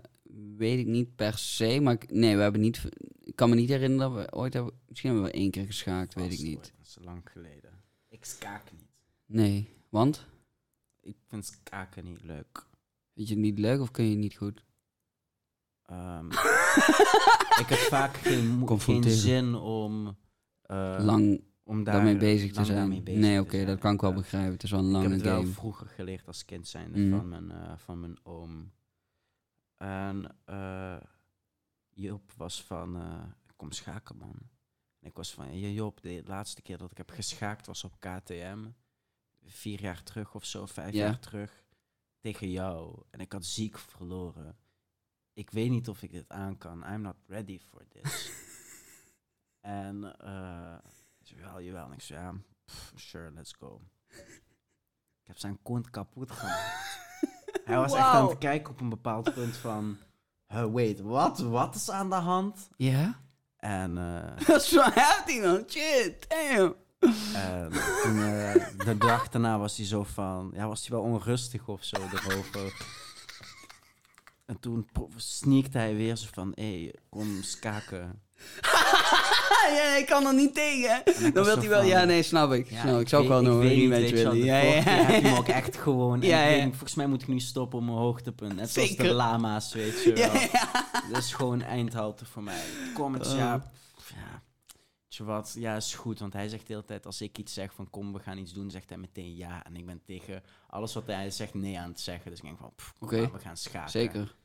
weet 0.58 0.80
ik 0.80 0.88
niet 0.88 1.16
per 1.16 1.38
se, 1.38 1.80
maar 1.80 1.94
ik- 1.94 2.12
nee, 2.12 2.36
we 2.36 2.42
hebben 2.42 2.62
niet. 2.62 2.82
Ik 3.24 3.36
kan 3.36 3.50
me 3.50 3.56
niet 3.56 3.70
herinneren 3.70 4.14
dat 4.14 4.26
we 4.26 4.36
ooit 4.38 4.54
hebben. 4.54 4.74
Misschien 4.88 5.12
hebben 5.12 5.30
we 5.32 5.38
één 5.38 5.52
keer 5.52 5.66
geschaakt, 5.66 6.14
weet 6.14 6.34
ik 6.34 6.40
niet. 6.42 6.58
ooit, 6.58 6.74
Dat 6.78 6.88
is 6.88 6.98
lang 7.02 7.22
geleden. 7.32 7.84
Ik 8.10 8.26
schaak 8.26 8.72
niet. 8.72 8.90
Nee, 9.26 9.70
want 9.90 10.32
Ik 11.04 11.18
vind 11.28 11.46
schaken 11.46 12.04
niet 12.04 12.24
leuk. 12.24 12.68
vind 13.14 13.28
je 13.28 13.34
het 13.34 13.44
niet 13.44 13.60
leuk 13.60 13.80
of 13.82 13.92
kun 13.92 14.04
je 14.04 14.10
het 14.10 14.20
niet 14.20 14.36
goed? 14.36 14.64
Ehm, 15.86 16.26
ik 17.64 17.66
heb 17.68 17.78
vaak 17.78 18.16
geen, 18.18 18.64
geen 18.80 19.04
zin 19.04 19.56
om... 19.56 20.18
eh, 20.62 20.98
Lang 21.02 21.44
om 21.64 21.84
daar 21.84 21.94
daarmee 21.94 22.18
bezig 22.18 22.54
te 22.54 22.66
zijn. 22.66 23.04
bezig 23.04 23.20
nee, 23.22 23.40
oké, 23.40 23.52
zijn. 23.52 23.66
dat 23.68 23.80
kan 23.80 23.94
ik 23.94 24.02
wel 24.02 24.14
begrijpen. 24.14 24.52
Het 24.54 24.64
is 24.64 24.72
wel 24.72 24.80
een 24.80 24.86
Ik 24.86 24.92
heb 24.94 25.02
lange 25.02 25.16
het 25.16 25.24
wel 25.26 25.40
game. 25.42 25.52
vroeger 25.54 25.88
geleerd 25.88 26.28
als 26.28 26.46
kind 26.46 26.68
zijnde 26.68 27.00
Mhm. 27.00 27.18
van, 27.18 27.30
mijn, 27.30 27.52
eh, 27.52 27.78
van 27.78 28.00
mijn 28.00 28.18
oom. 28.26 28.72
En 29.78 30.36
eh 30.46 30.98
Joop 31.96 32.32
was 32.38 32.64
van, 32.64 32.96
eh, 32.96 33.24
kom 33.56 33.72
schaken 33.72 34.18
man. 34.18 34.36
En 35.00 35.08
ik 35.10 35.16
was 35.16 35.34
van, 35.34 35.60
ja 35.60 35.68
Joop, 35.68 36.02
de 36.02 36.22
laatste 36.26 36.62
keer 36.62 36.78
dat 36.78 36.92
ik 36.92 36.98
heb 36.98 37.10
geschaakt 37.10 37.66
was 37.68 37.84
op 37.84 38.00
KTM. 38.00 38.60
Vier 39.46 39.82
jaar 39.82 40.04
terug 40.04 40.36
of 40.36 40.46
zo, 40.46 40.66
vijf 40.66 40.94
Ja. 40.94 41.04
jaar 41.06 41.20
terug. 41.20 41.64
Tegen 42.20 42.50
jou. 42.52 43.04
En 43.10 43.20
ik 43.20 43.32
had 43.32 43.46
ziek 43.46 43.78
verloren. 43.78 44.58
Ik 45.34 45.50
weet 45.50 45.70
niet 45.70 45.90
of 45.90 46.02
ik 46.04 46.12
dit 46.12 46.30
aan 46.30 46.58
kan. 46.58 46.84
I'm 46.94 47.02
not 47.02 47.16
ready 47.28 47.60
for 47.60 47.88
this. 47.88 48.32
en 49.62 50.18
eh 50.20 50.76
ik 51.20 51.28
zei, 51.28 51.42
wel, 51.42 51.62
jawel. 51.62 51.86
En 51.86 51.94
ik 51.94 52.02
zei, 52.02 52.20
ja, 52.24 52.34
pff, 52.66 52.92
sure, 52.96 53.32
let's 53.32 53.54
go. 53.54 53.82
Ik 55.22 55.30
heb 55.30 55.38
zijn 55.38 55.62
kont 55.62 55.90
kapot 55.90 56.32
gemaakt. 56.32 57.02
Hij 57.66 57.78
was 57.78 57.94
echt 57.94 58.04
aan 58.06 58.28
het 58.30 58.38
kijken 58.38 58.74
op 58.74 58.80
een 58.80 58.90
bepaald 58.90 59.34
punt 59.34 59.56
van... 59.58 59.98
"Huh, 60.48 60.66
wait, 60.72 61.00
wat? 61.00 61.40
Wat 61.40 61.76
is 61.76 61.90
aan 61.90 62.10
de 62.10 62.16
hand? 62.16 62.70
Ja? 62.78 63.22
En, 63.58 63.98
eh, 63.98 64.58
zo 64.60 64.82
heftig 64.82 65.42
man. 65.42 65.64
Shit, 65.70 66.30
damn. 66.30 66.76
En 67.36 67.70
toen, 68.04 68.24
eh, 68.24 68.54
de 68.86 68.96
dag 68.98 69.30
daarna 69.30 69.58
was 69.58 69.78
hij 69.78 69.86
zo 69.86 70.04
van... 70.14 70.52
Ja, 70.56 70.68
was 70.68 70.88
hij 70.88 70.98
wel 70.98 71.06
onrustig 71.06 71.68
of 71.68 71.84
zo 71.84 71.98
erover. 72.14 72.74
En 74.46 74.60
toen 74.60 74.88
sneakte 75.16 75.78
hij 75.78 75.96
weer 75.96 76.16
zo 76.16 76.28
van... 76.32 76.52
Hé, 76.56 76.82
hey, 76.82 76.94
kom 77.10 77.44
skaken. 77.44 78.22
ja, 79.78 79.96
ik 79.98 80.06
kan 80.06 80.26
er 80.26 80.34
niet 80.34 80.54
tegen. 80.56 81.02
ik 81.06 81.34
Dan 81.34 81.46
wil 81.46 81.58
hij 81.58 81.70
wel... 81.70 81.80
van- 81.80 81.88
Ja, 81.88 82.04
nee, 82.04 82.24
snap 82.24 82.52
ik. 82.54 82.68
snap 82.68 82.96
ik. 82.96 83.02
Ik 83.02 83.10
zou 83.10 83.24
ook 83.24 83.30
wel 83.30 83.42
nog 83.42 83.60
een 83.60 83.80
je 83.80 83.88
wel, 83.88 84.00
willen. 84.00 84.38
Ja, 84.38 84.58
ja, 84.58 84.82
heb 84.82 85.08
je 85.08 85.14
hem 85.14 85.26
ja. 85.26 85.38
ook 85.38 85.48
echt 85.48 85.78
gewoon... 85.78 86.22
Ja, 86.22 86.44
ik 86.44 86.58
ja. 86.58 86.70
volgens 86.70 86.96
mij 86.96 87.08
moet 87.08 87.22
ik 87.22 87.28
nu 87.28 87.40
stoppen 87.40 87.80
op 87.80 87.86
mijn 87.86 87.98
hoogtepunt. 87.98 88.56
Net 88.56 88.70
zoals 88.70 88.90
de 88.90 88.96
Zeker. 88.96 89.14
lama's, 89.14 89.74
weet 89.74 90.04
je 90.04 90.14
wel. 90.14 90.34
Ja, 90.34 90.42
ja. 90.52 90.86
Dat 91.12 91.18
is 91.24 91.34
gewoon 91.34 91.62
eindhalte 91.62 92.26
voor 92.26 92.44
mij. 92.44 92.62
Oh. 92.98 93.12
ja, 93.12 93.18
pff, 93.18 93.36
ja. 93.36 93.72
Je 95.16 95.24
wat? 95.24 95.56
Ja, 95.58 95.76
is 95.76 95.96
goed. 95.96 96.20
Want 96.20 96.34
hij 96.34 96.50
zegt 96.50 96.68
de 96.68 96.74
hele 96.74 96.86
tijd, 96.86 97.06
als 97.06 97.22
ik 97.22 97.38
iets 97.38 97.54
zeg 97.54 97.74
van 97.74 97.90
kom, 97.90 98.14
we 98.14 98.20
gaan 98.20 98.38
iets 98.38 98.54
doen, 98.54 98.72
zegt 98.72 98.90
hij 98.90 98.98
meteen 98.98 99.36
ja. 99.36 99.66
En 99.66 99.76
ik 99.76 99.86
ben 99.86 100.04
tegen 100.04 100.44
alles 100.68 100.94
wat 100.94 101.06
hij 101.08 101.32
zegt 101.32 101.54
nee 101.54 101.80
aan 101.80 101.90
het 101.90 102.00
zeggen. 102.00 102.30
Dus 102.30 102.40
ik 102.40 102.46
denk 102.46 102.58
van, 102.58 102.74
pff, 102.76 102.94
we 103.00 103.40
gaan 103.40 103.58
schaken. 103.58 103.92
Zeker. 103.92 104.36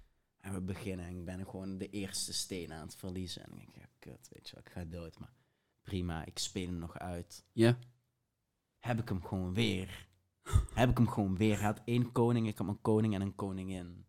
En 0.41 0.53
we 0.53 0.61
beginnen 0.61 1.07
en 1.07 1.17
ik 1.17 1.25
ben 1.25 1.45
gewoon 1.45 1.79
de 1.79 1.91
eerste 1.91 2.33
steen 2.33 2.73
aan 2.73 2.87
het 2.87 2.97
verliezen. 2.97 3.43
En 3.43 3.51
ik 3.51 3.57
denk, 3.57 3.75
ja, 3.75 3.89
kut, 3.99 4.29
weet 4.33 4.49
je 4.49 4.55
wel, 4.55 4.65
ik 4.65 4.73
ga 4.73 4.85
dood. 4.85 5.19
Maar 5.19 5.33
prima, 5.83 6.25
ik 6.25 6.39
speel 6.39 6.67
hem 6.67 6.79
nog 6.79 6.99
uit. 6.99 7.45
Ja. 7.53 7.79
Heb 8.79 9.01
ik 9.01 9.09
hem 9.09 9.25
gewoon 9.25 9.55
weer. 9.55 10.09
Heb 10.75 10.91
ik 10.91 10.97
hem 10.97 11.09
gewoon 11.09 11.37
weer. 11.37 11.57
Hij 11.57 11.65
had 11.65 11.81
één 11.85 12.13
koning, 12.13 12.47
ik 12.47 12.59
had 12.59 12.69
een 12.69 12.81
koning 12.81 13.15
en 13.15 13.21
een 13.21 13.35
koningin. 13.35 14.07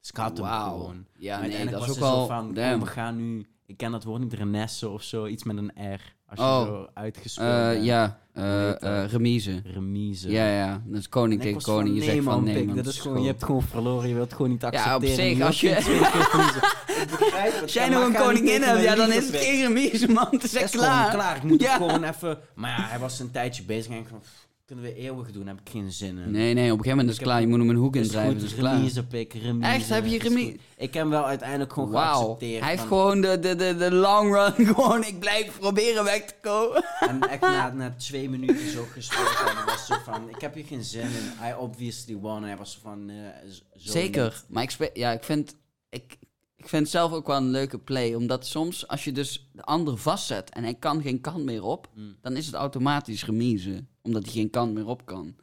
Dus 0.00 0.10
ik 0.10 0.16
had 0.16 0.38
hem 0.38 0.46
gewoon. 0.46 1.06
Ja, 1.18 1.38
Maar 1.38 1.48
nee, 1.48 1.66
dat 1.66 1.82
is 1.82 1.90
ook 1.90 1.96
wel... 1.96 2.26
van, 2.26 2.54
damn. 2.54 2.80
we 2.80 2.86
gaan 2.86 3.16
nu... 3.16 3.46
Ik 3.66 3.76
ken 3.76 3.90
dat 3.90 4.04
woord 4.04 4.20
niet, 4.22 4.32
renesse 4.32 4.88
of 4.88 5.02
zo, 5.02 5.26
iets 5.26 5.44
met 5.44 5.56
een 5.56 5.72
R. 5.94 6.14
Als 6.28 6.38
je 6.38 6.44
Oh. 6.44 6.62
zo 6.64 6.86
uitgespeeld 6.94 7.48
Eh, 7.48 7.68
bent. 7.68 7.84
ja, 7.84 8.18
eh, 8.32 8.42
heet 8.44 8.80
dat? 8.80 8.90
eh, 8.90 9.04
remise. 9.10 9.60
Remise. 9.64 10.30
Ja, 10.30 10.48
ja. 10.48 10.82
Dat 10.86 10.98
is 11.00 11.08
koning 11.08 11.40
tegen 11.42 11.62
koning. 11.62 11.96
Je 11.96 12.02
zegt 12.02 12.22
van 12.24 12.44
nee, 12.44 12.64
man. 12.64 12.76
dat 12.76 12.86
is 12.86 12.98
gewoon, 12.98 13.20
je 13.20 13.26
hebt 13.26 13.44
gewoon 13.44 13.62
verloren, 13.62 14.08
je 14.08 14.14
wilt 14.14 14.32
gewoon 14.32 14.50
niet 14.50 14.60
Ja, 14.60 14.68
op 14.68 14.74
accepteren. 14.74 15.14
zich, 15.16 15.36
Je 15.36 15.44
als 15.44 15.60
je- 15.60 15.68
geen 15.68 15.82
tweede 15.82 16.10
keer 16.10 16.24
verliezen. 16.24 16.62
Ik 17.02 17.10
begrijp 17.18 17.52
het, 17.52 17.62
Als 17.62 17.72
jij 17.72 17.88
nog 17.88 18.06
een 18.06 18.14
koningin 18.14 18.62
hebt, 18.62 18.82
ja, 18.82 18.94
dan 18.94 19.12
is 19.12 19.26
het 19.26 19.36
geen 19.36 19.62
remise, 19.66 20.08
man. 20.08 20.26
Het 20.30 20.44
is 20.44 20.54
echt 20.54 20.64
is 20.74 20.80
gewoon 20.80 20.94
klaar. 20.94 21.10
klaar. 21.14 21.36
Ik 21.36 21.42
moet 21.42 21.60
Ja. 21.60 21.66
het 21.78 21.82
gewoon 21.86 22.04
even... 22.04 22.38
Maar 22.54 22.70
ja, 22.70 22.86
hij 22.88 22.98
was 22.98 23.20
een 23.20 23.30
tijdje 23.30 23.62
bezig 23.62 23.92
en 23.92 23.98
ik 23.98 24.06
van... 24.08 24.18
pff, 24.20 24.46
kunnen 24.66 24.84
we 24.84 24.94
eeuwig 24.94 25.30
doen, 25.32 25.46
heb 25.46 25.60
ik 25.60 25.68
geen 25.70 25.92
zin 25.92 26.18
in. 26.18 26.30
Nee, 26.30 26.54
nee, 26.54 26.72
op 26.72 26.78
een 26.78 26.84
gegeven 26.84 26.88
moment 26.90 27.08
is 27.08 27.14
Ik 27.14 27.20
het 27.20 27.28
klaar. 27.28 27.40
Je 27.40 27.46
moet 27.46 27.58
hem 27.58 27.68
een 27.70 27.76
hoek 27.76 27.96
Is 27.96 28.02
indrijven, 28.06 28.32
goed, 28.32 28.40
dus 28.40 28.54
klaar. 28.54 28.74
remise 28.76 29.06
pik, 29.06 29.32
remise. 29.32 29.70
Echt? 29.70 29.88
Heb 29.88 30.06
je 30.06 30.16
is 30.16 30.22
remise? 30.22 30.52
Ik 30.76 30.94
heb 30.94 31.02
hem 31.02 31.08
wel 31.10 31.26
uiteindelijk 31.26 31.72
gewoon 31.72 31.90
Wauw. 31.90 32.12
geaccepteerd. 32.14 32.60
Hij 32.60 32.68
heeft 32.70 32.82
van- 32.82 32.88
gewoon 32.88 33.20
de, 33.20 33.38
de, 33.38 33.54
de, 33.56 33.76
de 33.76 33.92
long 33.92 34.34
run. 34.34 34.66
Gewoon, 34.74 35.04
ik 35.04 35.18
blijf 35.20 35.58
proberen 35.58 36.04
weg 36.04 36.24
te 36.24 36.34
komen. 36.40 36.84
En 37.00 37.20
echt 37.28 37.40
na, 37.40 37.72
na 37.72 37.94
twee 37.98 38.30
minuten 38.30 38.70
zo 38.70 38.84
gesproken. 38.92 39.46
En 39.50 39.56
hij 39.56 39.64
was 39.64 39.86
zo 39.86 39.94
van, 40.04 40.28
ik 40.28 40.40
heb 40.40 40.54
hier 40.54 40.64
geen 40.64 40.84
zin 40.84 41.02
in. 41.02 41.48
I 41.48 41.54
obviously 41.58 42.16
won. 42.16 42.36
En 42.36 42.42
hij 42.48 42.56
was 42.56 42.72
zo 42.72 42.78
van, 42.82 43.08
eh, 43.10 43.16
z- 43.48 43.58
zo 43.76 43.90
Zeker. 43.92 44.42
Maar 44.48 44.62
ik, 44.62 44.70
spe- 44.70 44.90
ja, 44.94 45.12
ik, 45.12 45.24
vind, 45.24 45.56
ik, 45.88 46.16
ik 46.56 46.68
vind 46.68 46.82
het 46.82 46.90
zelf 46.90 47.12
ook 47.12 47.26
wel 47.26 47.36
een 47.36 47.50
leuke 47.50 47.78
play. 47.78 48.14
Omdat 48.14 48.46
soms, 48.46 48.88
als 48.88 49.04
je 49.04 49.12
dus 49.12 49.48
de 49.52 49.62
ander 49.62 49.98
vastzet 49.98 50.50
en 50.50 50.62
hij 50.62 50.74
kan 50.74 51.02
geen 51.02 51.20
kant 51.20 51.44
meer 51.44 51.62
op, 51.62 51.88
Mm. 51.94 52.16
dan 52.20 52.36
is 52.36 52.46
het 52.46 52.54
automatisch 52.54 53.24
remise. 53.24 53.84
Omdat 54.06 54.24
hij 54.24 54.32
geen 54.32 54.50
kant 54.50 54.74
meer 54.74 54.86
op 54.86 55.06
kan. 55.06 55.34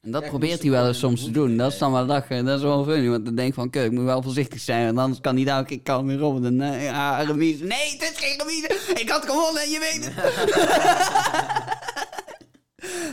En 0.00 0.10
dat 0.10 0.22
Ja, 0.22 0.28
probeert 0.28 0.62
hij 0.62 0.70
wel 0.70 0.86
eens 0.86 0.98
soms 0.98 1.24
te 1.24 1.30
doen. 1.30 1.56
Dat 1.56 1.72
is 1.72 1.78
dan 1.78 1.92
wel 1.92 2.04
lachen. 2.04 2.44
Dat 2.44 2.56
is 2.56 2.62
wel 2.62 2.84
funny. 2.84 3.08
Want 3.08 3.24
dan 3.24 3.34
denk 3.34 3.48
ik 3.48 3.54
van, 3.54 3.70
kijk, 3.70 3.86
ik 3.86 3.92
moet 3.92 4.04
wel 4.04 4.22
voorzichtig 4.22 4.60
zijn. 4.60 4.84
Want 4.86 4.98
anders 4.98 5.20
kan 5.20 5.36
hij 5.36 5.44
daar 5.44 5.60
ook 5.60 5.68
geen 5.68 5.82
kant 5.82 6.04
meer 6.04 6.22
op. 6.22 6.42
Dan, 6.42 6.60
eh, 6.60 6.84
ja, 6.84 7.22
remise. 7.22 7.64
Nee, 7.64 7.90
het 7.98 8.02
is 8.02 8.18
geen 8.18 8.38
remise. 8.38 9.00
Ik 9.00 9.08
had 9.08 9.24
gewonnen 9.26 9.62
en 9.62 9.70
je 9.70 9.78
weet 9.78 10.10
het. 10.14 10.14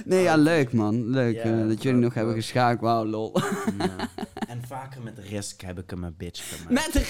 nee, 0.12 0.24
ja, 0.24 0.36
leuk 0.36 0.74
man. 0.74 1.10
Leuk 1.10 1.36
Ja, 1.36 1.42
eh, 1.44 1.68
dat 1.68 1.84
jullie 1.84 2.00
nog 2.02 2.14
hebben 2.14 2.34
geschaakt. 2.36 2.82
Wauw, 2.82 3.06
lol. 3.06 3.40
Ja. 3.78 4.10
En 4.48 4.62
vaker 4.68 5.02
met 5.02 5.20
risk 5.30 5.62
heb 5.62 5.80
ik 5.80 5.90
hem 5.90 6.04
een 6.04 6.16
bitch 6.18 6.56
gemaakt. 6.56 6.72
Met 6.72 6.94
de... 6.94 7.02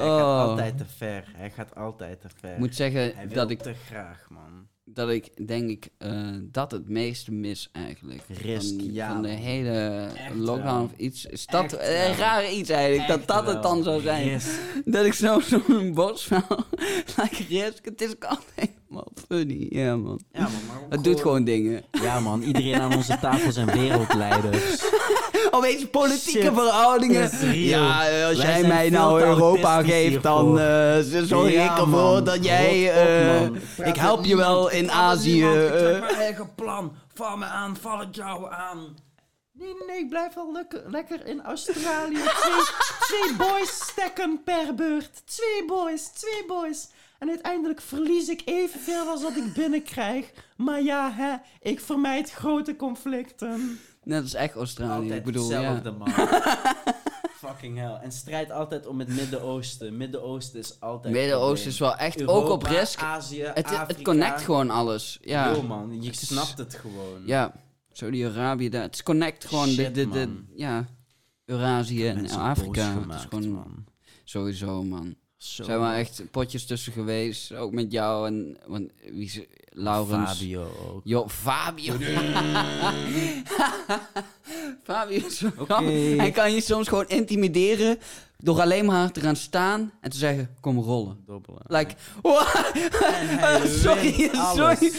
Hij 0.00 0.08
gaat 0.08 0.20
Oh. 0.22 0.40
altijd 0.50 0.78
te 0.78 0.84
ver. 0.96 1.24
Hij 1.36 1.50
gaat 1.50 1.74
altijd 1.74 2.20
te 2.20 2.28
ver. 2.40 2.52
Ik 2.52 2.58
moet 2.58 2.74
zeggen 2.74 3.00
Hij 3.14 3.26
wil 3.26 3.34
dat 3.36 3.50
ik, 3.50 3.60
te 3.60 3.74
graag, 3.86 4.26
man. 4.30 4.66
dat 4.84 5.10
ik 5.10 5.46
denk 5.46 5.68
ik 5.70 5.88
eh, 5.98 6.28
dat 6.42 6.70
het 6.70 6.88
meeste 6.88 7.32
mis 7.32 7.68
eigenlijk. 7.72 8.22
Risk, 8.42 8.74
van, 8.80 8.92
ja, 8.92 9.12
van 9.12 9.22
de 9.22 9.28
hele 9.28 10.06
Echt 10.16 10.34
lockdown 10.34 10.74
wel. 10.74 10.82
of 10.82 10.90
iets. 10.96 11.24
Is 11.26 11.46
dat 11.46 11.72
Echt 11.72 12.08
een 12.10 12.16
raar 12.16 12.50
iets 12.52 12.70
eigenlijk? 12.70 13.08
dat 13.08 13.18
Echt 13.18 13.28
dat 13.28 13.44
het 13.46 13.52
wel. 13.52 13.62
dan 13.62 13.82
zou 13.82 14.00
zijn. 14.00 14.28
Risk. 14.28 14.60
Dat 14.84 15.04
ik 15.06 15.12
zo 15.12 15.40
zo'n 15.40 15.62
like 17.16 17.44
risk. 17.48 17.84
Het 17.84 18.00
is 18.02 18.10
ook 18.14 18.24
altijd 18.24 18.70
helemaal 18.86 19.08
funny. 19.28 19.66
Ja 19.70 19.96
man. 19.96 20.20
Ja, 20.32 20.40
man, 20.40 20.50
maar 20.68 20.76
Het 20.88 21.04
doet 21.04 21.20
gewoon 21.20 21.44
dingen. 21.44 21.82
Ja, 21.90 22.20
man. 22.20 22.42
Iedereen 22.42 22.80
aan 22.80 22.94
onze 22.96 23.18
tafel 23.18 23.52
zijn 23.52 23.70
wereldleiders. 23.70 24.89
Opeens 25.56 25.84
politieke 25.90 26.40
Shit 26.40 26.54
verhoudingen. 26.54 27.30
Ja, 27.54 28.08
eh, 28.08 28.26
als 28.26 28.36
Wij 28.36 28.46
jij 28.46 28.68
mij 28.68 28.90
nou 28.90 29.20
Europa 29.20 29.82
geeft, 29.82 30.22
dan 30.22 30.58
eh 30.58 30.98
zorg 31.00 31.52
Ja, 31.52 31.72
ik 31.72 31.78
ervoor 31.78 32.24
dat 32.24 32.44
jij... 32.44 32.90
Op, 32.90 33.56
eh, 33.78 33.86
ik 33.86 33.96
help 33.96 34.24
je 34.24 34.36
wel 34.36 34.70
in 34.70 34.84
Ik 34.84 34.90
Azië. 34.90 35.32
niemand. 35.32 35.56
Ik 35.56 35.70
eh. 35.70 35.78
trek 35.78 36.00
mijn 36.00 36.14
eigen 36.14 36.54
plan. 36.54 36.92
Val 37.14 37.36
me 37.36 37.44
aan, 37.44 37.76
val 37.76 37.98
het 37.98 38.16
jou 38.16 38.52
aan. 38.52 38.96
Nee, 39.52 39.74
nee, 39.74 39.86
nee, 39.86 39.98
ik 39.98 40.08
blijf 40.08 40.34
wel 40.34 40.52
lekker, 40.52 40.82
lekker 40.86 41.26
in 41.26 41.42
Australië. 41.42 42.14
Twee, 42.42 42.62
twee 43.08 43.36
boys 43.36 43.70
stekken 43.70 44.42
per 44.44 44.74
beurt. 44.74 45.22
Twee 45.26 45.64
boys, 45.66 46.02
twee 46.02 46.44
boys. 46.46 46.88
En 47.18 47.28
uiteindelijk 47.28 47.80
verlies 47.80 48.28
ik 48.28 48.42
evenveel 48.44 49.08
als 49.08 49.22
dat 49.22 49.36
ik 49.36 49.52
binnenkrijg. 49.52 50.30
Maar 50.56 50.82
ja, 50.82 51.12
hè, 51.12 51.34
ik 51.60 51.80
vermijd 51.80 52.30
grote 52.30 52.76
conflicten. 52.76 53.80
Net 54.02 54.22
als 54.22 54.34
echt 54.34 54.54
Australië. 54.54 54.92
Altijd 55.02 55.18
ik 55.18 55.24
bedoel, 55.24 55.50
hetzelfde, 55.50 55.90
ja. 55.90 55.96
man. 55.96 56.08
Fucking 57.48 57.78
hell. 57.78 57.98
En 58.02 58.12
strijd 58.12 58.50
altijd 58.50 58.86
om 58.86 58.98
het 58.98 59.08
Midden-Oosten. 59.08 59.96
Midden-Oosten 59.96 60.58
is 60.60 60.80
altijd 60.80 61.14
Midden-Oosten 61.14 61.70
is 61.70 61.78
wel 61.78 61.96
echt, 61.96 62.20
Europa, 62.20 62.38
ook 62.46 62.50
op 62.50 62.62
risk. 62.62 63.02
Azië, 63.02 63.42
Het, 63.42 63.64
Afrika. 63.64 63.86
het 63.86 64.02
connect 64.02 64.42
gewoon 64.42 64.70
alles. 64.70 65.18
Ja, 65.22 65.50
Yo, 65.52 65.62
man, 65.62 66.02
je 66.02 66.06
Het 66.08 66.16
snapt 66.18 66.58
het 66.58 66.74
gewoon. 66.74 67.22
ja. 67.26 67.52
Saudi-Arabië, 67.92 68.68
daar- 68.68 68.82
het 68.82 69.02
connect 69.02 69.44
gewoon 69.44 69.74
de, 69.74 69.90
de, 69.90 70.08
de, 70.08 70.42
ja, 70.54 70.86
Eurasië 71.44 72.06
en 72.06 72.30
Afrika. 72.30 72.94
Het 73.00 73.14
is 73.14 73.26
gewoon 73.28 73.48
man. 73.50 73.84
sowieso, 74.24 74.82
man. 74.82 75.14
Zo. 75.40 75.62
Er 75.62 75.68
zijn 75.68 75.80
wel 75.80 75.90
echt 75.90 76.22
potjes 76.30 76.66
tussen 76.66 76.92
geweest, 76.92 77.54
ook 77.54 77.72
met 77.72 77.92
jou 77.92 78.26
en 78.26 78.56
want, 78.66 78.90
wie 79.02 79.24
is 79.24 79.40
Laurens. 79.68 80.38
Fabio 80.38 80.62
ook. 80.62 81.00
Jo, 81.04 81.28
Fabio. 81.28 81.94
Fabio 84.84 85.26
is 85.26 85.44
grappig. 85.56 86.16
Hij 86.16 86.30
kan 86.30 86.52
je 86.54 86.60
soms 86.60 86.88
gewoon 86.88 87.08
intimideren 87.08 87.98
door 88.36 88.60
alleen 88.60 88.84
maar 88.84 89.12
te 89.12 89.20
gaan 89.20 89.36
staan 89.36 89.92
en 90.00 90.10
te 90.10 90.16
zeggen, 90.16 90.56
kom 90.60 90.78
rollen. 90.78 91.16
Dobbelen. 91.26 91.62
Like, 91.66 91.94
what? 92.22 92.72
Sorry, 93.82 94.30
sorry. 94.32 94.92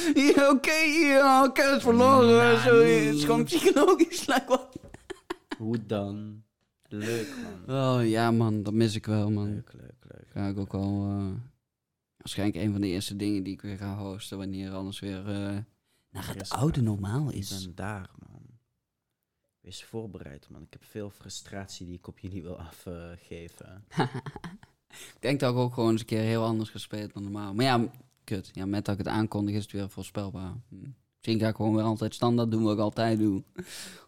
Oké, 0.49 0.77
ja, 1.01 1.45
ik 1.45 1.57
heb 1.57 1.71
het 1.71 1.81
verloren. 1.81 2.35
Nou, 2.35 2.57
sorry, 2.57 2.83
nee. 2.83 3.05
het 3.05 3.15
is 3.15 3.23
gewoon 3.23 3.43
psychologisch. 3.43 4.25
Like, 4.25 4.45
what? 4.47 4.77
Hoe 5.57 5.85
dan? 5.85 6.43
Leuk, 6.87 7.27
man. 7.67 7.75
Oh 7.77 8.09
ja, 8.09 8.31
man, 8.31 8.63
dat 8.63 8.73
mis 8.73 8.95
ik 8.95 9.05
wel, 9.05 9.29
man. 9.29 9.53
Leuk. 9.53 9.90
Ga 10.33 10.47
ik 10.47 10.57
ook 10.57 10.71
wel. 10.71 11.05
eh, 11.07 11.31
waarschijnlijk 12.17 12.63
een 12.65 12.71
van 12.71 12.81
de 12.81 12.87
eerste 12.87 13.15
dingen 13.15 13.43
die 13.43 13.53
ik 13.53 13.61
weer 13.61 13.77
ga 13.77 13.97
hosten 13.97 14.37
wanneer 14.37 14.71
alles 14.71 14.99
weer 14.99 15.19
eh, 15.27 15.57
naar 16.09 16.27
het 16.27 16.37
Rustig. 16.37 16.57
oude 16.57 16.81
normaal 16.81 17.29
Ik 17.29 17.35
is. 17.35 17.65
ben 17.65 17.75
daar, 17.75 18.09
man. 18.27 18.41
Wees 19.59 19.83
voorbereid, 19.83 20.49
man. 20.49 20.61
Ik 20.61 20.73
heb 20.73 20.83
veel 20.83 21.09
frustratie 21.09 21.85
die 21.85 21.95
ik 21.97 22.07
op 22.07 22.19
jullie 22.19 22.41
wil 22.41 22.59
afgeven. 22.59 23.83
Ik 24.91 25.17
denk 25.19 25.39
dat 25.39 25.51
ik 25.53 25.59
ook 25.59 25.73
gewoon 25.73 25.91
eens 25.91 25.99
een 25.99 26.05
keer 26.05 26.21
heel 26.21 26.45
anders 26.45 26.69
gespeeld 26.69 27.13
dan 27.13 27.23
normaal. 27.23 27.53
Maar 27.53 27.65
ja, 27.65 27.79
ik 27.81 27.89
kut. 28.23 28.49
Ja, 28.53 28.65
met 28.65 28.85
dat 28.85 28.99
ik 28.99 29.05
het 29.05 29.13
aankondig 29.13 29.55
is 29.55 29.61
het 29.63 29.71
weer 29.71 29.89
voorspelbaar. 29.89 30.53
Hm. 30.69 30.75
Ga 31.21 31.47
ik 31.47 31.55
gewoon 31.55 31.75
weer 31.75 31.83
altijd 31.83 32.13
standaard 32.13 32.51
doen 32.51 32.63
wat 32.63 32.73
ik 32.73 32.79
altijd 32.79 33.19
doe. 33.19 33.43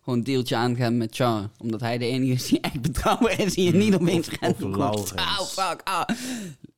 Gewoon 0.02 0.20
een 0.20 0.24
deeltje 0.24 0.56
aangaan 0.56 0.98
met 0.98 1.16
Char. 1.16 1.50
Omdat 1.58 1.80
hij 1.80 1.98
de 1.98 2.06
enige 2.06 2.34
is 2.34 2.48
die 2.48 2.60
echt 2.60 2.82
betrouwbaar 2.82 3.40
is. 3.40 3.54
Die 3.54 3.66
je 3.66 3.74
niet 3.78 3.96
opeens 3.96 4.30
of 4.30 4.60
roept. 4.60 4.76
Laurens. 4.76 5.16
Ah, 5.16 5.42
fuck, 5.42 5.82
ah. 5.84 6.08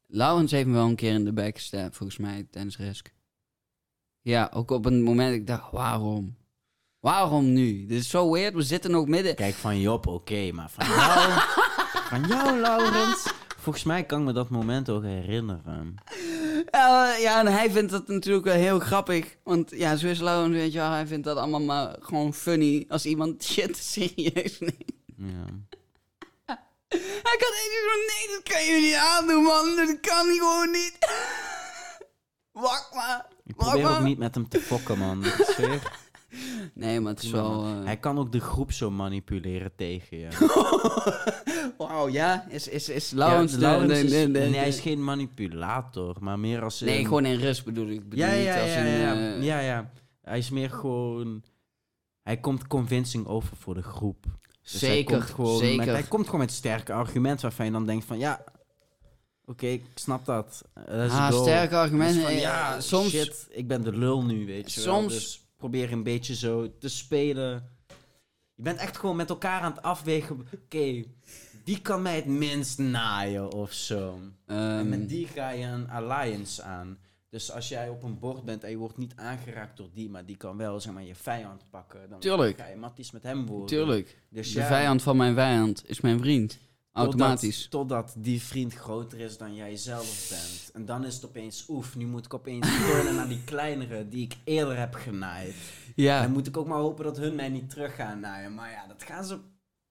Laurens 0.08 0.52
heeft 0.52 0.68
me 0.68 0.74
wel 0.74 0.86
een 0.86 0.96
keer 0.96 1.14
in 1.14 1.26
de 1.26 1.34
back 1.34 1.56
gestapt, 1.56 1.96
volgens 1.96 2.18
mij, 2.18 2.48
tijdens 2.52 2.78
Risk. 2.78 3.14
Ja, 4.22 4.50
ook 4.54 4.72
op 4.72 4.86
een 4.86 5.04
moment 5.04 5.30
dat 5.30 5.40
ik 5.40 5.48
dacht, 5.48 5.72
waarom? 5.72 6.36
Waarom 7.00 7.54
nu? 7.54 7.86
Dit 7.86 8.00
is 8.00 8.10
zo 8.10 8.32
weird. 8.32 8.54
We 8.54 8.62
zitten 8.62 8.92
nog 8.92 9.08
midden... 9.08 9.36
Kijk, 9.36 9.54
van 9.54 9.80
Job 9.80 10.08
oké, 10.08 10.52
maar 10.52 10.70
van 10.70 10.86
jou... 10.86 11.32
van 12.10 12.28
jou, 12.28 12.60
Laurens... 12.60 13.34
Volgens 13.58 13.86
mij 13.86 14.04
kan 14.04 14.20
ik 14.20 14.26
me 14.26 14.34
dat 14.34 14.50
moment 14.50 14.90
ook 14.90 15.04
herinneren. 15.04 15.96
Ja, 16.72 17.16
ja, 17.16 17.40
en 17.40 17.48
hij 17.48 17.72
vindt 17.72 17.92
dat 17.92 18.08
natuurlijk 18.08 18.46
wel 18.46 18.56
heel 18.56 18.80
grappig. 18.80 19.36
Want 19.44 19.72
ja, 19.72 19.96
Laurens, 20.02 20.56
weet 20.56 20.74
je 20.74 20.80
wel. 20.80 20.92
Hij 20.92 21.08
vindt 21.08 21.26
dat 21.26 21.38
allemaal 21.38 21.62
maar 21.62 21.96
gewoon 22.00 22.34
funny 22.34 22.86
als 22.88 23.06
iemand 23.06 23.44
shit 23.52 23.78
serieus 23.78 24.60
neemt. 24.60 24.94
Ja. 25.18 25.46
Hij 27.28 27.38
kan 27.38 27.52
echt 27.52 27.72
zo, 27.74 27.96
nee, 28.08 28.36
dat 28.36 28.54
kan 28.54 28.64
je 28.64 28.82
niet 28.82 28.96
aandoen, 28.96 29.44
man. 29.44 29.76
Dat 29.76 30.00
kan 30.00 30.26
gewoon 30.26 30.72
niet. 30.72 30.98
Wacht 32.52 32.94
maar. 32.94 33.26
Ik 33.46 33.56
Wacht 33.56 33.70
probeer 33.70 33.90
ook 33.90 34.04
niet 34.04 34.18
met 34.18 34.36
hem 34.36 34.48
te 34.48 34.60
fokken, 34.60 34.98
man. 34.98 35.22
Dat 35.22 35.50
is 35.50 35.56
weer... 35.56 36.04
Nee, 36.74 37.00
maar 37.00 37.14
het 37.14 37.24
is 37.24 37.30
wel... 37.32 37.64
eh, 37.66 37.84
Hij 37.86 37.98
kan 37.98 38.18
ook 38.20 38.32
de 38.32 38.40
groep 38.40 38.72
zo 38.72 38.92
manipuleren 38.92 39.72
tegen 39.76 40.18
je. 40.18 40.28
Wauw, 41.78 42.08
ja. 42.10 42.46
Is, 42.50 42.68
is, 42.68 42.90
is 42.90 43.10
Ja, 43.10 43.18
Laurens. 43.18 43.54
Laurens 43.56 43.94
de- 43.94 44.04
is- 44.06 44.12
nee, 44.12 44.32
de- 44.32 44.40
hij 44.58 44.68
is 44.68 44.80
geen 44.80 45.04
manipulator, 45.04 46.16
maar 46.20 46.40
meer 46.40 46.64
als... 46.64 46.80
Nee, 46.80 46.98
een- 47.00 47.04
gewoon 47.06 47.26
in 47.26 47.40
rust 47.40 47.66
bedoel 47.66 47.88
ik. 47.88 48.10
Bedoel 48.10 48.26
Ja, 48.26 48.36
niet 48.36 48.44
ja, 48.44 48.62
als 48.62 48.72
ja, 48.74 48.80
een, 48.80 48.86
ja, 49.00 49.14
eh, 49.36 49.44
ja, 49.44 49.60
ja. 49.60 49.92
Hij 50.22 50.38
is 50.38 50.50
meer 50.50 50.70
gewoon... 50.70 51.44
Hij 52.24 52.38
komt 52.38 52.68
convincing 52.68 53.28
over 53.28 53.58
voor 53.58 53.74
de 53.74 53.84
groep. 53.84 54.26
Dus 54.62 54.72
hij 54.82 54.90
zeker, 54.90 55.18
komt 55.18 55.30
gewoon 55.30 55.58
zeker. 55.58 55.76
Met, 55.78 55.88
hij 55.88 56.04
komt 56.04 56.26
gewoon 56.26 56.40
met 56.40 56.52
sterke 56.52 56.94
argumenten 56.94 57.42
waarvan 57.42 57.66
je 57.66 57.72
dan 57.72 57.86
denkt 57.86 58.06
van... 58.06 58.18
Ja, 58.20 58.44
oké, 59.46 59.66
ik 59.68 59.84
snap 59.96 60.26
dat. 60.26 60.62
Let's 60.86 61.14
ah, 61.14 61.30
go. 61.32 61.42
sterke 61.42 61.76
argumenten. 61.76 62.22
Van, 62.22 62.30
eh, 62.32 62.40
ja, 62.40 62.82
soms... 62.82 63.10
shit, 63.10 63.48
ik 63.52 63.68
ben 63.68 63.82
de 63.82 63.98
lul 63.98 64.24
nu, 64.24 64.46
weet 64.46 64.74
je 64.74 64.84
wel. 64.84 64.94
Soms- 65.00 65.14
Dus 65.14 65.45
probeer 65.70 65.92
een 65.92 66.04
beetje 66.04 66.36
zo 66.36 66.78
te 66.80 66.90
spelen. 66.90 67.70
Je 68.56 68.64
bent 68.64 68.80
echt 68.80 68.98
gewoon 68.98 69.16
met 69.16 69.30
elkaar 69.30 69.62
aan 69.62 69.72
het 69.72 69.82
afwegen. 69.82 70.48
Oké, 70.64 71.04
die 71.64 71.82
kan 71.82 72.02
mij 72.02 72.16
het 72.16 72.26
minst 72.26 72.78
naaien 72.78 73.52
of 73.52 73.74
zo. 73.74 74.20
en 74.46 74.56
ehm, 74.80 74.90
met 74.90 75.10
die 75.10 75.28
ga 75.28 75.50
je 75.50 75.66
een 75.66 75.90
alliance 75.90 76.62
aan. 76.64 76.98
Dus 77.30 77.52
als 77.52 77.70
jij 77.70 77.90
op 77.90 78.04
een 78.04 78.20
bord 78.20 78.44
bent 78.44 78.64
en 78.64 78.70
je 78.70 78.78
wordt 78.78 78.98
niet 78.98 79.14
aangeraakt 79.16 79.78
door 79.78 79.90
die, 79.94 80.10
maar 80.10 80.26
die 80.26 80.38
kan 80.38 80.58
wel 80.58 80.80
zeg 80.80 80.94
maar, 80.94 81.04
je 81.04 81.16
vijand 81.16 81.62
pakken, 81.70 82.10
dan 82.10 82.20
Tuurlijk. 82.20 82.58
ga 82.58 82.68
je 82.68 82.76
matties 82.76 83.12
met 83.12 83.24
hem 83.24 83.46
worden. 83.46 83.68
Tuurlijk. 83.68 84.18
Dus 84.30 84.54
De 84.54 84.60
ja, 84.60 84.68
vijand 84.68 85.02
van 85.02 85.18
mijn 85.18 85.34
vijand 85.36 85.84
is 85.90 86.02
mijn 86.02 86.20
vriend. 86.20 86.60
Automatisch. 86.96 87.68
Totdat, 87.68 88.06
totdat 88.08 88.24
die 88.24 88.42
vriend 88.42 88.74
groter 88.74 89.20
is 89.20 89.38
dan 89.38 89.56
jij 89.56 89.76
zelf 89.76 90.28
bent. 90.30 90.72
En 90.74 90.86
dan 90.86 91.06
is 91.06 91.16
het 91.16 91.26
opeens, 91.26 91.66
oef, 91.68 91.96
nu 91.96 92.06
moet 92.06 92.26
ik 92.26 92.34
opeens 92.34 92.68
turnen 92.88 93.16
naar 93.16 93.28
die 93.28 93.44
kleinere 93.44 94.08
die 94.08 94.24
ik 94.24 94.36
eerder 94.44 94.78
heb 94.78 94.94
genaaid. 94.94 95.56
Ja. 95.96 96.24
En 96.24 96.32
moet 96.32 96.48
ik 96.48 96.58
ook 96.58 96.68
maar 96.68 96.78
hopen 96.78 97.04
dat 97.04 97.18
hun 97.18 97.36
mij 97.36 97.50
niet 97.50 97.70
terug 97.70 97.96
gaan 97.96 98.20
naaien. 98.20 98.54
Maar 98.54 98.72
ja, 98.72 98.88
dat 98.88 99.04
gaan 99.04 99.26
ze 99.26 99.40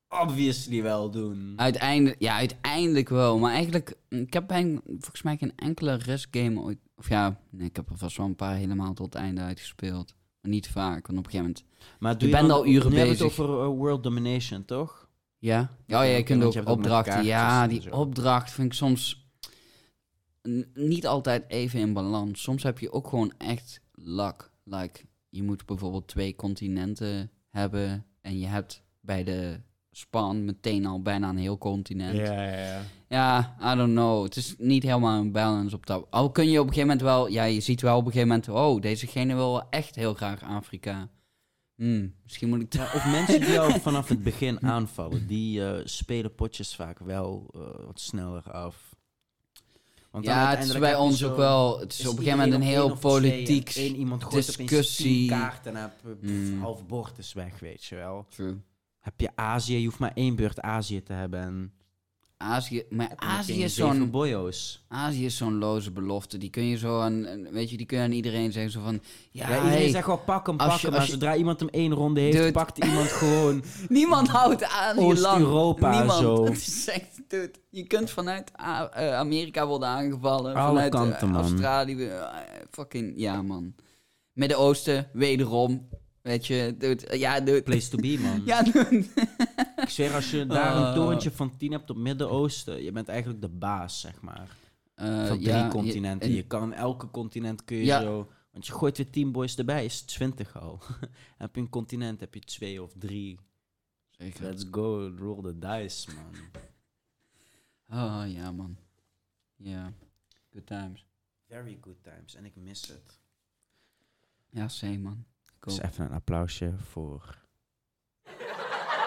obviously 0.08 0.82
wel 0.82 1.10
doen. 1.10 1.52
Uiteindelijk, 1.56 2.20
ja, 2.20 2.36
uiteindelijk 2.36 3.08
wel. 3.08 3.38
Maar 3.38 3.52
eigenlijk, 3.52 3.94
ik 4.08 4.32
heb 4.32 4.46
bijna, 4.46 4.80
volgens 4.86 5.22
mij 5.22 5.36
geen 5.36 5.52
enkele 5.56 5.94
risk 5.94 6.36
game 6.36 6.60
ooit... 6.60 6.78
Of 6.96 7.08
ja, 7.08 7.40
nee, 7.50 7.68
ik 7.68 7.76
heb 7.76 7.90
er 7.90 7.98
vast 7.98 8.16
wel 8.16 8.26
een 8.26 8.36
paar 8.36 8.56
helemaal 8.56 8.94
tot 8.94 9.12
het 9.12 9.22
einde 9.22 9.40
uitgespeeld. 9.40 10.14
Maar 10.40 10.50
niet 10.50 10.68
vaak, 10.68 11.06
want 11.06 11.18
op 11.18 11.24
een 11.24 11.30
gegeven 11.30 11.38
moment... 11.40 11.64
Maar 11.98 12.14
Je 12.18 12.28
bent 12.28 12.50
al 12.50 12.66
uren 12.66 12.90
nu 12.90 12.96
hebben 12.96 13.16
we 13.16 13.22
bezig. 13.22 13.36
het 13.36 13.46
over 13.46 13.64
uh, 13.64 13.78
world 13.78 14.02
domination, 14.02 14.64
toch? 14.64 15.03
Ja? 15.44 15.60
Oh 15.60 15.68
ja, 15.86 16.02
je 16.02 16.22
kunt 16.22 16.44
ook 16.44 16.52
je 16.52 16.66
opdrachten. 16.66 17.24
Ja, 17.24 17.66
die 17.66 17.92
opdracht 17.92 18.50
vind 18.50 18.66
ik 18.66 18.72
soms 18.72 19.28
niet 20.74 21.06
altijd 21.06 21.44
even 21.48 21.80
in 21.80 21.92
balans. 21.92 22.42
Soms 22.42 22.62
heb 22.62 22.78
je 22.78 22.92
ook 22.92 23.08
gewoon 23.08 23.32
echt 23.38 23.80
luck. 23.92 24.50
Like, 24.64 25.00
je 25.28 25.42
moet 25.42 25.66
bijvoorbeeld 25.66 26.08
twee 26.08 26.36
continenten 26.36 27.30
hebben 27.50 28.06
en 28.20 28.38
je 28.38 28.46
hebt 28.46 28.82
bij 29.00 29.24
de 29.24 29.60
span 29.90 30.44
meteen 30.44 30.86
al 30.86 31.02
bijna 31.02 31.28
een 31.28 31.36
heel 31.36 31.58
continent. 31.58 32.16
ja, 32.16 32.42
ja. 32.42 32.80
Ja, 33.08 33.56
I 33.72 33.76
don't 33.76 33.92
know. 33.92 34.24
Het 34.24 34.36
is 34.36 34.54
niet 34.58 34.82
helemaal 34.82 35.20
een 35.20 35.32
balance 35.32 35.76
op 35.76 35.86
dat. 35.86 36.06
Al 36.10 36.30
kun 36.30 36.50
je 36.50 36.60
op 36.60 36.66
een 36.66 36.72
gegeven 36.72 36.88
moment 36.88 37.06
wel, 37.06 37.28
ja, 37.28 37.44
je 37.44 37.60
ziet 37.60 37.80
wel 37.80 37.96
op 37.96 38.06
een 38.06 38.12
gegeven 38.12 38.28
moment, 38.28 38.48
oh, 38.48 38.80
dezegene 38.80 39.34
wil 39.34 39.68
echt 39.70 39.94
heel 39.94 40.14
graag 40.14 40.42
Afrika. 40.42 41.08
Hmm, 41.74 42.14
misschien 42.22 42.48
moet 42.48 42.60
ik 42.62 42.72
Ja, 42.72 42.84
of 42.94 43.04
mensen 43.10 43.40
die 43.40 43.50
jou 43.50 43.80
vanaf 43.80 44.08
het 44.08 44.22
begin 44.22 44.62
aanvallen, 44.62 45.26
die 45.26 45.66
eh, 45.66 45.80
spelen 45.84 46.34
potjes 46.34 46.74
vaak 46.74 46.98
wel 46.98 47.50
eh, 47.54 47.60
wat 47.86 48.00
sneller 48.00 48.50
af. 48.50 48.94
Want 50.10 50.24
Ja, 50.24 50.50
het 50.56 50.64
is 50.64 50.78
bij 50.78 50.96
ons 50.96 51.24
ook 51.24 51.36
wel. 51.36 51.80
Het 51.80 51.92
is, 51.92 51.98
is 52.00 52.06
op 52.06 52.12
een 52.12 52.18
gegeven 52.24 52.38
moment 52.38 52.56
een 52.56 52.68
heel 52.68 52.86
twee 52.88 52.98
politiek. 53.00 53.68
één 53.68 53.96
iemand 53.96 54.30
discussie. 54.30 55.28
kaarten 55.28 55.76
en 55.76 55.82
heb 55.82 55.92
Mm. 56.20 56.60
half 56.60 56.86
bord 56.86 57.18
is 57.18 57.32
weg, 57.32 57.58
weet 57.60 57.84
je 57.84 57.94
wel. 57.96 58.26
True. 58.28 58.60
Heb 58.98 59.20
je 59.20 59.30
Azië, 59.34 59.78
je 59.78 59.84
hoeft 59.86 59.98
maar 59.98 60.12
één 60.14 60.36
beurt 60.36 60.60
Azië 60.60 61.02
te 61.02 61.12
hebben 61.12 61.40
en 61.40 61.72
Azië, 62.44 62.82
maar 62.90 63.12
Azië 63.16 63.62
is 63.64 63.74
zo'n 63.74 64.10
boyo's. 64.10 64.84
Azië 64.88 65.24
is 65.24 65.36
zo'n 65.36 65.58
loze 65.58 65.90
belofte. 65.90 66.38
Die 66.38 66.50
kun 66.50 66.64
je 66.64 66.76
zo 66.76 67.00
aan, 67.00 67.48
weet 67.50 67.70
je, 67.70 67.76
die 67.76 67.86
kun 67.86 67.98
je 67.98 68.04
aan 68.04 68.12
iedereen 68.12 68.52
zeggen 68.52 68.72
zo 68.72 68.80
van, 68.82 69.00
ja, 69.30 69.48
Ja, 69.48 69.56
iedereen 69.56 69.78
hey, 69.78 69.88
zegt 69.90 70.06
wel 70.06 70.16
pak 70.18 70.46
hem, 70.46 70.56
als 70.58 70.68
pak 70.70 70.80
je- 70.80 70.86
hem, 70.86 70.96
als 70.96 71.04
je- 71.06 71.12
zodra 71.12 71.36
iemand 71.36 71.60
hem 71.60 71.68
één 71.68 71.92
ronde 71.92 72.20
heeft, 72.20 72.36
Dude. 72.36 72.52
pakt 72.52 72.84
iemand 72.84 73.08
gewoon... 73.20 73.62
niemand 73.88 74.28
houdt 74.28 74.64
Azië 74.64 75.00
lang. 75.00 75.10
Oost-Europa 75.10 75.90
Niemand. 75.98 76.20
zo. 76.20 76.44
Het 76.44 76.56
is 76.56 76.88
echt, 76.88 77.20
dude, 77.28 77.50
je 77.70 77.86
kunt 77.86 78.10
vanuit 78.10 78.50
eh, 78.56 79.14
Amerika 79.14 79.66
worden 79.66 79.88
aangevallen, 79.88 80.54
Alle 80.54 80.66
vanuit 80.68 80.94
eh, 80.94 81.00
kanten, 81.00 81.28
man. 81.28 81.40
Australië, 81.42 82.04
eh, 82.06 82.20
fucking, 82.70 83.12
ja 83.16 83.42
man. 83.42 83.74
Midden-Oosten, 84.32 85.08
wederom, 85.12 85.88
weet 86.24 86.46
je, 86.46 86.74
dude, 86.78 87.18
ja, 87.18 87.40
dude. 87.40 87.62
Place 87.62 87.88
to 87.90 87.98
be, 87.98 88.18
man. 88.26 88.42
Ja, 88.44 88.62
dude. 88.62 89.04
Ik 89.76 89.88
zweer, 89.88 90.14
als 90.14 90.30
je 90.30 90.46
daar 90.46 90.76
Oh. 90.80 90.88
een 90.88 90.94
torentje 90.94 91.30
van 91.30 91.56
10 91.56 91.72
hebt 91.72 91.90
op 91.90 91.96
Midden-Oosten, 91.96 92.82
je 92.82 92.92
bent 92.92 93.08
eigenlijk 93.08 93.40
de 93.40 93.48
baas, 93.48 94.00
zeg 94.00 94.20
maar. 94.20 94.56
Eh, 94.94 95.26
van 95.26 95.38
drie 95.38 95.48
ja, 95.48 95.68
continenten. 95.68 96.28
en- 96.28 96.34
Je 96.34 96.46
kan 96.46 96.72
elke 96.72 97.10
continent 97.10 97.64
kun 97.64 97.76
je 97.76 97.84
Ja. 97.84 98.00
zo... 98.00 98.30
Want 98.50 98.66
je 98.66 98.72
gooit 98.72 98.96
weer 98.96 99.10
10 99.10 99.32
boys 99.32 99.56
erbij, 99.56 99.84
is 99.84 100.00
20 100.02 100.60
al. 100.60 100.80
heb 101.38 101.54
je 101.54 101.60
een 101.60 101.68
continent, 101.68 102.20
heb 102.20 102.34
je 102.34 102.40
twee 102.40 102.82
of 102.82 102.92
drie. 102.98 103.38
Zeker. 104.10 104.42
Let's 104.44 104.64
go, 104.70 105.12
roll 105.18 105.42
the 105.42 105.58
dice, 105.58 106.08
man. 106.14 106.34
Oh, 108.02 108.32
ja, 108.32 108.52
man. 108.52 108.76
Ja, 109.56 109.92
good 110.52 110.66
times. 110.66 111.06
Very 111.48 111.78
good 111.80 112.02
times, 112.02 112.34
en 112.34 112.44
ik 112.44 112.56
mis 112.56 112.80
het. 112.88 113.18
Ja, 114.50 114.68
same, 114.68 114.98
man. 114.98 115.24
Dus 115.64 115.82
ook. 115.82 115.84
even 115.90 116.04
een 116.04 116.12
applausje 116.12 116.74
voor... 116.90 117.42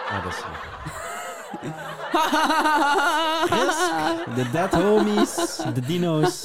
Oh, 0.10 0.24
dat 0.24 0.34
is 0.34 0.40
De 4.36 4.50
Dead 4.52 4.74
Homies, 4.74 5.36
de 5.74 5.82
Dino's. 5.82 6.42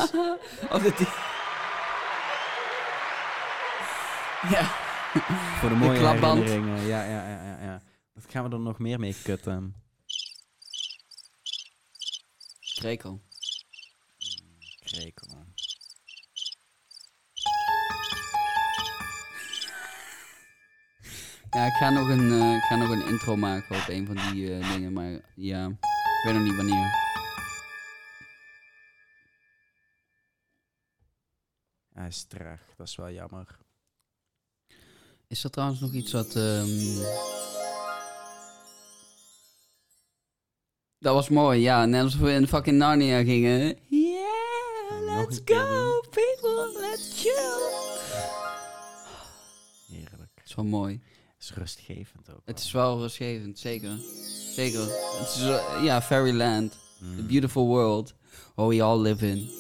Dat 0.71 0.83
die... 0.83 1.07
Ja. 4.49 4.65
Voor 5.59 5.69
de 5.69 5.75
De 5.75 5.81
mooie 5.81 5.99
herinneringen. 5.99 6.81
Ja, 6.81 7.03
ja, 7.03 7.29
ja, 7.29 7.43
ja, 7.45 7.63
ja. 7.63 7.83
Wat 8.13 8.25
gaan 8.29 8.49
we 8.49 8.51
er 8.51 8.61
nog 8.61 8.79
meer 8.79 8.99
mee 8.99 9.17
kutten? 9.23 9.75
Krekel. 12.75 13.23
Krekel. 14.85 15.29
Ja, 21.55 21.67
ik 21.67 21.73
ga 21.73 21.91
nog 21.91 22.09
een, 22.09 22.33
eh, 22.41 22.55
ik 22.55 22.63
ga 22.63 22.77
nog 22.77 22.89
een 22.91 23.07
intro 23.09 23.37
maken 23.37 23.77
op 23.77 23.89
een 23.89 24.07
van 24.07 24.17
die 24.33 24.55
eh, 24.55 24.73
dingen, 24.73 24.93
maar 24.93 25.21
ja, 25.35 25.67
ik 25.67 26.23
weet 26.25 26.35
nog 26.35 26.43
niet 26.43 26.57
wanneer. 26.57 27.01
Hij 31.93 32.07
is 32.09 32.25
traag, 32.25 32.61
dat 32.77 32.87
is 32.89 32.97
wel 32.97 33.11
jammer. 33.11 33.59
Is 35.27 35.45
er 35.45 35.51
trouwens 35.51 35.81
nog 35.81 35.93
iets 35.93 36.13
wat... 36.13 36.37
ehm, 36.37 37.01
Dat 40.99 41.15
was 41.15 41.29
mooi, 41.29 41.61
ja. 41.61 41.85
Net 41.85 42.03
als 42.03 42.17
we 42.17 42.33
in 42.33 42.47
fucking 42.49 42.77
Narnia 42.79 43.23
gingen. 43.23 43.79
Yeah, 43.89 45.17
let's 45.17 45.41
go, 45.45 46.01
people, 46.11 46.81
let's 46.81 47.21
chill. 47.23 47.61
Heerlijk. 49.97 50.31
Het 50.35 50.45
is 50.49 50.55
wel 50.55 50.65
mooi. 50.65 51.03
Het 51.43 51.51
is 51.51 51.57
rustgevend 51.57 52.31
ook. 52.31 52.41
Het 52.45 52.59
is 52.59 52.73
wel 52.73 52.99
rustgevend, 52.99 53.59
zeker. 53.59 53.99
Zeker. 54.55 54.81
Het 55.19 55.29
is, 55.29 55.43
eh, 55.43 55.85
ja, 55.85 56.03
Fairyland. 56.03 56.79
Mm. 57.01 57.17
The 57.17 57.23
beautiful 57.23 57.67
world. 57.67 58.15
Where 58.55 58.69
we 58.69 58.83
all 58.83 59.01
live 59.01 59.27
in. 59.27 59.51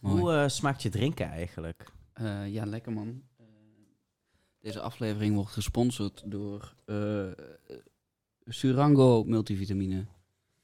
Mooi. 0.00 0.20
Hoe 0.20 0.32
eh, 0.32 0.48
smaakt 0.48 0.82
je 0.82 0.88
drinken 0.88 1.26
eigenlijk? 1.26 1.92
Eh, 2.12 2.52
ja, 2.52 2.64
lekker 2.64 2.92
man. 2.92 3.22
Deze 4.60 4.80
aflevering 4.80 5.34
wordt 5.34 5.50
gesponsord 5.50 6.22
door 6.24 6.74
Surango 8.46 9.24
multivitamine. 9.24 10.06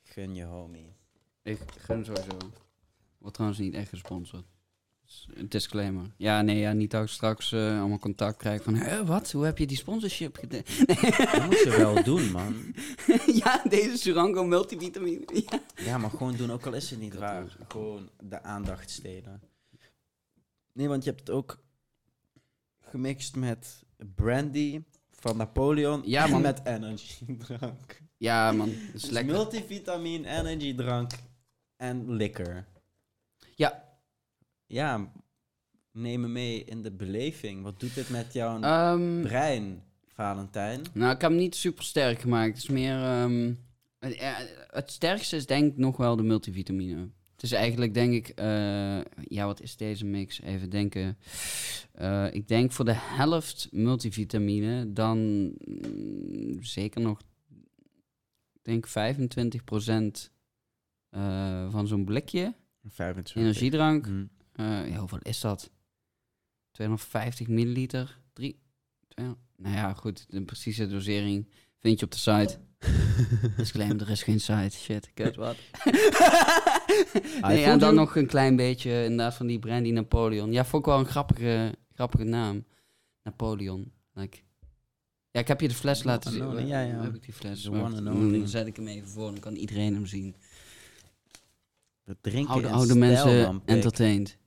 Gun 0.03 0.35
je 0.35 0.45
homie. 0.45 0.97
Ik 1.43 1.61
gun 1.79 2.05
sowieso. 2.05 2.39
Wordt 3.19 3.35
trouwens 3.35 3.61
niet 3.61 3.75
echt 3.75 3.89
gesponsord. 3.89 4.52
Een 5.35 5.49
disclaimer. 5.49 6.07
Ja, 6.17 6.43
nee, 6.43 6.59
ja, 6.59 6.73
niet 6.73 6.91
dat 6.91 7.03
ik 7.03 7.09
straks 7.09 7.53
eh, 7.53 7.79
allemaal 7.81 7.99
contact 7.99 8.37
krijg 8.37 8.63
van... 8.63 8.75
Hè, 8.75 9.05
wat? 9.05 9.31
Hoe 9.33 9.45
heb 9.45 9.59
je 9.59 9.67
die 9.67 9.77
sponsorship 9.77 10.37
gedaan? 10.37 10.63
Dat 11.33 11.45
moet 11.47 11.59
je 11.59 11.75
wel 11.77 12.03
doen, 12.05 12.31
man. 12.31 12.75
ja, 13.43 13.63
deze 13.69 13.97
Surango 13.97 14.45
multivitamine. 14.45 15.21
Ja. 15.51 15.61
Ja, 15.85 15.99
maar 15.99 16.11
gewoon 16.11 16.37
doen, 16.37 16.51
ook 16.53 16.67
al 16.67 16.73
is 16.73 16.91
het 16.91 17.01
niet 17.01 17.11
Dat 17.13 17.21
waar. 17.21 17.57
Gewoon 17.69 18.09
de 18.23 18.43
aandacht 18.43 18.91
stelen. 18.91 19.43
Nee, 20.73 20.89
want 20.89 21.05
je 21.05 21.11
hebt 21.11 21.21
het 21.23 21.31
ook 21.31 21.59
gemixt 22.81 23.37
met 23.37 23.83
brandy 24.15 24.83
van 25.11 25.37
Napoleon 25.37 26.03
Ja, 26.05 26.25
en 26.25 26.31
man. 26.31 26.41
met 26.43 26.61
energy 26.65 27.37
drank. 27.47 28.01
ja, 28.17 28.53
man. 28.53 28.69
Dat 28.69 28.77
is 28.95 29.03
Dus 29.03 29.11
lekker. 29.11 29.33
multivitamine, 29.35 30.29
energy 30.29 30.75
drank 30.75 31.11
en 31.77 32.13
liquor. 32.13 32.65
Ja. 33.55 33.91
Ja, 34.73 35.13
neem 35.93 36.21
me 36.21 36.29
mee 36.29 36.65
in 36.65 36.83
de 36.83 36.91
beleving. 36.93 37.63
Wat 37.63 37.81
doet 37.81 37.95
dit 37.95 38.11
met 38.11 38.33
jouw 38.33 38.61
Ehm, 38.61 39.23
brein, 39.23 39.83
Valentijn? 40.07 40.81
Nou, 40.93 41.15
ik 41.15 41.21
heb 41.21 41.31
hem 41.31 41.39
niet 41.41 41.55
super 41.55 41.85
sterk 41.85 42.21
gemaakt. 42.21 42.49
Het 42.55 42.63
is 42.63 42.69
meer. 42.69 42.95
ehm, 43.03 43.53
het, 43.99 44.17
het 44.71 44.91
sterkste 44.91 45.37
is 45.37 45.47
denk 45.47 45.73
ik 45.73 45.79
nog 45.79 45.97
wel 45.97 46.17
de 46.17 46.23
multivitamine. 46.23 47.09
Het 47.33 47.43
is 47.43 47.53
eigenlijk 47.53 47.95
denk 47.95 48.13
ik. 48.13 48.29
eh, 48.29 49.01
ja, 49.29 49.47
wat 49.47 49.61
is 49.61 49.77
deze 49.77 50.05
mix? 50.05 50.41
Even 50.41 50.71
denken. 50.71 51.19
Eh, 51.93 52.27
ik 52.33 52.49
denk 52.49 52.73
voor 52.73 52.85
de 52.85 52.95
helft 52.97 53.69
multivitamine, 53.71 54.93
dan 54.93 55.19
mm, 55.65 56.63
zeker 56.63 57.01
nog. 57.01 57.21
Ik 58.53 58.63
denk 58.63 58.89
25% 58.89 60.31
eh 61.11 61.71
van 61.71 61.87
zo'n 61.87 62.05
blikje 62.05 62.55
25. 62.89 63.37
energiedrank. 63.37 64.07
Hm. 64.07 64.25
Eh, 64.53 64.89
ja, 64.89 64.99
hoeveel 64.99 65.19
is 65.23 65.41
dat? 65.41 65.71
250 66.71 67.49
milliliter? 67.49 68.19
3? 68.33 68.61
Nou 69.57 69.77
ja, 69.77 69.93
goed. 69.93 70.25
De 70.29 70.43
precieze 70.43 70.87
dosering 70.87 71.49
vind 71.79 71.99
je 71.99 72.05
op 72.05 72.13
de 72.13 72.19
site. 72.19 72.59
Disclaimer, 73.57 74.01
er 74.01 74.11
is 74.11 74.23
geen 74.23 74.41
site. 74.41 74.77
Shit, 74.77 75.11
kut, 75.15 75.37
wat? 75.37 75.57
nee, 77.43 77.59
ja, 77.59 77.69
vond 77.69 77.81
dan 77.81 77.95
nog 77.95 78.17
een 78.17 78.27
klein 78.27 78.57
beetje 78.57 79.03
inderdaad 79.05 79.35
van 79.35 79.47
die 79.47 79.59
brandy 79.59 79.91
Napoleon. 79.91 80.53
Ja, 80.53 80.65
vond 80.65 80.83
ik 80.87 80.91
wel 80.91 80.99
een 80.99 81.07
grappige, 81.07 81.75
grappige 81.95 82.25
naam. 82.25 82.65
Napoleon. 83.23 83.93
Like. 84.13 84.39
Ja, 85.31 85.41
ik 85.41 85.49
heb 85.49 85.61
je 85.61 85.69
de 85.69 85.75
fles 85.75 86.03
laten 86.03 86.33
zien. 86.33 86.67
ja, 86.67 86.81
ja. 86.83 86.95
Waar 86.95 87.05
heb 87.05 87.15
ik 87.15 87.23
die 87.25 87.35
fles? 87.35 87.69
One 87.69 87.83
and 87.83 88.05
dan 88.05 88.15
only. 88.15 88.47
zet 88.47 88.67
ik 88.67 88.77
hem 88.77 88.87
even 88.87 89.09
voor, 89.09 89.31
dan 89.31 89.41
kan 89.41 89.55
iedereen 89.55 89.95
hem 89.95 90.07
zien. 90.07 90.37
We 92.05 92.17
drinken 92.21 92.53
Oude, 92.53 92.69
oude 92.69 92.95
mensen 92.95 93.63
entertained. 93.65 94.39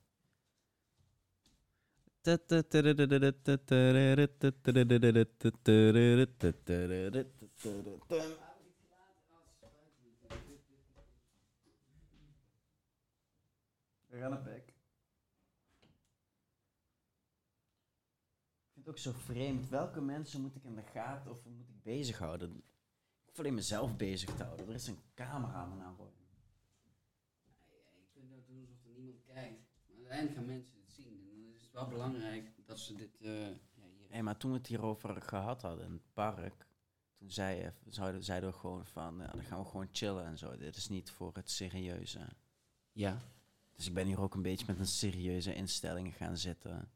We 14.07 14.21
gaan 14.21 14.29
naar 14.29 14.43
bek. 14.43 14.67
Ik 18.57 18.71
vind 18.73 18.85
het 18.85 18.87
ook 18.87 18.97
zo 18.97 19.11
vreemd. 19.11 19.69
Welke 19.69 20.01
mensen 20.01 20.41
moet 20.41 20.55
ik 20.55 20.63
in 20.63 20.75
de 20.75 20.83
gaten 20.83 21.31
of 21.31 21.45
moet 21.45 21.69
ik 21.69 21.83
bezighouden? 21.83 22.57
Ik 22.57 22.63
hoef 23.25 23.39
alleen 23.39 23.53
mezelf 23.53 23.95
bezig 23.95 24.35
te 24.35 24.43
houden. 24.43 24.67
Er 24.67 24.73
is 24.73 24.87
een 24.87 24.99
cameraman 25.13 25.81
aan 25.81 25.95
voor. 25.95 26.11
Je 27.93 28.07
kunt 28.13 28.33
ook 28.33 28.47
doen 28.47 28.61
alsof 28.61 28.85
er 28.85 28.91
niemand 28.91 29.23
kijkt. 29.23 29.61
Maar 29.87 29.97
uiteindelijk 29.97 30.35
gaan 30.37 30.45
mensen 30.45 30.77
het 30.79 30.91
zien. 30.91 31.29
En 31.31 31.41
dan 31.41 31.53
is 31.53 31.61
het 31.61 31.64
wel 31.75 31.87
belangrijk 31.87 32.51
dat 32.65 32.79
ze 32.79 32.95
dit... 32.95 33.21
eh, 33.21 33.47
ja, 33.49 33.83
hier. 33.97 34.07
Hé, 34.09 34.21
maar 34.21 34.37
toen 34.37 34.51
we 34.51 34.57
het 34.57 34.67
hierover 34.67 35.21
gehad 35.21 35.61
hadden 35.61 35.85
in 35.85 35.91
het 35.91 36.13
park, 36.13 36.67
toen 37.17 37.31
zei 37.31 37.59
je, 37.59 37.71
zouden, 37.89 38.23
zeiden 38.23 38.49
we 38.49 38.55
gewoon 38.55 38.85
van, 38.85 39.17
ja, 39.17 39.27
dan 39.27 39.43
gaan 39.43 39.59
we 39.59 39.65
gewoon 39.69 39.89
chillen 39.91 40.25
en 40.25 40.37
zo. 40.37 40.57
Dit 40.57 40.75
is 40.75 40.89
niet 40.89 41.09
voor 41.11 41.31
het 41.35 41.49
serieuze. 41.49 42.27
Ja. 42.91 43.21
Dus 43.71 43.87
ik 43.87 43.93
ben 43.93 44.05
hier 44.05 44.19
ook 44.21 44.33
een 44.33 44.41
beetje 44.41 44.65
met 44.67 44.79
een 44.79 44.85
serieuze 44.87 45.55
instelling 45.55 46.15
gaan 46.15 46.37
zitten. 46.37 46.91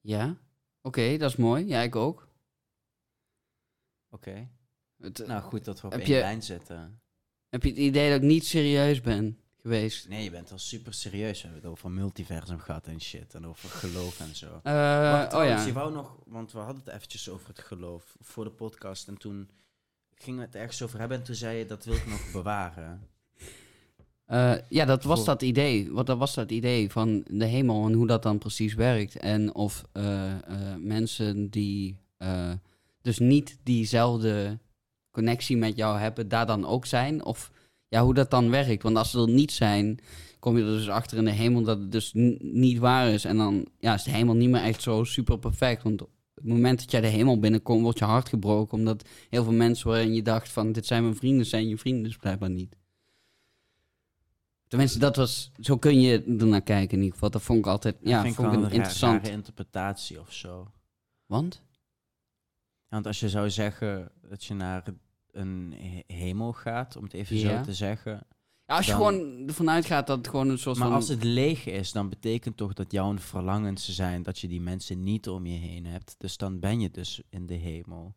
Ja? 0.00 0.36
Oké, 0.80 1.16
dat 1.16 1.30
is 1.30 1.36
mooi. 1.36 1.66
Ja, 1.66 1.80
ik 1.80 1.96
ook. 1.96 2.28
Oké. 4.10 4.48
Eh, 4.98 5.10
Nou, 5.26 5.42
goed 5.42 5.64
dat 5.64 5.80
we 5.80 5.86
op 5.86 5.92
één 5.92 6.06
je- 6.06 6.20
lijn 6.20 6.42
zitten. 6.42 7.00
Heb 7.48 7.62
je 7.62 7.68
het 7.68 7.78
idee 7.78 8.10
dat 8.10 8.22
ik 8.22 8.28
niet 8.28 8.44
serieus 8.44 9.00
ben 9.00 9.40
geweest? 9.66 10.08
Nee, 10.08 10.24
je 10.24 10.30
bent 10.30 10.52
al 10.52 10.58
super 10.58 10.94
serieus. 10.94 11.42
We 11.42 11.48
hebben 11.48 11.62
het 11.62 11.70
over 11.70 11.90
multiversum 11.90 12.58
gehad 12.58 12.86
en 12.86 13.00
shit. 13.00 13.34
En 13.34 13.46
over 13.46 13.68
geloof 13.68 14.20
en 14.20 14.36
zo. 14.36 14.60
Wacht, 14.62 15.34
oh 15.34 15.44
ja. 15.44 15.64
je 15.64 15.72
wou 15.72 15.92
nog, 15.92 16.16
want 16.26 16.52
we 16.52 16.58
hadden 16.58 16.82
het 16.84 16.94
eventjes 16.94 17.28
over 17.28 17.48
het 17.48 17.58
geloof 17.58 18.16
voor 18.20 18.44
de 18.44 18.50
podcast. 18.50 19.08
En 19.08 19.16
toen 19.16 19.50
gingen 20.14 20.40
we 20.40 20.46
het 20.46 20.54
ergens 20.54 20.82
over 20.82 20.98
hebben. 20.98 21.18
En 21.18 21.24
toen 21.24 21.34
zei 21.34 21.58
je, 21.58 21.66
dat 21.66 21.84
wil 21.84 21.94
ik 21.94 22.06
nog 22.06 22.32
bewaren. 22.42 23.08
Eh, 24.24 24.54
ja, 24.68 24.84
dat 24.84 25.04
was 25.04 25.24
dat 25.24 25.42
idee. 25.42 25.92
Wat 25.92 26.06
dat 26.06 26.18
was 26.18 26.34
dat 26.34 26.50
idee 26.50 26.90
van 26.90 27.24
de 27.30 27.44
hemel 27.46 27.86
en 27.86 27.92
hoe 27.92 28.06
dat 28.06 28.22
dan 28.22 28.38
precies 28.38 28.74
werkt. 28.74 29.16
En 29.16 29.54
of 29.54 29.84
eh, 29.92 30.34
mensen 30.78 31.50
die 31.50 32.00
dus 33.00 33.18
niet 33.18 33.58
diezelfde 33.62 34.58
connectie 35.10 35.56
met 35.56 35.76
jou 35.76 35.98
hebben, 35.98 36.28
daar 36.28 36.46
dan 36.46 36.66
ook 36.66 36.86
zijn. 36.86 37.24
Of 37.24 37.50
ja, 37.96 38.02
hoe 38.04 38.14
dat 38.14 38.30
dan 38.30 38.50
werkt. 38.50 38.82
Want 38.82 38.96
als 38.96 39.10
ze 39.10 39.20
er 39.20 39.28
niet 39.28 39.52
zijn, 39.52 39.98
kom 40.38 40.56
je 40.56 40.64
er 40.64 40.70
dus 40.70 40.88
achter 40.88 41.18
in 41.18 41.24
de 41.24 41.30
hemel 41.30 41.62
dat 41.62 41.78
het 41.78 41.92
dus 41.92 42.10
niet 42.38 42.78
waar 42.78 43.08
is. 43.08 43.24
En 43.24 43.36
dan 43.36 43.66
ja, 43.78 43.94
is 43.94 44.02
de 44.02 44.10
hemel 44.10 44.34
niet 44.34 44.48
meer 44.48 44.62
echt 44.62 44.82
zo 44.82 45.04
super 45.04 45.38
perfect. 45.38 45.82
Want 45.82 46.02
op 46.02 46.10
het 46.34 46.44
moment 46.44 46.78
dat 46.78 46.90
jij 46.90 47.00
de 47.00 47.06
hemel 47.06 47.38
binnenkomt, 47.38 47.82
wordt 47.82 47.98
je 47.98 48.04
hart 48.04 48.28
gebroken. 48.28 48.78
Omdat 48.78 49.08
heel 49.30 49.44
veel 49.44 49.52
mensen 49.52 49.88
waarin 49.88 50.14
je 50.14 50.22
dacht 50.22 50.48
van 50.48 50.72
dit 50.72 50.86
zijn 50.86 51.02
mijn 51.02 51.16
vrienden, 51.16 51.46
zijn 51.46 51.68
je 51.68 51.78
vrienden 51.78 52.02
dus 52.02 52.16
blijkbaar 52.16 52.50
niet. 52.50 52.76
Tenminste, 54.68 54.98
dat 54.98 55.16
was, 55.16 55.50
zo 55.60 55.76
kun 55.76 56.00
je 56.00 56.22
ernaar 56.38 56.62
kijken 56.62 56.90
in 56.96 56.98
ieder 56.98 57.12
geval. 57.12 57.30
Dat 57.30 57.42
vond 57.42 57.58
ik 57.58 57.66
altijd, 57.66 57.96
ja, 58.00 58.22
dat 58.22 58.34
vond 58.34 58.48
ik 58.48 58.54
een 58.54 58.62
een 58.62 58.68
ra- 58.68 58.74
interessant. 58.74 59.22
rare 59.22 59.34
interpretatie 59.34 60.20
of 60.20 60.32
zo. 60.32 60.70
Want? 61.26 61.62
Want 62.88 63.06
als 63.06 63.20
je 63.20 63.28
zou 63.28 63.50
zeggen 63.50 64.10
dat 64.28 64.44
je 64.44 64.54
naar 64.54 64.82
een 65.36 65.74
he- 65.76 66.14
hemel 66.14 66.52
gaat, 66.52 66.96
om 66.96 67.04
het 67.04 67.12
even 67.12 67.36
Ja. 67.36 67.56
zo 67.58 67.62
te 67.64 67.74
zeggen. 67.74 68.12
Ja, 68.66 68.76
als 68.76 68.86
je 68.86 68.92
Dan- 68.92 69.00
gewoon 69.00 69.46
ervan 69.48 69.70
uitgaat 69.70 70.06
dat 70.06 70.16
het 70.18 70.28
gewoon 70.28 70.48
een 70.48 70.58
soort 70.58 70.76
Maar 70.78 70.86
van... 70.86 70.96
als 70.96 71.08
het 71.08 71.24
leeg 71.24 71.66
is, 71.66 71.92
dan 71.92 72.08
betekent 72.08 72.56
toch 72.56 72.72
dat 72.72 72.92
jouw 72.92 73.18
verlangens 73.18 73.88
zijn 73.94 74.22
dat 74.22 74.38
je 74.38 74.48
die 74.48 74.60
mensen 74.60 75.02
niet 75.02 75.28
om 75.28 75.46
je 75.46 75.58
heen 75.58 75.86
hebt. 75.86 76.14
Dus 76.18 76.36
dan 76.36 76.58
ben 76.60 76.80
je 76.80 76.90
dus 76.90 77.22
in 77.28 77.46
de 77.46 77.54
hemel. 77.54 78.14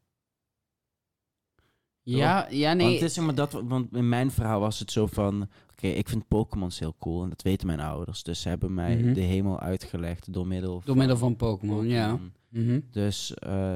ja, 2.02 2.48
ja, 2.50 2.74
nee. 2.74 2.88
Want, 2.88 3.00
het 3.00 3.10
is, 3.10 3.18
maar 3.18 3.36
dat, 3.36 3.52
want 3.52 3.96
in 3.96 4.10
mijn 4.10 4.32
verhaal 4.32 4.60
was 4.60 4.80
het 4.80 4.92
zo 4.92 5.06
van... 5.08 5.50
Oké, 5.72 5.88
ik 5.88 6.10
vind 6.10 6.28
Pokémons 6.28 6.80
heel 6.80 6.96
cool 7.00 7.24
en 7.24 7.30
dat 7.30 7.42
weten 7.42 7.68
mijn 7.68 7.80
ouders. 7.80 8.24
Dus 8.24 8.42
ze 8.42 8.50
hebben 8.50 8.74
mij 8.74 8.96
Mhm. 8.98 9.14
de 9.14 9.22
hemel 9.22 9.60
uitgelegd 9.60 10.34
door 10.34 10.48
middel 10.48 10.82
Door 10.86 10.98
middel 10.98 11.18
van 11.18 11.36
Pokémon, 11.36 11.88
ja. 11.88 12.20
Mhm. 12.50 12.80
Dus 12.92 13.34
eh, 13.34 13.76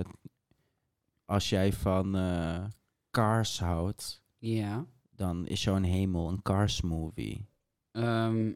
als 1.25 1.49
jij 1.49 1.73
van 1.73 2.15
eh, 2.15 2.63
Cars 3.13 3.59
houdt, 3.59 4.21
Ja. 4.37 4.85
dan 5.15 5.47
is 5.47 5.63
jouw 5.63 5.81
hemel 5.81 6.29
een 6.29 6.41
Cars 6.41 6.81
movie, 6.81 7.47
Ehm, 7.91 8.51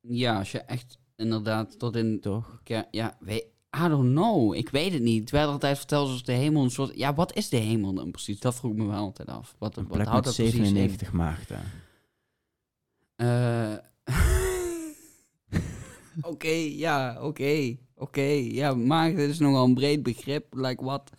ja, 0.00 0.38
als 0.38 0.52
je 0.52 0.58
echt 0.60 0.98
inderdaad 1.16 1.78
tot 1.78 1.96
in... 1.96 2.20
toch? 2.20 2.60
Ja, 2.90 3.16
weet, 3.20 3.46
I 3.84 3.88
don't 3.88 4.10
know. 4.10 4.54
Ik 4.54 4.68
weet 4.68 4.92
het 4.92 5.02
niet. 5.02 5.20
Het 5.20 5.30
werd 5.30 5.48
altijd 5.48 5.78
verteld 5.78 6.06
alsof 6.08 6.22
de 6.22 6.32
hemel 6.32 6.62
een 6.62 6.70
soort... 6.70 6.96
Ja, 6.96 7.14
wat 7.14 7.34
is 7.36 7.48
de 7.48 7.56
hemel 7.56 7.94
dan 7.94 8.10
precies? 8.10 8.40
Dat 8.40 8.54
vroeg 8.54 8.74
me 8.74 8.86
wel 8.86 8.96
altijd 8.98 9.28
af. 9.28 9.54
Wat, 9.58 9.76
Een 9.76 9.86
wat 9.88 9.96
houdt 9.96 10.14
met 10.14 10.24
dat 10.24 10.34
precies 10.34 10.54
in? 10.54 10.64
97 10.64 11.12
maagden. 11.12 11.60
Eh, 13.16 13.74
Oké, 16.22 16.48
ja, 16.76 17.22
oké, 17.22 17.76
oké. 17.94 18.20
Ja, 18.50 18.74
maagden 18.74 19.28
is 19.28 19.38
nogal 19.38 19.64
een 19.64 19.74
breed 19.74 20.02
begrip. 20.02 20.54
Like 20.54 20.84
wat? 20.84 21.10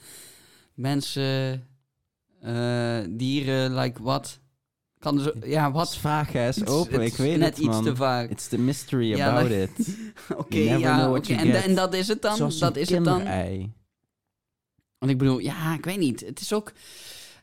Mensen, 0.74 1.68
eh, 2.42 3.00
dieren, 3.10 3.76
like 3.76 4.04
wat? 4.04 4.40
Kan 5.00 5.20
zo, 5.20 5.32
ja, 5.46 5.72
Wat 5.72 5.98
vaag 5.98 6.34
is 6.34 6.66
open, 6.66 7.02
ik 7.02 7.16
weet 7.16 7.38
net 7.38 7.50
het 7.50 7.58
iets 7.58 7.68
man. 7.68 7.84
te 7.84 7.96
vaak. 7.96 8.30
It's 8.30 8.48
the 8.48 8.58
mystery 8.58 9.16
Ja, 9.16 9.30
about 9.30 9.50
like- 9.50 9.62
it. 9.78 9.98
Oké, 10.38 10.58
ja, 10.58 10.78
you 10.78 11.24
En, 11.64 11.76
dat 11.76 11.94
is 11.94 12.08
het 12.08 12.22
dan? 12.22 12.36
Zoals 12.36 12.60
dat 12.60 12.76
is 12.76 12.90
het 12.90 13.04
dan? 13.04 13.24
Want 14.98 15.12
ik 15.12 15.18
bedoel, 15.18 15.40
ja, 15.40 15.74
ik 15.74 15.86
weet 15.86 15.98
niet. 15.98 16.20
Het 16.20 16.40
is 16.40 16.54
ook... 16.54 16.72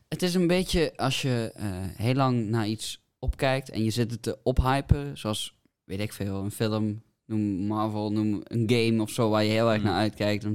Het 0.07 0.21
is 0.21 0.33
een 0.33 0.47
beetje 0.47 0.93
als 0.95 1.21
je 1.21 1.51
eh, 1.55 1.65
heel 1.95 2.13
lang 2.13 2.47
naar 2.49 2.67
iets 2.67 3.03
opkijkt 3.19 3.69
en 3.69 3.83
je 3.83 3.89
zit 3.89 4.11
het 4.11 4.21
te 4.21 4.37
ophypen, 4.43 5.17
zoals 5.17 5.57
weet 5.83 5.99
ik 5.99 6.13
veel, 6.13 6.43
een 6.43 6.51
film, 6.51 7.01
noem 7.27 7.41
Marvel, 7.67 8.11
noem 8.11 8.41
een 8.43 8.69
game 8.69 9.01
of 9.01 9.09
zo 9.09 9.29
waar 9.29 9.43
je 9.43 9.49
heel 9.51 9.71
erg 9.71 9.77
Mm. 9.81 9.85
naar 9.87 9.95
uitkijkt. 9.99 10.45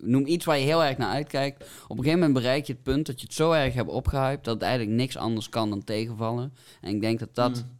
Noem 0.00 0.26
iets 0.26 0.44
waar 0.44 0.58
je 0.58 0.64
heel 0.64 0.84
erg 0.84 0.96
naar 0.98 1.10
uitkijkt. 1.12 1.62
Op 1.84 1.90
een 1.90 2.04
gegeven 2.04 2.18
moment 2.18 2.32
bereik 2.32 2.66
je 2.66 2.72
het 2.72 2.82
punt 2.82 3.06
dat 3.06 3.20
je 3.20 3.26
het 3.26 3.34
zo 3.34 3.52
erg 3.52 3.74
hebt 3.74 3.90
opgehyped 3.90 4.44
dat 4.44 4.54
het 4.54 4.62
eigenlijk 4.62 4.96
niks 4.96 5.16
anders 5.16 5.48
kan 5.48 5.70
dan 5.70 5.84
tegenvallen. 5.84 6.52
En 6.80 6.94
ik 6.94 7.00
denk 7.00 7.18
dat 7.18 7.34
dat 7.34 7.56
Mm. 7.56 7.78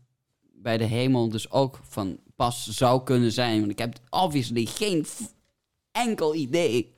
bij 0.63 0.79
de 0.79 0.85
hemel 0.85 1.29
dus 1.29 1.51
ook 1.51 1.81
van 1.89 2.19
pas 2.37 2.67
zou 2.69 3.03
kunnen 3.05 3.33
zijn. 3.33 3.59
Want 3.59 3.71
ik 3.73 3.79
heb 3.79 3.95
obviously 4.11 4.65
geen 4.67 5.07
enkel 5.93 6.35
idee 6.35 6.93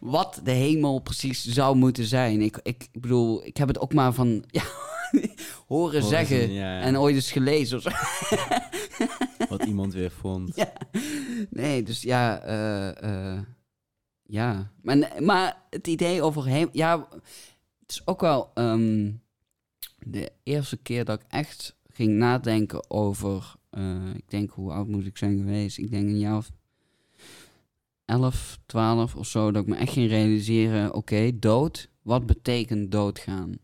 wat 0.00 0.40
de 0.44 0.50
hemel 0.50 0.98
precies 0.98 1.44
zou 1.44 1.76
moeten 1.76 2.04
zijn. 2.04 2.40
Ik, 2.42 2.60
ik, 2.62 2.88
ik 2.92 3.00
bedoel, 3.00 3.44
ik 3.46 3.56
heb 3.56 3.68
het 3.68 3.78
ook 3.78 3.94
maar 3.94 4.12
van 4.12 4.44
ja, 4.50 4.62
horen 5.66 6.02
zeggen 6.02 6.52
Ja, 6.52 6.74
ja. 6.78 6.80
en 6.80 6.98
ooit 6.98 7.14
eens 7.14 7.32
gelezen 7.32 7.76
of 7.76 7.82
zo. 7.82 7.90
Wat 9.60 9.68
iemand 9.74 9.92
weer 9.92 10.10
vond. 10.10 10.56
Ja. 10.56 10.72
Nee, 11.50 11.82
dus 11.82 12.02
ja, 12.02 12.40
eh, 12.40 13.02
eh, 13.36 13.42
ja. 14.22 14.72
Maar, 14.82 15.22
maar 15.22 15.62
het 15.70 15.86
idee 15.86 16.22
over 16.22 16.46
hem, 16.48 16.68
ja, 16.72 17.08
het 17.80 17.90
is 17.90 18.06
ook 18.06 18.20
wel 18.20 18.50
ehm, 18.54 19.12
de 19.98 20.32
eerste 20.42 20.76
keer 20.76 21.04
dat 21.04 21.20
ik 21.20 21.26
echt 21.28 21.76
ging 21.88 22.12
nadenken 22.12 22.90
over, 22.90 23.54
eh, 23.70 24.14
ik 24.14 24.30
denk, 24.30 24.50
hoe 24.50 24.72
oud 24.72 24.88
moet 24.88 25.06
ik 25.06 25.18
zijn 25.18 25.38
geweest? 25.38 25.78
Ik 25.78 25.90
denk 25.90 26.08
een 26.08 26.18
jaar 26.18 26.36
of 26.36 26.50
11, 28.04 28.58
12 28.66 29.16
of 29.16 29.26
zo, 29.26 29.50
dat 29.50 29.62
ik 29.62 29.68
me 29.68 29.76
echt 29.76 29.92
ging 29.92 30.08
realiseren, 30.08 30.94
oké, 30.94 31.38
dood, 31.38 31.90
wat 32.02 32.26
betekent 32.26 32.92
doodgaan? 32.92 33.58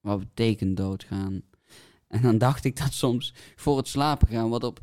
Wat 0.00 0.18
betekent 0.18 0.76
doodgaan? 0.76 1.42
En 2.08 2.22
dan 2.22 2.38
dacht 2.38 2.64
ik 2.64 2.76
dat 2.76 2.92
soms 2.92 3.34
voor 3.56 3.76
het 3.76 3.88
slapen 3.88 4.28
gaan, 4.28 4.48
wat 4.48 4.64
op 4.64 4.80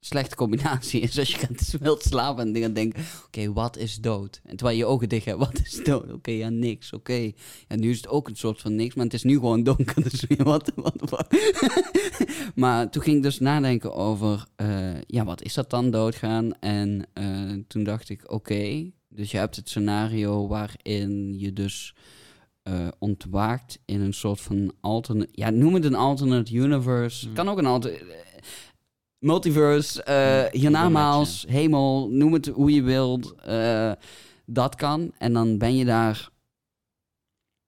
slechte 0.00 0.36
combinatie 0.36 1.00
is 1.00 1.18
als 1.18 1.30
je 1.30 1.38
gaat 1.38 1.76
wilt 1.80 2.02
slapen 2.02 2.54
en 2.54 2.62
gaat 2.62 2.74
denken, 2.74 3.04
oké, 3.26 3.52
wat 3.52 3.76
is 3.76 3.96
dood? 3.96 4.40
En 4.44 4.56
terwijl 4.56 4.78
je 4.78 4.86
ogen 4.86 5.08
dicht 5.08 5.24
hebt, 5.24 5.38
wat 5.46 5.60
is 5.64 5.80
dood? 5.84 6.12
Oké, 6.12 6.30
ja, 6.30 6.48
niks, 6.48 6.92
oké. 6.92 7.32
Ja, 7.68 7.76
nu 7.76 7.90
is 7.90 7.96
het 7.96 8.08
ook 8.08 8.28
een 8.28 8.36
soort 8.36 8.60
van 8.60 8.74
niks, 8.74 8.94
maar 8.94 9.04
het 9.04 9.14
is 9.14 9.22
nu 9.22 9.34
gewoon 9.34 9.62
donker, 9.62 10.02
dus 10.10 10.24
weer 10.28 10.44
wat, 10.44 10.72
wat, 10.74 11.10
wat. 11.10 11.26
maar 12.54 12.90
toen 12.90 13.02
ging 13.02 13.16
ik 13.16 13.22
dus 13.22 13.38
nadenken 13.38 13.94
over, 13.94 14.46
eh, 14.56 15.00
ja, 15.06 15.24
wat 15.24 15.42
is 15.42 15.54
dat 15.54 15.70
dan, 15.70 15.90
doodgaan? 15.90 16.58
En 16.60 17.06
eh, 17.12 17.52
toen 17.66 17.84
dacht 17.84 18.08
ik, 18.08 18.32
oké, 18.32 18.90
dus 19.08 19.30
je 19.30 19.36
hebt 19.36 19.56
het 19.56 19.68
scenario 19.68 20.48
waarin 20.48 21.38
je 21.38 21.52
dus 21.52 21.94
eh, 22.62 22.88
ontwaakt 22.98 23.78
in 23.84 24.00
een 24.00 24.14
soort 24.14 24.40
van 24.40 24.72
alternate, 24.80 25.30
ja, 25.32 25.50
noem 25.50 25.74
het 25.74 25.84
een 25.84 25.94
alternate 25.94 26.54
universe. 26.54 27.26
Hmm. 27.26 27.34
Kan 27.34 27.48
ook 27.48 27.58
een 27.58 27.66
alternate 27.66 28.26
multiverse, 29.18 30.02
Hmm, 30.04 30.60
hiernamaals, 30.60 31.44
hemel, 31.48 32.08
noem 32.10 32.32
het 32.32 32.46
hoe 32.46 32.72
je 32.74 32.82
wilt. 32.82 33.32
eh, 33.34 33.92
dat 34.46 34.74
kan. 34.74 35.12
En 35.18 35.32
dan 35.32 35.58
ben 35.58 35.76
je 35.76 35.84
daar, 35.84 36.30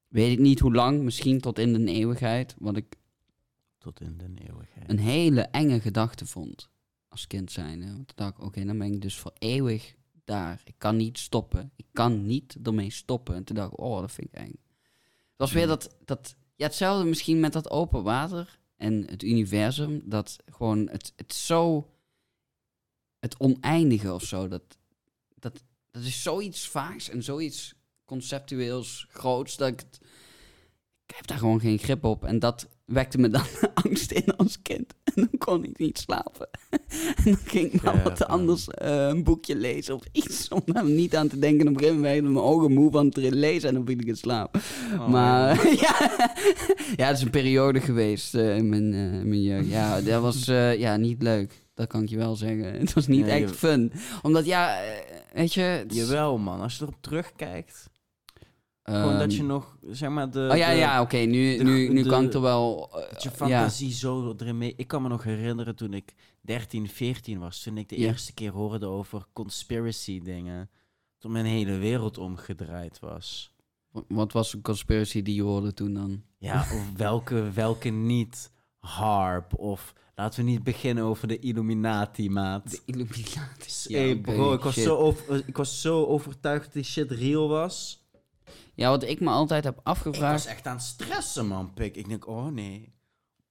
weet 0.08 0.32
ik 0.32 0.38
niet 0.38 0.58
hoe 0.60 0.74
lang, 0.74 1.02
misschien 1.02 1.40
tot 1.40 1.58
in 1.58 1.72
de 1.72 1.92
eeuwigheid. 1.92 2.54
Wat 2.58 2.76
ik 2.76 2.96
Tot 3.78 4.00
in 4.00 4.16
de 4.18 4.42
eeuwigheid. 4.48 4.90
een 4.90 4.98
hele 4.98 5.40
enge 5.40 5.80
gedachte 5.80 6.26
vond 6.26 6.70
als 7.08 7.26
kind 7.26 7.52
zijnde. 7.52 7.86
Want 7.86 7.96
toen 8.06 8.16
dacht 8.16 8.38
ik, 8.38 8.44
oké, 8.44 8.64
dan 8.64 8.78
ben 8.78 8.92
ik 8.92 9.00
dus 9.02 9.18
voor 9.18 9.32
eeuwig 9.38 9.94
daar. 10.24 10.60
Ik 10.64 10.74
kan 10.78 10.96
niet 10.96 11.18
stoppen. 11.18 11.72
Ik 11.76 11.86
kan 11.92 12.26
niet 12.26 12.56
ermee 12.62 12.90
stoppen. 12.90 13.34
En 13.34 13.44
toen 13.44 13.56
dacht 13.56 13.72
ik, 13.72 13.80
oh, 13.80 14.00
dat 14.00 14.12
vind 14.12 14.28
ik 14.32 14.34
eng. 14.40 14.54
Het 15.10 15.36
was 15.36 15.52
weer 15.52 15.66
dat, 15.66 15.96
dat 16.04 16.34
ja, 16.56 16.66
hetzelfde 16.66 17.04
misschien 17.08 17.40
met 17.40 17.52
dat 17.52 17.70
open 17.70 18.02
water 18.02 18.58
en 18.80 19.04
het 19.06 19.22
universum. 19.22 20.02
Dat 20.04 20.36
gewoon, 20.52 20.88
het, 20.88 21.12
het 21.16 21.34
zo, 21.34 21.90
het 23.18 23.38
oneindige 23.38 24.12
of 24.12 24.22
zo. 24.22 24.48
Dat, 24.48 24.78
dat, 25.34 25.62
dat 25.90 26.02
is 26.02 26.22
zoiets 26.22 26.68
vaags 26.68 27.08
en 27.08 27.22
zoiets 27.22 27.74
conceptueels 28.04 29.06
groots. 29.08 29.56
Dat 29.56 29.68
ik 29.68 29.80
het, 29.80 30.00
ik 31.06 31.16
heb 31.16 31.26
daar 31.26 31.38
gewoon 31.38 31.60
geen 31.60 31.78
grip 31.78 32.04
op. 32.04 32.24
En 32.24 32.38
dat 32.38 32.68
wekte 32.84 33.18
me 33.18 33.28
dan 33.28 33.44
angst 33.84 34.10
in 34.10 34.36
als 34.36 34.62
kind. 34.62 34.94
En 35.04 35.12
dan 35.14 35.38
kon 35.38 35.64
ik 35.64 35.78
niet 35.78 35.98
slapen. 35.98 36.48
en 37.16 37.24
dan 37.24 37.36
ging 37.36 37.72
ik 37.72 37.82
maar 37.82 37.96
Ja, 37.96 38.02
wat 38.02 38.26
anders 38.26 38.68
eh, 38.68 39.06
een 39.06 39.24
boekje 39.24 39.56
lezen 39.56 39.94
of 39.94 40.02
iets. 40.12 40.48
Om 40.48 40.62
daar 40.64 40.84
niet 40.84 41.16
aan 41.16 41.28
te 41.28 41.38
denken. 41.38 41.66
En 41.66 41.68
op 41.68 41.74
een 41.74 41.80
gegeven 41.80 42.00
moment 42.00 42.14
werden 42.14 42.32
mijn 42.32 42.44
ogen 42.44 42.72
moe 42.72 42.90
van 42.90 43.06
het 43.06 43.16
lezen. 43.16 43.68
En 43.68 43.74
dan 43.74 43.86
viel 43.86 43.98
ik 43.98 44.06
in 44.06 44.16
slaap. 44.16 44.58
Oh, 44.98 45.08
maar 45.08 45.66
ja. 45.86 46.10
ja, 46.96 47.06
het 47.06 47.16
is 47.16 47.22
een 47.22 47.30
periode 47.30 47.80
geweest 47.80 48.34
eh, 48.34 48.56
in, 48.56 48.68
mijn, 48.68 48.92
eh, 48.94 49.22
mijn 49.24 49.42
jeugd. 49.42 49.68
Ja, 49.68 50.00
dat 50.00 50.22
was 50.22 50.48
eh, 50.48 50.78
ja, 50.78 50.96
niet 50.96 51.22
leuk. 51.22 51.68
Dat 51.74 51.86
kan 51.88 52.02
ik 52.02 52.08
je 52.08 52.16
wel 52.16 52.36
zeggen. 52.36 52.72
Het 52.80 52.92
was 52.92 53.06
niet 53.06 53.24
Nee, 53.26 53.42
echt 53.42 53.50
je- 53.50 53.56
fun. 53.56 53.92
Omdat 54.22 54.44
ja, 54.46 54.80
weet 55.32 55.54
je... 55.54 55.60
het 55.60 55.94
Jawel, 55.94 56.38
man. 56.38 56.60
Als 56.60 56.76
je 56.76 56.82
erop 56.82 56.96
terugkijkt. 57.00 57.88
Gewoon 58.82 59.12
dat 59.18 59.20
Ehm, 59.28 59.30
je 59.30 59.42
nog, 59.42 59.76
zeg 59.90 60.10
maar, 60.10 60.30
de... 60.30 60.48
Oh 60.50 60.56
ja, 60.56 60.70
de- 60.70 60.76
ja, 60.76 61.00
oké. 61.00 61.16
nu, 61.16 61.56
de- 61.56 61.64
nu, 61.64 61.88
nu 61.88 62.02
de- 62.02 62.08
kan 62.08 62.24
ik 62.24 62.34
er 62.34 62.40
wel... 62.40 62.88
Dat 63.10 63.22
je 63.22 63.28
ja. 63.28 63.34
fantasie 63.34 63.92
zo 63.92 64.34
erin 64.38 64.58
mee... 64.58 64.72
Ik 64.76 64.86
kan 64.86 65.02
me 65.02 65.08
nog 65.08 65.22
herinneren 65.24 65.76
toen 65.76 65.94
ik 65.94 66.14
13, 66.40 66.88
14 66.88 67.38
was. 67.38 67.62
Toen 67.62 67.78
ik 67.78 67.88
de 67.88 68.00
Ja. 68.00 68.06
eerste 68.06 68.32
keer 68.34 68.50
hoorde 68.52 68.86
over 68.86 69.24
conspiracy 69.32 70.20
dingen. 70.22 70.70
Toen 71.18 71.32
mijn 71.32 71.44
hele 71.46 71.76
wereld 71.78 72.18
omgedraaid 72.18 72.98
was. 72.98 73.52
Wat 74.08 74.32
was 74.32 74.54
een 74.54 74.62
conspiracy 74.62 75.22
die 75.22 75.34
je 75.34 75.42
hoorde 75.42 75.74
toen 75.74 75.94
dan? 75.94 76.22
Ja, 76.38 76.60
of 76.60 76.92
welke, 76.96 77.50
welke 77.50 77.88
niet. 77.88 78.50
Harp 78.78 79.58
of... 79.58 79.94
Laten 80.14 80.44
we 80.44 80.50
niet 80.50 80.62
beginnen 80.62 81.04
over 81.04 81.28
de 81.28 81.38
Illuminati, 81.38 82.30
maat. 82.30 82.70
De 82.70 82.80
Illuminati. 82.84 83.94
hey, 83.94 84.12
oké, 84.12 84.20
bro, 84.20 84.52
ik 84.52 84.62
was, 84.62 84.74
shit. 84.74 84.84
zo 84.84 84.96
over, 84.96 85.42
ik 85.46 85.56
was 85.56 85.80
zo 85.80 86.04
overtuigd 86.04 86.64
dat 86.64 86.72
die 86.72 86.82
shit 86.82 87.10
real 87.10 87.48
was. 87.48 88.04
Ja, 88.74 88.88
wat 88.88 89.02
ik 89.02 89.20
me 89.20 89.30
altijd 89.30 89.64
heb 89.64 89.78
Ik 89.78 89.86
afgevraagd... 89.86 90.44
was 90.44 90.52
echt 90.52 90.66
aan 90.66 90.76
het 90.76 90.84
stressen, 90.84 91.46
man, 91.46 91.74
pik. 91.74 91.96
Ik 91.96 92.08
denk, 92.08 92.26
oh 92.26 92.46
nee. 92.46 92.94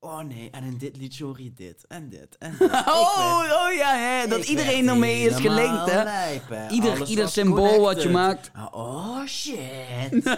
Oh 0.02 0.20
nee, 0.20 0.50
en 0.50 0.64
in 0.64 0.78
dit 0.78 0.98
liedje 0.98 1.24
hoor 1.24 1.42
je 1.42 1.54
dit 1.54 1.88
en 1.88 2.10
dit 2.10 2.38
en 2.38 2.56
dit. 2.60 2.72
Oh, 2.72 3.66
oh 3.66 3.74
ja, 3.74 3.98
hè, 3.98 4.28
dat 4.28 4.48
iedereen 4.48 4.88
ermee 4.88 5.26
is 5.26 5.36
gelinkt, 5.36 5.92
hè? 5.92 6.04
lijp. 6.04 6.72
Ieder, 6.72 6.92
Alles 6.92 7.10
ieder 7.10 7.30
symbool 7.30 7.80
wat 7.80 8.02
je 8.02 8.10
maakt. 8.10 8.52
Oh 8.72 9.26
shit. 9.26 10.26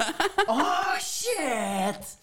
oh 0.48 0.98
shit. 1.00 2.18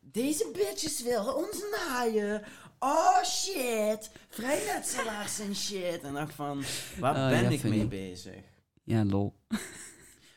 Deze 0.00 0.50
bitches 0.52 1.02
willen 1.02 1.36
ons 1.36 1.62
naaien. 1.70 2.42
Oh 2.78 3.22
shit. 3.24 4.10
Vrijmetselaars 4.28 5.38
en 5.38 5.56
shit. 5.56 6.02
En 6.02 6.14
dacht 6.14 6.34
van, 6.34 6.64
waar 6.98 7.14
Oh, 7.14 7.28
ben 7.28 7.42
ja, 7.42 7.48
ik 7.48 7.62
mee 7.62 7.86
bezig? 7.86 8.42
Ja, 8.84 9.04
lol. 9.04 9.34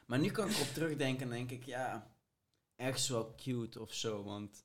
Maar 0.06 0.20
nu 0.20 0.30
kan 0.30 0.50
ik 0.50 0.56
erop 0.56 0.74
terugdenken 0.74 1.26
en 1.26 1.34
denk 1.34 1.52
ik, 1.52 1.66
ja, 1.66 2.08
ergens 2.76 3.10
wel 3.10 3.34
cute 3.36 3.82
of 3.82 3.94
zo. 3.94 4.24
Want 4.24 4.64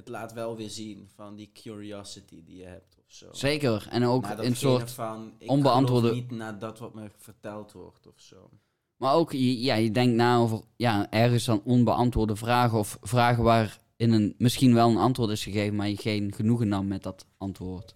het 0.00 0.08
laat 0.08 0.32
wel 0.32 0.56
weer 0.56 0.70
zien 0.70 1.08
van 1.14 1.36
die 1.36 1.50
curiosity 1.52 2.44
die 2.44 2.56
je 2.56 2.64
hebt 2.64 2.96
of 2.98 3.12
zo. 3.12 3.26
Zeker. 3.32 3.86
En 3.90 4.04
ook 4.04 4.26
een 4.36 4.56
soort... 4.56 4.90
van, 4.90 5.32
ik 5.38 5.50
onbeantwoorde- 5.50 6.12
niet 6.12 6.30
naar 6.30 6.58
dat 6.58 6.78
wat 6.78 6.94
me 6.94 7.10
verteld 7.16 7.72
wordt 7.72 8.06
of 8.06 8.20
zo. 8.20 8.50
Maar 8.96 9.14
ook, 9.14 9.32
ja, 9.32 9.74
je 9.74 9.90
denkt 9.90 10.14
na 10.14 10.36
over... 10.36 10.60
Ja, 10.76 11.10
ergens 11.10 11.44
dan 11.44 11.62
onbeantwoorde 11.64 12.36
vragen. 12.36 12.78
Of 12.78 12.98
vragen 13.00 13.42
waarin 13.42 13.78
een, 13.98 14.34
misschien 14.38 14.74
wel 14.74 14.90
een 14.90 14.96
antwoord 14.96 15.30
is 15.30 15.42
gegeven... 15.42 15.76
maar 15.76 15.88
je 15.88 15.96
geen 15.96 16.32
genoegen 16.34 16.68
nam 16.68 16.86
met 16.86 17.02
dat 17.02 17.26
antwoord. 17.38 17.94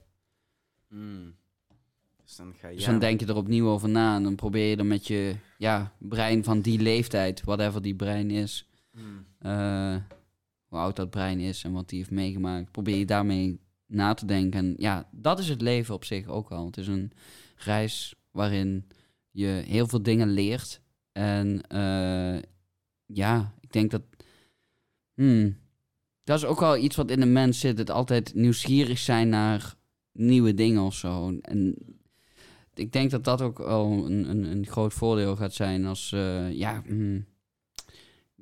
Mm. 0.88 1.34
Dus 2.24 2.36
dan 2.36 2.54
ga 2.54 2.68
je... 2.68 2.76
Dus 2.76 2.84
dan 2.84 2.98
denk 2.98 3.20
je 3.20 3.26
er 3.26 3.36
opnieuw 3.36 3.68
over 3.68 3.88
na. 3.88 4.16
En 4.16 4.22
dan 4.22 4.34
probeer 4.34 4.70
je 4.70 4.76
er 4.76 4.86
met 4.86 5.06
je 5.06 5.36
ja, 5.58 5.92
brein 5.98 6.44
van 6.44 6.60
die 6.60 6.80
leeftijd... 6.80 7.42
whatever 7.44 7.82
die 7.82 7.94
brein 7.94 8.30
is... 8.30 8.68
Mm. 8.92 9.26
eh, 9.38 9.96
hoe 10.74 10.82
oud 10.82 10.96
dat 10.96 11.10
brein 11.10 11.40
is 11.40 11.64
en 11.64 11.72
wat 11.72 11.88
die 11.88 11.98
heeft 11.98 12.10
meegemaakt. 12.10 12.70
Probeer 12.70 12.96
je 12.96 13.06
daarmee 13.06 13.60
na 13.86 14.14
te 14.14 14.26
denken. 14.26 14.60
En 14.60 14.74
ja, 14.76 15.08
dat 15.10 15.38
is 15.38 15.48
het 15.48 15.60
leven 15.60 15.94
op 15.94 16.04
zich 16.04 16.26
ook 16.26 16.50
al. 16.50 16.66
Het 16.66 16.76
is 16.76 16.86
een 16.86 17.12
reis 17.56 18.14
waarin 18.30 18.88
je 19.30 19.62
heel 19.66 19.86
veel 19.86 20.02
dingen 20.02 20.28
leert. 20.28 20.80
En 21.12 21.60
eh, 21.68 22.42
ja, 23.06 23.54
ik 23.60 23.72
denk 23.72 23.90
dat... 23.90 24.02
Hmm, 25.14 25.56
dat 26.24 26.38
is 26.38 26.44
ook 26.44 26.60
wel 26.60 26.76
iets 26.76 26.96
wat 26.96 27.10
in 27.10 27.20
de 27.20 27.26
mens 27.26 27.60
zit. 27.60 27.78
Het 27.78 27.90
altijd 27.90 28.34
nieuwsgierig 28.34 28.98
zijn 28.98 29.28
naar 29.28 29.74
nieuwe 30.12 30.54
dingen 30.54 30.82
of 30.82 30.94
zo. 30.94 31.38
En 31.40 31.76
ik 32.74 32.92
denk 32.92 33.10
dat 33.10 33.24
dat 33.24 33.42
ook 33.42 33.58
wel 33.58 34.06
een, 34.06 34.30
een, 34.30 34.44
een 34.44 34.66
groot 34.66 34.92
voordeel 34.92 35.36
gaat 35.36 35.54
zijn 35.54 35.84
als... 35.86 36.12
eh, 36.12 36.52
ja, 36.52 36.82
hmm, 36.86 37.24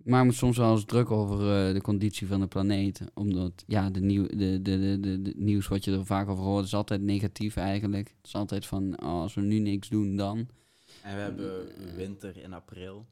maak 0.05 0.25
me 0.25 0.33
soms 0.33 0.57
wel 0.57 0.73
eens 0.73 0.85
druk 0.85 1.11
over 1.11 1.39
eh, 1.69 1.75
de 1.75 1.81
conditie 1.81 2.27
van 2.27 2.41
de 2.41 2.47
planeet. 2.47 3.01
Omdat 3.15 3.65
ja, 3.67 3.91
de, 3.91 4.01
nieuw, 4.01 4.27
de, 4.27 4.63
de, 4.63 4.99
de, 5.01 5.21
de, 5.23 5.33
nieuws 5.37 5.69
wat 5.69 5.85
je 5.85 5.93
er 5.93 6.07
vaak 6.07 6.29
over 6.29 6.45
hoort 6.45 6.65
is 6.65 6.75
altijd 6.75 7.03
negatief 7.03 7.57
eigenlijk. 7.57 8.09
Het 8.09 8.27
is 8.27 8.35
altijd 8.35 8.67
van, 8.67 9.03
oh, 9.03 9.21
als 9.21 9.35
we 9.35 9.41
nu 9.41 9.59
niks 9.59 9.89
doen, 9.89 10.17
dan. 10.17 10.39
En 11.03 11.15
we 11.17 11.21
hebben 11.23 11.67
winter 11.97 12.37
in 12.37 12.53
april. 12.53 13.07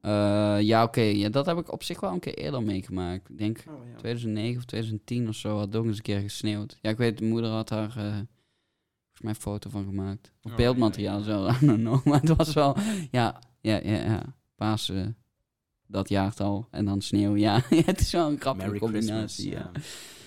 Eh, 0.00 0.56
ja, 0.60 0.82
oké. 0.82 1.00
Ja, 1.00 1.28
dat 1.28 1.46
heb 1.46 1.58
ik 1.58 1.72
op 1.72 1.82
zich 1.82 2.00
wel 2.00 2.12
een 2.12 2.20
keer 2.20 2.34
eerder 2.38 2.62
meegemaakt. 2.62 3.28
Ik 3.30 3.38
denk 3.38 3.64
Oh, 3.68 3.74
ja. 3.90 3.96
2009 3.96 4.56
of 4.58 4.64
2010 4.64 5.28
of 5.28 5.34
zo 5.34 5.56
had 5.56 5.66
het 5.66 5.76
ook 5.76 5.84
eens 5.84 5.96
een 5.96 6.02
keer 6.02 6.20
gesneeuwd. 6.20 6.78
Ja, 6.82 6.90
ik 6.90 6.96
weet, 6.96 7.18
mijn 7.20 7.32
moeder 7.32 7.50
had 7.50 7.68
haar... 7.68 7.88
eh, 7.88 7.94
volgens 7.94 9.20
mij 9.20 9.30
een 9.30 9.40
foto 9.40 9.70
van 9.70 9.84
gemaakt. 9.84 10.32
Of 10.42 10.50
Oh, 10.50 10.56
beeldmateriaal 10.56 11.18
ja, 11.18 11.24
zo, 11.24 11.48
I 11.48 11.66
don't 11.66 11.78
know. 11.80 12.04
Maar 12.04 12.20
het 12.20 12.36
was 12.36 12.52
wel, 12.54 12.76
ja, 13.10 13.40
ja, 13.60 13.80
ja, 13.82 13.96
ja. 14.04 14.36
Pasen, 14.54 15.16
dat 15.88 16.08
jaartal. 16.08 16.68
En 16.70 16.84
dan 16.84 17.00
sneeuw, 17.00 17.36
ja. 17.46 17.62
Het 17.68 18.00
is 18.00 18.12
wel 18.12 18.30
een 18.30 18.40
grappige 18.40 18.66
Merry 18.66 18.78
combinatie, 18.78 19.50
ja. 19.50 19.70
Ja. 19.74 19.80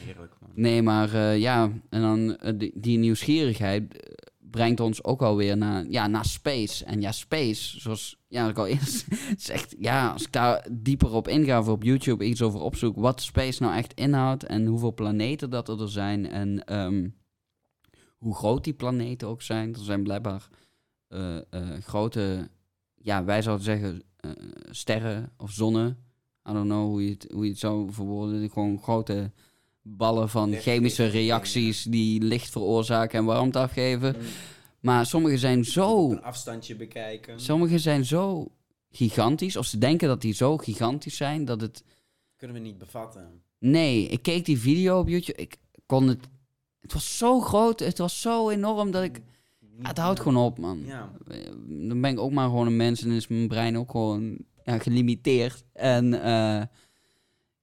Heerlijk, 0.05 0.33
man. 0.39 0.49
Nee, 0.53 0.81
maar 0.81 1.13
eh, 1.13 1.39
ja, 1.39 1.71
en 1.89 2.01
dan 2.01 2.37
eh, 2.37 2.53
die, 2.57 2.71
die 2.75 2.97
nieuwsgierigheid 2.97 3.97
eh, 3.97 4.13
brengt 4.39 4.79
ons 4.79 5.03
ook 5.03 5.21
alweer 5.21 5.57
naar, 5.57 5.85
ja, 5.85 6.07
naar 6.07 6.25
space. 6.25 6.85
En 6.85 7.01
ja, 7.01 7.11
space, 7.11 7.79
zoals 7.79 8.19
ja, 8.27 8.49
ik 8.49 8.57
al 8.57 8.67
eerst 8.67 9.05
zeg, 9.37 9.65
ja, 9.79 10.11
als 10.11 10.23
ik 10.23 10.31
daar 10.31 10.67
dieper 10.71 11.11
op 11.11 11.27
inga 11.27 11.59
of 11.59 11.67
op 11.67 11.83
YouTube 11.83 12.25
iets 12.25 12.41
over 12.41 12.59
opzoek, 12.59 12.95
wat 12.95 13.21
space 13.21 13.61
nou 13.61 13.75
echt 13.75 13.93
inhoudt 13.93 14.43
en 14.43 14.65
hoeveel 14.65 14.93
planeten 14.93 15.49
dat 15.49 15.69
er 15.69 15.89
zijn 15.89 16.29
en 16.29 16.65
ehm, 16.65 17.09
hoe 18.17 18.35
groot 18.35 18.63
die 18.63 18.73
planeten 18.73 19.27
ook 19.27 19.41
zijn. 19.41 19.73
Er 19.73 19.83
zijn 19.83 20.03
blijkbaar 20.03 20.47
grote, 21.79 22.49
ja, 22.95 23.23
wij 23.23 23.41
zouden 23.41 23.65
zeggen 23.65 24.03
eh, 24.21 24.31
sterren 24.69 25.31
of 25.37 25.51
zonnen. 25.51 25.97
I 26.49 26.53
don't 26.53 26.65
know 26.65 26.89
hoe 26.89 27.03
je 27.03 27.09
het, 27.09 27.27
hoe 27.33 27.43
je 27.43 27.49
het 27.49 27.59
zou 27.59 27.91
verwoorden. 27.91 28.49
Gewoon 28.49 28.81
grote 28.81 29.31
ballen 29.81 30.29
van 30.29 30.53
chemische 30.53 31.05
reacties 31.05 31.83
die 31.83 32.21
licht 32.21 32.49
veroorzaken 32.49 33.19
en 33.19 33.25
warmte 33.25 33.59
afgeven. 33.59 34.15
Mm. 34.17 34.25
Maar 34.79 35.05
sommige 35.05 35.37
zijn 35.37 35.65
zo, 35.65 36.11
een 36.11 36.21
afstandje 36.21 36.75
bekijken. 36.75 37.39
sommige 37.39 37.79
zijn 37.79 38.05
zo 38.05 38.51
gigantisch, 38.91 39.55
of 39.55 39.65
ze 39.65 39.77
denken 39.77 40.07
dat 40.07 40.21
die 40.21 40.33
zo 40.33 40.57
gigantisch 40.57 41.17
zijn 41.17 41.45
dat 41.45 41.61
het. 41.61 41.83
Kunnen 42.35 42.57
we 42.57 42.63
niet 42.63 42.77
bevatten. 42.77 43.41
Nee, 43.59 44.07
ik 44.07 44.21
keek 44.21 44.45
die 44.45 44.59
video 44.59 44.99
op 44.99 45.07
YouTube. 45.07 45.41
Ik 45.41 45.57
kon 45.85 46.07
het. 46.07 46.27
Het 46.79 46.93
was 46.93 47.17
zo 47.17 47.39
groot, 47.39 47.79
het 47.79 47.97
was 47.97 48.21
zo 48.21 48.49
enorm 48.49 48.91
dat 48.91 49.03
ik. 49.03 49.21
Het 49.81 49.97
houdt 49.97 50.19
gewoon 50.19 50.43
op, 50.43 50.57
man. 50.57 50.83
Ja. 50.85 51.11
Dan 51.67 52.01
ben 52.01 52.11
ik 52.11 52.19
ook 52.19 52.31
maar 52.31 52.47
gewoon 52.47 52.67
een 52.67 52.75
mens 52.75 53.03
en 53.03 53.11
is 53.11 53.27
mijn 53.27 53.47
brein 53.47 53.77
ook 53.77 53.91
gewoon 53.91 54.37
ja, 54.63 54.77
gelimiteerd. 54.77 55.63
En 55.73 56.23
eh, 56.23 56.61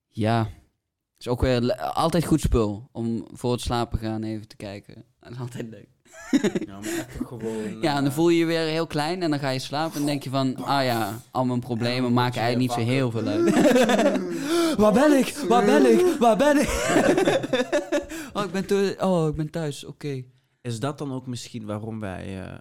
ja, 0.08 0.38
het 0.42 1.26
is 1.26 1.28
ook 1.28 1.40
weer 1.40 1.76
altijd 1.76 2.24
goed 2.24 2.40
spul 2.40 2.88
om 2.92 3.26
voor 3.32 3.52
het 3.52 3.60
slapen 3.60 3.98
gaan 3.98 4.22
even 4.22 4.48
te 4.48 4.56
kijken. 4.56 5.04
Dat 5.20 5.32
is 5.32 5.38
altijd 5.38 5.68
leuk. 5.68 5.88
ja, 6.66 6.78
maar 6.78 7.06
gewoon... 7.26 7.80
Ja, 7.82 7.96
en 7.96 8.02
dan 8.02 8.04
eh, 8.04 8.12
voel 8.12 8.28
je 8.28 8.38
je 8.38 8.44
weer 8.44 8.60
heel 8.60 8.86
klein 8.86 9.22
en 9.22 9.30
dan 9.30 9.38
ga 9.38 9.48
je 9.48 9.58
slapen 9.58 10.00
en 10.00 10.06
denk 10.06 10.22
je 10.22 10.30
van, 10.30 10.56
ah 10.56 10.84
ja, 10.84 11.20
al 11.30 11.44
mijn 11.44 11.60
problemen 11.60 12.04
En 12.04 12.12
maken 12.12 12.40
eigenlijk 12.40 12.78
niet 12.78 12.86
zo 12.86 12.92
heel 12.92 13.10
veel 13.10 13.26
uit. 13.26 13.44
Waar 14.82 14.92
ben 14.92 15.18
ik? 15.18 15.36
Waar 15.48 15.64
ben 15.64 15.92
ik? 15.92 16.16
Waar 16.20 16.36
ben 16.36 16.60
ik? 16.60 16.68
oh, 18.32 18.44
ik 18.44 18.50
ben, 18.50 19.04
oh, 19.04 19.28
ik 19.28 19.34
ben 19.34 19.50
thuis, 19.50 19.84
oké. 19.84 20.24
Is 20.68 20.80
dat 20.80 20.98
dan 20.98 21.12
ook 21.12 21.26
misschien 21.26 21.66
waarom 21.66 22.00
wij 22.00 22.42
eh, 22.44 22.58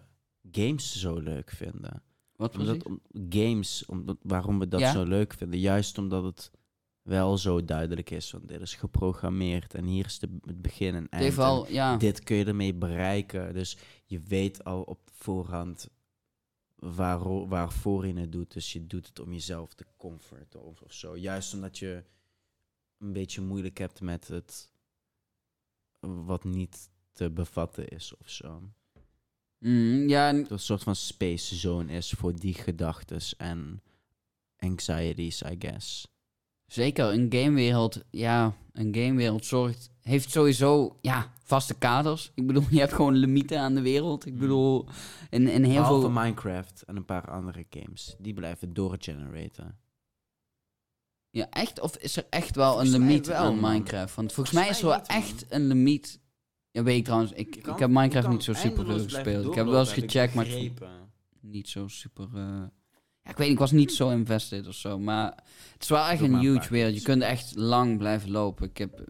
games 0.52 1.00
zo 1.00 1.20
leuk 1.20 1.52
vinden? 1.52 2.04
Wat? 2.36 2.58
Omdat, 2.58 2.84
om, 2.84 3.02
games, 3.30 3.86
omdat, 3.86 4.18
waarom 4.22 4.60
we 4.60 4.68
dat 4.68 4.80
Ja? 4.80 4.92
zo 4.92 5.04
leuk 5.04 5.34
vinden. 5.34 5.60
Juist 5.60 5.98
omdat 5.98 6.24
het 6.24 6.52
wel 7.02 7.38
zo 7.38 7.66
duidelijk 7.66 8.10
is. 8.10 8.32
Want 8.32 8.48
dit 8.48 8.62
is 8.62 8.76
geprogrammeerd 8.76 9.74
en 9.74 9.86
hier 9.86 10.06
is 10.06 10.20
de, 10.20 10.30
het 10.42 10.62
begin 10.62 10.96
en 10.96 11.10
eind. 11.10 11.24
heeft 11.24 11.36
wel, 11.36 11.68
en 11.68 11.74
ja, 11.74 11.98
Dit 11.98 12.24
kun 12.24 12.36
je 12.36 12.46
ermee 12.46 12.74
bereiken. 12.74 13.54
Dus 13.54 13.78
je 14.06 14.20
weet 14.20 14.64
al 14.64 14.82
op 14.82 15.00
voorhand 15.14 15.90
waar, 16.76 17.48
waarvoor 17.48 18.08
je 18.08 18.20
het 18.20 18.32
doet. 18.32 18.54
Dus 18.54 18.74
je 18.74 18.88
doet 18.88 19.08
het 19.08 19.20
om 19.20 19.32
jezelf 19.34 19.74
te 19.74 19.86
comforten 19.98 20.64
of, 20.64 20.82
of 20.82 20.94
zo. 20.94 21.18
Juist 21.18 21.54
omdat 21.54 21.78
je 21.78 22.04
een 22.98 23.14
beetje 23.14 23.42
moeilijk 23.42 23.78
hebt 23.78 24.02
met 24.02 24.28
het 24.28 24.72
wat 26.00 26.44
niet 26.44 26.90
te 27.18 27.30
bevatten 27.30 27.88
is 27.88 28.14
of 28.22 28.30
zo. 28.30 28.62
Mm, 29.60 30.10
ja, 30.10 30.28
en- 30.28 30.42
Dat 30.42 30.52
een 30.52 30.60
soort 30.60 30.84
van 30.84 30.96
space 30.96 31.56
zone 31.56 31.94
is 31.94 32.12
voor 32.12 32.40
die 32.40 32.54
gedachtes 32.54 33.36
en 33.36 33.82
anxieties, 34.58 35.42
I 35.42 35.56
guess. 35.60 36.08
zeker. 36.66 37.06
Een 37.14 37.28
gamewereld, 37.30 38.02
ja, 38.12 38.54
een 38.72 38.96
gamewereld 38.96 39.46
zorgt, 39.46 39.90
heeft 40.02 40.32
sowieso, 40.32 40.98
ja, 41.02 41.34
vaste 41.44 41.74
kaders. 41.78 42.32
Ik 42.36 42.48
bedoel, 42.48 42.64
je 42.70 42.80
hebt 42.80 42.94
gewoon 42.94 43.16
limieten 43.16 43.60
aan 43.60 43.76
de 43.76 43.82
wereld. 43.82 44.26
Ik 44.26 44.34
Mm. 44.34 44.40
bedoel, 44.40 44.86
in, 45.30 45.48
in 45.48 45.64
heel 45.64 45.74
Behalve 45.82 46.00
veel... 46.02 46.10
Minecraft 46.22 46.82
en 46.84 46.96
een 46.96 47.06
paar 47.06 47.32
andere 47.32 47.66
games. 47.70 48.16
Die 48.20 48.34
blijven 48.34 48.74
doorgeneraten. 48.74 49.78
Ja, 51.30 51.50
echt? 51.50 51.80
Of 51.80 51.98
is 51.98 52.18
er 52.18 52.26
echt 52.30 52.56
wel 52.56 52.70
Volgens 52.72 52.92
een 52.94 53.00
limiet 53.02 53.28
wel, 53.28 53.38
aan. 53.38 53.60
Minecraft? 53.60 54.16
Want 54.16 54.34
volgens, 54.34 54.34
Volgens 54.34 54.54
mij 54.58 54.70
is 54.70 54.80
er 54.82 54.86
wel 54.88 55.02
echt 55.22 55.46
een 55.50 55.68
limiet. 55.68 56.20
Ja, 56.72 56.84
weet 56.84 56.98
ik 56.98 57.04
trouwens. 57.04 57.32
Ik, 57.32 57.56
ik 57.56 57.66
heb 57.80 57.90
Minecraft 57.90 58.28
niet 58.30 58.44
zo 58.44 58.54
super 58.54 58.86
gespeeld. 58.86 59.46
Ik 59.46 59.54
heb 59.54 59.66
wel 59.66 59.80
eens 59.80 59.94
gecheckt, 59.94 60.34
maar 60.34 60.48
ik 60.48 60.74
niet 61.42 61.68
zo 61.70 61.88
super... 61.88 62.28
eh, 62.34 62.64
Ja, 63.24 63.30
ik 63.34 63.38
weet 63.38 63.48
niet, 63.48 63.50
ik 63.52 63.60
was 63.60 63.72
niet 63.72 63.92
zo 63.94 64.10
invested 64.10 64.68
of 64.68 64.74
zo. 64.76 65.00
Maar 65.00 65.44
het 65.74 65.82
is 65.84 65.90
wel 65.90 66.06
echt 66.06 66.22
een 66.22 66.40
huge 66.40 66.70
wereld. 66.70 66.96
Je 66.96 67.02
kunt 67.02 67.22
echt 67.22 67.56
lang 67.56 67.98
blijven 67.98 68.32
lopen. 68.32 68.70
Ik 68.70 68.78
heb... 68.78 69.00
eh, 69.00 69.06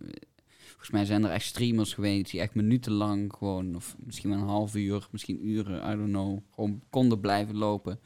Volgens 0.65 0.89
mij 0.91 1.05
zijn 1.05 1.23
er 1.23 1.31
echt 1.31 1.45
streamers 1.45 1.93
geweest 1.93 2.31
die 2.31 2.39
echt 2.41 2.53
minutenlang 2.55 3.33
gewoon... 3.37 3.75
Of 3.75 3.95
misschien 3.99 4.29
wel 4.29 4.39
een 4.39 4.45
half 4.47 4.75
uur, 4.75 5.07
misschien 5.11 5.47
uren, 5.47 5.91
I 5.91 5.95
don't 5.95 6.09
know. 6.09 6.39
Gewoon 6.53 6.81
konden 6.89 7.19
blijven 7.19 7.55
lopen. 7.55 7.99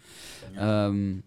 Ja. 0.54 0.86
Ehm, 0.88 1.20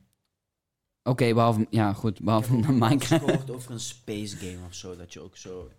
Oké, 1.03 1.35
behalve... 1.35 1.67
Ja, 1.71 1.93
goed, 1.93 2.19
Ik 2.19 2.25
behalve 2.25 2.57
heb 2.57 2.67
Minecraft. 2.89 3.25
gehoord 3.25 3.51
over 3.51 3.71
een 3.71 3.81
space 3.81 4.37
game 4.37 4.67
of 4.67 4.75
zo. 4.75 4.97
Dat 4.97 5.13
je 5.13 5.21
ook 5.21 5.37
zo 5.37 5.71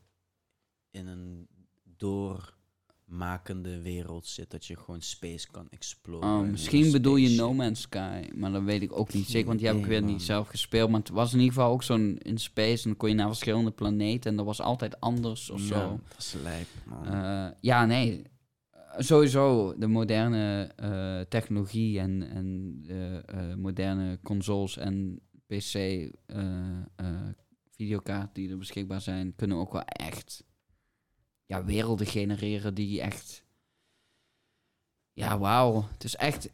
in 0.91 1.07
een 1.07 1.47
doormakende 1.97 3.81
wereld 3.81 4.27
zit. 4.27 4.51
Dat 4.51 4.65
je 4.65 4.77
gewoon 4.77 5.01
space 5.01 5.47
kan 5.51 5.67
exploren. 5.69 6.29
Oh, 6.29 6.49
misschien 6.49 6.91
bedoel 6.91 7.15
je 7.15 7.29
No. 7.29 7.53
Man's 7.53 7.81
Sky, 7.81 8.29
maar 8.35 8.51
dat 8.51 8.63
weet 8.63 8.81
ik 8.81 8.97
ook 8.99 9.13
niet 9.13 9.27
zeker, 9.27 9.47
want 9.47 9.59
die 9.59 9.67
heb 9.67 9.77
ik 9.77 9.85
weer 9.85 10.03
niet 10.03 10.21
zelf 10.21 10.47
gespeeld. 10.47 10.89
Maar 10.89 10.99
het 10.99 11.09
was 11.09 11.33
in 11.33 11.39
ieder 11.39 11.53
geval 11.53 11.71
ook 11.71 11.83
zo'n 11.83 12.17
in 12.17 12.37
space 12.37 12.83
en 12.83 12.89
dan 12.89 12.97
kon 12.97 13.09
je 13.09 13.15
naar 13.15 13.27
verschillende 13.27 13.71
planeten 13.71 14.31
en 14.31 14.37
dat 14.37 14.45
was 14.45 14.61
altijd 14.61 14.99
anders 14.99 15.49
of 15.49 15.61
Ja, 15.61 15.67
zo. 15.67 15.99
dat 16.07 16.17
is 16.17 16.35
lijp, 16.43 16.67
man. 16.85 17.05
Eh, 17.05 17.47
ja, 17.61 17.85
nee. 17.85 18.21
Sowieso 18.97 19.73
de 19.77 19.87
moderne 19.87 20.71
eh, 20.75 21.19
technologie 21.29 21.99
en, 21.99 22.29
en 22.29 22.79
de 22.81 23.21
eh, 23.25 23.53
moderne 23.55 24.19
consoles 24.23 24.77
en 24.77 25.19
PC 25.47 25.73
eh, 25.73 26.09
videokaarten 27.69 28.33
die 28.33 28.49
er 28.49 28.57
beschikbaar 28.57 29.01
zijn, 29.01 29.35
kunnen 29.35 29.57
ook 29.57 29.71
wel 29.71 29.81
echt 29.85 30.43
ja, 31.45 31.63
werelden 31.65 32.07
genereren 32.07 32.73
die 32.73 33.01
echt. 33.01 33.43
Ja, 35.13 35.37
wauw. 35.37 35.87
Het 35.91 36.03
is 36.03 36.15
echt 36.15 36.49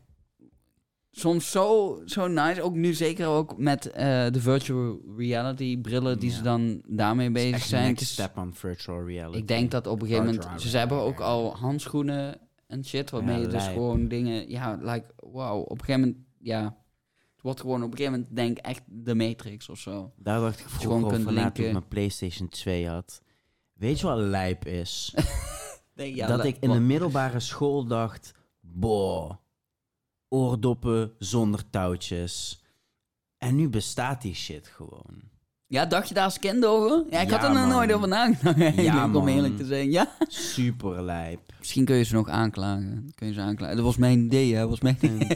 soms 1.11 1.51
zo, 1.51 2.01
zo 2.05 2.27
nice. 2.27 2.61
Ook 2.61 2.75
nu 2.75 2.93
zeker 2.93 3.27
ook 3.27 3.57
met 3.57 3.89
eh, 3.91 4.27
de 4.31 4.41
virtual 4.41 4.99
reality 5.17 5.77
brillen 5.81 6.19
die 6.19 6.29
Ja. 6.29 6.35
ze 6.35 6.41
dan 6.41 6.81
daarmee 6.87 7.31
bezig 7.31 7.63
zijn. 7.63 7.87
next 7.87 8.05
step 8.05 8.37
on 8.37 8.53
virtual 8.53 9.05
reality. 9.05 9.37
ik 9.37 9.47
denk 9.47 9.71
dat 9.71 9.87
op 9.87 10.01
een 10.01 10.07
gegeven 10.07 10.25
moment... 10.25 10.45
Virtual 10.45 10.69
Ze 10.69 10.77
hebben 10.77 10.97
ook 10.97 11.19
al 11.19 11.55
handschoenen 11.55 12.39
en 12.67 12.85
shit, 12.85 13.09
waarmee 13.09 13.35
Ja, 13.35 13.41
je 13.41 13.47
dus 13.47 13.63
lijp. 13.63 13.73
gewoon 13.73 14.07
dingen... 14.07 14.49
Ja, 14.49 14.77
like, 14.81 15.13
wauw. 15.15 15.59
Op 15.59 15.79
een 15.79 15.85
gegeven 15.85 16.01
moment, 16.09 16.25
ja... 16.39 16.79
Het 17.33 17.49
wordt 17.49 17.59
gewoon 17.65 17.83
op 17.83 17.91
een 17.91 17.97
gegeven 17.97 18.19
moment, 18.19 18.35
denk 18.35 18.57
ik, 18.57 18.65
echt 18.65 18.81
de 18.87 19.15
Matrix 19.15 19.69
of 19.69 19.79
zo. 19.79 20.11
Daar 20.15 20.39
dacht 20.39 20.59
ik 20.59 20.69
vroeger 20.69 21.05
over 21.19 21.33
na 21.33 21.51
toen 21.51 21.65
ik 21.65 21.71
mijn 21.71 21.87
PlayStation 21.87 22.49
2 22.49 22.87
had. 22.87 23.21
Weet 23.81 23.99
je 23.99 24.05
wat 24.05 24.17
lijp 24.17 24.65
is? 24.65 25.13
ja, 25.93 26.27
dat 26.27 26.45
ik 26.45 26.57
in 26.59 26.71
de 26.71 26.79
middelbare 26.79 27.39
school 27.39 27.85
dacht... 27.85 28.33
Boah, 28.59 29.31
oordoppen 30.29 31.11
zonder 31.17 31.69
touwtjes. 31.69 32.63
En 33.37 33.55
nu 33.55 33.69
bestaat 33.69 34.21
die 34.21 34.35
shit 34.35 34.67
gewoon. 34.67 35.21
Ja, 35.67 35.85
dacht 35.85 36.07
je 36.07 36.13
daar 36.13 36.23
als 36.23 36.39
kind 36.39 36.65
over? 36.65 37.03
Ja, 37.09 37.19
ik 37.19 37.29
had 37.29 37.41
Ja, 37.41 37.47
er 37.47 37.53
nog 37.53 37.67
nooit 37.67 37.93
over 37.93 38.07
nagedacht, 38.07 38.61
eigenlijk, 38.77 39.15
om 39.15 39.27
eerlijk 39.27 39.57
te 39.57 39.65
zijn. 39.65 39.91
Ja. 39.91 40.15
Super 40.27 41.03
lijp. 41.03 41.53
Misschien 41.59 41.85
kun 41.85 41.95
je 41.95 42.03
ze 42.03 42.13
nog 42.13 42.29
aanklagen. 42.29 43.11
Kun 43.15 43.27
je 43.27 43.33
ze 43.33 43.41
aanklagen. 43.41 43.75
Dat 43.75 43.85
was 43.85 43.97
mijn 43.97 44.19
idee, 44.19 44.53
hè. 44.53 44.59
Dat 44.59 44.69
was 44.69 44.79
mijn 44.79 44.97
idee. 45.01 45.27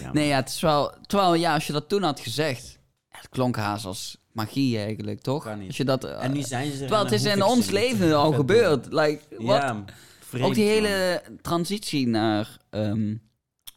Ja, 0.00 0.12
Nee, 0.12 0.26
ja, 0.26 0.36
het 0.36 0.48
is 0.48 0.60
wel... 0.60 0.94
Terwijl, 1.06 1.34
ja, 1.34 1.54
als 1.54 1.66
je 1.66 1.72
dat 1.72 1.88
toen 1.88 2.02
had 2.02 2.20
gezegd... 2.20 2.78
ja, 3.08 3.18
Het 3.18 3.28
klonk 3.28 3.56
haast 3.56 3.84
als 3.84 4.19
magie 4.32 4.78
eigenlijk, 4.78 5.20
toch? 5.20 5.44
Kan 5.44 5.58
niet. 5.58 5.66
Als 5.68 5.76
je 5.76 5.84
dat... 5.84 6.04
eh, 6.04 6.24
En 6.24 6.32
nu 6.32 6.42
zijn 6.42 6.66
ze 6.66 6.72
er 6.72 6.78
Terwijl 6.78 7.04
het 7.04 7.12
is 7.12 7.24
in 7.24 7.42
ons 7.42 7.70
leven 7.70 8.16
al 8.16 8.32
gebeurd. 8.32 8.86
Like, 8.92 9.20
wat? 9.38 9.56
Ja, 9.56 9.84
vreemd, 10.20 10.46
Ook 10.46 10.54
die 10.54 10.64
man. 10.64 10.72
hele 10.74 11.22
transitie 11.42 12.06
naar... 12.08 12.56
ehm, 12.70 13.14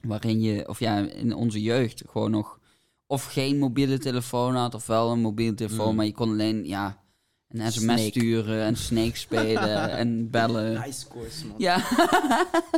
waarin 0.01 0.41
je... 0.41 0.67
Of 0.69 0.79
ja, 0.79 0.97
in 0.97 1.33
onze 1.33 1.61
jeugd 1.61 2.03
gewoon 2.09 2.31
nog... 2.31 2.59
Of 3.07 3.25
geen 3.25 3.57
mobiele 3.57 3.97
telefoon 3.97 4.55
had, 4.55 4.73
of 4.75 4.87
wel 4.87 5.11
een 5.11 5.19
mobiele 5.21 5.53
telefoon. 5.55 5.89
Mm. 5.89 5.95
Maar 5.95 6.05
je 6.05 6.11
kon 6.13 6.29
alleen, 6.29 6.65
ja... 6.67 7.01
Een 7.47 7.71
sms 7.71 7.83
Snake. 7.83 8.01
sturen 8.01 8.63
en 8.63 8.75
Snake 8.75 9.17
spelen 9.17 9.89
en 10.01 10.29
bellen. 10.29 10.83
High 10.83 10.91
scores, 10.97 11.43
man. 11.43 11.55
Ja, 11.57 11.75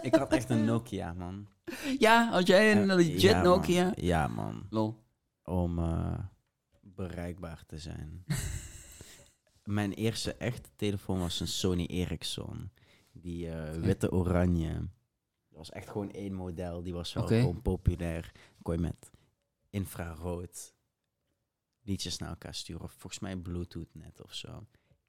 Ik 0.02 0.16
had 0.16 0.32
echt 0.32 0.50
een 0.50 0.66
Nokia, 0.66 1.14
man. 1.18 1.48
ja, 2.00 2.30
had 2.32 2.48
jij 2.48 2.72
een 2.72 2.90
Eh, 2.90 2.96
legit 2.96 3.22
ja, 3.22 3.34
man. 3.34 3.44
Nokia? 3.44 3.92
Ja, 3.96 4.28
man. 4.28 4.64
Lol. 4.70 4.96
Om 5.44 5.80
eh, 5.80 6.14
bereikbaar 6.96 7.64
te 7.66 7.78
zijn. 7.78 8.24
Mijn 9.64 9.94
eerste 9.94 10.34
echte 10.34 10.70
telefoon 10.76 11.20
was 11.20 11.40
een 11.40 11.48
Sony 11.48 11.86
Ericsson. 11.86 12.72
Die 13.12 13.50
eh, 13.50 13.74
witte-oranje. 13.82 14.74
Dat 15.50 15.58
was 15.58 15.72
echt 15.72 15.90
gewoon 15.90 16.12
één 16.12 16.34
model. 16.34 16.84
Die 16.84 16.94
was 16.94 17.14
wel 17.14 17.24
Oké. 17.24 17.40
gewoon 17.40 17.62
populair. 17.62 18.32
Kon 18.62 18.74
je 18.74 18.82
met 18.82 19.12
infrarood 19.70 20.74
liedjes 21.82 22.18
naar 22.18 22.30
elkaar 22.30 22.54
sturen. 22.56 22.84
Of 22.84 22.92
volgens 22.92 23.20
mij 23.20 23.36
Bluetooth 23.36 23.94
net 23.94 24.22
of 24.24 24.34
zo. 24.34 24.68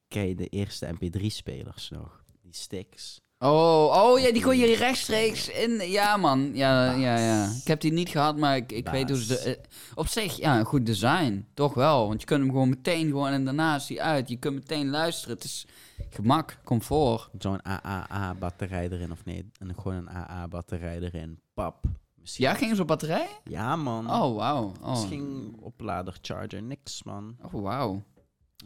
Ken 0.09 0.29
je 0.29 0.35
de 0.35 0.49
eerste 0.49 0.95
MP3-spelers 0.95 1.91
nog? 1.91 2.25
Die 2.41 2.55
sticks. 2.55 3.21
Oh, 3.51 4.03
oh 4.05 4.21
ja, 4.21 4.33
die 4.33 4.43
kon 4.43 4.57
je 4.59 4.77
rechtstreeks 4.77 5.49
in. 5.49 5.91
Ja, 5.91 6.17
man. 6.17 6.51
Ja, 6.55 6.93
ja, 6.93 7.19
ja. 7.19 7.51
Ik 7.61 7.67
heb 7.67 7.81
die 7.81 7.93
niet 7.93 8.09
gehad, 8.09 8.37
maar 8.37 8.57
ik, 8.57 8.73
ik 8.73 8.89
weet 8.89 9.09
hoe 9.09 9.19
ze. 9.23 9.27
De- 9.27 9.39
eh, 9.57 9.63
op 9.95 10.07
zich, 10.07 10.37
ja, 10.37 10.59
een 10.59 10.65
goed 10.65 10.87
design. 10.87 11.47
Toch 11.55 11.75
wel. 11.75 12.09
Want 12.09 12.21
je 12.21 12.27
kunt 12.27 12.41
hem 12.41 12.51
gewoon 12.51 12.69
meteen 12.69 13.07
gewoon 13.07 13.31
en 13.33 13.45
daarna 13.45 13.75
is 13.77 13.87
die 13.87 14.03
uit. 14.03 14.29
Je 14.29 14.37
kunt 14.37 14.55
meteen 14.55 14.91
luisteren. 14.91 15.35
Het 15.35 15.45
is 15.45 15.67
gemak, 16.11 16.59
comfort. 16.65 17.29
Zo'n 17.39 17.61
AAA-batterij 17.63 18.89
erin, 18.91 19.13
of 19.13 19.25
nee, 19.25 19.51
en 19.59 19.75
gewoon 19.75 19.95
een 19.97 20.09
AA-batterij 20.09 21.01
erin. 21.01 21.41
Pap. 21.55 21.85
Misschien. 22.21 22.45
Ja, 22.45 22.55
gingen 22.55 22.77
ze 22.77 22.83
op 22.83 22.89
batterij? 22.89 23.29
Ja, 23.45 23.77
man. 23.77 24.11
Oh, 24.11 24.37
wauw. 24.37 24.73
Oh. 24.83 24.91
Misschien 24.91 25.57
oplader, 25.61 26.19
charger, 26.21 26.63
niks, 26.63 27.03
man. 27.03 27.37
oh, 27.53 27.63
wauw. 27.63 28.03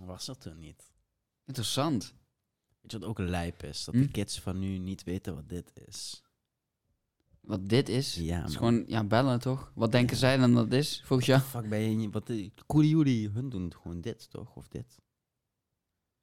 Was 0.07 0.27
dat 0.27 0.41
toen 0.41 0.59
niet? 0.59 0.83
Interessant. 1.47 2.15
Weet 2.81 2.91
je 2.91 2.99
wat 2.99 3.09
ook 3.09 3.19
lijp 3.19 3.63
is? 3.63 3.85
Dat 3.85 3.95
Hm? 3.95 4.01
de 4.01 4.09
kids 4.09 4.41
van 4.41 4.59
nu 4.59 4.79
niet 4.79 5.05
weten 5.05 5.35
wat 5.35 5.49
dit 5.49 5.73
is. 5.87 6.23
Wat 7.41 7.69
dit 7.69 7.89
is. 7.89 8.15
Ja, 8.15 8.45
is 8.45 8.57
gewoon, 8.57 8.85
ja, 8.87 9.05
bellen 9.05 9.41
toch? 9.41 9.73
Wat 9.75 9.93
denken 9.93 10.17
zij 10.17 10.37
dan 10.37 10.55
dat 10.55 10.73
is, 10.73 11.03
volgens 11.05 11.29
jou? 11.29 11.41
Fuck, 11.41 11.69
ben 11.69 12.01
je. 12.01 12.11
Wat, 12.11 12.33
jullie, 12.67 13.29
hun 13.29 13.49
doen 13.49 13.73
gewoon 13.83 14.01
dit, 14.01 14.31
toch? 14.31 14.57
Of 14.57 14.69
dit. 14.69 15.01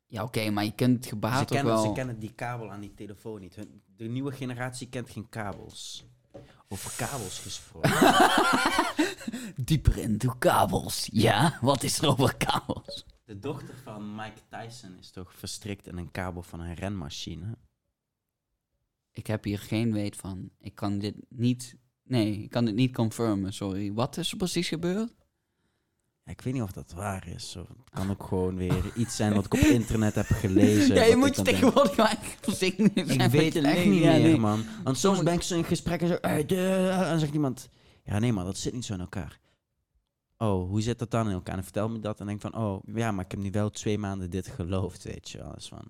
Ja, 0.05 0.23
oké, 0.23 0.49
maar 0.49 0.63
je 0.63 0.71
kunt 0.75 0.97
het 0.97 1.05
gebaar 1.05 1.37
ze, 1.37 1.45
toch 1.45 1.55
kennen, 1.55 1.73
wel... 1.73 1.83
ze 1.83 1.91
kennen 1.91 2.19
die 2.19 2.33
kabel 2.33 2.71
aan 2.71 2.79
die 2.79 2.93
telefoon 2.93 3.39
niet. 3.39 3.55
Hun, 3.55 3.81
de 3.95 4.05
nieuwe 4.05 4.31
generatie 4.31 4.89
kent 4.89 5.09
geen 5.09 5.29
kabels. 5.29 6.05
Over 6.67 6.93
kabels 6.97 7.39
gesproken. 7.39 7.91
Dieper 9.65 9.97
in 9.97 10.17
de 10.17 10.37
kabels. 10.37 11.09
Ja, 11.11 11.57
wat 11.61 11.83
is 11.83 11.99
er 11.99 12.07
over 12.07 12.35
kabels? 12.35 13.05
De 13.27 13.39
dochter 13.39 13.75
van 13.83 14.15
Mike 14.15 14.41
Tyson 14.49 14.97
is 14.99 15.09
toch 15.09 15.33
verstrikt 15.33 15.87
in 15.87 15.97
een 15.97 16.11
kabel 16.11 16.41
van 16.41 16.59
een 16.59 16.73
renmachine? 16.73 17.57
Ik 19.11 19.27
heb 19.27 19.43
hier 19.43 19.59
geen 19.59 19.93
weet 19.93 20.15
van. 20.15 20.49
Ik 20.59 20.75
kan 20.75 20.99
dit 20.99 21.15
niet... 21.29 21.75
Nee, 22.03 22.43
ik 22.43 22.49
kan 22.49 22.65
dit 22.65 22.75
niet 22.75 22.93
confirmen, 22.93 23.53
sorry. 23.53 23.93
Wat 23.93 24.17
is 24.17 24.31
er 24.31 24.37
precies 24.37 24.67
gebeurd? 24.67 25.13
Ja, 26.23 26.31
ik 26.31 26.41
weet 26.41 26.53
niet 26.53 26.61
of 26.61 26.71
dat 26.71 26.91
waar 26.91 27.27
is. 27.27 27.55
Of 27.55 27.67
het 27.67 27.89
kan 27.89 28.09
ook 28.09 28.23
gewoon 28.23 28.55
weer 28.55 28.95
iets 28.95 29.15
zijn 29.15 29.33
wat 29.33 29.45
ik 29.45 29.53
op 29.53 29.59
internet 29.59 30.15
heb 30.15 30.25
gelezen. 30.25 30.95
ja, 30.95 31.03
je 31.03 31.15
moet 31.15 31.35
je 31.35 31.41
tegenwoordig 31.41 31.97
maar 31.97 32.11
echt 32.11 32.37
voorzichtig 32.41 32.91
zijn 32.93 33.19
Ik 33.19 33.31
weet 33.31 33.53
het 33.53 33.63
echt 33.63 33.85
niet 33.85 34.01
meer, 34.01 34.19
nee. 34.19 34.37
man. 34.37 34.63
Want 34.83 34.97
soms 34.97 35.23
ben 35.23 35.33
ik 35.33 35.41
zo 35.41 35.57
in 35.57 35.63
gesprek 35.63 36.01
en 36.01 36.07
zo... 36.07 36.17
"Hey, 36.21 36.45
de-" 36.45 36.89
en 36.91 37.09
dan 37.09 37.19
zegt 37.19 37.33
iemand... 37.33 37.69
Ja, 38.03 38.19
nee, 38.19 38.33
man, 38.33 38.45
dat 38.45 38.57
zit 38.57 38.73
niet 38.73 38.85
zo 38.85 38.93
in 38.93 38.99
elkaar. 38.99 39.39
Oh, 40.37 40.69
hoe 40.69 40.81
zit 40.81 40.99
dat 40.99 41.11
dan 41.11 41.27
in 41.27 41.33
elkaar? 41.33 41.57
En 41.57 41.63
vertel 41.63 41.89
me 41.89 41.99
dat 41.99 42.19
en 42.19 42.25
denk 42.25 42.41
van... 42.41 42.55
Oh, 42.57 42.83
ja, 42.93 43.11
maar 43.11 43.25
ik 43.25 43.31
heb 43.31 43.39
nu 43.39 43.51
wel 43.51 43.69
twee 43.69 43.97
maanden 43.97 44.29
dit 44.29 44.47
geloofd, 44.47 45.03
weet 45.03 45.29
je 45.29 45.37
wel. 45.37 45.53
eens 45.53 45.67
van. 45.67 45.85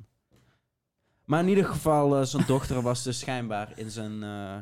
Maar 1.25 1.41
in 1.43 1.49
ieder 1.49 1.65
geval, 1.65 2.17
eh, 2.17 2.23
zijn 2.25 2.45
dochter 2.45 2.81
was 2.81 3.03
dus 3.03 3.19
schijnbaar 3.19 3.77
in 3.79 3.91
zijn... 3.91 4.23
eh, 4.23 4.57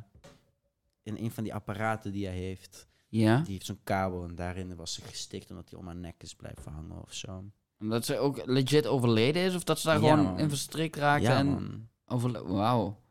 in 1.03 1.17
een 1.17 1.31
van 1.31 1.43
die 1.43 1.53
apparaten 1.53 2.11
die 2.11 2.25
hij 2.25 2.35
heeft. 2.35 2.87
Ja? 3.07 3.37
Die 3.41 3.53
heeft 3.53 3.65
zo'n 3.65 3.79
kabel 3.83 4.23
en 4.23 4.35
daarin 4.35 4.75
was 4.75 4.93
ze 4.93 5.01
gestikt... 5.01 5.49
omdat 5.49 5.69
hij 5.69 5.79
om 5.79 5.85
haar 5.85 5.95
nek 5.95 6.23
is 6.23 6.35
blijven 6.35 6.71
hangen 6.71 7.01
of 7.01 7.13
zo. 7.13 7.43
Dat 7.77 8.05
ze 8.05 8.17
ook 8.17 8.45
legit 8.45 8.87
overleden 8.87 9.41
is? 9.43 9.55
Of 9.55 9.63
dat 9.63 9.79
ze 9.79 9.87
daar 9.87 10.01
Ja, 10.01 10.09
gewoon 10.09 10.25
man. 10.25 10.39
in 10.39 10.49
verstrikt 10.49 10.95
raakte? 10.95 11.27
Ja, 11.27 11.37
en 11.37 11.89
overle- 12.05 12.47
Wauw. 12.47 13.03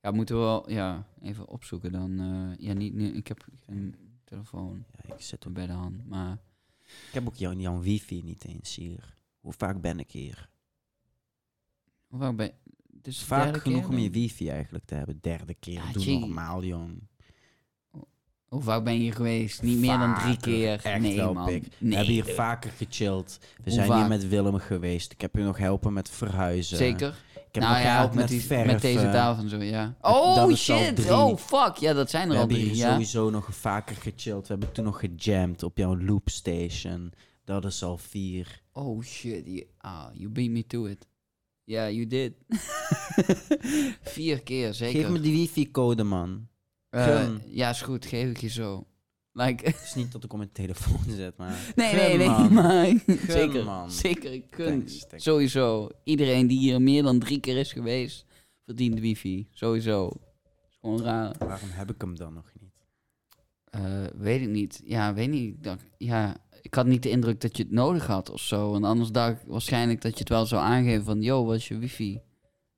Ja, 0.00 0.10
moeten 0.10 0.34
we 0.36 0.40
wel 0.42 0.70
ja, 0.70 1.06
even 1.22 1.48
opzoeken 1.48 1.92
dan. 1.92 2.20
eh, 2.20 2.66
ja, 2.66 2.72
niet, 2.72 3.14
ik 3.16 3.28
heb 3.28 3.44
geen 3.66 3.94
telefoon 4.28 4.84
Ja, 5.06 5.14
ik 5.14 5.20
zit 5.20 5.46
op... 5.46 5.54
bij 5.54 5.66
de 5.66 5.72
hand, 5.72 6.08
maar... 6.08 6.38
Ik 6.84 7.12
heb 7.12 7.26
ook 7.26 7.34
jouw, 7.34 7.52
jouw 7.52 7.80
wifi 7.80 8.22
niet 8.22 8.44
eens 8.44 8.74
hier. 8.74 9.16
Hoe 9.40 9.52
vaak 9.52 9.80
ben 9.80 9.98
ik 9.98 10.10
hier? 10.10 10.48
Hoe 12.06 12.20
vaak 12.20 12.36
ben 12.36 12.52
de 13.02 13.12
Vaak 13.12 13.56
genoeg 13.56 13.80
keer, 13.80 13.88
om 13.88 13.98
je 13.98 14.10
wifi 14.10 14.50
eigenlijk 14.50 14.84
te 14.84 14.94
hebben. 14.94 15.18
Derde 15.20 15.54
keer. 15.54 15.72
Ja, 15.74 15.92
Doe 15.92 16.04
jee. 16.04 16.18
normaal, 16.18 16.64
jong. 16.64 17.08
Hoe 18.48 18.62
vaak 18.62 18.84
ben 18.84 18.92
je 18.92 18.98
hier 18.98 19.14
geweest? 19.14 19.62
Niet 19.62 19.78
meer 19.78 19.98
dan 19.98 20.14
drie 20.14 20.36
keer. 20.36 20.84
Echt 20.84 21.00
nee, 21.00 21.16
wel, 21.16 21.32
man. 21.32 21.46
pik. 21.46 21.62
Nee, 21.62 21.90
we 21.90 21.96
hebben 21.96 22.12
hier 22.12 22.22
dude. 22.22 22.34
vaker 22.34 22.70
gechilled. 22.70 23.38
We 23.40 23.62
Hoe 23.62 23.72
zijn 23.72 23.86
vaak? 23.86 23.98
hier 23.98 24.08
met 24.08 24.28
Willem 24.28 24.58
geweest. 24.58 25.12
Ik 25.12 25.20
heb 25.20 25.34
je 25.34 25.42
nog 25.42 25.58
helpen 25.58 25.92
met 25.92 26.10
verhuizen. 26.10 26.76
Zeker. 26.76 27.24
Ik 27.48 27.54
heb 27.54 27.62
nou 27.62 27.74
nog 27.74 27.82
ja, 27.82 28.02
met, 28.02 28.14
met, 28.14 28.28
die, 28.28 28.40
verven. 28.40 28.66
met 28.66 28.80
deze 28.80 29.10
tafel 29.10 29.42
en 29.42 29.48
zo, 29.48 29.62
ja. 29.62 29.96
Oh 30.00 30.54
shit, 30.54 31.10
oh 31.10 31.36
fuck. 31.36 31.76
Ja, 31.76 31.92
dat 31.92 32.10
zijn 32.10 32.28
We 32.28 32.34
er 32.34 32.40
al 32.40 32.46
hebben 32.46 32.56
drie, 32.56 32.70
hier 32.70 32.84
ja. 32.84 32.90
sowieso 32.90 33.30
nog 33.30 33.48
vaker 33.50 33.96
gechilled. 33.96 34.42
We 34.42 34.52
hebben 34.52 34.72
toen 34.72 34.84
nog 34.84 35.00
gejamd 35.00 35.62
op 35.62 35.78
jouw 35.78 35.98
loopstation. 36.00 37.12
Dat 37.44 37.64
is 37.64 37.82
al 37.82 37.96
vier. 37.96 38.62
Oh 38.72 39.02
shit, 39.02 39.46
you, 39.46 39.66
ah, 39.78 40.06
you 40.12 40.28
beat 40.30 40.50
me 40.50 40.66
to 40.66 40.84
it. 40.84 41.06
Ja, 41.64 41.88
you 41.90 42.06
did. 42.06 42.32
Vier 44.14 44.42
keer, 44.42 44.74
zeker. 44.74 45.00
Geef 45.00 45.10
me 45.10 45.20
die 45.20 45.32
wifi-code, 45.32 46.02
man. 46.02 46.48
Eh, 46.90 47.28
ja, 47.46 47.70
is 47.70 47.82
goed, 47.82 48.06
geef 48.06 48.30
ik 48.30 48.40
je 48.40 48.48
zo. 48.48 48.86
Like, 49.38 49.66
Het 49.66 49.80
is 49.84 49.94
niet 49.94 50.12
dat 50.12 50.24
ik 50.24 50.32
op 50.32 50.38
mijn 50.38 50.52
telefoon 50.52 51.14
zet, 51.16 51.36
maar... 51.36 51.72
nee, 51.76 51.88
Gun, 51.88 51.98
nee, 51.98 52.16
nee, 52.16 52.28
man. 52.28 52.52
maar 52.52 52.94
zeker, 53.28 53.64
man. 53.64 53.90
zeker. 53.90 54.42
Thanks, 54.50 55.06
thanks. 55.06 55.24
Sowieso. 55.24 55.88
Iedereen 56.04 56.46
die 56.46 56.58
hier 56.58 56.82
meer 56.82 57.02
dan 57.02 57.18
drie 57.18 57.40
keer 57.40 57.56
is 57.56 57.72
geweest, 57.72 58.26
verdient 58.64 59.00
wifi. 59.00 59.48
Sowieso. 59.52 60.06
is 60.70 60.78
gewoon 60.80 61.02
raar. 61.02 61.34
Waarom 61.38 61.68
heb 61.70 61.90
ik 61.90 62.00
hem 62.00 62.16
dan 62.16 62.34
nog 62.34 62.52
niet? 62.60 62.72
Eh, 63.64 64.04
weet 64.16 64.40
ik 64.40 64.48
niet. 64.48 64.80
Ja, 64.84 65.14
weet 65.14 65.30
niet. 65.30 65.76
Ja, 65.98 66.36
ik 66.62 66.74
had 66.74 66.86
niet 66.86 67.02
de 67.02 67.10
indruk 67.10 67.40
dat 67.40 67.56
je 67.56 67.62
het 67.62 67.72
nodig 67.72 68.06
had 68.06 68.30
of 68.30 68.40
zo. 68.40 68.74
En 68.74 68.84
anders 68.84 69.10
dacht 69.10 69.40
ik 69.40 69.46
waarschijnlijk 69.46 70.00
dat 70.00 70.12
je 70.12 70.18
het 70.18 70.28
wel 70.28 70.46
zou 70.46 70.62
aangeven 70.62 71.04
van... 71.04 71.22
Yo, 71.22 71.44
wat 71.44 71.56
is 71.56 71.68
je 71.68 71.78
wifi? 71.78 72.20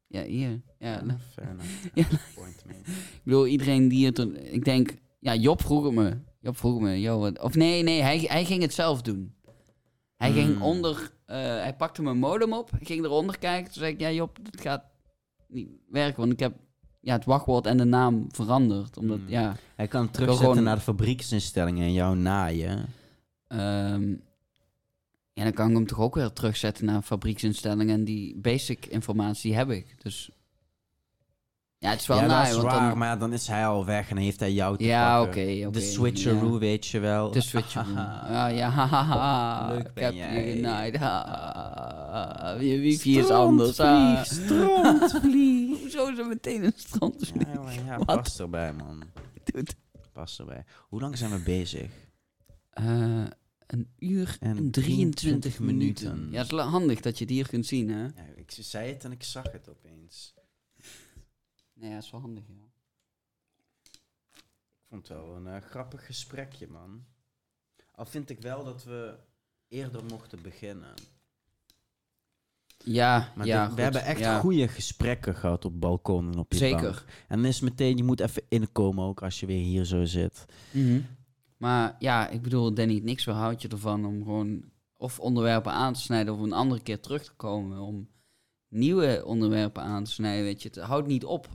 Ja, 0.06 0.22
hier. 0.22 0.60
Ja, 0.78 1.02
Fair 1.34 1.48
enough. 1.48 1.84
Ja. 1.94 2.04
Point 2.34 2.62
ik 2.68 3.22
bedoel, 3.24 3.46
iedereen 3.46 3.88
die 3.88 4.06
het... 4.06 4.18
Ik 4.42 4.64
denk... 4.64 4.94
Ja, 5.20 5.34
Job 5.34 5.62
vroeg 5.62 5.84
het 5.84 5.94
me. 5.94 6.16
Job 6.40 6.56
vroeg 6.56 6.72
het 6.74 6.82
me. 6.82 7.08
Wat, 7.10 7.38
of 7.40 7.54
nee, 7.54 7.82
nee, 7.82 8.02
hij, 8.02 8.18
hij 8.18 8.44
ging 8.44 8.62
het 8.62 8.74
zelf 8.74 9.02
doen. 9.02 9.34
Hij 10.16 10.32
ging 10.32 10.52
Hmm. 10.52 10.62
onder... 10.62 11.10
eh, 11.26 11.36
hij 11.36 11.74
pakte 11.76 12.02
mijn 12.02 12.18
modem 12.18 12.52
op. 12.52 12.70
Ging 12.82 13.04
eronder 13.04 13.38
kijken. 13.38 13.72
Toen 13.72 13.82
zei 13.82 13.92
ik, 13.92 14.00
ja 14.00 14.10
Job, 14.10 14.38
dat 14.42 14.60
gaat 14.60 14.84
niet 15.48 15.68
werken. 15.88 16.20
Want 16.20 16.32
ik 16.32 16.38
heb 16.40 16.54
ja, 17.00 17.12
het 17.12 17.24
wachtwoord 17.24 17.66
en 17.66 17.76
de 17.76 17.84
naam 17.84 18.26
veranderd. 18.30 18.96
Omdat, 18.98 19.18
Hmm. 19.18 19.28
ja... 19.28 19.56
Hij 19.76 19.88
kan 19.88 20.10
terugzetten 20.10 20.46
gewoon- 20.48 20.62
naar 20.64 20.74
de 20.76 20.80
fabrieksinstellingen 20.82 21.84
en 21.84 21.92
jou 21.92 22.16
naaien. 22.16 22.86
Ehm 23.46 24.14
ja, 25.32 25.42
dan 25.46 25.52
kan 25.52 25.68
ik 25.70 25.74
hem 25.76 25.86
toch 25.86 25.98
ook 26.00 26.14
weer 26.14 26.32
terugzetten 26.32 26.84
naar 26.84 27.02
fabrieksinstellingen. 27.02 27.94
En 27.94 28.04
die 28.04 28.36
basic 28.38 28.86
informatie 28.86 29.54
heb 29.54 29.70
ik. 29.70 30.02
Dus 30.02 30.30
ja, 31.80 31.90
het 31.90 32.00
is 32.00 32.06
wel 32.06 32.16
ja, 32.16 32.26
naai, 32.26 32.48
dat 32.48 32.56
is 32.56 32.62
want 32.62 32.74
dan- 32.88 32.98
maar 32.98 33.18
dan 33.18 33.32
is 33.32 33.46
hij 33.46 33.66
al 33.66 33.84
weg 33.84 34.10
en 34.10 34.16
heeft 34.16 34.40
hij 34.40 34.52
jou 34.52 34.76
te 34.76 34.84
Ja, 34.84 35.22
oké. 35.22 35.68
De 35.70 35.80
switcheroo, 35.80 36.52
ja. 36.52 36.58
weet 36.58 36.86
je 36.86 36.98
wel. 36.98 37.30
De 37.30 37.40
switcheroo. 37.40 37.92
ja, 38.34 38.46
ja. 38.46 39.68
Leuk 39.72 39.86
ik 39.86 39.92
ben 39.94 40.04
heb 40.04 40.12
jij. 40.14 40.46
je 40.46 40.52
genaaid. 40.52 40.92
Je 42.62 42.78
wifi 42.78 43.18
is 43.18 43.28
anders. 43.30 43.72
Strandvlieg, 43.72 44.26
strandvlieg. 44.26 45.78
Hoezo 45.80 46.06
is 46.08 46.18
er 46.18 46.26
meteen 46.26 46.64
een 46.64 46.72
strandvlieg? 46.76 47.46
Ja, 47.54 47.60
maar 47.62 47.74
ja, 47.84 47.98
Wat? 47.98 48.22
pas 48.22 48.38
erbij, 48.40 48.72
man. 48.72 49.02
Dude. 49.44 49.70
Pas 50.12 50.38
erbij. 50.38 50.64
Hoe 50.88 51.00
lang 51.00 51.18
zijn 51.18 51.30
we 51.30 51.38
bezig? 51.38 51.90
Eh, 52.70 53.22
een 53.66 53.88
uur 53.98 54.36
En 54.40 54.56
en 54.56 54.70
23 54.70 55.20
23 55.20 55.58
minuten. 55.60 56.08
minuten. 56.10 56.32
Ja, 56.32 56.42
het 56.42 56.52
is 56.52 56.58
handig 56.58 57.00
dat 57.00 57.18
je 57.18 57.24
het 57.24 57.32
hier 57.32 57.48
kunt 57.48 57.66
zien, 57.66 57.88
hè? 57.90 58.02
Ja, 58.02 58.10
ik 58.36 58.52
zei 58.60 58.92
het 58.92 59.04
en 59.04 59.12
ik 59.12 59.22
zag 59.22 59.52
het 59.52 59.68
opeens. 59.68 60.34
Nee, 61.80 61.90
het 61.90 62.04
is 62.04 62.10
wel 62.10 62.20
handig, 62.20 62.44
ja. 62.48 62.54
Ik 64.72 64.86
vond 64.88 65.08
het 65.08 65.16
wel 65.18 65.36
een 65.36 65.46
eh, 65.46 65.60
grappig 65.62 66.06
gesprekje, 66.06 66.68
man. 66.68 67.04
Al 67.94 68.06
vind 68.06 68.30
ik 68.30 68.40
wel 68.40 68.64
dat 68.64 68.84
we 68.84 69.18
eerder 69.68 70.04
mochten 70.04 70.42
beginnen. 70.42 70.94
Ja, 72.84 73.32
Maar 73.36 73.46
ja, 73.46 73.58
dit- 73.60 73.66
goed. 73.68 73.76
we 73.76 73.82
hebben 73.82 74.02
echt 74.04 74.18
ja. 74.18 74.38
goede 74.40 74.68
gesprekken 74.68 75.34
gehad 75.36 75.64
op 75.64 75.80
balkon 75.80 76.32
en 76.32 76.38
op 76.38 76.52
je 76.52 76.58
Zeker. 76.58 76.80
bank. 76.82 77.04
En 77.28 77.36
dan 77.36 77.46
is 77.46 77.60
meteen, 77.60 77.96
je 77.96 78.04
moet 78.04 78.20
even 78.20 78.42
inkomen 78.48 79.04
ook 79.04 79.22
als 79.22 79.40
je 79.40 79.46
weer 79.46 79.62
hier 79.64 79.84
zo 79.84 80.04
zit. 80.04 80.44
Mhm. 80.70 81.00
Maar 81.56 81.96
ja, 81.98 82.28
ik 82.28 82.42
bedoel, 82.42 82.74
Danny, 82.74 82.98
niks 82.98 83.24
weerhoudt 83.24 83.62
je 83.62 83.68
ervan 83.68 84.04
om 84.04 84.22
gewoon 84.24 84.70
of 84.96 85.20
onderwerpen 85.20 85.72
aan 85.72 85.92
te 85.92 86.00
snijden 86.00 86.34
of 86.34 86.40
een 86.40 86.52
andere 86.52 86.82
keer 86.82 87.00
terug 87.00 87.24
te 87.24 87.32
komen 87.32 87.78
om 87.78 88.08
nieuwe 88.68 89.22
onderwerpen 89.24 89.82
aan 89.82 90.04
te 90.04 90.10
snijden, 90.10 90.44
weet 90.44 90.62
je. 90.62 90.68
Het 90.68 90.78
houdt 90.78 91.06
niet 91.06 91.24
op. 91.24 91.48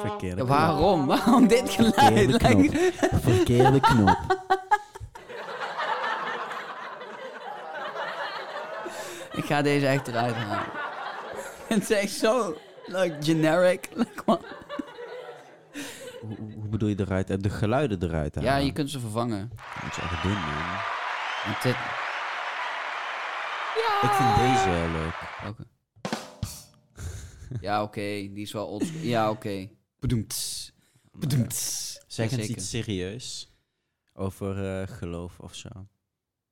Verkeerde 0.00 0.26
Ja, 0.26 0.34
knop. 0.34 0.48
waarom? 0.48 1.06
Waarom 1.12 1.46
dit 1.48 1.70
geluid? 1.70 1.94
Verkeerde 1.96 2.38
knop. 2.38 3.22
Verkeerde 3.22 3.80
knop. 3.80 4.16
ik 9.40 9.44
ga 9.44 9.62
deze 9.62 9.86
echt 9.86 10.08
eruit 10.08 10.34
halen. 10.34 10.64
het 11.68 11.82
is 11.82 11.90
echt 11.90 12.12
zo, 12.12 12.56
like, 12.86 13.16
generic. 13.20 13.88
Like? 13.94 14.22
Hoe, 16.20 16.68
bedoel 16.70 16.88
je 16.88 17.00
eruit? 17.00 17.42
De 17.42 17.50
geluiden 17.50 18.02
eruit 18.02 18.34
halen? 18.34 18.50
ja, 18.50 18.56
je 18.56 18.72
kunt 18.72 18.90
ze 18.90 19.00
vervangen. 19.00 19.50
Dat 19.54 19.82
moet 19.82 19.94
je 19.94 20.02
echt 20.02 20.22
doen, 20.22 20.32
man. 20.32 20.80
Want 21.44 21.62
dit... 21.62 21.76
Ik 24.02 24.10
vind 24.10 24.36
deze 24.36 24.88
leuk. 24.92 25.14
Welke? 25.42 25.71
ja, 27.60 27.82
oké, 27.82 28.00
die 28.02 28.32
is 28.42 28.52
wel 28.52 28.66
old 28.66 28.84
school. 28.86 29.00
Ja, 29.02 29.30
oké. 29.30 29.68
Bedoemts. 29.98 30.72
Bedoemts. 31.12 31.90
Zeg 32.06 32.32
eens 32.32 32.46
iets 32.48 32.68
serieus 32.70 33.52
over 34.14 34.80
eh, 34.80 34.88
geloof 34.96 35.38
of 35.38 35.54
zo. 35.54 35.68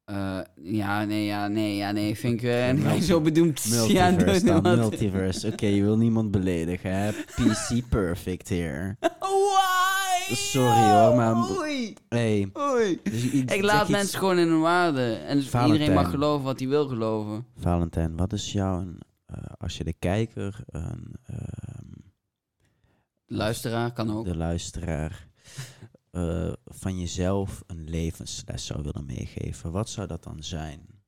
Eh, 0.04 0.40
ja, 0.62 1.04
nee, 1.04 1.24
ja, 1.24 1.48
nee, 1.48 1.76
ja, 1.76 1.90
nee, 1.90 2.16
vind 2.18 2.42
ik 2.42 2.72
niet 2.74 2.82
Multi- 2.84 3.02
zo 3.02 3.20
bedoemd. 3.20 3.62
Ja, 3.88 4.10
Multiverse 4.10 4.44
doe 4.44 4.60
dan, 4.60 4.78
multiverse. 4.78 5.46
Oké, 5.52 5.66
je 5.66 5.82
wil 5.82 5.96
niemand 5.96 6.30
beledigen, 6.30 6.92
hè? 6.94 7.10
PC 7.36 7.88
perfect 7.88 8.48
here. 8.48 8.96
Why? 9.00 10.34
Sorry, 10.34 10.90
hoor, 10.90 11.16
maar- 11.16 11.50
Oei, 11.58 11.94
Hey, 12.08 12.50
oei. 12.58 13.00
dus 13.02 13.24
Ik 13.30 13.62
laat 13.62 13.80
iets- 13.82 13.90
mensen 13.90 14.18
gewoon 14.18 14.38
in 14.38 14.48
hun 14.48 14.60
waarde. 14.60 15.12
En 15.14 15.36
dus 15.36 15.48
Valentijn. 15.48 15.80
iedereen 15.80 16.02
mag 16.02 16.10
geloven 16.10 16.44
wat 16.44 16.58
hij 16.58 16.68
wil 16.68 16.88
geloven. 16.88 17.46
Valentijn, 17.58 18.16
wat 18.16 18.32
is 18.32 18.52
jouw, 18.52 18.84
als 19.58 19.76
je 19.76 19.84
de 19.84 19.92
kijker, 19.92 20.60
een, 20.66 21.14
ehm, 21.24 21.86
Luisteraar 23.26 23.92
kan 23.92 24.10
ook. 24.10 24.24
de 24.24 24.36
luisteraar, 24.36 25.28
eh, 26.10 26.52
van 26.64 26.98
jezelf 26.98 27.62
een 27.66 27.90
levensles 27.90 28.66
zou 28.66 28.82
willen 28.82 29.04
meegeven, 29.06 29.72
wat 29.72 29.88
zou 29.90 30.06
dat 30.06 30.22
dan 30.22 30.42
zijn? 30.42 30.98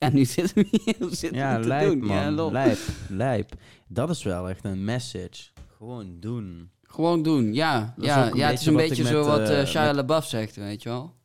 En 0.03 0.13
nu 0.13 0.25
zitten 0.25 0.55
we 0.55 0.67
hier 0.83 0.95
zitten 1.15 1.33
Ja, 1.39 1.59
te 1.61 1.67
lijp 1.67 1.89
doen. 1.89 1.99
man. 1.99 2.15
Ja, 2.15 2.31
lol. 2.31 2.51
lijp, 2.51 2.77
lijp. 3.09 3.53
Dat 3.87 4.09
is 4.09 4.23
wel 4.23 4.49
echt 4.49 4.63
een 4.65 4.83
message. 4.83 5.43
Gewoon 5.77 6.19
doen. 6.19 6.71
Gewoon 6.81 7.23
doen, 7.23 7.53
ja. 7.53 7.93
Dat 7.97 8.05
ja, 8.05 8.29
ja 8.33 8.49
het 8.49 8.59
is 8.59 8.65
een 8.65 8.75
beetje 8.75 9.03
zo 9.03 9.17
met, 9.17 9.25
wat 9.39 9.49
eh 9.49 9.65
Shia 9.65 9.85
met- 9.85 9.95
LaBeouf 9.95 10.25
zegt, 10.25 10.55
weet 10.55 10.83
je 10.83 10.89
wel. 10.89 11.15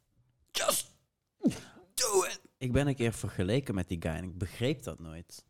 Just 0.50 0.94
do 1.94 2.22
it. 2.22 2.40
Ik 2.58 2.72
ben 2.72 2.86
een 2.86 2.94
keer 2.94 3.12
vergeleken 3.12 3.74
met 3.74 3.88
die 3.88 3.96
guy 4.00 4.12
en 4.12 4.24
ik 4.24 4.38
begreep 4.38 4.82
dat 4.82 4.98
nooit. 4.98 5.44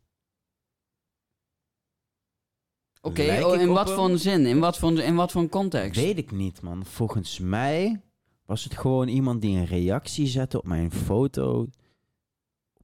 Oké, 3.01 3.43
oh, 3.45 3.61
in 3.61 3.67
wat 3.69 3.91
voor 3.91 4.09
een 4.09 4.19
zin? 4.19 4.45
In 4.45 4.59
wat 4.59 4.77
voor, 4.77 4.99
in 4.99 5.15
wat 5.15 5.31
voor 5.31 5.49
context? 5.49 6.01
Weet 6.01 6.17
ik 6.17 6.31
niet, 6.31 6.61
man. 6.61 6.85
Volgens 6.85 7.39
mij 7.39 8.01
was 8.45 8.63
het 8.63 8.77
gewoon 8.77 9.07
iemand 9.07 9.41
die 9.41 9.57
een 9.57 9.65
reactie 9.65 10.27
zette 10.27 10.57
op 10.57 10.65
mijn 10.65 10.91
foto 10.91 11.67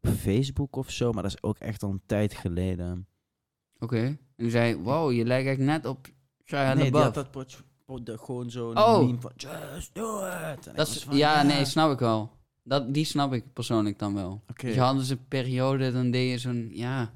op 0.08 0.14
Facebook 0.16 0.76
of 0.76 0.92
zo. 0.92 1.12
Maar 1.12 1.24
dat 1.24 1.32
is 1.32 1.44
ook 1.44 1.58
echt 1.58 1.84
al 1.84 1.90
een 1.90 2.02
tijd 2.06 2.34
geleden. 2.34 3.08
Oké. 3.80 4.18
En 4.36 4.52
zei, 4.52 4.76
wow, 4.76 5.12
je 5.12 5.26
lijkt 5.26 5.48
echt 5.48 5.60
net 5.60 5.86
op 5.86 6.08
Shia 6.46 6.74
nee, 6.74 6.76
die 6.76 6.84
LaBeouf. 6.84 7.04
had 7.06 7.14
dat 7.14 7.32
pot- 7.32 8.06
de- 8.06 8.18
gewoon 8.18 8.50
zo'n 8.50 8.78
Oh. 8.78 9.00
meme 9.00 9.20
van 9.22 9.32
just 9.36 9.96
do 9.96 10.26
it. 10.54 10.76
Dat 10.76 10.88
is, 10.88 11.04
van, 11.04 11.18
ja, 11.18 11.44
nee, 11.44 11.66
snap 11.66 11.92
ik 11.92 12.00
wel. 12.00 12.32
Dat, 12.64 12.94
die 12.94 13.06
snap 13.06 13.34
ik 13.34 13.54
persoonlijk 13.54 14.00
dan 14.00 14.14
wel. 14.14 14.44
Oké. 14.50 14.66
Dus 14.66 14.76
je 14.76 14.82
hadden 14.82 15.04
ze 15.04 15.14
een 15.14 15.28
periode, 15.28 15.92
dan 15.92 16.12
deed 16.12 16.32
je 16.32 16.38
zo'n, 16.38 16.70
ja... 16.74 17.14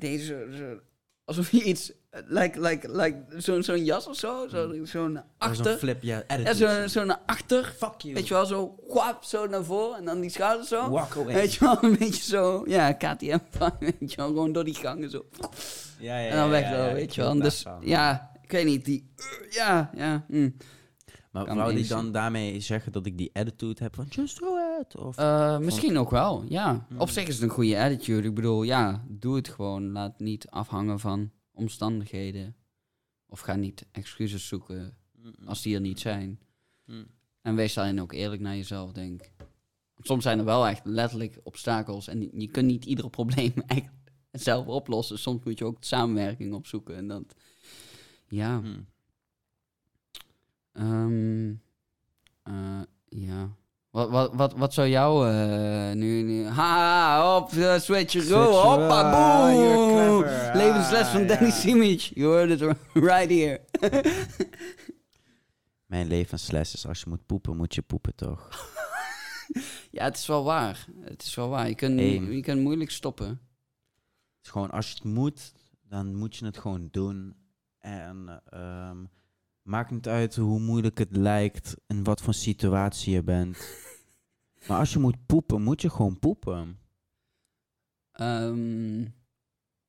Zo, 0.00 0.50
zo- 0.52 0.80
alsof 1.24 1.50
je 1.50 1.62
iets, 1.64 1.92
eh, 1.92 1.98
like, 2.26 2.60
like, 2.60 2.88
like, 2.96 3.16
zo'n 3.36 3.62
zo'n 3.62 3.84
jas 3.84 4.06
of 4.06 4.16
zo, 4.16 4.48
zo, 4.48 4.84
zo'n 4.84 5.14
Dat 5.14 5.24
was 5.38 5.48
een 5.58 5.64
achter. 5.64 5.78
flip, 5.78 6.02
ja. 6.02 6.22
Zo'n 6.54 6.88
zo'n 6.88 7.26
achter, 7.26 7.74
Fuck 7.78 8.00
you. 8.00 8.14
weet 8.14 8.28
je 8.28 8.34
wel, 8.34 8.46
zo, 8.46 8.76
guap, 8.88 9.24
zo 9.24 9.46
naar 9.46 9.64
voren 9.64 9.98
en 9.98 10.04
dan 10.04 10.20
die 10.20 10.30
schouders 10.30 10.68
zo. 10.68 10.90
Walk 10.90 11.16
away. 11.16 11.34
Weet 11.34 11.52
je 11.54 11.60
wel, 11.60 11.78
een 11.80 11.96
beetje 11.98 12.22
zo, 12.22 12.62
ja, 12.66 12.92
KTM, 12.92 13.38
weet 13.80 14.10
je 14.10 14.16
wel, 14.16 14.26
gewoon 14.26 14.52
door 14.52 14.64
die 14.64 14.74
gangen 14.74 15.10
zo. 15.10 15.24
ja, 15.98 16.18
ja, 16.18 16.28
En 16.30 16.36
dan 16.36 16.48
weg 16.50 16.62
ja, 16.70 16.88
zo, 16.88 16.94
weet 16.94 17.14
je 17.14 17.20
wel. 17.20 17.34
Dus 17.38 17.64
ja, 17.80 18.30
ik 18.42 18.50
weet 18.50 18.64
niet, 18.64 18.84
die, 18.84 19.12
uh, 19.16 19.50
ja, 19.52 19.90
ja, 19.94 20.24
hm. 20.28 20.50
Maar 21.30 21.44
Kan 21.44 21.56
wou 21.56 21.74
die 21.74 21.86
dan 21.86 22.12
daarmee 22.12 22.60
zeggen 22.60 22.92
dat 22.92 23.06
ik 23.06 23.18
die 23.18 23.30
attitude 23.32 23.82
heb 23.82 23.94
van 23.94 24.06
just 24.08 24.38
do 24.40 24.56
it? 24.80 24.96
Of, 24.96 25.16
Eh, 25.16 25.58
misschien 25.58 25.98
ook 25.98 26.10
wel, 26.10 26.44
ja. 26.48 26.84
Hmm. 26.88 27.00
Op 27.00 27.10
zich 27.10 27.26
is 27.28 27.34
het 27.34 27.42
een 27.42 27.48
goede 27.50 27.78
attitude. 27.78 28.28
Ik 28.28 28.34
bedoel, 28.34 28.62
ja, 28.62 29.04
doe 29.08 29.36
het 29.36 29.48
gewoon. 29.48 29.92
Laat 29.92 30.18
niet 30.18 30.46
afhangen 30.48 30.98
van 30.98 31.30
omstandigheden. 31.60 32.56
Of 33.26 33.40
ga 33.40 33.54
niet 33.54 33.86
excuses 33.90 34.48
zoeken 34.48 34.96
als 35.44 35.62
die 35.62 35.74
er 35.74 35.80
niet 35.80 36.00
zijn. 36.00 36.40
mm. 36.84 37.06
En 37.40 37.54
wees 37.54 37.74
daarin 37.74 38.00
ook 38.00 38.12
eerlijk 38.12 38.42
naar 38.42 38.56
jezelf, 38.56 38.92
denk. 38.92 39.30
Soms 39.98 40.22
zijn 40.22 40.38
er 40.38 40.44
wel 40.44 40.66
echt 40.66 40.84
letterlijk 40.84 41.38
obstakels. 41.42 42.08
En 42.08 42.40
je 42.40 42.48
kunt 42.48 42.66
niet 42.66 42.84
ieder 42.84 43.10
probleem 43.20 43.52
echt 43.66 43.90
zelf 44.30 44.66
oplossen. 44.66 45.18
Soms 45.18 45.44
moet 45.44 45.58
je 45.58 45.64
ook 45.64 45.76
samenwerking 45.80 46.54
opzoeken. 46.54 46.96
En 46.96 47.08
dat, 47.08 47.34
ja. 48.28 48.60
Mm. 48.60 48.86
Ehm, 50.72 51.54
eh, 52.42 52.82
ja. 53.08 53.56
Wat, 53.90 54.10
wat, 54.10 54.34
wat, 54.34 54.52
wat 54.52 54.74
zou 54.74 54.88
jou 54.88 55.28
eh, 55.28 55.92
nu, 55.92 56.22
nu... 56.22 56.46
Ha, 56.46 57.36
op, 57.36 57.52
uh, 57.52 57.78
switch, 57.78 58.28
go, 58.28 58.50
hoppa, 58.52 59.00
Ah, 59.00 59.12
boom. 59.12 60.22
Levensles 60.54 61.08
van 61.08 61.20
Ah, 61.20 61.28
Danny 61.28 61.46
ja. 61.46 61.50
Simic. 61.50 62.00
You 62.00 62.32
heard 62.34 62.50
it 62.50 62.60
right 63.10 63.30
here. 63.30 63.60
Mijn 65.86 66.06
levensles 66.06 66.74
is 66.74 66.86
als 66.86 67.00
je 67.00 67.08
moet 67.08 67.26
poepen, 67.26 67.56
moet 67.56 67.74
je 67.74 67.82
poepen 67.82 68.14
toch? 68.14 68.48
ja, 69.90 70.04
het 70.04 70.16
is 70.16 70.26
wel 70.26 70.44
waar. 70.44 70.86
Het 71.00 71.22
is 71.22 71.34
wel 71.34 71.48
waar. 71.48 71.68
Je 71.68 71.74
kunt, 71.74 71.98
Eén. 72.00 72.32
je 72.32 72.40
kunt 72.42 72.60
moeilijk 72.60 72.90
stoppen. 72.90 73.28
Het 73.28 73.38
is 74.44 74.50
gewoon 74.50 74.70
als 74.70 74.88
je 74.88 74.94
het 74.94 75.04
moet, 75.04 75.52
dan 75.88 76.14
moet 76.14 76.36
je 76.36 76.44
het 76.44 76.58
gewoon 76.58 76.88
doen. 76.90 77.34
En 77.78 78.42
ehm, 78.50 78.96
maakt 79.62 79.90
niet 79.90 80.08
uit 80.08 80.36
hoe 80.36 80.60
moeilijk 80.60 80.98
het 80.98 81.16
lijkt 81.16 81.76
en 81.86 82.04
wat 82.04 82.20
voor 82.20 82.34
situatie 82.34 83.12
je 83.12 83.22
bent. 83.22 83.58
maar 84.68 84.78
als 84.78 84.92
je 84.92 84.98
moet 84.98 85.26
poepen, 85.26 85.62
moet 85.62 85.82
je 85.82 85.90
gewoon 85.90 86.18
poepen. 86.18 86.78
Ehm, 88.12 89.00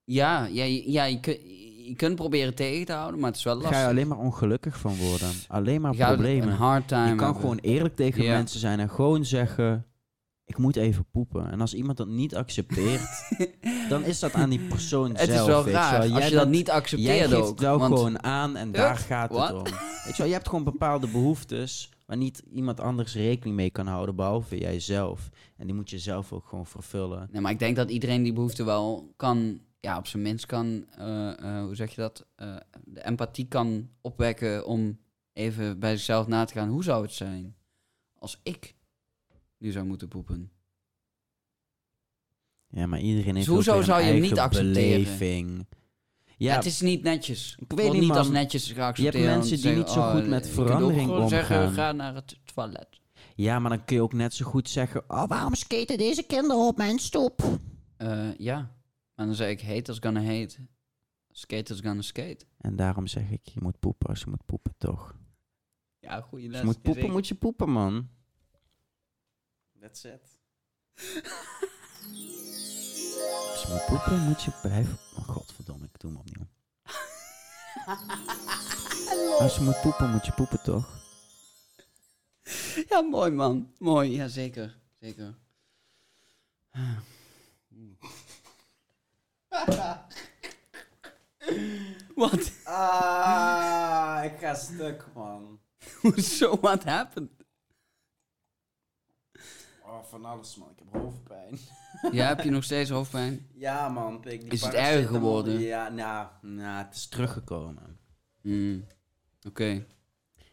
ja, 0.04 0.46
ja, 0.46 0.64
je- 0.64 0.92
ja 0.92 1.04
je, 1.04 1.20
kun, 1.20 1.38
je 1.86 1.94
kunt 1.96 2.16
proberen 2.16 2.56
tegen 2.56 2.86
te 2.86 2.94
houden, 2.94 3.20
maar 3.20 3.30
het 3.30 3.38
is 3.38 3.44
wel 3.44 3.56
lastig. 3.56 3.74
ga 3.76 3.82
je 3.82 3.88
alleen 3.90 4.08
maar 4.08 4.18
ongelukkig 4.18 4.80
van 4.80 4.96
worden. 4.96 5.32
Alleen 5.48 5.82
maar 5.82 5.96
problemen. 5.96 6.48
Een 6.48 6.54
hard 6.54 6.88
time 6.88 7.10
Je 7.10 7.16
kan 7.16 7.24
hebben. 7.24 7.42
gewoon 7.42 7.58
eerlijk 7.58 7.96
tegen 7.96 8.24
Ja. 8.24 8.34
mensen 8.34 8.60
zijn 8.60 8.80
en 8.80 8.90
gewoon 8.90 9.26
zeggen: 9.26 9.86
ik 10.52 10.58
moet 10.58 10.76
even 10.76 11.06
poepen. 11.12 11.52
En 11.52 11.62
als 11.62 11.74
iemand 11.74 11.98
dat 11.98 12.08
niet 12.08 12.36
accepteert, 12.36 13.02
dan 13.90 14.04
is 14.04 14.20
dat 14.20 14.34
aan 14.34 14.50
die 14.50 14.60
persoon 14.68 15.16
Het 15.16 15.30
zelf. 15.30 15.40
is 15.40 15.46
wel 15.46 15.68
raar 15.74 16.00
als 16.00 16.08
Jij 16.10 16.30
je 16.30 16.36
dat 16.36 16.48
niet 16.50 16.66
Jij 16.68 16.76
accepteert 16.76 17.20
geeft 17.20 17.34
ook. 17.34 17.48
het 17.50 17.60
wel 17.60 17.80
want- 17.80 17.94
gewoon 17.98 18.24
aan 18.24 18.56
en 18.56 18.72
daar 18.72 18.98
gaat 18.98 19.32
What? 19.32 19.48
het 19.48 19.58
om. 19.58 19.64
Weet 20.06 20.12
je 20.12 20.18
wel, 20.18 20.28
je 20.28 20.34
hebt 20.34 20.50
gewoon 20.50 20.64
bepaalde 20.64 21.08
behoeftes 21.08 21.90
waar 22.06 22.18
niet 22.18 22.44
iemand 22.52 22.80
anders 22.80 23.14
rekening 23.16 23.56
mee 23.56 23.70
kan 23.70 23.88
houden, 23.88 24.16
behalve 24.16 24.58
jijzelf. 24.58 25.30
En 25.58 25.66
die 25.66 25.76
moet 25.76 25.90
je 25.90 26.00
zelf 26.00 26.34
ook 26.34 26.46
gewoon 26.48 26.66
vervullen. 26.66 27.28
Nee, 27.32 27.42
maar 27.42 27.52
ik 27.52 27.60
denk 27.60 27.76
dat 27.76 27.90
iedereen 27.90 28.24
die 28.24 28.34
behoefte 28.34 28.64
wel 28.64 29.14
kan, 29.16 29.60
ja, 29.80 29.98
op 29.98 30.08
zijn 30.08 30.24
minst 30.24 30.46
kan, 30.46 30.86
eh, 30.98 31.30
eh, 31.58 31.64
hoe 31.64 31.76
zeg 31.76 31.90
je 31.96 32.02
dat, 32.02 32.26
Eh, 32.36 32.56
de 32.84 33.06
empathie 33.06 33.48
kan 33.48 33.90
opwekken 34.02 34.66
om 34.66 35.00
even 35.34 35.80
bij 35.80 35.92
zichzelf 35.96 36.28
na 36.28 36.46
te 36.46 36.54
gaan. 36.54 36.70
Hoe 36.70 36.84
zou 36.84 37.02
het 37.04 37.14
zijn 37.14 37.56
als 38.18 38.40
ik 38.44 38.76
nu 39.62 39.72
zou 39.72 39.86
moeten 39.86 40.08
poepen? 40.08 40.52
Ja, 42.68 42.86
maar 42.88 43.00
iedereen 43.00 43.36
heeft 43.36 43.48
hoezo 43.48 43.70
ook 43.70 43.76
weer 43.76 43.86
zou 43.86 44.00
je 44.00 44.06
hem 44.06 44.14
eigen 44.14 44.30
niet 44.30 44.40
accepteren? 44.40 44.74
beleving. 45.04 45.66
Ja, 46.38 46.48
Ja, 46.50 46.56
het 46.56 46.66
is 46.66 46.82
niet 46.82 47.04
netjes. 47.04 47.56
Ik 47.60 47.72
Ik 47.72 47.78
weet 47.78 47.92
niet, 47.92 48.08
man. 48.08 48.18
als 48.18 48.30
netjes 48.30 48.72
geaccepteerd. 48.72 49.14
Je 49.14 49.20
hebt 49.20 49.38
mensen 49.38 49.62
die 49.62 49.76
niet 49.76 49.90
zo 49.90 50.12
goed 50.12 50.22
oh, 50.22 50.28
met 50.28 50.46
je 50.46 50.52
kunt 50.52 50.60
ook 50.60 50.68
verandering 50.68 51.10
gewoon 51.10 51.30
zeggen, 51.30 51.58
omgaan. 51.60 51.74
ga 51.74 51.92
naar 51.92 52.16
het 52.16 52.40
toilet. 52.54 53.02
ja, 53.36 53.60
maar 53.60 53.70
dan 53.70 53.86
kun 53.86 53.96
je 53.96 54.02
ook 54.02 54.14
net 54.14 54.34
zo 54.34 54.46
goed 54.46 54.70
zeggen... 54.70 55.04
Oh, 55.08 55.28
waarom 55.28 55.56
skaten 55.56 55.98
deze 55.98 56.24
kinderen 56.24 56.68
op 56.68 56.78
mijn 56.78 57.00
stoep? 57.00 57.60
Eh, 57.98 58.38
ja, 58.38 58.76
maar 59.16 59.26
dan 59.26 59.36
zeg 59.36 59.50
ik, 59.50 59.62
haters 59.62 59.98
gonna 60.00 60.24
hate, 60.24 60.56
skaters 61.32 61.80
gonna 61.80 62.02
skate. 62.02 62.46
En 62.58 62.76
daarom 62.76 63.08
zeg 63.08 63.30
ik, 63.32 63.42
je 63.44 63.60
moet 63.62 63.80
poepen 63.80 64.10
als 64.10 64.20
je 64.20 64.30
moet 64.30 64.46
poepen, 64.46 64.74
toch? 64.78 65.16
Ja, 66.00 66.22
goede 66.22 66.48
les. 66.48 66.60
je 66.60 66.66
moet 66.66 66.82
poepen, 66.82 67.12
moet 67.12 67.28
je 67.28 67.36
poepen, 67.36 67.70
man. 67.70 68.10
That's 69.92 70.06
it. 70.06 70.40
Als 73.52 73.62
je 73.62 73.68
moet 73.70 73.86
poepen, 73.86 74.20
moet 74.20 74.44
je 74.44 74.52
blijven... 74.62 74.98
Oh, 75.18 75.28
godverdomme, 75.30 75.86
ik 75.86 76.00
doe 76.00 76.12
hem 76.12 76.20
opnieuw. 76.20 76.48
Als 79.40 79.56
je 79.56 79.62
moet 79.62 79.82
poepen, 79.82 80.10
moet 80.10 80.26
je 80.26 80.32
poepen, 80.32 80.64
toch? 80.64 81.00
Ja, 82.90 83.02
mooi 83.02 83.32
man. 83.32 83.74
Mooi, 83.80 84.12
ja 84.12 84.28
zeker. 84.28 84.78
Zeker. 85.00 85.36
Wat? 92.16 92.52
Ah, 92.64 94.22
ik 94.24 94.40
ga 94.40 94.54
stuk, 94.54 95.06
man. 95.14 95.60
Hoezo? 96.02 96.60
What 96.60 96.84
happened? 96.84 97.41
Oh, 99.92 100.04
van 100.04 100.26
alles, 100.26 100.56
man. 100.56 100.70
Ik 100.70 100.80
heb 100.80 101.02
hoofdpijn. 101.02 101.60
Ja, 102.18 102.28
heb 102.28 102.42
je 102.42 102.50
nog 102.50 102.64
steeds 102.64 102.90
hoofdpijn? 102.90 103.48
Ja, 103.54 103.90
man. 103.90 104.22
die 104.22 104.44
Is 104.44 104.62
het 104.62 104.74
erger 104.74 105.08
geworden? 105.08 105.60
Ja, 105.60 105.90
nou, 105.90 106.28
nou, 106.42 106.86
het 106.86 106.96
is 106.96 107.08
teruggekomen. 107.08 108.00
Hmm. 108.42 108.86
Oké. 109.48 109.86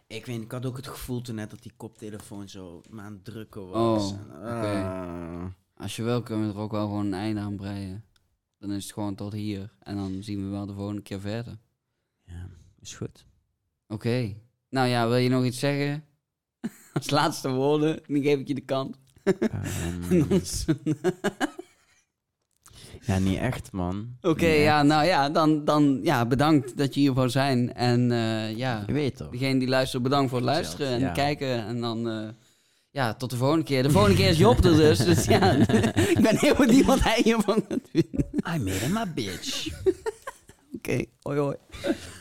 Ik 0.06 0.26
weet, 0.26 0.42
ik 0.42 0.52
had 0.52 0.66
ook 0.66 0.76
het 0.76 0.86
gevoel 0.86 1.20
toen 1.20 1.34
net 1.34 1.50
dat 1.50 1.62
die 1.62 1.72
koptelefoon 1.76 2.48
zo 2.48 2.82
me 2.90 3.00
aan 3.00 3.12
het 3.12 3.24
drukken 3.24 3.68
was. 3.68 4.12
Oh, 4.12 4.18
oké. 4.36 4.46
ah. 4.46 5.44
Als 5.74 5.96
je 5.96 6.02
wil, 6.02 6.22
kunnen 6.22 6.48
we 6.48 6.54
er 6.54 6.60
ook 6.60 6.72
wel 6.72 6.86
gewoon 6.86 7.06
een 7.06 7.14
einde 7.14 7.40
aan 7.40 7.56
breien. 7.56 8.04
Dan 8.58 8.72
is 8.72 8.82
het 8.84 8.92
gewoon 8.92 9.14
tot 9.14 9.32
hier. 9.32 9.72
En 9.78 9.96
dan 9.96 10.22
zien 10.22 10.44
we 10.44 10.50
wel 10.50 10.66
de 10.66 10.74
volgende 10.74 11.02
keer 11.02 11.20
verder. 11.20 11.58
Ja, 12.24 12.48
is 12.80 12.94
goed. 12.94 13.26
Oké. 13.88 14.34
Nou 14.68 14.88
ja, 14.88 15.08
wil 15.08 15.16
je 15.16 15.28
nog 15.28 15.44
iets 15.44 15.58
zeggen? 15.58 16.04
Als 16.94 17.10
laatste 17.10 17.50
woorden, 17.50 18.00
dan 18.06 18.22
geef 18.22 18.38
ik 18.38 18.48
je 18.48 18.54
de 18.54 18.60
kant. 18.60 18.98
Ehm, 19.38 20.24
ja, 23.06 23.18
niet 23.18 23.38
echt, 23.38 23.72
man. 23.72 24.16
Oké, 24.22 24.46
ja, 24.46 24.78
echt. 24.78 24.86
nou 24.88 25.06
ja, 25.06 25.30
dan, 25.30 25.64
dan 25.64 26.00
ja, 26.02 26.26
bedankt 26.26 26.76
dat 26.76 26.94
je 26.94 27.00
hier 27.00 27.12
wou 27.12 27.28
zijn. 27.28 27.74
En 27.74 28.12
eh, 28.12 28.56
ja, 28.56 28.82
Je 28.86 28.92
weet 28.92 29.16
toch? 29.16 29.30
degene 29.30 29.58
die 29.58 29.68
luistert, 29.68 30.02
bedankt 30.02 30.28
voor 30.30 30.38
het 30.38 30.46
luisteren 30.48 30.88
en 30.88 31.00
Ja. 31.00 31.12
kijken. 31.12 31.66
En 31.66 31.80
dan, 31.80 32.08
eh, 32.08 32.28
ja, 32.90 33.14
tot 33.14 33.30
de 33.30 33.36
volgende 33.36 33.64
keer. 33.64 33.82
De 33.82 33.90
volgende 33.90 34.16
keer 34.16 34.28
is 34.28 34.38
Job 34.38 34.64
er 34.64 34.76
dus. 34.76 34.98
Dus 34.98 35.24
ja, 35.24 35.52
ik 36.14 36.18
ben 36.22 36.36
heel 36.38 36.54
benieuwd 36.54 36.84
wat 36.84 37.00
hij 37.00 37.20
hiervan 37.24 37.64
gaat 37.68 37.80
vinden. 37.92 38.26
I 38.54 38.58
made 38.58 38.70
him 38.70 38.96
a 38.96 39.06
bitch. 39.14 39.68
Oké, 40.76 41.04
hoi 41.22 41.38
hoi. 41.38 41.56